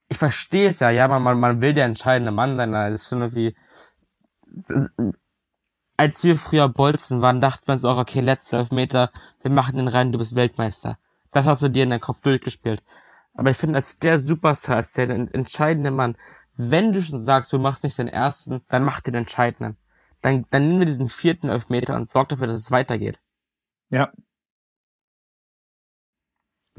Ich 0.09 0.17
verstehe 0.17 0.69
es 0.69 0.79
ja, 0.79 0.89
ja, 0.89 1.07
man, 1.07 1.21
man, 1.21 1.39
man 1.39 1.61
will 1.61 1.73
der 1.73 1.85
entscheidende 1.85 2.31
Mann 2.31 2.57
sein, 2.57 2.71
das 2.71 3.01
ist 3.03 3.09
schon 3.09 3.21
irgendwie, 3.21 3.55
als 5.97 6.23
wir 6.23 6.35
früher 6.35 6.69
Bolzen 6.69 7.21
waren, 7.21 7.41
dachten 7.41 7.67
wir 7.67 7.73
uns 7.73 7.85
auch, 7.85 7.97
okay, 7.97 8.21
letzter 8.21 8.59
Elfmeter, 8.59 9.11
wir 9.41 9.51
machen 9.51 9.77
den 9.77 9.87
rein, 9.87 10.11
du 10.11 10.17
bist 10.17 10.35
Weltmeister. 10.35 10.97
Das 11.31 11.45
hast 11.45 11.61
du 11.61 11.69
dir 11.69 11.83
in 11.83 11.89
deinen 11.91 11.99
Kopf 11.99 12.21
durchgespielt. 12.21 12.83
Aber 13.33 13.51
ich 13.51 13.57
finde, 13.57 13.77
als 13.77 13.99
der 13.99 14.17
Superstar, 14.17 14.77
als 14.77 14.93
der 14.93 15.09
en- 15.09 15.31
entscheidende 15.33 15.91
Mann, 15.91 16.17
wenn 16.55 16.93
du 16.93 17.01
schon 17.01 17.21
sagst, 17.21 17.53
du 17.53 17.59
machst 17.59 17.83
nicht 17.83 17.97
den 17.97 18.07
ersten, 18.07 18.61
dann 18.67 18.83
mach 18.83 18.99
den 19.01 19.15
entscheidenden. 19.15 19.77
Dann, 20.21 20.45
dann 20.49 20.67
nimm 20.67 20.79
wir 20.79 20.85
diesen 20.85 21.09
vierten 21.09 21.49
Elfmeter 21.49 21.95
und 21.95 22.09
sorg 22.11 22.29
dafür, 22.29 22.47
dass 22.47 22.57
es 22.57 22.71
weitergeht. 22.71 23.19
Ja. 23.89 24.11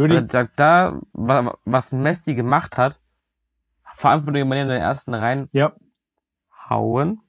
Würde 0.01 0.21
ich, 0.21 0.27
da, 0.29 0.45
da, 0.57 1.01
wa- 1.13 1.59
was 1.65 1.93
Messi 1.93 2.35
gemacht 2.35 2.79
hat, 2.79 3.01
verantwortliche 3.95 4.45
Manier 4.47 4.63
in 4.69 4.69
den 4.71 4.81
ersten 4.81 5.13
rein 5.15 5.49
ja. 5.53 5.73
hauen. 6.69 7.21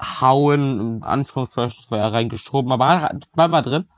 hauen, 0.00 0.80
im 0.80 1.02
Anführungszeichen, 1.02 1.84
war 1.90 1.98
ja 1.98 2.08
reingeschoben, 2.08 2.72
aber 2.72 3.10
war 3.34 3.48
mal 3.48 3.62
drin. 3.62 3.88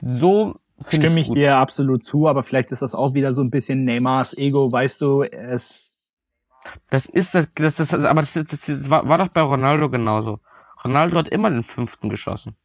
So 0.00 0.56
finde 0.80 1.06
Stimme 1.06 1.20
ich 1.20 1.26
ich 1.26 1.28
gut. 1.28 1.36
dir 1.36 1.56
absolut 1.56 2.04
zu, 2.04 2.26
aber 2.28 2.42
vielleicht 2.42 2.72
ist 2.72 2.82
das 2.82 2.94
auch 2.94 3.14
wieder 3.14 3.34
so 3.34 3.42
ein 3.42 3.50
bisschen 3.50 3.84
Neymars 3.84 4.36
Ego, 4.36 4.70
weißt 4.72 5.00
du, 5.00 5.22
es, 5.22 5.94
Das 6.90 7.06
ist 7.06 7.34
das, 7.34 7.48
das, 7.54 7.76
das, 7.76 7.92
aber 8.04 8.20
das, 8.22 8.32
das, 8.32 8.46
das 8.48 8.90
war, 8.90 9.08
war 9.08 9.18
doch 9.18 9.28
bei 9.28 9.42
Ronaldo 9.42 9.88
genauso. 9.90 10.40
Ronaldo 10.84 11.16
hat 11.18 11.28
immer 11.28 11.50
den 11.50 11.62
fünften 11.62 12.08
geschossen. 12.08 12.56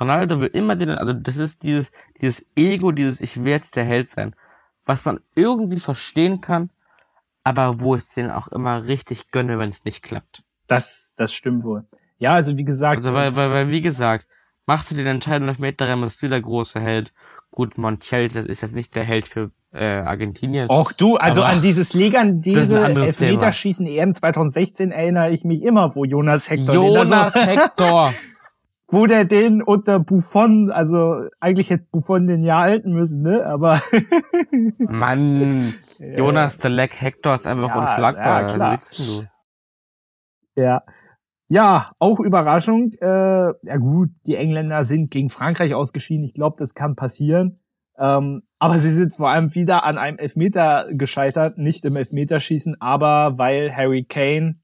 Ronaldo 0.00 0.40
will 0.40 0.50
immer 0.52 0.76
den, 0.76 0.90
also 0.90 1.12
das 1.12 1.36
ist 1.36 1.62
dieses, 1.62 1.90
dieses 2.20 2.46
Ego, 2.56 2.92
dieses 2.92 3.20
Ich 3.20 3.36
will 3.42 3.50
jetzt 3.50 3.76
der 3.76 3.84
Held 3.84 4.10
sein, 4.10 4.34
was 4.84 5.04
man 5.04 5.20
irgendwie 5.34 5.80
verstehen 5.80 6.40
kann, 6.40 6.70
aber 7.44 7.80
wo 7.80 7.94
es 7.94 8.14
den 8.14 8.30
auch 8.30 8.48
immer 8.48 8.86
richtig 8.86 9.30
gönne, 9.30 9.58
wenn 9.58 9.70
es 9.70 9.84
nicht 9.84 10.02
klappt. 10.02 10.42
das, 10.66 11.14
das 11.16 11.32
stimmt 11.32 11.64
wohl. 11.64 11.84
Ja, 12.18 12.34
also 12.34 12.56
wie 12.56 12.64
gesagt, 12.64 12.98
Also 12.98 13.14
weil, 13.14 13.36
weil, 13.36 13.50
weil 13.50 13.70
wie 13.70 13.80
gesagt, 13.80 14.26
machst 14.66 14.90
du 14.90 14.94
den 14.94 15.06
entscheidenden 15.06 15.48
Elfmeter 15.48 15.88
rein, 15.88 16.00
bist 16.00 16.20
du 16.20 16.28
der 16.28 16.40
große 16.40 16.80
Held. 16.80 17.12
Gut, 17.50 17.78
Montiel 17.78 18.24
ist, 18.24 18.34
jetzt 18.34 18.74
nicht 18.74 18.94
der 18.94 19.04
Held 19.04 19.26
für 19.26 19.50
äh, 19.72 19.84
Argentinien. 19.84 20.68
Auch 20.68 20.92
du, 20.92 21.16
also 21.16 21.42
Aber 21.42 21.52
an 21.52 21.62
dieses 21.62 21.94
legendäre 21.94 22.60
ein 22.78 22.84
anderes 22.84 23.20
Elfmeterschießen 23.20 23.86
EM 23.86 24.14
2016 24.14 24.90
erinnere 24.90 25.30
ich 25.30 25.44
mich 25.44 25.62
immer, 25.62 25.94
wo 25.94 26.04
Jonas 26.04 26.50
Hector, 26.50 26.74
Jonas 26.74 27.34
Hector. 27.46 28.12
Wo 28.90 29.06
der 29.06 29.24
den 29.26 29.62
unter 29.62 30.00
Buffon, 30.00 30.70
also 30.70 31.26
eigentlich 31.40 31.70
hätte 31.70 31.86
Buffon 31.92 32.26
den 32.26 32.42
ja 32.42 32.60
halten 32.60 32.92
müssen, 32.92 33.22
ne? 33.22 33.44
Aber 33.44 33.80
Mann, 34.78 35.62
Jonas 35.98 36.58
der 36.58 36.70
Leck 36.70 37.00
Hector 37.00 37.34
ist 37.34 37.46
einfach 37.46 37.68
Ja, 37.68 37.80
unschlagbar. 37.80 38.56
ja, 38.56 38.76
ja. 40.56 40.82
Ja, 41.50 41.92
auch 41.98 42.20
Überraschung. 42.20 42.90
Äh, 43.00 43.06
ja 43.06 43.76
gut, 43.78 44.10
die 44.26 44.36
Engländer 44.36 44.84
sind 44.84 45.10
gegen 45.10 45.30
Frankreich 45.30 45.74
ausgeschieden. 45.74 46.24
Ich 46.24 46.34
glaube, 46.34 46.56
das 46.58 46.74
kann 46.74 46.94
passieren. 46.94 47.60
Ähm, 47.96 48.42
aber 48.58 48.78
sie 48.78 48.90
sind 48.90 49.14
vor 49.14 49.30
allem 49.30 49.54
wieder 49.54 49.84
an 49.84 49.96
einem 49.98 50.18
Elfmeter 50.18 50.86
gescheitert, 50.92 51.56
nicht 51.58 51.84
im 51.84 51.96
Elfmeterschießen, 51.96 52.76
aber 52.80 53.38
weil 53.38 53.74
Harry 53.74 54.04
Kane, 54.04 54.60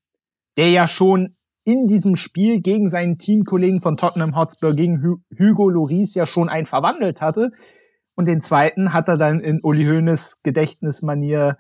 der 0.57 0.71
ja 0.71 0.87
schon 0.87 1.37
in 1.65 1.87
diesem 1.87 2.17
Spiel 2.17 2.61
gegen 2.61 2.89
seinen 2.89 3.19
Teamkollegen 3.19 3.81
von 3.81 3.97
Tottenham 3.97 4.37
Hotspur, 4.37 4.75
gegen 4.75 5.03
Hu 5.03 5.17
Hugo 5.39 5.69
Lloris 5.69 6.15
ja 6.15 6.27
schon 6.27 6.49
einen 6.49 6.67
verwandelt 6.67 7.21
hatte. 7.21 7.51
Und 8.15 8.27
den 8.27 8.41
zweiten 8.41 8.93
hat 8.93 9.09
er 9.09 9.17
dann 9.17 9.41
in 9.41 9.61
Uli 9.63 9.85
Hoeneß 9.85 10.43
Gedächtnismanier 10.43 11.59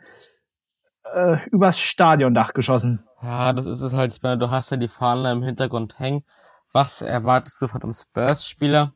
äh, 1.12 1.38
übers 1.50 1.78
Stadiondach 1.78 2.52
geschossen. 2.52 3.04
Ja, 3.22 3.52
das 3.52 3.66
ist 3.66 3.80
es 3.80 3.94
halt. 3.94 4.12
Ich 4.12 4.22
meine, 4.22 4.38
du 4.38 4.50
hast 4.50 4.70
ja 4.70 4.76
die 4.76 4.88
Fahne 4.88 5.32
im 5.32 5.42
Hintergrund 5.42 5.98
hängen. 5.98 6.24
Was 6.72 7.02
erwartest 7.02 7.60
du 7.62 7.66
von 7.66 7.82
einem 7.82 7.92
Spurs-Spieler? 7.92 8.92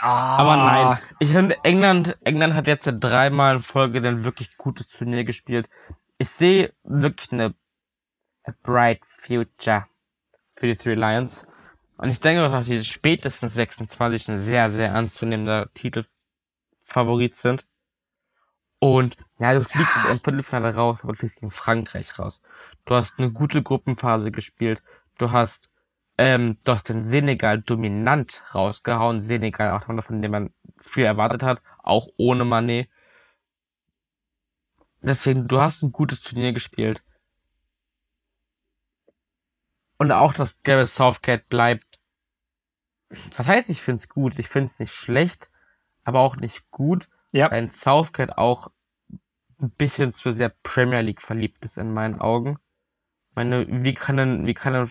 Aber 0.00 0.56
nein, 0.56 0.98
ich 1.18 1.30
finde, 1.30 1.56
England, 1.64 2.16
England 2.24 2.54
hat 2.54 2.66
jetzt 2.66 2.88
dreimal 3.00 3.56
in 3.56 3.62
Folge 3.62 3.98
ein 3.98 4.24
wirklich 4.24 4.56
gutes 4.56 4.88
Turnier 4.90 5.24
gespielt. 5.24 5.68
Ich 6.18 6.30
sehe 6.30 6.72
wirklich 6.84 7.32
eine 7.32 7.54
a 8.44 8.52
bright 8.62 9.00
future 9.06 9.86
für 10.58 10.66
die 10.66 10.76
Three 10.76 10.94
Lions. 10.94 11.46
Und 11.96 12.10
ich 12.10 12.20
denke 12.20 12.44
auch, 12.44 12.50
dass 12.50 12.66
sie 12.66 12.84
spätestens 12.84 13.54
26 13.54 14.28
ein 14.28 14.40
sehr, 14.40 14.70
sehr 14.70 14.94
anzunehmender 14.94 15.68
Titelfavorit 15.74 17.36
sind. 17.36 17.66
Und 18.80 19.16
ja, 19.38 19.54
du 19.54 19.64
fliegst 19.64 20.04
im 20.04 20.20
Viertelfinale 20.20 20.74
raus, 20.74 21.00
aber 21.02 21.12
du 21.12 21.18
fliegst 21.18 21.40
gegen 21.40 21.50
Frankreich 21.50 22.18
raus. 22.18 22.40
Du 22.84 22.94
hast 22.94 23.18
eine 23.18 23.32
gute 23.32 23.62
Gruppenphase 23.62 24.30
gespielt. 24.30 24.82
Du 25.18 25.32
hast 25.32 25.68
ähm, 26.18 26.58
du 26.64 26.72
hast 26.72 26.88
den 26.88 27.04
Senegal 27.04 27.62
dominant 27.62 28.42
rausgehauen. 28.54 29.22
Senegal, 29.22 29.70
auch 29.72 29.84
von 30.04 30.20
dem 30.20 30.30
man 30.32 30.50
viel 30.80 31.04
erwartet 31.04 31.42
hat, 31.42 31.62
auch 31.82 32.08
ohne 32.16 32.44
Mané. 32.44 32.88
deswegen, 35.00 35.48
du 35.48 35.60
hast 35.60 35.82
ein 35.82 35.92
gutes 35.92 36.20
Turnier 36.20 36.52
gespielt. 36.52 37.02
Und 39.98 40.12
auch, 40.12 40.32
dass 40.32 40.62
Gareth 40.62 40.88
Southgate 40.88 41.48
bleibt. 41.48 41.98
Was 43.36 43.46
heißt, 43.46 43.70
ich 43.70 43.82
find's 43.82 44.08
gut? 44.08 44.38
Ich 44.38 44.48
find's 44.48 44.78
nicht 44.78 44.92
schlecht, 44.92 45.50
aber 46.04 46.20
auch 46.20 46.36
nicht 46.36 46.70
gut. 46.70 47.08
Ja. 47.32 47.50
Weil 47.50 47.70
Southgate 47.70 48.38
auch 48.38 48.68
ein 49.60 49.70
bisschen 49.70 50.12
zu 50.12 50.32
sehr 50.32 50.52
Premier 50.62 51.00
League 51.00 51.22
verliebt 51.22 51.64
ist 51.64 51.78
in 51.78 51.92
meinen 51.92 52.20
Augen. 52.20 52.58
Ich 53.30 53.36
meine, 53.36 53.66
wie 53.68 53.94
kann 53.94 54.16
denn, 54.16 54.46
wie 54.46 54.54
kann 54.54 54.72
denn 54.72 54.90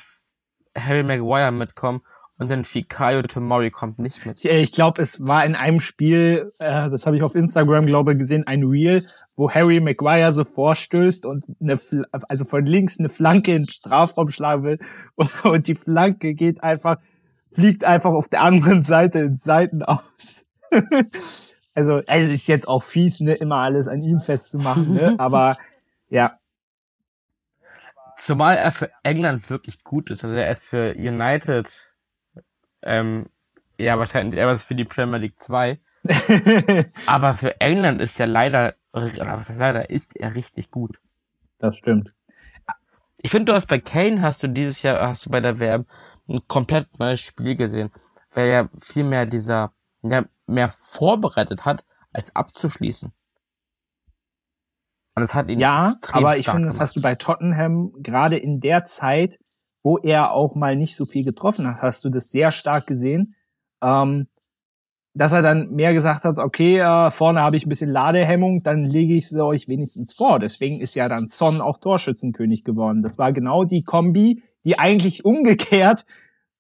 Harry 0.77 1.03
Maguire 1.03 1.51
mitkommen 1.51 2.01
und 2.37 2.49
dann 2.49 2.65
Fikayo 2.65 3.21
Tomori 3.21 3.71
kommt 3.71 3.99
nicht 3.99 4.25
mit? 4.25 4.43
Ich, 4.43 4.51
ich 4.51 4.71
glaube, 4.71 5.01
es 5.01 5.25
war 5.25 5.45
in 5.45 5.55
einem 5.55 5.79
Spiel, 5.79 6.53
äh, 6.59 6.89
das 6.89 7.05
habe 7.05 7.15
ich 7.15 7.23
auf 7.23 7.35
Instagram, 7.35 7.85
glaube 7.85 8.13
ich, 8.13 8.19
gesehen, 8.19 8.45
ein 8.45 8.63
Reel, 8.63 9.07
wo 9.37 9.51
Harry 9.51 9.79
Maguire 9.79 10.31
so 10.33 10.43
vorstößt 10.43 11.25
und 11.25 11.45
eine, 11.61 11.79
also 12.27 12.43
von 12.43 12.65
links 12.65 12.99
eine 12.99 13.07
Flanke 13.07 13.53
in 13.53 13.63
den 13.63 13.69
Strafraum 13.69 14.29
schlagen 14.31 14.63
will 14.63 14.79
und, 15.15 15.45
und 15.45 15.67
die 15.67 15.75
Flanke 15.75 16.33
geht 16.33 16.61
einfach, 16.63 16.97
fliegt 17.53 17.85
einfach 17.85 18.11
auf 18.11 18.27
der 18.27 18.41
anderen 18.41 18.83
Seite 18.83 19.19
in 19.19 19.37
Seiten 19.37 19.83
aus. 19.83 20.45
also, 21.73 22.01
also 22.07 22.31
ist 22.31 22.47
jetzt 22.47 22.67
auch 22.67 22.83
fies, 22.83 23.21
ne, 23.21 23.35
immer 23.35 23.57
alles 23.57 23.87
an 23.87 24.01
ihm 24.01 24.19
festzumachen, 24.19 24.93
ne? 24.93 25.15
Aber 25.19 25.57
ja. 26.09 26.39
Zumal 28.17 28.57
er 28.57 28.71
für 28.71 28.89
England 29.03 29.49
wirklich 29.49 29.83
gut 29.83 30.09
ist. 30.09 30.23
Also 30.23 30.35
er 30.35 30.51
ist 30.51 30.67
für 30.67 30.95
United 30.97 31.93
ähm, 32.81 33.27
ja 33.79 33.97
wahrscheinlich 33.99 34.39
er 34.39 34.51
ist 34.51 34.63
für 34.63 34.75
die 34.75 34.85
Premier 34.85 35.19
League 35.19 35.39
2. 35.39 35.79
Aber 37.05 37.33
für 37.33 37.59
England 37.59 38.01
ist 38.01 38.19
er 38.19 38.27
leider, 38.27 38.75
leider, 38.99 39.89
ist 39.89 40.15
er 40.15 40.35
richtig 40.35 40.71
gut. 40.71 40.99
Das 41.59 41.77
stimmt. 41.77 42.13
Ich 43.17 43.31
finde, 43.31 43.51
du 43.51 43.55
hast 43.55 43.67
bei 43.67 43.79
Kane 43.79 44.21
hast 44.21 44.43
du 44.43 44.47
dieses 44.47 44.83
Jahr, 44.83 45.07
hast 45.07 45.25
du 45.25 45.29
bei 45.31 45.41
der 45.41 45.59
WM 45.59 45.85
ein 46.27 46.39
komplett 46.47 46.99
neues 46.99 47.19
Spiel 47.21 47.55
gesehen, 47.55 47.91
weil 48.31 48.49
er 48.49 48.69
viel 48.79 49.03
mehr 49.03 49.25
dieser, 49.25 49.73
ja, 50.03 50.25
mehr 50.45 50.69
vorbereitet 50.69 51.65
hat, 51.65 51.83
als 52.13 52.35
abzuschließen. 52.35 53.11
Und 55.15 55.23
es 55.23 55.33
hat 55.33 55.49
ihn 55.49 55.59
ja, 55.59 55.93
aber 56.11 56.37
ich 56.37 56.47
finde, 56.47 56.67
das 56.67 56.79
hast 56.79 56.95
du 56.95 57.01
bei 57.01 57.15
Tottenham 57.15 57.91
gerade 58.03 58.37
in 58.37 58.59
der 58.59 58.85
Zeit, 58.85 59.39
wo 59.81 59.97
er 59.97 60.31
auch 60.31 60.53
mal 60.53 60.75
nicht 60.75 60.95
so 60.95 61.05
viel 61.05 61.23
getroffen 61.23 61.67
hat, 61.67 61.81
hast 61.81 62.05
du 62.05 62.09
das 62.09 62.29
sehr 62.29 62.51
stark 62.51 62.85
gesehen. 62.85 63.35
Ähm, 63.81 64.27
dass 65.17 65.31
er 65.31 65.41
dann 65.41 65.71
mehr 65.71 65.93
gesagt 65.93 66.25
hat, 66.25 66.37
okay, 66.37 66.77
äh, 66.77 67.11
vorne 67.11 67.41
habe 67.41 67.55
ich 67.55 67.65
ein 67.65 67.69
bisschen 67.69 67.89
Ladehemmung, 67.89 68.61
dann 68.63 68.85
lege 68.85 69.15
ich 69.15 69.25
es 69.25 69.39
euch 69.39 69.67
wenigstens 69.67 70.13
vor. 70.13 70.39
Deswegen 70.39 70.79
ist 70.79 70.95
ja 70.95 71.09
dann 71.09 71.27
Son 71.27 71.59
auch 71.61 71.79
Torschützenkönig 71.79 72.63
geworden. 72.63 73.01
Das 73.01 73.17
war 73.17 73.33
genau 73.33 73.63
die 73.63 73.83
Kombi, 73.83 74.43
die 74.63 74.77
eigentlich 74.77 75.25
umgekehrt 75.25 76.05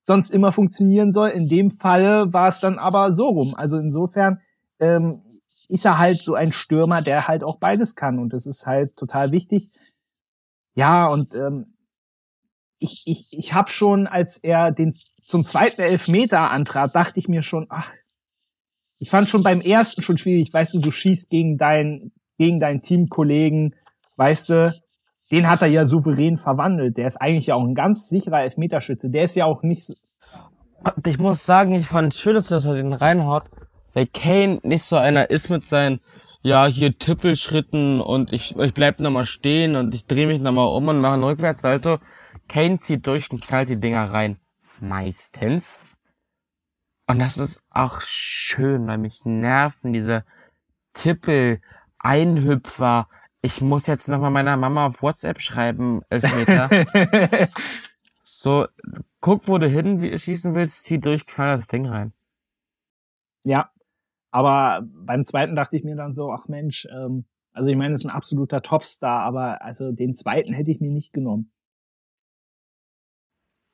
sonst 0.03 0.31
immer 0.31 0.51
funktionieren 0.51 1.11
soll. 1.11 1.29
In 1.29 1.47
dem 1.47 1.69
Fall 1.69 2.33
war 2.33 2.47
es 2.47 2.59
dann 2.59 2.79
aber 2.79 3.11
so 3.11 3.27
rum. 3.27 3.53
Also 3.55 3.77
insofern 3.77 4.39
ähm, 4.79 5.21
ist 5.67 5.85
er 5.85 5.99
halt 5.99 6.21
so 6.21 6.33
ein 6.33 6.51
Stürmer, 6.51 7.01
der 7.01 7.27
halt 7.27 7.43
auch 7.43 7.59
beides 7.59 7.93
kann. 7.93 8.17
Und 8.17 8.33
das 8.33 8.47
ist 8.47 8.65
halt 8.65 8.95
total 8.95 9.31
wichtig. 9.31 9.69
Ja, 10.73 11.07
und 11.07 11.35
ähm, 11.35 11.73
ich, 12.79 13.03
ich, 13.05 13.27
ich 13.31 13.53
habe 13.53 13.69
schon, 13.69 14.07
als 14.07 14.37
er 14.37 14.71
den 14.71 14.95
zum 15.25 15.43
zweiten 15.43 15.81
Elfmeter 15.81 16.51
antrat, 16.51 16.95
dachte 16.95 17.19
ich 17.19 17.27
mir 17.27 17.41
schon, 17.41 17.67
ach, 17.69 17.91
ich 18.99 19.09
fand 19.09 19.29
schon 19.29 19.43
beim 19.43 19.61
ersten 19.61 20.01
schon 20.01 20.17
schwierig. 20.17 20.53
Weißt 20.53 20.73
du, 20.73 20.79
du 20.79 20.91
schießt 20.91 21.29
gegen 21.29 21.57
deinen, 21.57 22.11
gegen 22.37 22.59
deinen 22.59 22.81
Teamkollegen, 22.81 23.75
weißt 24.15 24.49
du, 24.49 24.81
den 25.31 25.49
hat 25.49 25.61
er 25.61 25.67
ja 25.67 25.85
souverän 25.85 26.37
verwandelt. 26.37 26.97
Der 26.97 27.07
ist 27.07 27.17
eigentlich 27.17 27.47
ja 27.47 27.55
auch 27.55 27.63
ein 27.63 27.75
ganz 27.75 28.09
sicherer 28.09 28.43
Elfmeterschütze. 28.43 29.09
Der 29.09 29.23
ist 29.23 29.35
ja 29.35 29.45
auch 29.45 29.61
nicht 29.61 29.85
so. 29.85 29.93
Ich 31.05 31.19
muss 31.19 31.45
sagen, 31.45 31.73
ich 31.73 31.87
fand 31.87 32.13
schön, 32.13 32.35
dass 32.35 32.51
er 32.51 32.75
den 32.75 32.93
reinhaut, 32.93 33.43
weil 33.93 34.07
Kane 34.07 34.59
nicht 34.63 34.83
so 34.83 34.95
einer 34.95 35.29
ist 35.29 35.49
mit 35.49 35.65
seinen, 35.65 35.99
ja, 36.43 36.65
hier 36.65 36.97
Tippelschritten 36.97 37.99
und 37.99 38.31
ich, 38.31 38.55
ich 38.55 38.73
bleib 38.73 38.99
nochmal 38.99 39.25
stehen 39.25 39.75
und 39.75 39.93
ich 39.93 40.05
drehe 40.05 40.27
mich 40.27 40.39
nochmal 40.39 40.67
um 40.67 40.87
und 40.87 41.01
mache 41.01 41.15
einen 41.15 41.23
Rückwärtssalto. 41.23 41.97
Kane 42.47 42.79
zieht 42.79 43.05
durch 43.05 43.29
und 43.31 43.41
knallt 43.41 43.69
die 43.69 43.79
Dinger 43.79 44.13
rein. 44.13 44.37
Meistens. 44.79 45.81
Und 47.07 47.19
das 47.19 47.37
ist 47.37 47.63
auch 47.69 48.01
schön, 48.01 48.85
weil 48.87 48.97
mich 48.97 49.25
nerven 49.25 49.93
diese 49.93 50.25
Tippel, 50.93 51.61
Einhüpfer. 51.99 53.07
Ich 53.41 53.61
muss 53.61 53.87
jetzt 53.87 54.09
nochmal 54.09 54.31
meiner 54.31 54.57
Mama 54.57 54.87
auf 54.87 55.01
WhatsApp 55.01 55.41
schreiben, 55.41 56.01
Elfmeter. 56.09 56.69
so, 58.23 58.67
guck, 59.21 59.47
wo 59.47 59.57
du 59.57 59.69
hin 59.69 60.17
schießen 60.17 60.53
willst, 60.53 60.83
zieh 60.83 60.99
durch, 60.99 61.25
knall 61.25 61.55
das 61.55 61.67
Ding 61.67 61.87
rein. 61.87 62.13
Ja, 63.43 63.71
aber 64.31 64.85
beim 64.85 65.25
zweiten 65.25 65.55
dachte 65.55 65.77
ich 65.77 65.85
mir 65.85 65.95
dann 65.95 66.13
so, 66.13 66.31
ach 66.31 66.49
Mensch, 66.49 66.87
ähm, 66.91 67.25
also 67.53 67.69
ich 67.69 67.77
meine, 67.77 67.93
es 67.93 68.01
ist 68.01 68.09
ein 68.09 68.15
absoluter 68.15 68.61
Topstar, 68.61 69.21
aber 69.21 69.61
also 69.61 69.91
den 69.91 70.13
zweiten 70.13 70.53
hätte 70.53 70.71
ich 70.71 70.81
mir 70.81 70.91
nicht 70.91 71.13
genommen. 71.13 71.51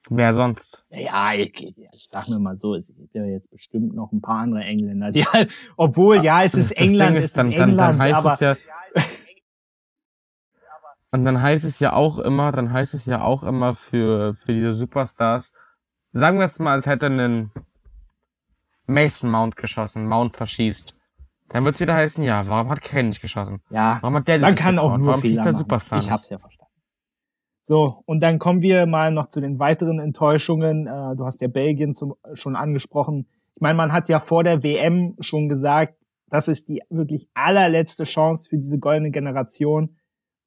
Wer 0.09 0.33
sonst? 0.33 0.85
Ja, 0.89 1.33
ich, 1.33 1.73
ich 1.77 2.09
sag 2.09 2.27
mir 2.27 2.39
mal 2.39 2.57
so, 2.57 2.75
es 2.75 2.87
gibt 2.87 3.15
ja 3.15 3.23
jetzt 3.23 3.49
bestimmt 3.49 3.95
noch 3.95 4.11
ein 4.11 4.21
paar 4.21 4.39
andere 4.39 4.61
Engländer, 4.61 5.11
die 5.11 5.25
halt, 5.25 5.51
obwohl, 5.77 6.23
ja, 6.23 6.43
es 6.43 6.55
ist 6.55 6.73
England, 6.73 7.17
ist, 7.17 7.25
es 7.25 7.33
dann, 7.33 7.47
ist 7.47 7.53
England, 7.53 7.79
dann, 7.79 7.97
dann 7.97 8.01
heißt 8.01 8.25
aber, 8.25 8.33
es 8.33 8.39
ja, 8.41 8.55
und 11.11 11.25
dann 11.25 11.43
heißt 11.43 11.63
es 11.63 11.79
ja 11.79 11.93
auch 11.93 12.17
immer, 12.17 12.51
dann 12.51 12.73
heißt 12.73 12.95
es 12.95 13.05
ja 13.05 13.21
auch 13.21 13.43
immer 13.43 13.75
für, 13.75 14.33
für 14.33 14.51
diese 14.51 14.73
Superstars, 14.73 15.53
sagen 16.11 16.39
wir 16.39 16.45
es 16.45 16.57
mal, 16.57 16.73
als 16.73 16.87
hätte 16.87 17.05
einen 17.05 17.51
Mason 18.87 19.29
Mount 19.29 19.55
geschossen, 19.55 20.07
Mount 20.07 20.35
verschießt. 20.35 20.95
Dann 21.49 21.65
wird 21.65 21.75
es 21.75 21.81
wieder 21.81 21.93
heißen, 21.93 22.23
ja, 22.23 22.47
warum 22.47 22.69
hat 22.69 22.81
Kane 22.81 23.09
nicht 23.09 23.21
geschossen? 23.21 23.61
Ja, 23.69 23.99
warum 24.01 24.15
hat 24.15 24.27
der 24.27 24.39
man 24.39 24.55
kann 24.55 24.79
auch 24.79 24.97
nur 24.97 25.09
warum 25.09 25.21
Fehler 25.21 25.43
der 25.43 25.55
Superstar 25.55 25.99
Ich 25.99 26.09
hab's 26.09 26.31
ja 26.31 26.39
verstanden. 26.39 26.72
So, 27.65 28.03
und 28.05 28.21
dann 28.21 28.39
kommen 28.39 28.61
wir 28.61 28.85
mal 28.85 29.11
noch 29.11 29.29
zu 29.29 29.39
den 29.39 29.57
weiteren 29.57 29.99
Enttäuschungen. 29.99 30.85
Äh, 30.85 31.15
du 31.15 31.25
hast 31.25 31.41
ja 31.41 31.47
Belgien 31.47 31.93
zum, 31.93 32.15
schon 32.33 32.57
angesprochen. 32.57 33.25
Ich 33.55 33.61
meine, 33.61 33.75
man 33.75 33.93
hat 33.93 34.09
ja 34.09 34.19
vor 34.19 34.43
der 34.43 34.63
WM 34.63 35.15
schon 35.21 35.47
gesagt, 35.47 35.95
das 36.29 36.49
ist 36.49 36.67
die 36.67 36.81
wirklich 36.89 37.29
allerletzte 37.33 38.03
Chance 38.03 38.49
für 38.49 38.57
diese 38.57 38.79
goldene 38.79 39.11
Generation. 39.11 39.95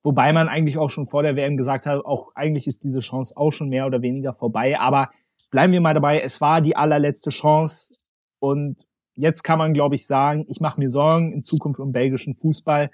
Wobei 0.03 0.33
man 0.33 0.49
eigentlich 0.49 0.77
auch 0.77 0.91
schon 0.91 1.07
vor 1.07 1.23
der 1.23 1.37
WM 1.37 1.57
gesagt 1.57 1.87
hat, 1.87 2.05
auch 2.05 2.33
eigentlich 2.35 2.67
ist 2.67 2.85
diese 2.85 2.99
Chance 2.99 3.35
auch 3.37 3.51
schon 3.51 3.71
mehr 3.71 3.87
oder 3.87 4.03
weniger 4.03 4.35
vorbei. 4.35 4.79
Aber 4.79 5.11
bleiben 5.51 5.73
wir 5.73 5.81
mal 5.81 5.95
dabei, 5.95 6.21
es 6.21 6.41
war 6.43 6.61
die 6.61 6.77
allerletzte 6.77 7.31
Chance. 7.31 7.95
Und 8.41 8.77
jetzt 9.15 9.43
kann 9.43 9.59
man, 9.59 9.73
glaube 9.73 9.95
ich, 9.95 10.07
sagen, 10.07 10.45
ich 10.49 10.61
mache 10.61 10.79
mir 10.79 10.91
Sorgen 10.91 11.33
in 11.33 11.43
Zukunft 11.43 11.81
um 11.81 11.93
belgischen 11.93 12.35
Fußball 12.35 12.91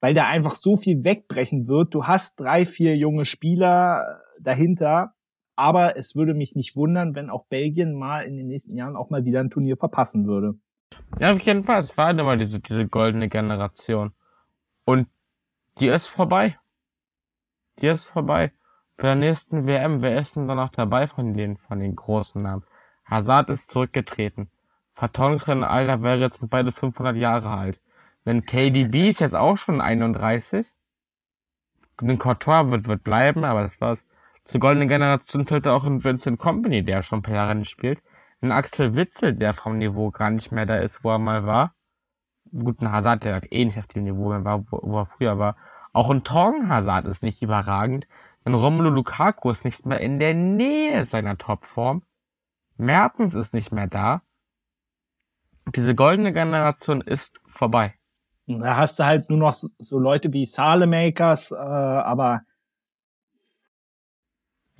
weil 0.00 0.14
da 0.14 0.26
einfach 0.26 0.54
so 0.54 0.76
viel 0.76 1.04
wegbrechen 1.04 1.68
wird. 1.68 1.94
Du 1.94 2.06
hast 2.06 2.40
drei, 2.40 2.66
vier 2.66 2.96
junge 2.96 3.24
Spieler 3.24 4.20
dahinter, 4.40 5.14
aber 5.56 5.96
es 5.96 6.16
würde 6.16 6.34
mich 6.34 6.56
nicht 6.56 6.76
wundern, 6.76 7.14
wenn 7.14 7.30
auch 7.30 7.46
Belgien 7.46 7.94
mal 7.94 8.22
in 8.22 8.36
den 8.36 8.46
nächsten 8.46 8.74
Jahren 8.74 8.96
auch 8.96 9.10
mal 9.10 9.24
wieder 9.24 9.40
ein 9.40 9.50
Turnier 9.50 9.76
verpassen 9.76 10.26
würde. 10.26 10.54
Ja, 11.18 11.32
auf 11.32 11.40
jeden 11.40 11.64
Fall. 11.64 11.80
Es 11.80 11.96
war 11.96 12.10
immer 12.10 12.36
diese, 12.36 12.60
diese 12.60 12.88
goldene 12.88 13.28
Generation. 13.28 14.12
Und 14.84 15.06
die 15.78 15.88
ist 15.88 16.08
vorbei. 16.08 16.58
Die 17.80 17.86
ist 17.86 18.06
vorbei. 18.06 18.52
Bei 18.96 19.04
der 19.04 19.14
nächsten 19.14 19.66
WM, 19.66 20.02
wer 20.02 20.18
ist 20.18 20.36
denn 20.36 20.48
danach 20.48 20.70
dabei 20.70 21.06
von 21.06 21.34
den, 21.34 21.56
von 21.56 21.80
den 21.80 21.94
großen 21.94 22.42
Namen? 22.42 22.64
Hazard 23.04 23.50
ist 23.50 23.70
zurückgetreten. 23.70 24.50
Vertongen, 24.94 25.64
Alter, 25.64 26.02
wäre 26.02 26.18
jetzt 26.18 26.48
beide 26.50 26.72
500 26.72 27.16
Jahre 27.16 27.50
alt. 27.50 27.80
Wenn 28.24 28.44
KDB 28.44 29.08
ist 29.08 29.20
jetzt 29.20 29.34
auch 29.34 29.56
schon 29.56 29.80
31. 29.80 30.66
Den 32.00 32.18
Courtois 32.18 32.70
wird, 32.70 32.88
wird 32.88 33.02
bleiben, 33.02 33.44
aber 33.44 33.62
das 33.62 33.80
war's. 33.80 34.04
Zur 34.44 34.60
goldenen 34.60 34.88
Generation 34.88 35.46
zählt 35.46 35.68
auch 35.68 35.84
ein 35.84 36.02
Vincent 36.02 36.38
Company, 36.38 36.82
der 36.82 37.02
schon 37.02 37.20
ein 37.20 37.22
paar 37.22 37.34
Jahre 37.34 37.54
nicht 37.54 37.70
spielt. 37.70 38.02
Ein 38.40 38.52
Axel 38.52 38.94
Witzel, 38.94 39.34
der 39.34 39.54
vom 39.54 39.78
Niveau 39.78 40.10
gar 40.10 40.30
nicht 40.30 40.50
mehr 40.50 40.66
da 40.66 40.76
ist, 40.76 41.04
wo 41.04 41.10
er 41.10 41.18
mal 41.18 41.46
war. 41.46 41.74
Gut, 42.52 42.80
ein 42.80 42.90
Hazard, 42.90 43.24
der 43.24 43.52
eh 43.52 43.64
nicht 43.64 43.78
auf 43.78 43.86
dem 43.86 44.04
Niveau 44.04 44.30
mehr 44.30 44.44
war, 44.44 44.64
wo, 44.70 44.80
wo 44.82 44.98
er 45.00 45.06
früher 45.06 45.38
war. 45.38 45.56
Auch 45.92 46.10
ein 46.10 46.24
Torgen 46.24 46.68
Hazard 46.68 47.06
ist 47.06 47.22
nicht 47.22 47.42
überragend. 47.42 48.06
Ein 48.44 48.54
Romelu 48.54 48.90
Lukaku 48.90 49.50
ist 49.50 49.64
nicht 49.64 49.84
mehr 49.84 50.00
in 50.00 50.18
der 50.18 50.34
Nähe 50.34 51.04
seiner 51.04 51.36
Topform. 51.36 52.02
Mertens 52.76 53.34
ist 53.34 53.52
nicht 53.52 53.72
mehr 53.72 53.86
da. 53.86 54.22
Diese 55.66 55.94
goldene 55.94 56.32
Generation 56.32 57.02
ist 57.02 57.38
vorbei. 57.46 57.94
Da 58.58 58.76
hast 58.76 58.98
du 58.98 59.04
halt 59.04 59.30
nur 59.30 59.38
noch 59.38 59.52
so, 59.52 59.68
so 59.78 59.98
Leute 59.98 60.32
wie 60.32 60.46
Salemakers, 60.46 61.52
äh, 61.52 61.56
aber 61.56 62.42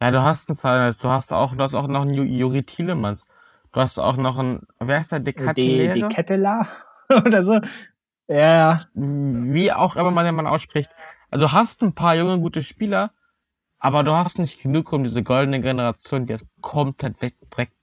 ja, 0.02 0.10
du 0.10 0.22
hast 0.22 0.48
es 0.48 0.64
halt, 0.64 1.02
du 1.04 1.08
hast 1.08 1.32
auch, 1.32 1.54
du 1.54 1.62
hast 1.62 1.74
auch 1.74 1.86
noch 1.86 2.02
einen 2.02 2.14
Juri 2.14 2.62
Tielemans. 2.62 3.26
Du 3.72 3.80
hast 3.80 3.98
auch 3.98 4.16
noch 4.16 4.38
einen, 4.38 4.66
wer 4.78 5.00
ist 5.00 5.12
der, 5.12 5.20
Dekattelera? 5.20 5.94
Die, 5.94 6.00
die 6.00 6.08
Kettela 6.08 6.66
oder 7.10 7.44
so. 7.44 7.60
Ja, 8.26 8.78
wie 8.94 9.72
auch 9.72 9.96
immer 9.96 10.10
man 10.10 10.24
den 10.24 10.34
Mann 10.34 10.46
ausspricht. 10.46 10.90
Also 11.30 11.46
du 11.46 11.52
hast 11.52 11.82
ein 11.82 11.94
paar 11.94 12.16
junge, 12.16 12.38
gute 12.40 12.62
Spieler, 12.62 13.12
aber 13.78 14.02
du 14.02 14.12
hast 14.12 14.38
nicht 14.38 14.62
genug, 14.62 14.92
um 14.92 15.04
diese 15.04 15.22
goldene 15.22 15.60
Generation, 15.60 16.26
die 16.26 16.32
jetzt 16.34 16.46
komplett 16.60 17.20
wegbrechen 17.20 17.74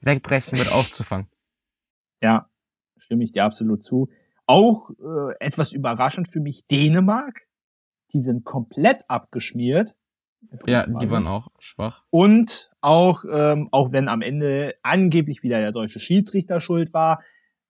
wegbrechen 0.00 0.58
wird, 0.58 0.72
aufzufangen. 0.72 1.28
ja, 2.20 2.50
stimme 2.96 3.22
ich 3.24 3.32
dir 3.32 3.44
absolut 3.44 3.84
zu. 3.84 4.08
Auch 4.46 4.90
äh, 4.90 5.34
etwas 5.40 5.72
überraschend 5.72 6.28
für 6.28 6.40
mich 6.40 6.66
Dänemark. 6.66 7.42
Die 8.12 8.20
sind 8.20 8.44
komplett 8.44 9.08
abgeschmiert. 9.08 9.94
Ja, 10.66 10.86
die 10.86 11.10
waren 11.10 11.26
auch 11.26 11.48
schwach. 11.58 12.02
Und 12.10 12.70
auch, 12.80 13.24
ähm, 13.30 13.68
auch 13.72 13.92
wenn 13.92 14.08
am 14.08 14.20
Ende 14.20 14.74
angeblich 14.82 15.42
wieder 15.42 15.58
der 15.58 15.72
deutsche 15.72 16.00
Schiedsrichter 16.00 16.60
schuld 16.60 16.92
war, 16.92 17.22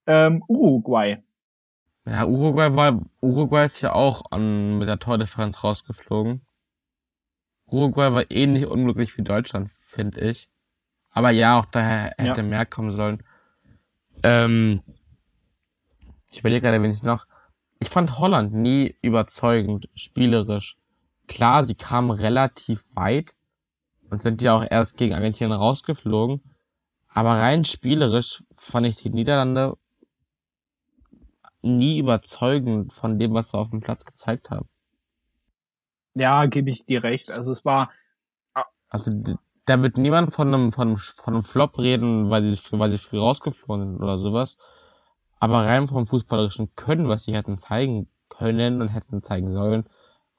ähm, 0.05 0.43
Uruguay. 0.47 1.23
Ja, 2.05 2.25
Uruguay 2.25 2.75
war, 2.75 3.01
Uruguay 3.21 3.65
ist 3.65 3.81
ja 3.81 3.93
auch 3.93 4.23
an, 4.29 4.77
mit 4.77 4.87
der 4.87 4.99
Tordifferenz 4.99 5.63
rausgeflogen. 5.63 6.41
Uruguay 7.67 8.13
war 8.13 8.29
ähnlich 8.29 8.67
unglücklich 8.67 9.17
wie 9.17 9.23
Deutschland, 9.23 9.71
finde 9.71 10.19
ich. 10.21 10.49
Aber 11.09 11.31
ja, 11.31 11.57
auch 11.59 11.65
daher 11.65 12.13
hätte 12.17 12.41
Ja. 12.41 12.47
mehr 12.47 12.65
kommen 12.65 12.95
sollen. 12.95 13.23
Ähm, 14.21 14.81
ich 16.31 16.39
überlege 16.39 16.61
gerade, 16.61 16.81
wenn 16.81 16.91
ich 16.91 17.03
noch. 17.03 17.25
Ich 17.79 17.89
fand 17.89 18.19
Holland 18.19 18.53
nie 18.53 18.95
überzeugend, 19.01 19.89
spielerisch. 19.95 20.77
Klar, 21.27 21.65
sie 21.65 21.75
kamen 21.75 22.11
relativ 22.11 22.83
weit 22.95 23.33
und 24.09 24.21
sind 24.23 24.41
ja 24.41 24.57
auch 24.57 24.65
erst 24.69 24.97
gegen 24.97 25.13
Argentinien 25.15 25.53
rausgeflogen. 25.53 26.41
Aber 27.09 27.31
rein 27.31 27.65
spielerisch 27.65 28.43
fand 28.55 28.87
ich 28.87 28.97
die 28.97 29.09
Niederlande 29.09 29.77
nie 31.63 31.99
überzeugend 31.99 32.93
von 32.93 33.19
dem, 33.19 33.33
was 33.33 33.51
sie 33.51 33.57
auf 33.57 33.69
dem 33.69 33.81
Platz 33.81 34.05
gezeigt 34.05 34.51
haben. 34.51 34.69
Ja, 36.15 36.45
gebe 36.47 36.69
ich 36.71 36.85
dir 36.85 37.03
recht. 37.03 37.29
Also 37.31 37.51
es 37.51 37.63
war, 37.65 37.91
Also 38.89 39.11
d- 39.13 39.35
da 39.65 39.81
wird 39.83 39.97
niemand 39.97 40.33
von 40.33 40.47
einem, 40.53 40.71
von 40.71 40.87
einem, 40.89 40.97
von 40.97 41.33
einem 41.35 41.43
Flop 41.43 41.77
reden, 41.77 42.29
weil 42.29 42.43
sie, 42.51 42.59
weil 42.79 42.91
sie 42.91 42.97
früh 42.97 43.19
rausgeflogen 43.19 43.93
sind 43.93 44.03
oder 44.03 44.19
sowas. 44.19 44.57
Aber 45.39 45.65
rein 45.65 45.87
vom 45.87 46.07
fußballerischen 46.07 46.73
Können, 46.75 47.07
was 47.07 47.23
sie 47.23 47.33
hätten 47.35 47.57
zeigen 47.57 48.07
können 48.29 48.81
und 48.81 48.89
hätten 48.89 49.21
zeigen 49.21 49.51
sollen, 49.51 49.85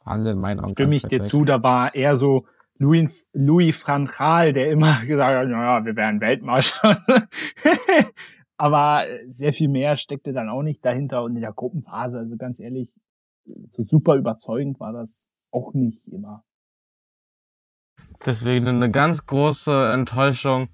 waren 0.04 0.24
sie 0.24 0.30
in 0.30 0.38
meinen 0.38 0.60
Augen 0.60 0.70
stimme 0.70 0.96
ich 0.96 1.02
dir 1.04 1.20
weg. 1.22 1.28
zu, 1.28 1.44
da 1.44 1.62
war 1.62 1.94
eher 1.94 2.16
so 2.16 2.46
Louis, 2.78 3.28
Louis 3.32 3.86
van 3.86 4.06
Gaal, 4.06 4.52
der 4.52 4.70
immer 4.70 5.00
gesagt 5.06 5.36
hat, 5.36 5.48
naja, 5.48 5.84
wir 5.84 5.96
wären 5.96 6.20
Weltmeister. 6.20 6.98
Aber 8.58 9.04
sehr 9.26 9.52
viel 9.52 9.68
mehr 9.68 9.96
steckte 9.96 10.32
dann 10.32 10.48
auch 10.48 10.62
nicht 10.62 10.84
dahinter 10.84 11.22
und 11.24 11.36
in 11.36 11.42
der 11.42 11.52
Gruppenphase, 11.52 12.18
also 12.18 12.36
ganz 12.36 12.58
ehrlich, 12.58 12.98
so 13.68 13.84
super 13.84 14.16
überzeugend 14.16 14.80
war 14.80 14.92
das 14.92 15.30
auch 15.50 15.74
nicht 15.74 16.08
immer. 16.08 16.42
Deswegen 18.24 18.66
eine 18.66 18.90
ganz 18.90 19.26
große 19.26 19.90
Enttäuschung, 19.92 20.68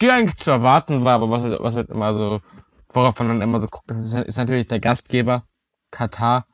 die 0.00 0.10
eigentlich 0.10 0.36
zu 0.36 0.50
erwarten 0.50 1.04
war, 1.04 1.14
aber 1.14 1.30
was, 1.30 1.42
halt- 1.42 1.60
was 1.60 1.76
halt 1.76 1.88
immer 1.88 2.14
so, 2.14 2.40
worauf 2.90 3.18
man 3.18 3.28
dann 3.28 3.42
immer 3.42 3.60
so 3.60 3.68
guckt, 3.68 3.90
das 3.90 3.98
ist, 3.98 4.14
ist 4.14 4.36
natürlich 4.36 4.68
der 4.68 4.80
Gastgeber, 4.80 5.46
Katar, 5.90 6.46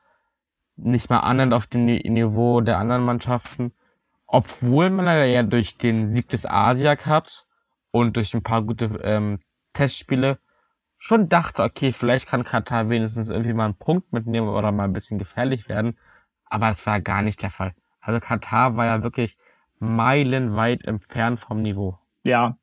nicht 0.76 1.10
mal 1.10 1.20
annähernd 1.20 1.54
auf 1.54 1.66
dem 1.66 1.84
Ni- 1.84 2.08
Niveau 2.08 2.60
der 2.60 2.78
anderen 2.78 3.02
Mannschaften. 3.02 3.72
Obwohl 4.26 4.90
man 4.90 5.06
ja 5.06 5.42
durch 5.42 5.78
den 5.78 6.08
Sieg 6.08 6.28
des 6.28 6.46
Asia 6.46 6.96
Cups 6.96 7.46
und 7.92 8.16
durch 8.16 8.34
ein 8.34 8.42
paar 8.42 8.62
gute 8.62 8.86
ähm, 9.02 9.38
Testspiele 9.74 10.38
schon 10.96 11.28
dachte, 11.28 11.62
okay, 11.62 11.92
vielleicht 11.92 12.26
kann 12.26 12.44
Katar 12.44 12.88
wenigstens 12.88 13.28
irgendwie 13.28 13.52
mal 13.52 13.66
einen 13.66 13.76
Punkt 13.76 14.12
mitnehmen 14.12 14.48
oder 14.48 14.72
mal 14.72 14.84
ein 14.84 14.92
bisschen 14.92 15.18
gefährlich 15.18 15.68
werden. 15.68 15.98
Aber 16.46 16.68
das 16.68 16.86
war 16.86 17.00
gar 17.00 17.22
nicht 17.22 17.42
der 17.42 17.50
Fall. 17.50 17.74
Also 18.00 18.20
Katar 18.20 18.76
war 18.76 18.86
ja 18.86 19.02
wirklich 19.02 19.38
meilenweit 19.78 20.84
entfernt 20.84 21.40
vom 21.40 21.62
Niveau. 21.62 21.98
Ja. 22.22 22.56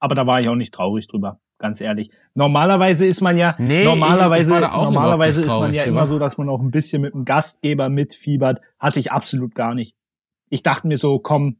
Aber 0.00 0.14
da 0.14 0.26
war 0.26 0.40
ich 0.40 0.48
auch 0.48 0.54
nicht 0.56 0.74
traurig 0.74 1.06
drüber, 1.06 1.40
ganz 1.58 1.80
ehrlich. 1.80 2.10
Normalerweise 2.34 3.06
ist 3.06 3.20
man 3.20 3.36
ja, 3.36 3.54
Nee, 3.58 3.84
normalerweise, 3.84 4.58
normalerweise 4.60 5.42
ist 5.44 5.56
man 5.58 5.72
ja 5.72 5.84
immer 5.84 6.06
so, 6.06 6.18
dass 6.18 6.36
man 6.36 6.48
auch 6.48 6.60
ein 6.60 6.70
bisschen 6.70 7.02
mit 7.02 7.14
dem 7.14 7.24
Gastgeber 7.24 7.88
mitfiebert. 7.88 8.60
Hatte 8.78 8.98
ich 9.00 9.12
absolut 9.12 9.54
gar 9.54 9.74
nicht. 9.74 9.94
Ich 10.50 10.62
dachte 10.62 10.86
mir 10.88 10.98
so, 10.98 11.18
komm, 11.20 11.56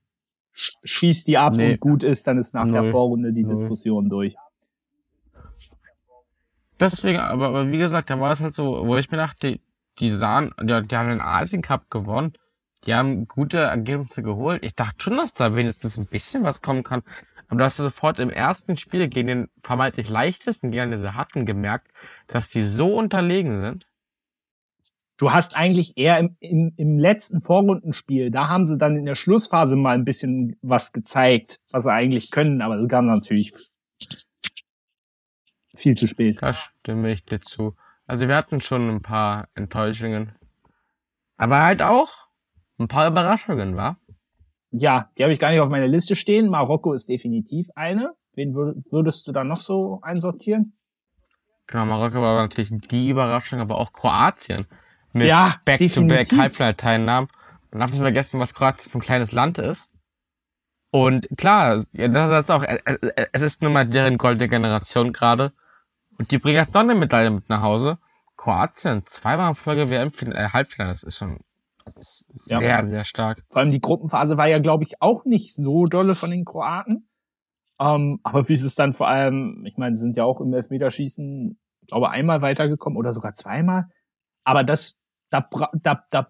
sch- 0.55 0.75
schieß 0.85 1.25
die 1.25 1.39
ab 1.39 1.55
Nee. 1.57 1.73
und 1.73 1.81
gut 1.81 2.03
ist, 2.05 2.27
dann 2.27 2.39
ist 2.39 2.55
nach 2.55 2.65
der 2.71 2.83
Null. 2.83 2.91
Vorrunde 2.91 3.33
die 3.33 3.45
Null. 3.45 3.55
Diskussion 3.55 4.09
durch. 4.09 4.35
Deswegen, 6.81 7.19
aber, 7.21 7.47
aber 7.49 7.71
wie 7.71 7.79
gesagt, 7.79 8.11
da 8.11 8.19
war 8.21 8.33
es 8.33 8.41
halt 8.41 8.55
so, 8.55 8.85
wo 8.87 8.97
ich 8.97 9.11
mir 9.11 9.17
dachte, 9.17 9.59
die 10.01 10.11
sahen, 10.11 10.53
die, 10.61 10.83
die 10.87 10.97
haben 10.97 11.09
den 11.09 11.21
Asien 11.21 11.63
Cup 11.63 11.89
gewonnen, 11.89 12.33
die 12.85 12.95
haben 12.95 13.29
gute 13.29 13.59
Ergebnisse 13.59 14.23
geholt. 14.23 14.65
Ich 14.65 14.75
dachte 14.75 14.97
schon, 14.99 15.17
dass 15.17 15.35
da 15.35 15.55
wenigstens 15.55 15.97
ein 15.99 16.07
bisschen 16.07 16.43
was 16.43 16.63
kommen 16.63 16.83
kann. 16.83 17.03
Aber 17.49 17.59
du 17.59 17.65
hast 17.65 17.77
sofort 17.77 18.19
im 18.19 18.31
ersten 18.31 18.77
Spiel 18.77 19.09
gegen 19.09 19.29
den 19.29 19.49
vermeintlich 19.63 20.09
leichtesten 20.09 20.71
Gegner, 20.71 20.97
den 20.97 21.01
sie 21.01 21.15
hatten, 21.15 21.47
gemerkt, 21.47 21.89
dass 22.27 22.49
die 22.49 22.63
so 22.63 22.95
unterlegen 22.95 23.61
sind. 23.61 23.87
Du 25.17 25.33
hast 25.33 25.57
eigentlich 25.57 25.97
eher 25.97 26.19
im, 26.19 26.37
im, 26.41 26.73
im 26.77 26.99
letzten 26.99 27.41
Vorrundenspiel, 27.41 28.31
da 28.31 28.49
haben 28.49 28.67
sie 28.67 28.77
dann 28.77 28.97
in 28.97 29.07
der 29.07 29.15
Schlussphase 29.15 29.77
mal 29.77 29.95
ein 29.95 30.05
bisschen 30.05 30.57
was 30.61 30.93
gezeigt, 30.93 31.61
was 31.71 31.85
sie 31.85 31.93
eigentlich 31.93 32.33
können, 32.33 32.63
aber 32.63 32.77
das 32.77 32.89
kam 32.89 33.07
natürlich 33.07 33.53
viel 35.75 35.97
zu 35.97 36.09
spät. 36.09 36.39
Da 36.41 36.55
stimme 36.55 37.13
ich 37.13 37.25
dir 37.25 37.41
zu. 37.41 37.77
Also 38.07 38.29
wir 38.29 38.37
hatten 38.37 38.61
schon 38.61 38.89
ein 38.89 39.03
paar 39.03 39.49
Enttäuschungen. 39.55 40.33
Aber 41.37 41.63
halt 41.63 41.83
auch 41.83 42.29
ein 42.79 42.89
paar 42.89 43.09
Überraschungen, 43.09 43.77
war? 43.77 43.99
Ja, 44.77 45.09
die 45.17 45.23
habe 45.23 45.33
ich 45.33 45.39
gar 45.39 45.51
nicht 45.51 45.61
auf 45.61 45.69
meiner 45.71 45.87
Liste 45.87 46.17
stehen. 46.17 46.49
Marokko 46.51 46.95
ist 46.95 47.09
definitiv 47.09 47.69
eine. 47.77 48.13
Wen 48.35 48.53
wür- 48.55 48.75
würdest 48.91 49.29
du 49.29 49.33
da 49.33 49.45
noch 49.45 49.61
so 49.61 50.01
einsortieren? 50.03 50.77
Genau, 51.69 51.85
Marokko 51.87 52.21
war 52.21 52.43
natürlich 52.43 52.73
die 52.91 53.09
Überraschung, 53.09 53.61
aber 53.61 53.79
auch 53.79 53.93
Kroatien. 53.93 54.67
Mit 55.13 55.29
Ja, 55.29 55.55
Back-to-Back. 55.65 56.33
Halbfinalteilnahmen. 56.37 57.31
Und 57.71 57.79
darf 57.79 57.91
nicht 57.93 58.01
vergessen, 58.01 58.41
was 58.41 58.53
Kroatien 58.53 58.91
für 58.91 58.99
ein 58.99 59.03
kleines 59.03 59.31
Land 59.31 59.59
ist. 59.59 59.93
Und 60.91 61.29
klar, 61.37 61.85
das 61.93 62.45
ist 62.45 62.51
auch, 62.51 62.65
äh, 62.65 62.81
äh, 62.85 63.27
es 63.33 63.43
ist 63.43 63.63
nun 63.63 63.73
mal 63.73 63.87
deren 63.87 64.19
goldene 64.19 64.49
Generation 64.49 65.13
gerade. 65.13 65.53
Und 66.19 66.33
die 66.33 66.39
bringen 66.39 66.57
jetzt 66.57 66.75
noch 66.75 66.81
eine 66.81 66.97
Medaille 66.97 67.31
mit 67.31 67.49
nach 67.49 67.63
Hause. 67.63 67.99
Kroatien, 68.37 69.07
zweimal 69.07 69.51
in 69.51 69.55
Folge 69.55 69.89
WM 69.89 70.11
äh, 70.33 70.65
das 70.79 71.05
ist 71.05 71.19
schon 71.19 71.39
Ja. 72.47 72.59
sehr, 72.59 72.89
sehr 72.89 73.05
stark. 73.05 73.45
Vor 73.51 73.61
allem 73.61 73.71
die 73.71 73.81
Gruppenphase 73.81 74.37
war 74.37 74.49
ja, 74.49 74.59
glaube 74.59 74.85
ich, 74.85 75.01
auch 75.01 75.25
nicht 75.25 75.55
so 75.55 75.87
dolle 75.87 76.15
von 76.15 76.31
den 76.31 76.45
Kroaten. 76.45 77.09
Ähm, 77.81 78.21
aber 78.23 78.49
wie 78.49 78.55
ist 78.55 78.63
es 78.65 78.75
dann 78.75 78.93
vor 78.93 79.09
allem, 79.09 79.65
ich 79.67 79.77
meine, 79.77 79.97
sind 79.97 80.17
ja 80.17 80.25
auch 80.25 80.41
im 80.41 80.53
Elfmeterschießen, 80.53 81.59
ich 81.83 81.89
glaube, 81.89 82.11
einmal 82.11 82.41
weitergekommen 82.41 82.97
oder 82.97 83.13
sogar 83.13 83.33
zweimal. 83.33 83.87
Aber 84.45 84.65
das, 84.65 84.99
da, 85.31 85.49
da, 85.83 86.05
da, 86.11 86.29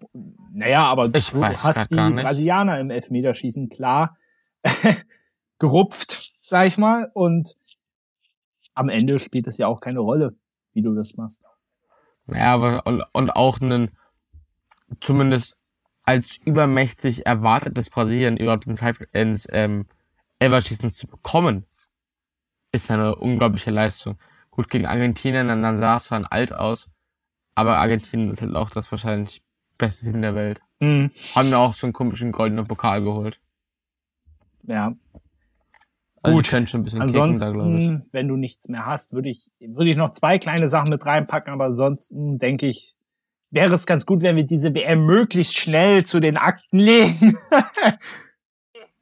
naja, 0.51 0.83
aber 0.85 1.13
Ich 1.13 1.29
du 1.31 1.43
hast 1.45 1.91
die. 1.91 1.95
Brasilianer 1.95 2.79
im 2.79 2.89
Elfmeterschießen 2.89 3.69
klar 3.69 4.17
gerupft, 5.59 6.33
sag 6.41 6.67
ich 6.67 6.77
mal. 6.77 7.11
Und 7.13 7.55
am 8.73 8.89
Ende 8.89 9.19
spielt 9.19 9.47
es 9.47 9.57
ja 9.57 9.67
auch 9.67 9.79
keine 9.79 9.99
Rolle, 9.99 10.35
wie 10.73 10.81
du 10.81 10.95
das 10.95 11.15
machst. 11.15 11.43
Ja, 12.27 12.53
aber 12.53 12.87
und, 12.87 13.03
und 13.13 13.29
auch 13.29 13.61
einen 13.61 13.95
zumindest 14.99 15.57
als 16.03 16.37
übermächtig 16.45 17.25
erwartetes 17.25 17.89
Brasilien 17.89 18.37
überhaupt 18.37 18.67
ins, 18.67 18.81
Halb- 18.81 19.07
ins 19.13 19.47
ähm, 19.51 19.87
Elferschießen 20.39 20.91
zu 20.93 21.07
bekommen, 21.07 21.65
ist 22.71 22.91
eine 22.91 23.15
unglaubliche 23.15 23.71
Leistung. 23.71 24.17
Gut, 24.51 24.69
gegen 24.69 24.85
Argentinien, 24.85 25.47
dann, 25.47 25.79
sah 25.79 25.95
es 25.97 26.07
dann 26.09 26.25
alt 26.25 26.53
aus, 26.53 26.89
aber 27.55 27.77
Argentinien 27.77 28.31
ist 28.31 28.41
halt 28.41 28.55
auch 28.55 28.69
das 28.69 28.91
wahrscheinlich 28.91 29.43
beste 29.77 30.05
Team 30.05 30.21
der 30.21 30.35
Welt. 30.35 30.61
Mhm. 30.79 31.11
Haben 31.35 31.49
ja 31.49 31.57
auch 31.57 31.73
so 31.73 31.87
einen 31.87 31.93
komischen 31.93 32.31
goldenen 32.31 32.67
Pokal 32.67 33.01
geholt. 33.01 33.39
Ja, 34.63 34.95
Also 36.25 36.37
Gut. 36.37 36.47
schon 36.47 36.65
ein 36.81 36.83
bisschen 36.83 37.05
kicken 37.05 37.39
da, 37.39 37.51
glaube 37.51 37.77
ich. 37.77 37.85
Ansonsten, 37.85 38.09
wenn 38.11 38.27
du 38.27 38.35
nichts 38.35 38.67
mehr 38.67 38.85
hast, 38.85 39.13
würde 39.13 39.29
ich, 39.29 39.51
würde 39.59 39.91
ich 39.91 39.97
noch 39.97 40.11
zwei 40.11 40.39
kleine 40.39 40.67
Sachen 40.67 40.89
mit 40.89 41.05
reinpacken, 41.05 41.53
aber 41.53 41.65
ansonsten 41.65 42.39
denke 42.39 42.65
ich, 42.65 42.94
wäre 43.55 43.73
es 43.73 43.85
ganz 43.87 44.05
gut, 44.05 44.21
wenn 44.21 44.35
wir 44.35 44.43
diese 44.43 44.75
WM 44.75 45.05
möglichst 45.05 45.57
schnell 45.57 46.05
zu 46.05 46.19
den 46.19 46.37
Akten 46.37 46.77
legen. 46.77 47.37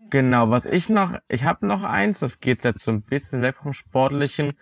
Genau, 0.09 0.51
was 0.51 0.65
ich 0.67 0.89
noch, 0.89 1.15
ich 1.27 1.43
habe 1.43 1.65
noch 1.65 1.81
eins, 1.81 2.19
das 2.19 2.39
geht 2.39 2.63
jetzt 2.63 2.83
so 2.83 2.91
ein 2.91 3.01
bisschen 3.01 3.41
weg 3.41 3.55
vom 3.63 3.73
Sportlichen. 3.73 4.53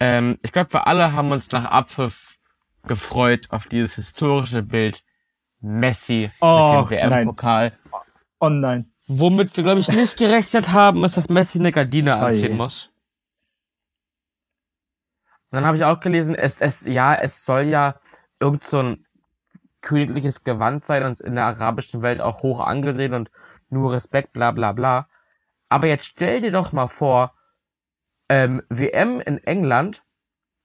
Ähm, 0.00 0.40
ich 0.42 0.50
glaube, 0.50 0.72
wir 0.72 0.88
alle 0.88 1.12
haben 1.12 1.30
uns 1.30 1.48
nach 1.52 1.64
Abpfiff 1.66 2.38
gefreut 2.88 3.46
auf 3.50 3.68
dieses 3.68 3.94
historische 3.94 4.64
Bild 4.64 5.04
Messi 5.60 6.32
Oh, 6.40 6.86
mit 6.90 6.98
dem 6.98 7.10
WM-Pokal. 7.12 7.78
Online. 8.40 8.86
Womit 9.06 9.56
wir, 9.56 9.62
glaube 9.62 9.78
ich, 9.78 9.86
nicht 9.92 10.16
gerechnet 10.16 10.72
haben, 10.72 11.04
ist, 11.04 11.16
dass 11.16 11.28
Messi 11.28 11.60
eine 11.60 11.70
Gardine 11.70 12.16
Oh 12.16 12.20
anziehen 12.24 12.56
muss. 12.56 12.90
dann 15.52 15.64
habe 15.64 15.76
ich 15.76 15.84
auch 15.84 16.00
gelesen, 16.00 16.34
es, 16.34 16.60
es, 16.60 16.84
ja, 16.86 17.14
es 17.14 17.44
soll 17.44 17.66
ja 17.66 18.00
irgend 18.40 18.66
so 18.66 18.80
ein 18.82 19.06
königliches 19.82 20.44
Gewand 20.44 20.84
sein 20.84 21.04
und 21.04 21.20
in 21.20 21.34
der 21.34 21.44
arabischen 21.44 22.02
Welt 22.02 22.20
auch 22.20 22.42
hoch 22.42 22.60
angesehen 22.60 23.14
und 23.14 23.30
nur 23.68 23.92
Respekt, 23.92 24.32
bla 24.32 24.50
bla 24.50 24.72
bla. 24.72 25.08
Aber 25.68 25.86
jetzt 25.86 26.06
stell 26.06 26.40
dir 26.40 26.50
doch 26.50 26.72
mal 26.72 26.88
vor, 26.88 27.34
ähm, 28.28 28.62
WM 28.68 29.20
in 29.20 29.38
England, 29.44 30.02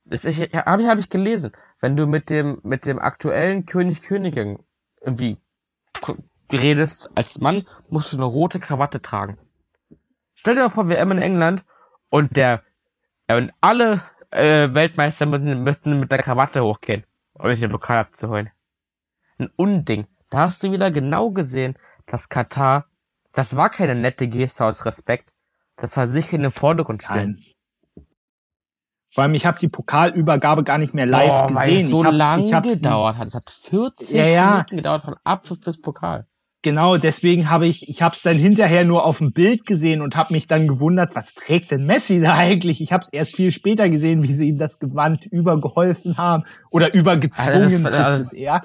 das 0.04 0.26
ich, 0.26 0.40
habe 0.54 0.82
ich, 0.82 0.88
hab 0.88 1.00
ich 1.00 1.10
gelesen, 1.10 1.52
wenn 1.80 1.98
du 1.98 2.08
mit 2.08 2.30
dem, 2.30 2.60
mit 2.64 2.86
dem 2.86 3.00
aktuellen 3.00 3.66
König 3.66 4.02
Königin 4.04 4.60
irgendwie 5.02 5.38
redest 6.52 7.10
als 7.16 7.40
Mann, 7.40 7.66
musst 7.90 8.14
du 8.14 8.18
eine 8.18 8.26
rote 8.26 8.60
Krawatte 8.60 9.02
tragen. 9.02 9.38
Stell 10.34 10.56
dir 10.56 10.62
mal 10.62 10.70
vor, 10.70 10.90
WM 10.90 11.12
in 11.12 11.22
England 11.22 11.66
und 12.10 12.36
der, 12.38 12.62
und 13.28 13.52
alle 13.62 14.02
äh, 14.32 14.74
Weltmeister 14.74 15.26
müssen, 15.26 15.64
müssten 15.64 16.00
mit 16.00 16.12
der 16.12 16.20
Krawatte 16.22 16.64
hochgehen, 16.64 17.04
um 17.34 17.50
sich 17.50 17.60
den 17.60 17.72
Pokal 17.72 18.00
abzuholen. 18.00 18.52
Ein 19.38 19.50
Unding. 19.56 20.08
Da 20.30 20.40
hast 20.40 20.64
du 20.64 20.72
wieder 20.72 20.92
genau 20.92 21.32
gesehen, 21.32 21.78
dass 22.06 22.30
Katar 22.30 22.86
das 23.36 23.58
war 23.58 23.70
keine 23.70 23.96
nette 23.96 24.28
Geste 24.28 24.66
aus 24.66 24.86
Respekt. 24.86 25.34
Das 25.76 25.96
war 25.98 26.08
sicher 26.08 26.38
in 26.38 26.44
den 26.44 26.52
Vordergrund 26.52 27.04
stellen. 27.04 27.44
Vor 29.14 29.24
allem, 29.24 29.34
ich 29.34 29.46
habe 29.46 29.60
die 29.60 29.68
Pokalübergabe 29.68 30.64
gar 30.64 30.78
nicht 30.78 30.94
mehr 30.94 31.06
live 31.06 31.30
Boah, 31.30 31.48
gesehen. 31.48 31.56
Weil 31.56 31.76
es 31.76 31.90
so 31.90 32.02
ich 32.02 32.08
hab, 32.08 32.14
lange 32.14 32.62
gedauert 32.62 33.18
hat. 33.18 33.28
Es 33.28 33.36
hat 33.36 33.50
40 33.50 34.16
ja, 34.16 34.26
ja. 34.26 34.52
Minuten 34.52 34.78
gedauert 34.78 35.04
von 35.04 35.16
Abpfiff 35.24 35.60
bis 35.60 35.80
Pokal. 35.80 36.28
Genau, 36.64 36.98
deswegen 36.98 37.50
habe 37.50 37.68
ich, 37.68 37.88
ich 37.90 38.02
habe 38.02 38.16
es 38.16 38.24
dann 38.24 38.38
hinterher 38.38 38.86
nur 38.86 39.06
auf 39.06 39.20
dem 39.20 39.34
Bild 39.34 39.68
gesehen 39.68 40.02
und 40.02 40.16
habe 40.16 40.34
mich 40.34 40.48
dann 40.48 40.68
gewundert, 40.68 41.14
was 41.14 41.36
trägt 41.36 41.70
denn 41.70 41.86
Messi 41.86 42.22
da 42.22 42.34
eigentlich? 42.36 42.82
Ich 42.82 42.92
habe 42.92 43.04
es 43.04 43.14
erst 43.14 43.36
viel 43.36 43.52
später 43.52 43.88
gesehen, 43.88 44.24
wie 44.24 44.34
sie 44.34 44.48
ihm 44.48 44.58
das 44.58 44.80
Gewand 44.80 45.28
übergeholfen 45.28 46.18
haben 46.18 46.44
oder 46.72 46.94
übergezwungen 46.94 47.64
also 47.64 47.84
das, 47.84 47.96
also, 47.96 48.36
eher 48.36 48.64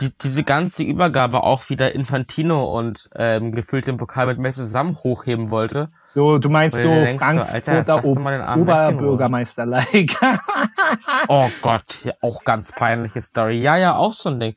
die, 0.00 0.16
diese 0.16 0.44
ganze 0.44 0.84
Übergabe 0.84 1.42
auch 1.42 1.70
wieder 1.70 1.94
Infantino 1.94 2.78
und 2.78 3.10
ähm, 3.14 3.52
gefüllt 3.52 3.86
den 3.86 3.96
Pokal 3.96 4.26
mit 4.26 4.38
Messi 4.38 4.60
zusammen 4.60 4.94
hochheben 4.94 5.50
wollte. 5.50 5.90
So, 6.04 6.38
du 6.38 6.48
meinst 6.48 6.80
so 6.80 6.88
Frankfurter 6.88 8.02
so, 8.02 8.10
Oberbürgermeister-like. 8.10 10.16
oh 11.28 11.48
Gott, 11.62 12.04
ja, 12.04 12.12
auch 12.20 12.44
ganz 12.44 12.72
peinliche 12.72 13.20
Story. 13.20 13.60
Ja, 13.60 13.76
ja, 13.76 13.96
auch 13.96 14.12
so 14.12 14.30
ein 14.30 14.38
Ding. 14.38 14.54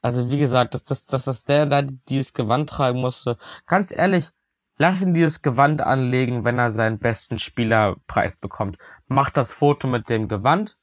Also 0.00 0.30
wie 0.30 0.38
gesagt, 0.38 0.74
dass, 0.74 0.84
dass, 0.84 1.06
dass, 1.06 1.24
dass 1.24 1.44
der 1.44 1.66
da 1.66 1.82
dieses 1.82 2.32
Gewand 2.32 2.70
tragen 2.70 3.00
musste. 3.00 3.36
Ganz 3.66 3.94
ehrlich, 3.94 4.30
lass 4.78 5.02
ihn 5.02 5.12
dieses 5.12 5.42
Gewand 5.42 5.82
anlegen, 5.82 6.44
wenn 6.44 6.58
er 6.58 6.70
seinen 6.70 6.98
besten 6.98 7.38
Spielerpreis 7.38 8.38
bekommt. 8.38 8.78
Macht 9.08 9.36
das 9.36 9.52
Foto 9.52 9.88
mit 9.88 10.08
dem 10.08 10.28
Gewand. 10.28 10.78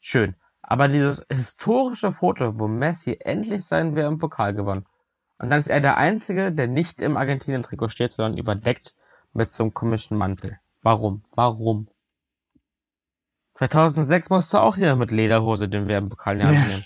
Schön. 0.00 0.34
Aber 0.66 0.88
dieses 0.88 1.26
historische 1.30 2.10
Foto, 2.10 2.58
wo 2.58 2.68
Messi 2.68 3.18
endlich 3.20 3.66
seinen 3.66 3.96
WM-Pokal 3.96 4.54
gewann. 4.54 4.86
Und 5.38 5.50
dann 5.50 5.60
ist 5.60 5.68
er 5.68 5.80
der 5.80 5.98
Einzige, 5.98 6.52
der 6.52 6.68
nicht 6.68 7.02
im 7.02 7.18
Argentinien-Trikot 7.18 7.90
steht, 7.90 8.12
sondern 8.12 8.38
überdeckt 8.38 8.94
mit 9.34 9.52
so 9.52 9.64
einem 9.64 9.74
komischen 9.74 10.16
Mantel. 10.16 10.58
Warum? 10.80 11.24
Warum? 11.32 11.88
2006 13.54 14.30
musste 14.30 14.62
auch 14.62 14.76
hier 14.76 14.96
mit 14.96 15.10
Lederhose 15.10 15.68
den 15.68 15.86
WM-Pokal 15.86 16.40
in 16.40 16.48
nehmen. 16.48 16.84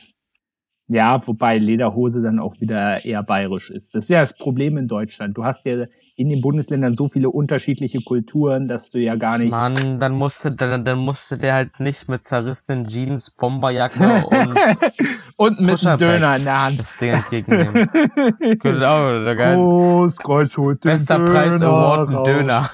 Ja, 0.88 1.20
wobei 1.26 1.58
Lederhose 1.58 2.22
dann 2.22 2.38
auch 2.38 2.60
wieder 2.60 3.04
eher 3.04 3.22
bayerisch 3.22 3.70
ist. 3.70 3.94
Das 3.94 4.04
ist 4.04 4.10
ja 4.10 4.20
das 4.20 4.36
Problem 4.36 4.78
in 4.78 4.88
Deutschland. 4.88 5.36
Du 5.36 5.44
hast 5.44 5.66
ja 5.66 5.84
in 6.16 6.30
den 6.30 6.40
Bundesländern 6.40 6.94
so 6.94 7.08
viele 7.08 7.28
unterschiedliche 7.30 8.00
Kulturen, 8.00 8.66
dass 8.68 8.90
du 8.90 8.98
ja 8.98 9.14
gar 9.14 9.36
nicht. 9.38 9.50
Mann, 9.50 10.00
dann 10.00 10.14
musste, 10.14 10.50
dann, 10.50 10.84
dann 10.84 10.98
musste 10.98 11.36
der 11.36 11.54
halt 11.54 11.78
nicht 11.78 12.08
mit 12.08 12.24
zerrissenen 12.24 12.86
Jeans, 12.88 13.30
Bomberjacke 13.30 14.24
und, 14.26 14.56
und 15.36 15.60
mit 15.60 15.86
einem 15.86 15.98
Döner 15.98 16.36
in 16.36 16.44
der 16.44 16.62
Hand 16.62 16.80
das 16.80 16.96
Ding 16.96 17.12
entgegennehmen. 17.12 17.88
Geil. 18.58 19.56
Großkreuz 19.56 20.56
holt 20.56 20.82
den 20.82 20.90
Bester 20.90 21.18
Döner 21.18 21.30
Preis 21.30 21.62
Award, 21.62 22.08
ein 22.08 22.24
Döner. 22.24 22.68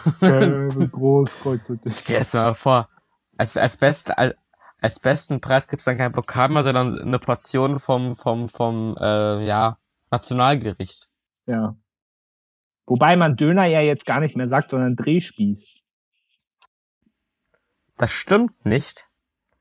Großkreuz 0.90 1.68
holt 1.68 1.84
den 1.84 1.92
Geh 2.06 2.14
erst 2.14 2.34
mal 2.34 2.54
vor. 2.54 2.88
Als, 3.36 3.56
als 3.56 3.76
beste, 3.76 4.16
als, 4.16 4.34
als 4.85 5.01
besten 5.01 5.40
Preis 5.40 5.66
gibt's 5.66 5.86
dann 5.86 5.97
kein 5.97 6.12
Pokal 6.12 6.51
mehr, 6.51 6.62
sondern 6.62 7.01
eine 7.01 7.19
Portion 7.19 7.78
vom, 7.78 8.15
vom, 8.16 8.51
vom, 8.51 8.94
äh, 9.01 9.43
ja, 9.47 9.78
Nationalgericht. 10.11 11.09
Ja. 11.47 11.74
Wobei 12.85 13.16
man 13.16 13.35
Döner 13.35 13.65
ja 13.65 13.81
jetzt 13.81 14.05
gar 14.05 14.20
nicht 14.20 14.36
mehr 14.36 14.47
sagt, 14.47 14.73
sondern 14.73 14.94
Drehspieß. 14.94 15.78
Das 17.97 18.12
stimmt 18.12 18.66
nicht. 18.66 19.06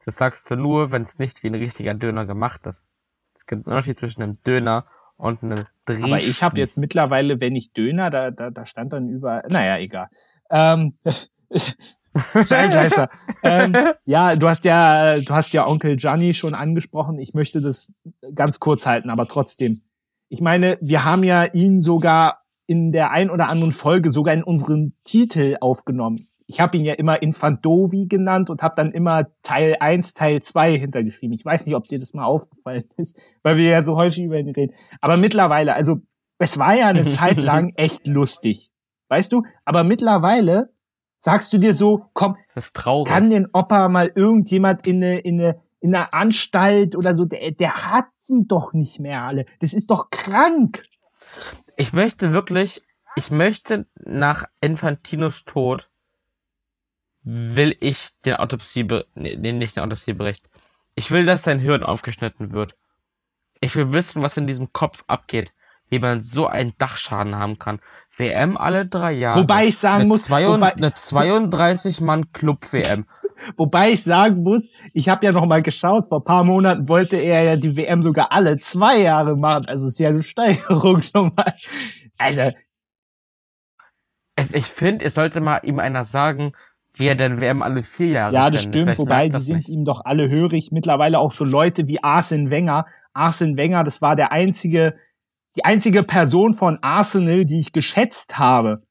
Das 0.04 0.18
sagst 0.18 0.52
du 0.52 0.58
nur, 0.58 0.92
wenn 0.92 1.04
es 1.04 1.20
nicht 1.20 1.42
wie 1.42 1.48
ein 1.48 1.56
richtiger 1.56 1.94
Döner 1.94 2.26
gemacht 2.26 2.68
ist. 2.68 2.86
Es 3.34 3.46
gibt 3.46 3.66
einen 3.66 3.74
Unterschied 3.78 3.98
zwischen 3.98 4.24
einem 4.24 4.44
Döner 4.44 4.88
und 5.16 5.42
einem 5.42 5.66
Drehspieß. 5.86 6.04
Aber 6.06 6.20
ich 6.20 6.44
habe 6.44 6.58
jetzt 6.58 6.78
mittlerweile, 6.80 7.40
wenn 7.40 7.56
ich 7.56 7.72
Döner, 7.72 8.10
da, 8.10 8.30
da, 8.30 8.50
da 8.50 8.66
stand 8.66 8.92
dann 8.92 9.08
über, 9.08 9.42
naja, 9.48 9.78
egal. 9.78 10.10
Ähm, 10.50 10.98
Scheingleister. 12.48 13.10
ähm, 13.44 13.74
ja, 14.06 14.36
du 14.36 14.48
hast 14.48 14.66
ja, 14.66 15.20
du 15.20 15.34
hast 15.34 15.54
ja 15.54 15.68
Onkel 15.68 15.96
Gianni 15.96 16.34
schon 16.34 16.54
angesprochen. 16.54 17.20
Ich 17.20 17.34
möchte 17.34 17.62
das 17.62 17.94
ganz 18.36 18.60
kurz 18.60 18.86
halten, 18.86 19.10
aber 19.10 19.28
trotzdem. 19.28 19.82
Ich 20.30 20.42
meine, 20.42 20.78
wir 20.82 21.06
haben 21.06 21.24
ja 21.24 21.46
ihn 21.46 21.82
sogar 21.82 22.44
in 22.66 22.92
der 22.92 23.12
ein 23.12 23.30
oder 23.30 23.50
anderen 23.50 23.72
Folge 23.72 24.10
sogar 24.10 24.34
in 24.34 24.44
unseren 24.44 24.96
Titel 25.04 25.58
aufgenommen. 25.60 26.20
Ich 26.48 26.60
habe 26.60 26.78
ihn 26.78 26.86
ja 26.86 26.94
immer 26.94 27.22
Infandovi 27.22 28.08
genannt 28.08 28.50
und 28.50 28.64
habe 28.64 28.76
dann 28.76 28.92
immer 28.92 29.28
Teil 29.44 29.78
1, 29.80 30.14
Teil 30.14 30.42
2 30.42 30.78
hintergeschrieben. 30.78 31.34
Ich 31.34 31.46
weiß 31.46 31.66
nicht, 31.66 31.76
ob 31.76 31.84
dir 31.84 32.00
das 32.00 32.14
mal 32.14 32.26
aufgefallen 32.26 32.86
ist, 32.98 33.38
weil 33.44 33.58
wir 33.58 33.70
ja 33.70 33.82
so 33.82 33.96
häufig 33.96 34.24
über 34.24 34.40
ihn 34.40 34.50
reden. 34.50 34.74
Aber 35.02 35.18
mittlerweile, 35.18 35.74
also 35.74 36.00
es 36.40 36.58
war 36.58 36.74
ja 36.74 36.88
eine 36.88 37.06
Zeit 37.06 37.42
lang 37.42 37.74
echt 37.76 38.08
lustig. 38.08 38.72
Weißt 39.10 39.32
du? 39.32 39.44
Aber 39.66 39.84
mittlerweile 39.84 40.73
Sagst 41.26 41.54
du 41.54 41.58
dir 41.58 41.74
so, 41.74 42.10
komm, 42.12 42.36
kann 43.06 43.30
den 43.30 43.48
Opa 43.54 43.88
mal 43.88 44.12
irgendjemand 44.14 44.86
in 44.86 45.02
eine, 45.02 45.20
in 45.20 45.40
eine, 45.40 45.62
in 45.80 45.96
eine 45.96 46.12
Anstalt 46.12 46.98
oder 46.98 47.16
so, 47.16 47.24
der, 47.24 47.52
der 47.52 47.94
hat 47.94 48.08
sie 48.20 48.44
doch 48.46 48.74
nicht 48.74 49.00
mehr 49.00 49.24
alle. 49.24 49.46
Das 49.62 49.72
ist 49.72 49.90
doch 49.90 50.10
krank. 50.10 50.84
Ich 51.78 51.94
möchte 51.94 52.34
wirklich, 52.34 52.82
ich 53.16 53.32
möchte 53.32 53.88
nach 54.04 54.44
Infantinos 54.60 55.46
Tod 55.46 55.90
will 57.22 57.78
ich 57.80 58.10
den 58.26 58.36
Autopsie, 58.36 58.86
nee, 59.16 59.38
nicht 59.54 59.78
den 59.78 59.84
Autopsiebericht. 59.84 60.50
Ich 60.94 61.10
will, 61.10 61.24
dass 61.24 61.44
sein 61.44 61.60
Hirn 61.60 61.84
aufgeschnitten 61.84 62.52
wird. 62.52 62.76
Ich 63.62 63.78
will 63.78 63.94
wissen, 63.94 64.22
was 64.24 64.36
in 64.36 64.46
diesem 64.46 64.74
Kopf 64.74 65.06
abgeht 65.08 65.54
wie 65.94 66.00
man 66.00 66.24
so 66.24 66.48
einen 66.48 66.74
Dachschaden 66.80 67.36
haben 67.36 67.60
kann. 67.60 67.80
WM 68.18 68.58
alle 68.58 68.88
drei 68.88 69.12
Jahre. 69.12 69.42
Wobei 69.42 69.68
ich 69.68 69.78
sagen 69.78 70.08
muss, 70.08 70.28
wobei, 70.32 70.74
eine 70.74 70.92
32 70.92 72.02
Mann 72.02 72.32
Club 72.32 72.62
WM. 72.74 73.06
Wobei 73.58 73.92
ich 73.92 74.04
sagen 74.04 74.42
muss, 74.42 74.72
ich 74.94 75.08
habe 75.08 75.24
ja 75.26 75.32
noch 75.32 75.46
mal 75.46 75.62
geschaut, 75.62 76.08
vor 76.08 76.24
paar 76.24 76.44
Monaten 76.44 76.88
wollte 76.88 77.18
er 77.18 77.44
ja 77.44 77.56
die 77.58 77.78
WM 77.78 78.02
sogar 78.02 78.32
alle 78.32 78.58
zwei 78.58 79.02
Jahre 79.02 79.36
machen. 79.36 79.66
Also 79.66 79.86
ist 79.86 80.00
ja 80.00 80.10
eine 80.10 80.24
Steigerung 80.24 81.02
schon 81.14 81.32
mal. 81.36 81.54
Also 82.18 82.52
ich 84.54 84.66
finde, 84.66 85.06
es 85.06 85.14
sollte 85.14 85.42
mal 85.42 85.60
ihm 85.64 85.78
einer 85.78 86.06
sagen, 86.06 86.54
wie 86.96 87.06
er 87.06 87.16
denn 87.16 87.40
WM 87.40 87.62
alle 87.62 87.84
vier 87.84 88.08
Jahre 88.08 88.34
Ja, 88.34 88.50
das 88.50 88.64
stimmt, 88.64 88.98
wobei 88.98 89.30
die 89.30 89.40
sind 89.40 89.58
nicht. 89.58 89.70
ihm 89.70 89.86
doch 89.86 90.06
alle 90.06 90.28
hörig. 90.28 90.70
Mittlerweile 90.72 91.20
auch 91.20 91.34
so 91.34 91.44
Leute 91.44 91.88
wie 91.88 92.04
Arsene 92.04 92.50
Wenger. 92.50 92.88
Arsene 93.14 93.58
Wenger, 93.58 93.84
das 93.84 94.02
war 94.02 94.16
der 94.16 94.32
einzige 94.32 94.96
die 95.56 95.66
einzige 95.66 96.04
Person 96.04 96.54
von 96.54 96.80
Arsenal, 96.82 97.46
die 97.46 97.60
ich 97.60 97.74
geschätzt 97.74 98.40
habe. 98.40 98.84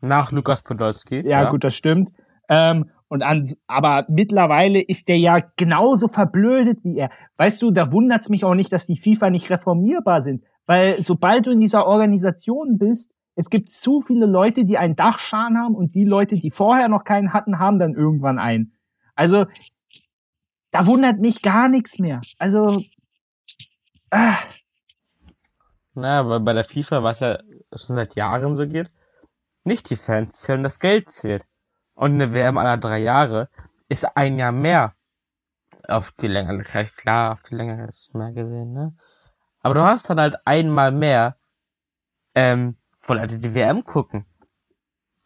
Nach 0.00 0.32
Lukas 0.32 0.62
Podolski. 0.62 1.16
Ja, 1.16 1.42
ja, 1.42 1.50
gut, 1.50 1.64
das 1.64 1.74
stimmt. 1.74 2.12
Ähm, 2.48 2.90
und 3.08 3.22
an, 3.22 3.46
aber 3.66 4.06
mittlerweile 4.08 4.80
ist 4.80 5.08
der 5.08 5.18
ja 5.18 5.40
genauso 5.56 6.08
verblödet 6.08 6.78
wie 6.84 6.98
er. 6.98 7.10
Weißt 7.36 7.60
du, 7.62 7.70
da 7.70 7.90
wundert's 7.90 8.28
mich 8.28 8.44
auch 8.44 8.54
nicht, 8.54 8.72
dass 8.72 8.86
die 8.86 8.98
FIFA 8.98 9.30
nicht 9.30 9.50
reformierbar 9.50 10.22
sind. 10.22 10.44
Weil 10.66 11.02
sobald 11.02 11.46
du 11.46 11.50
in 11.50 11.60
dieser 11.60 11.86
Organisation 11.86 12.78
bist, 12.78 13.14
es 13.34 13.50
gibt 13.50 13.70
zu 13.70 14.02
viele 14.02 14.26
Leute, 14.26 14.64
die 14.64 14.78
einen 14.78 14.96
Dachschaden 14.96 15.56
haben 15.56 15.74
und 15.74 15.94
die 15.94 16.04
Leute, 16.04 16.36
die 16.36 16.50
vorher 16.50 16.88
noch 16.88 17.04
keinen 17.04 17.32
hatten, 17.32 17.58
haben 17.58 17.78
dann 17.78 17.94
irgendwann 17.94 18.38
einen. 18.38 18.76
Also, 19.14 19.46
da 20.70 20.86
wundert 20.86 21.20
mich 21.20 21.40
gar 21.40 21.68
nichts 21.68 21.98
mehr. 21.98 22.20
Also, 22.38 22.82
ah. 24.10 24.36
Naja, 26.00 26.28
weil 26.28 26.40
bei 26.40 26.52
der 26.52 26.64
FIFA, 26.64 27.02
was 27.02 27.20
ja 27.20 27.38
schon 27.74 27.96
seit 27.96 28.14
Jahren 28.14 28.56
so 28.56 28.66
geht, 28.66 28.90
nicht 29.64 29.90
die 29.90 29.96
Fans 29.96 30.40
zählen, 30.40 30.62
das 30.62 30.78
Geld 30.78 31.10
zählt. 31.10 31.44
Und 31.94 32.12
eine 32.12 32.32
WM 32.32 32.58
aller 32.58 32.76
drei 32.76 32.98
Jahre 32.98 33.48
ist 33.88 34.16
ein 34.16 34.38
Jahr 34.38 34.52
mehr. 34.52 34.94
Auf 35.88 36.12
die 36.12 36.28
Länge, 36.28 36.62
klar, 36.96 37.32
auf 37.32 37.42
die 37.42 37.54
Länge 37.54 37.86
ist 37.86 38.14
mehr 38.14 38.32
gesehen, 38.32 38.72
ne? 38.72 38.94
Aber 39.62 39.74
du 39.74 39.82
hast 39.82 40.08
dann 40.08 40.20
halt 40.20 40.36
einmal 40.44 40.92
mehr, 40.92 41.36
ähm, 42.34 42.76
wo 43.00 43.14
Leute 43.14 43.38
die 43.38 43.54
WM 43.54 43.84
gucken. 43.84 44.26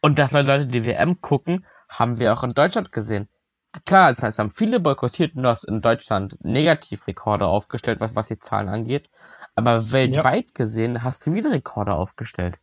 Und 0.00 0.18
dass 0.18 0.32
Leute 0.32 0.66
die 0.66 0.84
WM 0.84 1.20
gucken, 1.20 1.66
haben 1.88 2.18
wir 2.18 2.32
auch 2.32 2.42
in 2.42 2.54
Deutschland 2.54 2.90
gesehen. 2.92 3.28
Klar, 3.86 4.10
das 4.10 4.22
heißt, 4.22 4.38
haben 4.38 4.50
viele 4.50 4.80
boykottiert 4.80 5.34
und 5.34 5.44
du 5.44 5.48
hast 5.48 5.64
in 5.64 5.80
Deutschland 5.80 6.36
Negativrekorde 6.44 7.46
aufgestellt, 7.46 8.00
was, 8.00 8.14
was 8.14 8.28
die 8.28 8.38
Zahlen 8.38 8.68
angeht. 8.68 9.10
Aber 9.54 9.92
weltweit 9.92 10.46
ja. 10.46 10.52
gesehen 10.54 11.02
hast 11.02 11.26
du 11.26 11.34
wieder 11.34 11.52
Rekorde 11.52 11.94
aufgestellt. 11.94 12.58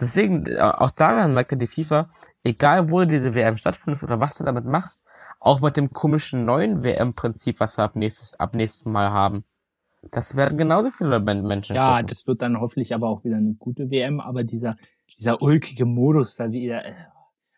Deswegen, 0.00 0.46
äh, 0.46 0.58
auch 0.58 0.90
daran 0.90 1.32
merkt 1.32 1.52
ja 1.52 1.58
die 1.58 1.66
FIFA, 1.66 2.10
egal 2.44 2.90
wo 2.90 3.04
diese 3.04 3.34
WM 3.34 3.56
stattfindet 3.56 4.02
oder 4.02 4.20
was 4.20 4.36
du 4.36 4.44
damit 4.44 4.66
machst, 4.66 5.02
auch 5.40 5.60
mit 5.60 5.76
dem 5.76 5.92
komischen 5.92 6.44
neuen 6.44 6.84
WM-Prinzip, 6.84 7.60
was 7.60 7.78
wir 7.78 7.84
ab 7.84 7.96
nächstes, 7.96 8.38
ab 8.38 8.54
nächsten 8.54 8.92
Mal 8.92 9.10
haben. 9.10 9.44
Das 10.10 10.36
werden 10.36 10.58
genauso 10.58 10.90
viele 10.90 11.18
Menschen. 11.18 11.74
Ja, 11.74 11.96
gucken. 11.96 12.08
das 12.08 12.26
wird 12.26 12.42
dann 12.42 12.60
hoffentlich 12.60 12.94
aber 12.94 13.08
auch 13.08 13.24
wieder 13.24 13.36
eine 13.36 13.54
gute 13.54 13.90
WM, 13.90 14.20
aber 14.20 14.44
dieser, 14.44 14.76
dieser 15.18 15.40
ulkige 15.40 15.86
Modus 15.86 16.36
da 16.36 16.52
wieder, 16.52 16.84
äh, 16.84 16.92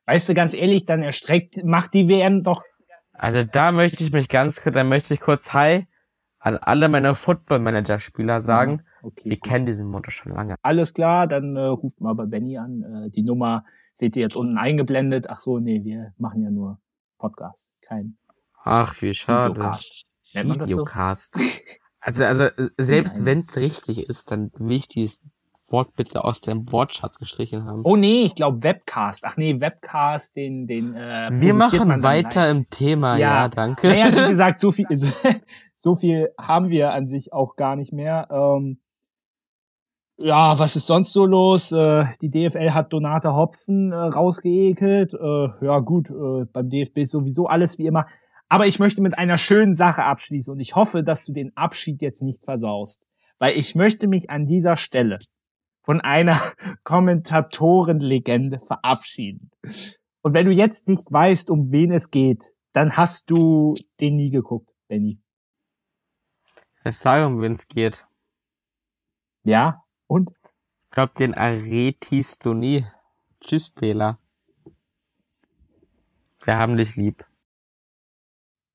weißt 0.07 0.29
du, 0.29 0.35
ganz 0.35 0.55
ehrlich, 0.55 0.87
dann 0.87 1.03
erstreckt, 1.03 1.65
macht 1.65 1.95
die 1.95 2.09
WM 2.09 2.45
doch. 2.45 2.63
Also 3.13 3.43
da 3.43 3.73
möchte 3.73 4.05
ich 4.05 4.13
mich 4.13 4.29
ganz, 4.29 4.63
da 4.63 4.85
möchte 4.85 5.13
ich 5.13 5.21
kurz 5.21 5.53
Hi 5.53 5.89
an 6.39 6.57
alle 6.57 6.89
meine 6.89 7.15
Football-Manager-Spieler 7.15 8.41
sagen. 8.41 8.83
Okay, 9.03 9.31
wir 9.31 9.37
gut. 9.37 9.49
kennen 9.49 9.67
diesen 9.67 9.89
Modus 9.89 10.15
schon 10.15 10.33
lange. 10.33 10.57
Alles 10.63 10.95
klar, 10.95 11.27
dann 11.27 11.57
äh, 11.57 11.61
ruft 11.61 12.01
mal 12.01 12.15
bei 12.15 12.27
Benny 12.27 12.59
an. 12.59 12.83
Äh, 13.07 13.11
die 13.11 13.23
Nummer 13.23 13.65
seht 13.95 14.17
ihr 14.17 14.23
jetzt 14.23 14.37
unten 14.37 14.59
eingeblendet. 14.59 15.29
Ach 15.29 15.41
so, 15.41 15.59
nee, 15.59 15.83
wir 15.85 16.13
machen 16.19 16.43
ja 16.43 16.51
nur 16.51 16.79
Podcast, 17.19 17.73
kein 17.81 18.17
Ach, 18.65 19.01
wie 19.03 19.15
schade. 19.15 19.51
Videocast. 19.51 20.05
Nennt 20.35 20.49
man 20.49 20.61
Videocast. 20.61 21.35
So? 21.35 21.41
Also, 22.01 22.25
also 22.25 22.49
selbst 22.79 23.25
wenn 23.25 23.41
es 23.41 23.57
richtig 23.57 24.09
ist, 24.09 24.31
dann 24.31 24.53
will 24.57 24.77
ich 24.77 24.87
dieses 24.87 25.25
Wort 25.67 25.95
bitte 25.95 26.25
aus 26.25 26.41
dem 26.41 26.71
Wortschatz 26.73 27.19
gestrichen 27.19 27.65
haben. 27.65 27.83
Oh 27.85 27.97
nee, 27.97 28.23
ich 28.23 28.37
glaube 28.37 28.63
Webcast. 28.63 29.25
Ach 29.27 29.37
nee, 29.37 29.61
Webcast, 29.61 30.35
den, 30.37 30.67
den. 30.69 30.95
Äh, 30.95 31.29
Wir 31.33 31.55
machen 31.55 32.03
weiter 32.03 32.43
rein. 32.43 32.57
im 32.57 32.71
Thema, 32.71 33.17
ja, 33.17 33.35
ja 33.35 33.49
danke. 33.49 33.89
Naja, 33.89 34.07
wie 34.13 34.29
gesagt, 34.31 34.61
so 34.61 34.71
viel, 34.71 34.87
so, 34.97 35.09
so 35.79 35.95
viel 35.95 36.31
haben 36.39 36.71
wir 36.71 36.93
an 36.93 37.07
sich 37.07 37.33
auch 37.33 37.55
gar 37.55 37.77
nicht 37.77 37.93
mehr. 37.93 38.29
Ähm, 38.31 38.81
ja, 40.17 40.59
was 40.59 40.75
ist 40.75 40.89
sonst 40.89 41.13
so 41.13 41.25
los? 41.25 41.71
Äh, 41.71 42.07
die 42.21 42.31
DFL 42.31 42.73
hat 42.73 42.93
Donate 42.93 43.33
Hopfen 43.33 43.93
äh, 43.93 43.97
rausgeekelt. 43.97 45.15
Äh, 45.15 45.65
ja 45.65 45.79
gut, 45.79 46.11
äh, 46.11 46.45
beim 46.53 46.69
DFB 46.69 46.99
ist 46.99 47.13
sowieso 47.13 47.47
alles 47.47 47.79
wie 47.79 47.87
immer. 47.87 48.07
Aber 48.49 48.67
ich 48.67 48.81
möchte 48.81 49.01
mit 49.03 49.17
einer 49.17 49.37
schönen 49.37 49.77
Sache 49.77 50.03
abschließen 50.03 50.53
und 50.53 50.59
ich 50.59 50.75
hoffe, 50.75 51.05
dass 51.05 51.25
du 51.25 51.33
den 51.33 51.57
Abschied 51.57 52.03
jetzt 52.03 52.23
nicht 52.23 52.45
versaust. 52.45 53.07
Weil 53.39 53.57
ich 53.57 53.77
möchte 53.77 54.09
mich 54.09 54.31
an 54.31 54.47
dieser 54.47 54.75
Stelle 54.75 55.21
von 55.85 56.01
einer 56.01 56.41
Kommentatorenlegende 56.83 58.61
verabschieden. 58.67 59.51
Und 60.23 60.35
wenn 60.35 60.47
du 60.47 60.53
jetzt 60.53 60.89
nicht 60.89 61.13
weißt, 61.13 61.53
um 61.53 61.71
wen 61.71 61.93
es 61.93 62.11
geht, 62.11 62.55
dann 62.73 62.97
hast 62.97 63.31
du 63.31 63.75
den 64.01 64.17
nie 64.17 64.31
geguckt, 64.31 64.71
Benny. 64.89 65.21
Ich 66.89 66.99
sage, 66.99 67.27
um 67.27 67.41
wen 67.41 67.53
es 67.53 67.69
geht. 67.69 68.07
Ja, 69.45 69.85
und? 70.07 70.31
Ich 70.31 70.91
glaube, 70.91 71.13
den 71.19 71.35
Aretis 71.35 72.39
du 72.39 72.55
nie. 72.55 72.87
Tschüss, 73.41 73.71
Bela. 73.71 74.19
Wir 76.45 76.57
haben 76.57 76.77
dich 76.77 76.97
lieb 76.97 77.29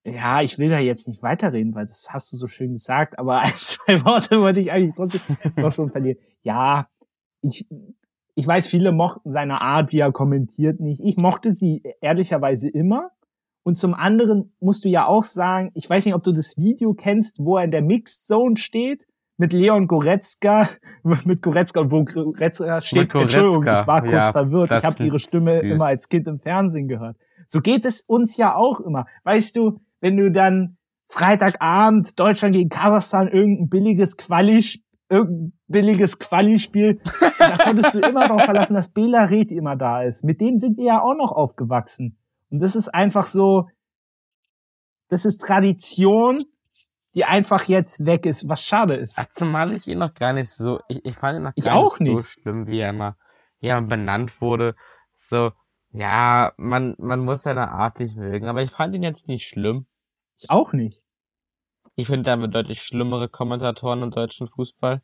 ja, 0.06 0.42
ich 0.42 0.58
will 0.60 0.70
da 0.70 0.80
jetzt 0.80 1.08
nicht 1.08 1.24
weiterreden, 1.24 1.74
weil 1.76 1.86
das 1.86 2.10
hast 2.12 2.32
du 2.32 2.38
so 2.38 2.48
schön 2.48 2.74
gesagt, 2.74 3.18
aber 3.18 3.40
ein, 3.42 3.56
zwei 3.56 4.04
Worte 4.04 4.42
wollte 4.42 4.60
ich 4.60 4.72
eigentlich 4.72 4.96
trotzdem 4.96 5.38
noch 5.56 5.74
schon 5.74 5.92
verlieren. 5.92 6.18
Ja, 6.44 6.88
ich, 7.42 7.68
ich 8.36 8.48
weiß, 8.48 8.68
viele 8.68 8.92
mochten 8.92 9.32
seine 9.32 9.62
Art, 9.62 9.92
wie 9.92 10.00
er 10.00 10.12
kommentiert, 10.12 10.80
nicht. 10.80 11.02
Ich 11.04 11.18
mochte 11.18 11.52
sie 11.52 11.84
ehrlicherweise 12.02 12.70
immer. 12.70 13.12
Und 13.64 13.78
zum 13.78 13.94
anderen 13.94 14.54
musst 14.60 14.84
du 14.86 14.90
ja 14.90 15.08
auch 15.08 15.24
sagen, 15.24 15.72
ich 15.74 15.90
weiß 15.90 16.06
nicht, 16.06 16.16
ob 16.16 16.24
du 16.24 16.34
das 16.34 16.58
Video 16.58 16.94
kennst, 16.94 17.40
wo 17.40 17.58
er 17.58 17.64
in 17.64 17.72
der 17.72 17.82
Mixed 17.82 18.26
Zone 18.26 18.58
steht 18.58 19.08
mit 19.38 19.54
Leon 19.54 19.88
Goretzka, 19.88 20.70
mit 21.26 21.42
Goretzka 21.42 21.82
und 21.82 21.92
wo 21.92 22.04
Goretzka 22.04 22.82
steht. 22.82 23.12
Goretzka. 23.12 23.40
Entschuldigung, 23.40 23.64
ich 23.64 23.88
war 23.88 24.02
kurz 24.02 24.14
ja, 24.14 24.32
verwirrt. 24.32 24.72
Ich 24.72 24.84
habe 24.84 25.04
ihre 25.04 25.20
Stimme 25.20 25.60
süß. 25.60 25.64
immer 25.64 25.86
als 25.86 26.10
Kind 26.10 26.28
im 26.28 26.40
Fernsehen 26.40 26.88
gehört. 26.88 27.18
So 27.48 27.62
geht 27.62 27.86
es 27.86 28.02
uns 28.02 28.38
ja 28.38 28.56
auch 28.56 28.80
immer. 28.80 29.06
Weißt 29.24 29.56
du, 29.56 29.80
wenn 30.02 30.18
du 30.18 30.32
dann 30.32 30.78
Freitagabend 31.10 32.20
Deutschland 32.20 32.56
gegen 32.56 32.70
Kasachstan 32.70 33.28
irgendein 33.28 33.70
billiges 33.70 34.18
Quali 34.18 34.62
irgendein 35.10 35.54
billiges 35.68 36.18
Quali-Spiel, 36.18 37.00
da 37.40 37.58
konntest 37.58 37.94
du 37.94 38.00
immer 38.00 38.28
darauf 38.28 38.44
verlassen, 38.44 38.74
dass 38.74 38.90
Bela 38.90 39.26
Red 39.26 39.52
immer 39.52 39.76
da 39.76 40.02
ist. 40.02 40.24
Mit 40.24 40.42
dem 40.42 40.58
sind 40.58 40.78
wir 40.78 40.86
ja 40.86 41.02
auch 41.02 41.16
noch 41.16 41.32
aufgewachsen. 41.32 42.18
Und 42.54 42.60
das 42.60 42.76
ist 42.76 42.94
einfach 42.94 43.26
so, 43.26 43.68
das 45.10 45.26
ist 45.26 45.40
Tradition, 45.40 46.46
die 47.16 47.26
einfach 47.26 47.64
jetzt 47.64 48.06
weg 48.06 48.28
ist, 48.28 48.48
was 48.48 48.64
schade 48.64 48.94
ist. 48.96 49.16
Ach, 49.18 49.26
zumal 49.32 49.74
ich 49.74 49.88
ihn 49.88 49.98
noch 49.98 50.14
gar 50.14 50.34
nicht 50.34 50.52
so, 50.52 50.80
ich, 50.88 51.04
ich 51.04 51.16
fand 51.16 51.38
ihn 51.38 51.44
noch 51.44 51.56
gar 51.56 51.84
nicht, 51.84 52.00
nicht 52.00 52.16
so 52.16 52.24
schlimm, 52.24 52.68
wie 52.68 52.78
er 52.78 52.92
immer, 52.92 53.18
wie 53.60 53.70
er 53.70 53.82
benannt 53.82 54.40
wurde. 54.40 54.76
So, 55.16 55.52
ja, 55.94 56.54
man, 56.58 56.94
man 57.00 57.22
muss 57.22 57.42
seine 57.42 57.72
Art 57.72 58.00
nicht 58.00 58.16
mögen, 58.18 58.48
aber 58.48 58.62
ich 58.62 58.70
fand 58.70 58.94
ihn 58.94 59.02
jetzt 59.02 59.28
nicht 59.28 59.48
schlimm. 59.48 59.88
Ich 60.38 60.52
auch 60.52 60.74
nicht. 60.74 61.02
Ich 61.96 62.06
finde, 62.06 62.22
da 62.22 62.34
haben 62.34 62.42
wir 62.42 62.50
deutlich 62.50 62.84
schlimmere 62.84 63.30
Kommentatoren 63.30 64.04
im 64.04 64.12
deutschen 64.12 64.48
Fußball. 64.48 65.02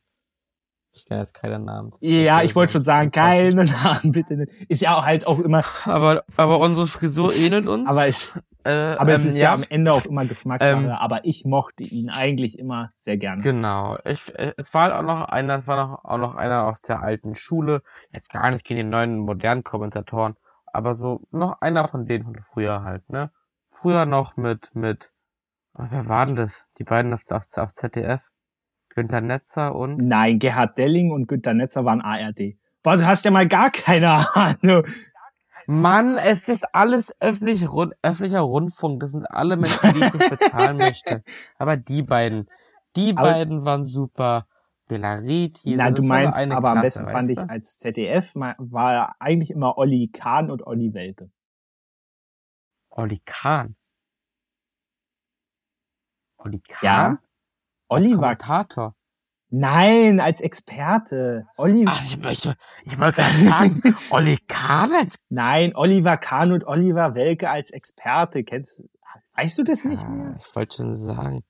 Ich 0.91 1.05
kenne 1.05 1.21
jetzt 1.21 1.33
keinen 1.33 1.65
Namen. 1.65 1.91
Ja, 1.99 2.41
ich 2.41 2.55
wollte 2.55 2.73
schon 2.73 2.83
sagen, 2.83 3.11
keine 3.11 3.65
Namen, 3.65 4.11
bitte 4.11 4.35
nicht. 4.35 4.51
Ist 4.67 4.81
ja 4.81 4.97
auch 4.97 5.05
halt 5.05 5.27
auch 5.27 5.39
immer. 5.39 5.63
Aber, 5.85 6.23
aber 6.35 6.59
unsere 6.59 6.87
Frisur 6.87 7.33
ähnelt 7.33 7.67
uns. 7.67 7.89
Aber, 7.89 8.07
ich, 8.07 8.33
äh, 8.63 8.95
aber 8.97 9.13
es 9.13 9.23
ähm, 9.23 9.29
ist 9.29 9.37
ja, 9.37 9.43
ja, 9.43 9.53
am 9.53 9.63
Ende 9.69 9.93
auch 9.93 10.05
immer 10.05 10.25
Geschmackssache. 10.25 10.71
Ähm, 10.71 10.89
aber 10.89 11.25
ich 11.25 11.45
mochte 11.45 11.83
ihn 11.83 12.09
eigentlich 12.09 12.57
immer 12.57 12.91
sehr 12.97 13.17
gerne. 13.17 13.41
Genau. 13.41 13.97
Ich, 14.03 14.31
es 14.35 14.73
war 14.73 14.83
halt 14.83 14.93
auch 14.93 15.03
noch 15.03 15.29
einer, 15.29 15.59
es 15.59 15.67
war 15.67 15.87
noch, 15.87 16.05
auch 16.05 16.17
noch 16.17 16.35
einer 16.35 16.65
aus 16.65 16.81
der 16.81 17.01
alten 17.01 17.35
Schule. 17.35 17.81
Jetzt 18.11 18.31
gar 18.31 18.49
nicht 18.51 18.65
gegen 18.65 18.77
die 18.79 18.83
neuen 18.83 19.19
modernen 19.19 19.63
Kommentatoren. 19.63 20.35
Aber 20.65 20.95
so 20.95 21.21
noch 21.31 21.61
einer 21.61 21.87
von 21.87 22.05
denen 22.05 22.25
von 22.25 22.35
früher 22.39 22.83
halt, 22.83 23.09
ne? 23.09 23.31
Früher 23.69 24.05
noch 24.05 24.35
mit, 24.35 24.75
mit 24.75 25.13
wer 25.73 26.09
war 26.09 26.25
denn 26.25 26.35
das? 26.35 26.67
Die 26.77 26.83
beiden 26.83 27.13
auf, 27.13 27.23
auf, 27.31 27.45
auf 27.57 27.73
ZDF? 27.73 28.28
Günter 28.89 29.21
Netzer 29.21 29.75
und? 29.75 29.97
Nein, 29.97 30.39
Gerhard 30.39 30.77
Delling 30.77 31.11
und 31.11 31.27
Günter 31.27 31.53
Netzer 31.53 31.85
waren 31.85 32.01
ARD. 32.01 32.57
Boah, 32.83 32.97
du 32.97 33.05
hast 33.05 33.25
ja 33.25 33.31
mal 33.31 33.47
gar 33.47 33.69
keine 33.69 34.25
Ahnung. 34.35 34.85
Mann, 35.67 36.17
es 36.17 36.49
ist 36.49 36.65
alles 36.73 37.15
öffentlich, 37.19 37.69
rund, 37.71 37.93
öffentlicher 38.01 38.39
Rundfunk. 38.39 39.01
Das 39.01 39.11
sind 39.11 39.25
alle 39.29 39.55
Menschen, 39.55 39.93
die 39.93 39.99
ich 39.99 40.13
nicht 40.13 40.29
bezahlen 40.29 40.77
möchte. 40.79 41.23
Aber 41.57 41.77
die 41.77 42.01
beiden, 42.01 42.49
die 42.95 43.15
aber 43.15 43.31
beiden 43.31 43.65
waren 43.65 43.85
super. 43.85 44.47
Belariti. 44.89 45.75
Nein, 45.75 45.93
du 45.93 46.01
meinst, 46.01 46.39
aber 46.39 46.71
Klasse, 46.71 46.75
am 46.75 46.81
besten 46.81 47.05
fand 47.05 47.29
ich 47.29 47.37
als 47.37 47.77
ZDF 47.77 48.33
war 48.35 49.15
eigentlich 49.19 49.51
immer 49.51 49.77
Olli 49.77 50.09
Kahn 50.11 50.49
und 50.49 50.65
Olli 50.65 50.95
Welke. 50.95 51.29
Olli 52.89 53.21
Kahn? 53.23 53.75
Olli 56.37 56.59
Kahn? 56.67 57.13
Ja. 57.13 57.19
Olli 57.89 58.11
Kommentator. 58.11 58.95
Nein, 59.51 60.19
als 60.19 60.41
Experte. 60.41 61.47
Olli. 61.57 61.85
Ach, 61.87 61.99
ich, 62.01 62.23
ich, 62.23 62.53
ich 62.85 62.99
wollte 62.99 63.21
gerade 63.21 63.37
sagen, 63.37 63.81
Olli 64.11 64.37
Kahn 64.47 64.91
als. 64.93 65.23
Nein, 65.29 65.75
Oliver 65.75 66.17
Kahn 66.17 66.51
und 66.51 66.65
Oliver 66.65 67.15
Welke 67.15 67.49
als 67.49 67.71
Experte. 67.71 68.43
Kennst 68.43 68.83
Weißt 69.35 69.57
du 69.57 69.63
das 69.63 69.85
nicht 69.85 70.07
mehr? 70.07 70.35
Ich 70.37 70.55
wollte 70.55 70.77
schon 70.77 70.95
sagen. 70.95 71.43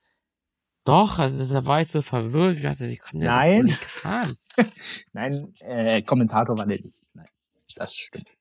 Doch, 0.86 1.20
also 1.20 1.53
da 1.53 1.66
war 1.66 1.82
ich 1.82 1.90
so 1.90 2.02
verwirrt. 2.02 2.57
Ich 2.57 2.64
dachte, 2.64 2.88
wie 2.88 2.98
kann 2.98 3.20
der 3.20 3.32
Nein. 3.32 3.61
Olli 3.61 3.76
Kahn? 4.02 4.36
Nein, 5.14 5.53
äh, 5.60 6.02
Kommentator 6.02 6.57
war 6.57 6.66
der 6.66 6.82
nicht. 6.82 7.02
Nein, 7.14 7.28
das 7.76 7.95
stimmt. 7.95 8.38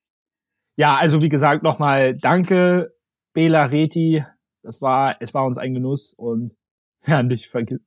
Ja, 0.76 0.96
also 0.96 1.20
wie 1.22 1.28
gesagt, 1.28 1.64
nochmal 1.64 2.16
danke, 2.16 2.94
Bela 3.32 3.64
Reti, 3.64 4.24
das 4.62 4.80
war, 4.80 5.16
es 5.18 5.34
war 5.34 5.44
uns 5.44 5.58
ein 5.58 5.74
Genuss 5.74 6.14
und 6.14 6.54
wir 7.02 7.16
haben 7.16 7.28
dich 7.28 7.48
vergessen. 7.48 7.84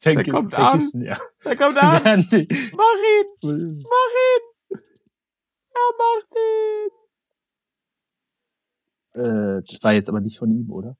Verge 0.00 0.22
Der 0.22 0.32
kommt 0.32 0.54
vergessen, 0.54 1.00
an. 1.02 1.06
ja. 1.08 1.18
Der 1.44 1.56
kommt 1.56 1.76
an. 1.76 2.02
Mach 2.04 2.32
ihn! 2.32 2.46
Mach 3.82 4.14
ihn! 4.24 4.42
Ja, 5.74 5.84
mach 5.98 6.24
ihn! 6.36 6.90
Äh, 9.20 9.62
das 9.68 9.82
war 9.82 9.92
jetzt 9.92 10.08
aber 10.08 10.20
nicht 10.20 10.38
von 10.38 10.50
ihm, 10.50 10.70
oder? 10.70 10.96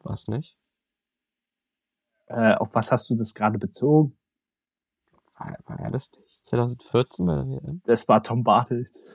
Was 0.00 0.26
nicht? 0.28 0.56
Äh, 2.26 2.54
auf 2.54 2.68
was 2.74 2.90
hast 2.92 3.08
du 3.10 3.16
das 3.16 3.34
gerade 3.34 3.58
bezogen? 3.58 4.16
War, 5.38 5.56
war 5.66 5.78
er 5.78 5.90
das 5.90 6.10
nicht? 6.12 6.44
2014 6.46 7.26
bei 7.26 7.34
der 7.36 7.46
WM? 7.46 7.82
Das 7.84 8.08
war 8.08 8.22
Tom 8.22 8.42
Bartels. 8.42 9.08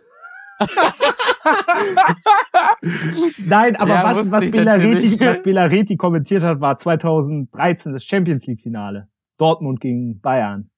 Nein, 3.48 3.76
aber 3.76 3.94
ja, 3.96 4.04
was, 4.04 4.32
was, 4.32 4.52
Belareti, 4.52 5.20
was 5.20 5.44
Belareti 5.44 5.98
kommentiert 5.98 6.44
hat, 6.44 6.62
war 6.62 6.78
2013 6.78 7.94
das 7.94 8.04
Champions 8.04 8.46
League 8.48 8.62
Finale. 8.62 9.10
Dortmund 9.38 9.82
gegen 9.82 10.20
Bayern. 10.22 10.70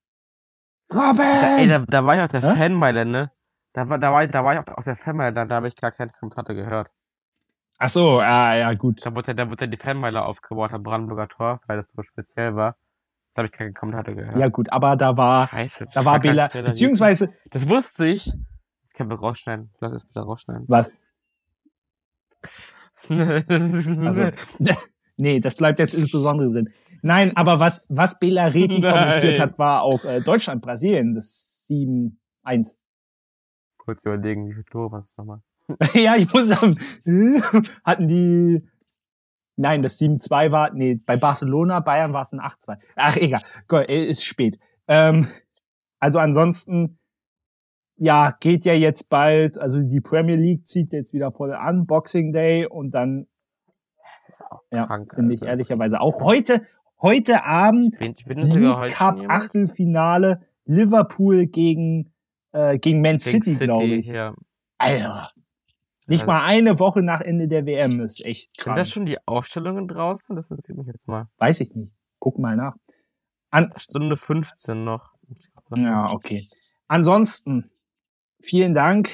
Robin! 0.92 1.18
Da, 1.18 1.58
ey, 1.60 1.68
da, 1.68 1.80
da 1.80 2.06
war 2.06 2.16
ich 2.16 2.22
auch 2.22 2.28
der 2.28 2.42
Hä? 2.42 2.56
Fanmeiler, 2.56 3.06
ne? 3.06 3.32
Da 3.74 3.88
war, 3.90 4.00
da 4.00 4.12
war, 4.12 4.24
ich- 4.24 4.32
da 4.32 4.44
war 4.44 4.54
ich 4.54 4.60
auf, 4.60 4.68
auf 4.70 4.86
der 4.86 4.96
Fanmeile, 4.96 5.34
da, 5.34 5.46
da 5.46 5.56
habe 5.56 5.68
ich 5.68 5.76
gar 5.76 5.92
keinen 5.92 6.12
Kommentator 6.12 6.56
gehört. 6.56 6.90
Ach 7.80 7.90
so, 7.90 8.22
ja, 8.22 8.56
ja, 8.56 8.74
gut. 8.74 9.06
Da 9.06 9.14
wurde, 9.14 9.36
da 9.36 9.50
wurde 9.50 9.70
die 9.70 9.78
Fanmeile 9.78 10.24
aufgebaut 10.26 10.74
am 10.74 10.82
Brandenburger 10.82 11.28
Tor, 11.28 11.60
weil 11.68 11.78
das 11.78 11.92
so 11.92 12.02
speziell 12.02 12.56
war. 12.56 12.76
Da 13.36 13.42
habe 13.44 13.48
ich 13.48 13.52
keinen 13.52 13.76
Kommentator 13.76 14.16
gehört. 14.16 14.38
Ja, 14.38 14.48
gut, 14.48 14.72
aber 14.74 14.96
da 14.96 15.16
war, 15.16 15.48
Scheiße. 15.50 15.86
da 15.94 16.06
war 16.06 16.20
Bela, 16.20 16.48
Bela 16.48 16.70
beziehungsweise, 16.70 17.26
Reti. 17.28 17.38
Das 17.52 17.70
wusste 17.70 18.08
ich. 18.08 18.34
Das 18.88 18.94
können 18.94 19.10
wir 19.10 19.20
rausschneiden. 19.20 19.70
Lass 19.82 19.92
es 19.92 20.06
bitte 20.06 20.22
rausschneiden. 20.22 20.64
was? 20.70 20.94
Also, 23.10 24.32
nee, 25.18 25.42
das 25.42 25.56
bleibt 25.58 25.80
jetzt 25.80 25.94
insbesondere 25.94 26.50
drin. 26.50 26.74
Nein, 27.02 27.36
aber 27.36 27.60
was, 27.60 27.86
was 27.90 28.18
Bela 28.18 28.46
Reti 28.46 28.80
kommentiert 28.82 29.42
hat, 29.42 29.60
war 29.60 29.82
auch 29.82 30.06
äh, 30.06 30.22
Deutschland, 30.22 30.62
Brasilien, 30.62 31.16
das 31.16 31.68
7-1. 31.70 32.78
Kurz 33.78 34.06
überlegen, 34.06 34.48
wie 34.48 34.54
viel 34.54 34.64
Tore 34.64 34.94
war 34.94 35.00
es 35.02 35.18
nochmal? 35.18 35.42
ja, 35.94 36.16
ich 36.16 36.32
muss 36.34 36.48
sagen, 36.48 36.80
hatten 37.84 38.08
die, 38.08 38.66
nein, 39.58 39.82
das 39.82 40.00
7-2 40.00 40.52
war, 40.52 40.72
nee, 40.72 40.96
bei 41.06 41.18
Barcelona, 41.18 41.82
Bayern 41.82 42.14
war 42.14 42.22
es 42.22 42.32
ein 42.32 42.40
8-2. 42.40 42.78
Ach, 42.96 43.18
egal, 43.18 43.42
Gott, 43.68 43.90
äh, 43.90 44.06
ist 44.06 44.24
spät. 44.24 44.58
Ähm, 44.88 45.28
also 46.00 46.20
ansonsten, 46.20 47.00
ja, 47.98 48.32
geht 48.40 48.66
ja 48.66 48.74
jetzt 48.74 49.10
bald, 49.10 49.58
also 49.58 49.80
die 49.82 50.02
Premier 50.02 50.36
League 50.36 50.66
zieht 50.68 50.94
jetzt 50.94 51.14
wieder 51.14 51.32
voll 51.32 51.54
an, 51.54 51.86
Boxing 51.86 52.32
Day 52.34 52.66
und 52.66 52.92
dann, 52.92 53.28
Das 54.18 54.30
ist 54.30 54.44
auch 54.50 54.62
ja, 54.72 54.86
krank. 54.86 55.14
finde 55.14 55.34
ich 55.34 55.42
ehrlicherweise 55.42 56.00
auch 56.02 56.22
heute, 56.22 56.62
heute 57.02 57.46
Abend 57.46 57.96
Ich 58.00 58.26
bin, 58.26 58.40
ich 58.40 58.54
bin 58.54 58.62
League 58.62 58.76
heute 58.78 58.96
Cup 58.96 59.18
jemand. 59.18 59.44
Achtelfinale, 59.44 60.42
Liverpool 60.66 61.48
gegen, 61.48 62.14
äh, 62.52 62.78
gegen 62.78 63.02
Man 63.02 63.18
Gegen 63.18 63.44
City, 63.44 63.56
glaube 63.58 63.86
ich. 63.86 64.08
Ja. 64.08 64.34
Alter. 64.78 65.28
Nicht 66.10 66.22
Also- 66.22 66.32
mal 66.32 66.46
eine 66.46 66.80
Woche 66.80 67.02
nach 67.02 67.20
Ende 67.22 67.48
der 67.48 67.66
WM 67.66 68.00
ist 68.00 68.26
echt 68.26 68.56
Sind 68.56 68.64
krank. 68.64 68.78
da 68.78 68.86
schon 68.86 69.06
die 69.06 69.18
Aufstellungen 69.28 69.88
draußen? 69.88 70.36
Das 70.36 70.50
interessiert 70.52 70.78
mich 70.78 70.88
jetzt 70.88 71.08
mal. 71.08 71.28
Weiß 71.38 71.60
ich 71.62 71.74
nicht. 71.76 71.92
Guck 72.20 72.38
mal 72.40 72.56
nach. 72.56 72.76
An 73.50 73.74
Stunde 73.78 74.18
15 74.18 74.84
noch. 74.84 75.14
ja, 75.76 76.12
okay. 76.12 76.48
Ansonsten, 76.88 77.66
vielen 78.42 78.74
Dank, 78.74 79.10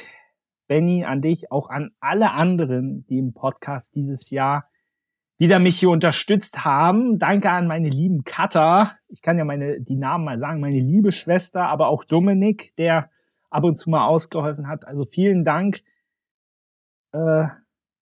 Benny, 0.67 1.05
an 1.05 1.21
dich, 1.21 1.51
auch 1.51 1.69
an 1.69 1.91
alle 1.99 2.31
anderen, 2.31 3.05
die 3.07 3.17
im 3.17 3.33
Podcast 3.33 3.95
dieses 3.95 4.29
Jahr 4.31 4.69
wieder 5.37 5.59
mich 5.59 5.79
hier 5.79 5.89
unterstützt 5.89 6.63
haben. 6.63 7.19
Danke 7.19 7.49
an 7.49 7.67
meine 7.67 7.89
lieben 7.89 8.23
Cutter. 8.23 8.97
Ich 9.09 9.21
kann 9.21 9.37
ja 9.37 9.45
meine, 9.45 9.81
die 9.81 9.95
Namen 9.95 10.25
mal 10.25 10.39
sagen. 10.39 10.61
Meine 10.61 10.79
liebe 10.79 11.11
Schwester, 11.11 11.65
aber 11.65 11.87
auch 11.87 12.03
Dominik, 12.03 12.73
der 12.77 13.09
ab 13.49 13.63
und 13.63 13.77
zu 13.77 13.89
mal 13.89 14.05
ausgeholfen 14.05 14.67
hat. 14.67 14.87
Also 14.87 15.05
vielen 15.05 15.43
Dank, 15.43 15.81
äh, 17.11 17.45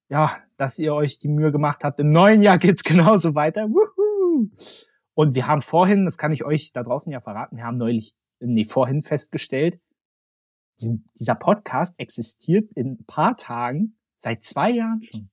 ja, 0.09 0.37
dass 0.57 0.77
ihr 0.77 0.93
euch 0.93 1.19
die 1.19 1.29
Mühe 1.29 1.51
gemacht 1.51 1.83
habt. 1.83 1.99
Im 1.99 2.11
neuen 2.11 2.41
Jahr 2.41 2.57
geht's 2.57 2.83
genauso 2.83 3.33
weiter. 3.35 3.67
Wuhu! 3.69 4.49
Und 5.13 5.35
wir 5.35 5.47
haben 5.47 5.61
vorhin, 5.61 6.05
das 6.05 6.17
kann 6.17 6.31
ich 6.31 6.45
euch 6.45 6.71
da 6.73 6.83
draußen 6.83 7.11
ja 7.11 7.21
verraten, 7.21 7.57
wir 7.57 7.65
haben 7.65 7.77
neulich, 7.77 8.15
nee, 8.39 8.65
vorhin 8.65 9.03
festgestellt, 9.03 9.79
dieser 11.15 11.35
Podcast 11.35 11.99
existiert 11.99 12.71
in 12.73 12.93
ein 12.99 13.05
paar 13.05 13.37
Tagen 13.37 13.97
seit 14.19 14.43
zwei 14.43 14.71
Jahren 14.71 15.01
schon. 15.01 15.29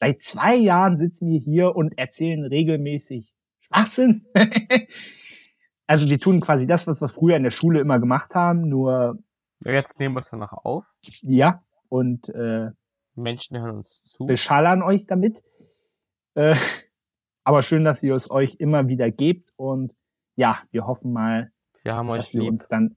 Seit 0.00 0.22
zwei 0.22 0.56
Jahren 0.56 0.96
sitzen 0.96 1.28
wir 1.28 1.38
hier 1.38 1.76
und 1.76 1.98
erzählen 1.98 2.42
regelmäßig 2.44 3.34
Schwachsinn. 3.60 4.26
also 5.86 6.08
wir 6.08 6.18
tun 6.18 6.40
quasi 6.40 6.66
das, 6.66 6.86
was 6.86 7.00
wir 7.02 7.08
früher 7.08 7.36
in 7.36 7.42
der 7.42 7.50
Schule 7.50 7.80
immer 7.80 7.98
gemacht 7.98 8.34
haben, 8.34 8.68
nur 8.68 9.18
Ja, 9.64 9.72
Jetzt 9.72 9.98
nehmen 10.00 10.14
wir 10.14 10.20
es 10.20 10.30
dann 10.30 10.40
noch 10.40 10.52
auf. 10.52 10.84
ja 11.22 11.62
und 11.88 12.28
äh, 12.30 12.70
Menschen 13.14 13.58
hören 13.58 13.78
uns 13.78 14.00
zu. 14.02 14.24
beschallern 14.24 14.82
euch 14.82 15.06
damit. 15.06 15.42
Äh, 16.34 16.54
aber 17.44 17.60
schön, 17.62 17.84
dass 17.84 18.02
ihr 18.02 18.14
es 18.14 18.30
euch 18.30 18.56
immer 18.58 18.88
wieder 18.88 19.10
gebt 19.10 19.52
und 19.56 19.92
ja, 20.36 20.62
wir 20.70 20.86
hoffen 20.86 21.12
mal, 21.12 21.52
Wir 21.82 21.92
dass 21.92 22.32
wir 22.32 22.40
lieb. 22.42 22.50
uns 22.50 22.68
dann 22.68 22.96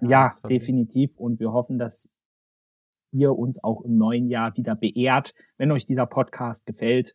Ja, 0.00 0.36
definitiv. 0.48 1.16
Und 1.16 1.40
wir 1.40 1.52
hoffen, 1.52 1.78
dass 1.78 2.12
ihr 3.12 3.32
uns 3.32 3.62
auch 3.62 3.82
im 3.82 3.96
neuen 3.96 4.28
Jahr 4.28 4.56
wieder 4.56 4.74
beehrt. 4.74 5.34
Wenn 5.58 5.70
euch 5.70 5.86
dieser 5.86 6.06
Podcast 6.06 6.66
gefällt, 6.66 7.14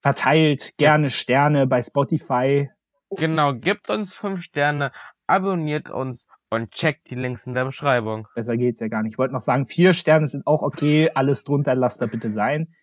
verteilt 0.00 0.76
gerne 0.78 1.10
Sterne 1.10 1.66
bei 1.66 1.82
Spotify. 1.82 2.70
Genau, 3.10 3.54
gebt 3.54 3.88
uns 3.90 4.14
fünf 4.14 4.42
Sterne, 4.42 4.92
abonniert 5.26 5.90
uns 5.90 6.28
und 6.50 6.70
checkt 6.72 7.10
die 7.10 7.14
Links 7.14 7.46
in 7.46 7.54
der 7.54 7.64
Beschreibung. 7.64 8.26
Besser 8.34 8.56
geht's 8.56 8.80
ja 8.80 8.88
gar 8.88 9.02
nicht. 9.02 9.12
Ich 9.12 9.18
wollte 9.18 9.34
noch 9.34 9.40
sagen, 9.40 9.66
vier 9.66 9.92
Sterne 9.92 10.26
sind 10.26 10.46
auch 10.46 10.62
okay. 10.62 11.10
Alles 11.14 11.44
drunter 11.44 11.74
lasst 11.74 12.00
da 12.02 12.06
bitte 12.06 12.32
sein. 12.32 12.74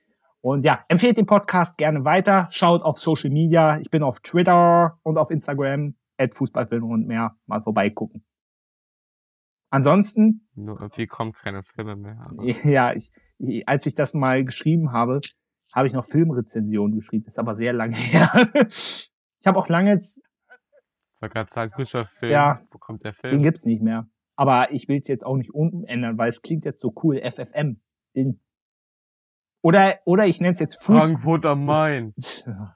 Und 0.41 0.63
ja, 0.63 0.85
empfehlt 0.89 1.17
den 1.17 1.25
Podcast 1.25 1.77
gerne 1.77 2.05
weiter. 2.05 2.47
Schaut 2.51 2.83
auf 2.83 2.99
Social 2.99 3.31
Media. 3.31 3.79
Ich 3.79 3.89
bin 3.89 4.03
auf 4.03 4.19
Twitter 4.19 4.99
und 5.01 5.17
auf 5.17 5.31
Instagram. 5.31 5.95
At 6.17 6.35
Fußballfilm 6.35 6.83
und 6.83 7.07
mehr. 7.07 7.37
Mal 7.45 7.61
vorbeigucken. 7.61 8.25
Ansonsten 9.69 10.47
Nur 10.55 10.79
irgendwie 10.79 11.07
kommen 11.07 11.33
keine 11.33 11.63
Filme 11.63 11.95
mehr. 11.95 12.31
Ja, 12.63 12.93
ich, 12.93 13.11
ich, 13.39 13.67
als 13.67 13.85
ich 13.85 13.95
das 13.95 14.13
mal 14.13 14.45
geschrieben 14.45 14.91
habe, 14.91 15.19
habe 15.73 15.87
ich 15.87 15.93
noch 15.93 16.05
Filmrezensionen 16.05 16.95
geschrieben. 16.95 17.25
Das 17.25 17.33
ist 17.33 17.39
aber 17.39 17.55
sehr 17.55 17.73
lange 17.73 17.95
her. 17.97 18.31
ich 18.63 19.11
habe 19.45 19.59
auch 19.59 19.67
lange 19.67 19.91
jetzt, 19.91 20.21
ich 21.15 21.21
wollte 21.21 21.33
gerade 21.33 21.51
sagen, 21.51 21.71
Fußballfilm. 21.75 22.31
Ja. 22.31 22.61
Wo 22.71 22.77
kommt 22.77 23.03
der 23.03 23.13
den 23.13 23.19
Film? 23.19 23.43
gibt's 23.43 23.65
nicht 23.65 23.81
mehr. 23.81 24.07
Aber 24.37 24.71
ich 24.71 24.87
will 24.87 24.99
es 24.99 25.07
jetzt 25.07 25.25
auch 25.25 25.37
nicht 25.37 25.53
umändern, 25.53 26.17
weil 26.17 26.29
es 26.29 26.41
klingt 26.41 26.65
jetzt 26.65 26.81
so 26.81 26.93
cool. 27.03 27.21
FFM. 27.21 27.81
Ding. 28.15 28.39
Oder, 29.61 29.99
oder 30.05 30.27
ich 30.27 30.41
nenne 30.41 30.53
es 30.53 30.59
jetzt 30.59 30.83
Fuß. 30.85 31.09
Frankfurt 31.09 31.45
am 31.45 31.65
Main. 31.65 32.13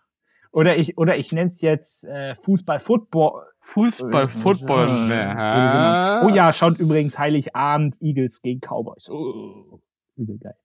Oder 0.51 0.77
ich, 0.77 0.97
oder 0.97 1.17
ich 1.17 1.31
nenne 1.31 1.51
es 1.51 1.61
jetzt 1.61 2.05
äh, 2.05 2.33
Fußball, 2.35 2.79
Football. 2.79 3.45
Fußball, 3.61 4.27
Football. 4.27 5.11
Äh, 5.11 6.25
Oh 6.25 6.29
ja, 6.29 6.51
schaut 6.53 6.79
übrigens 6.79 7.19
Heiligabend 7.19 8.01
Eagles 8.01 8.41
gegen 8.41 8.59
Cowboys. 8.61 9.09
Oh, 9.11 9.79
übel 10.15 10.37
geil. 10.39 10.55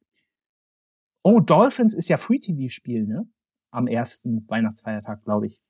Oh, 1.22 1.40
Dolphins 1.40 1.94
ist 1.94 2.08
ja 2.08 2.16
Free-TV-Spiel, 2.16 3.06
ne? 3.06 3.26
Am 3.70 3.86
ersten 3.86 4.48
Weihnachtsfeiertag, 4.48 5.22
glaube 5.24 5.46
ich. 5.48 5.60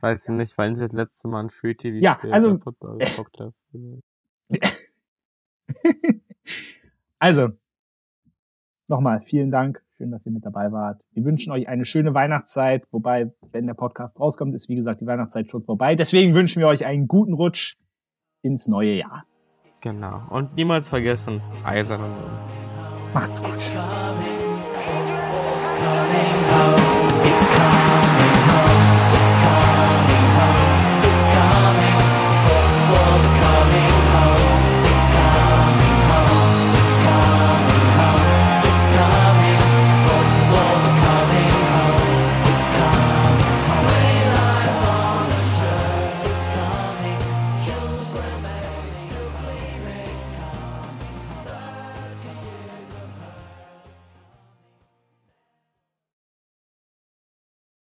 Weiß 0.00 0.28
ich 0.28 0.34
nicht, 0.34 0.56
weil 0.56 0.72
ich 0.72 0.78
das 0.78 0.92
letzte 0.92 1.28
Mal 1.28 1.40
ein 1.44 1.50
Free 1.50 1.74
TV 1.74 1.98
Ja, 1.98 2.18
also- 2.30 2.56
Football 2.58 2.98
geguckt 2.98 3.38
habe. 3.40 3.52
Also, 7.18 7.50
nochmal 8.88 9.20
vielen 9.20 9.50
Dank. 9.50 9.82
Schön, 10.00 10.12
dass 10.12 10.24
ihr 10.24 10.32
mit 10.32 10.46
dabei 10.46 10.72
wart. 10.72 11.02
Wir 11.12 11.26
wünschen 11.26 11.52
euch 11.52 11.68
eine 11.68 11.84
schöne 11.84 12.14
Weihnachtszeit. 12.14 12.84
Wobei, 12.90 13.34
wenn 13.52 13.66
der 13.66 13.74
Podcast 13.74 14.18
rauskommt, 14.18 14.54
ist 14.54 14.70
wie 14.70 14.74
gesagt 14.74 15.02
die 15.02 15.06
Weihnachtszeit 15.06 15.50
schon 15.50 15.62
vorbei. 15.62 15.94
Deswegen 15.94 16.32
wünschen 16.32 16.60
wir 16.60 16.68
euch 16.68 16.86
einen 16.86 17.06
guten 17.06 17.34
Rutsch 17.34 17.76
ins 18.40 18.66
neue 18.66 18.94
Jahr. 18.94 19.26
Genau. 19.82 20.22
Und 20.30 20.56
niemals 20.56 20.88
vergessen, 20.88 21.42
eisern 21.66 22.00
und 22.00 23.12
Macht's 23.12 23.42
gut. 23.42 23.50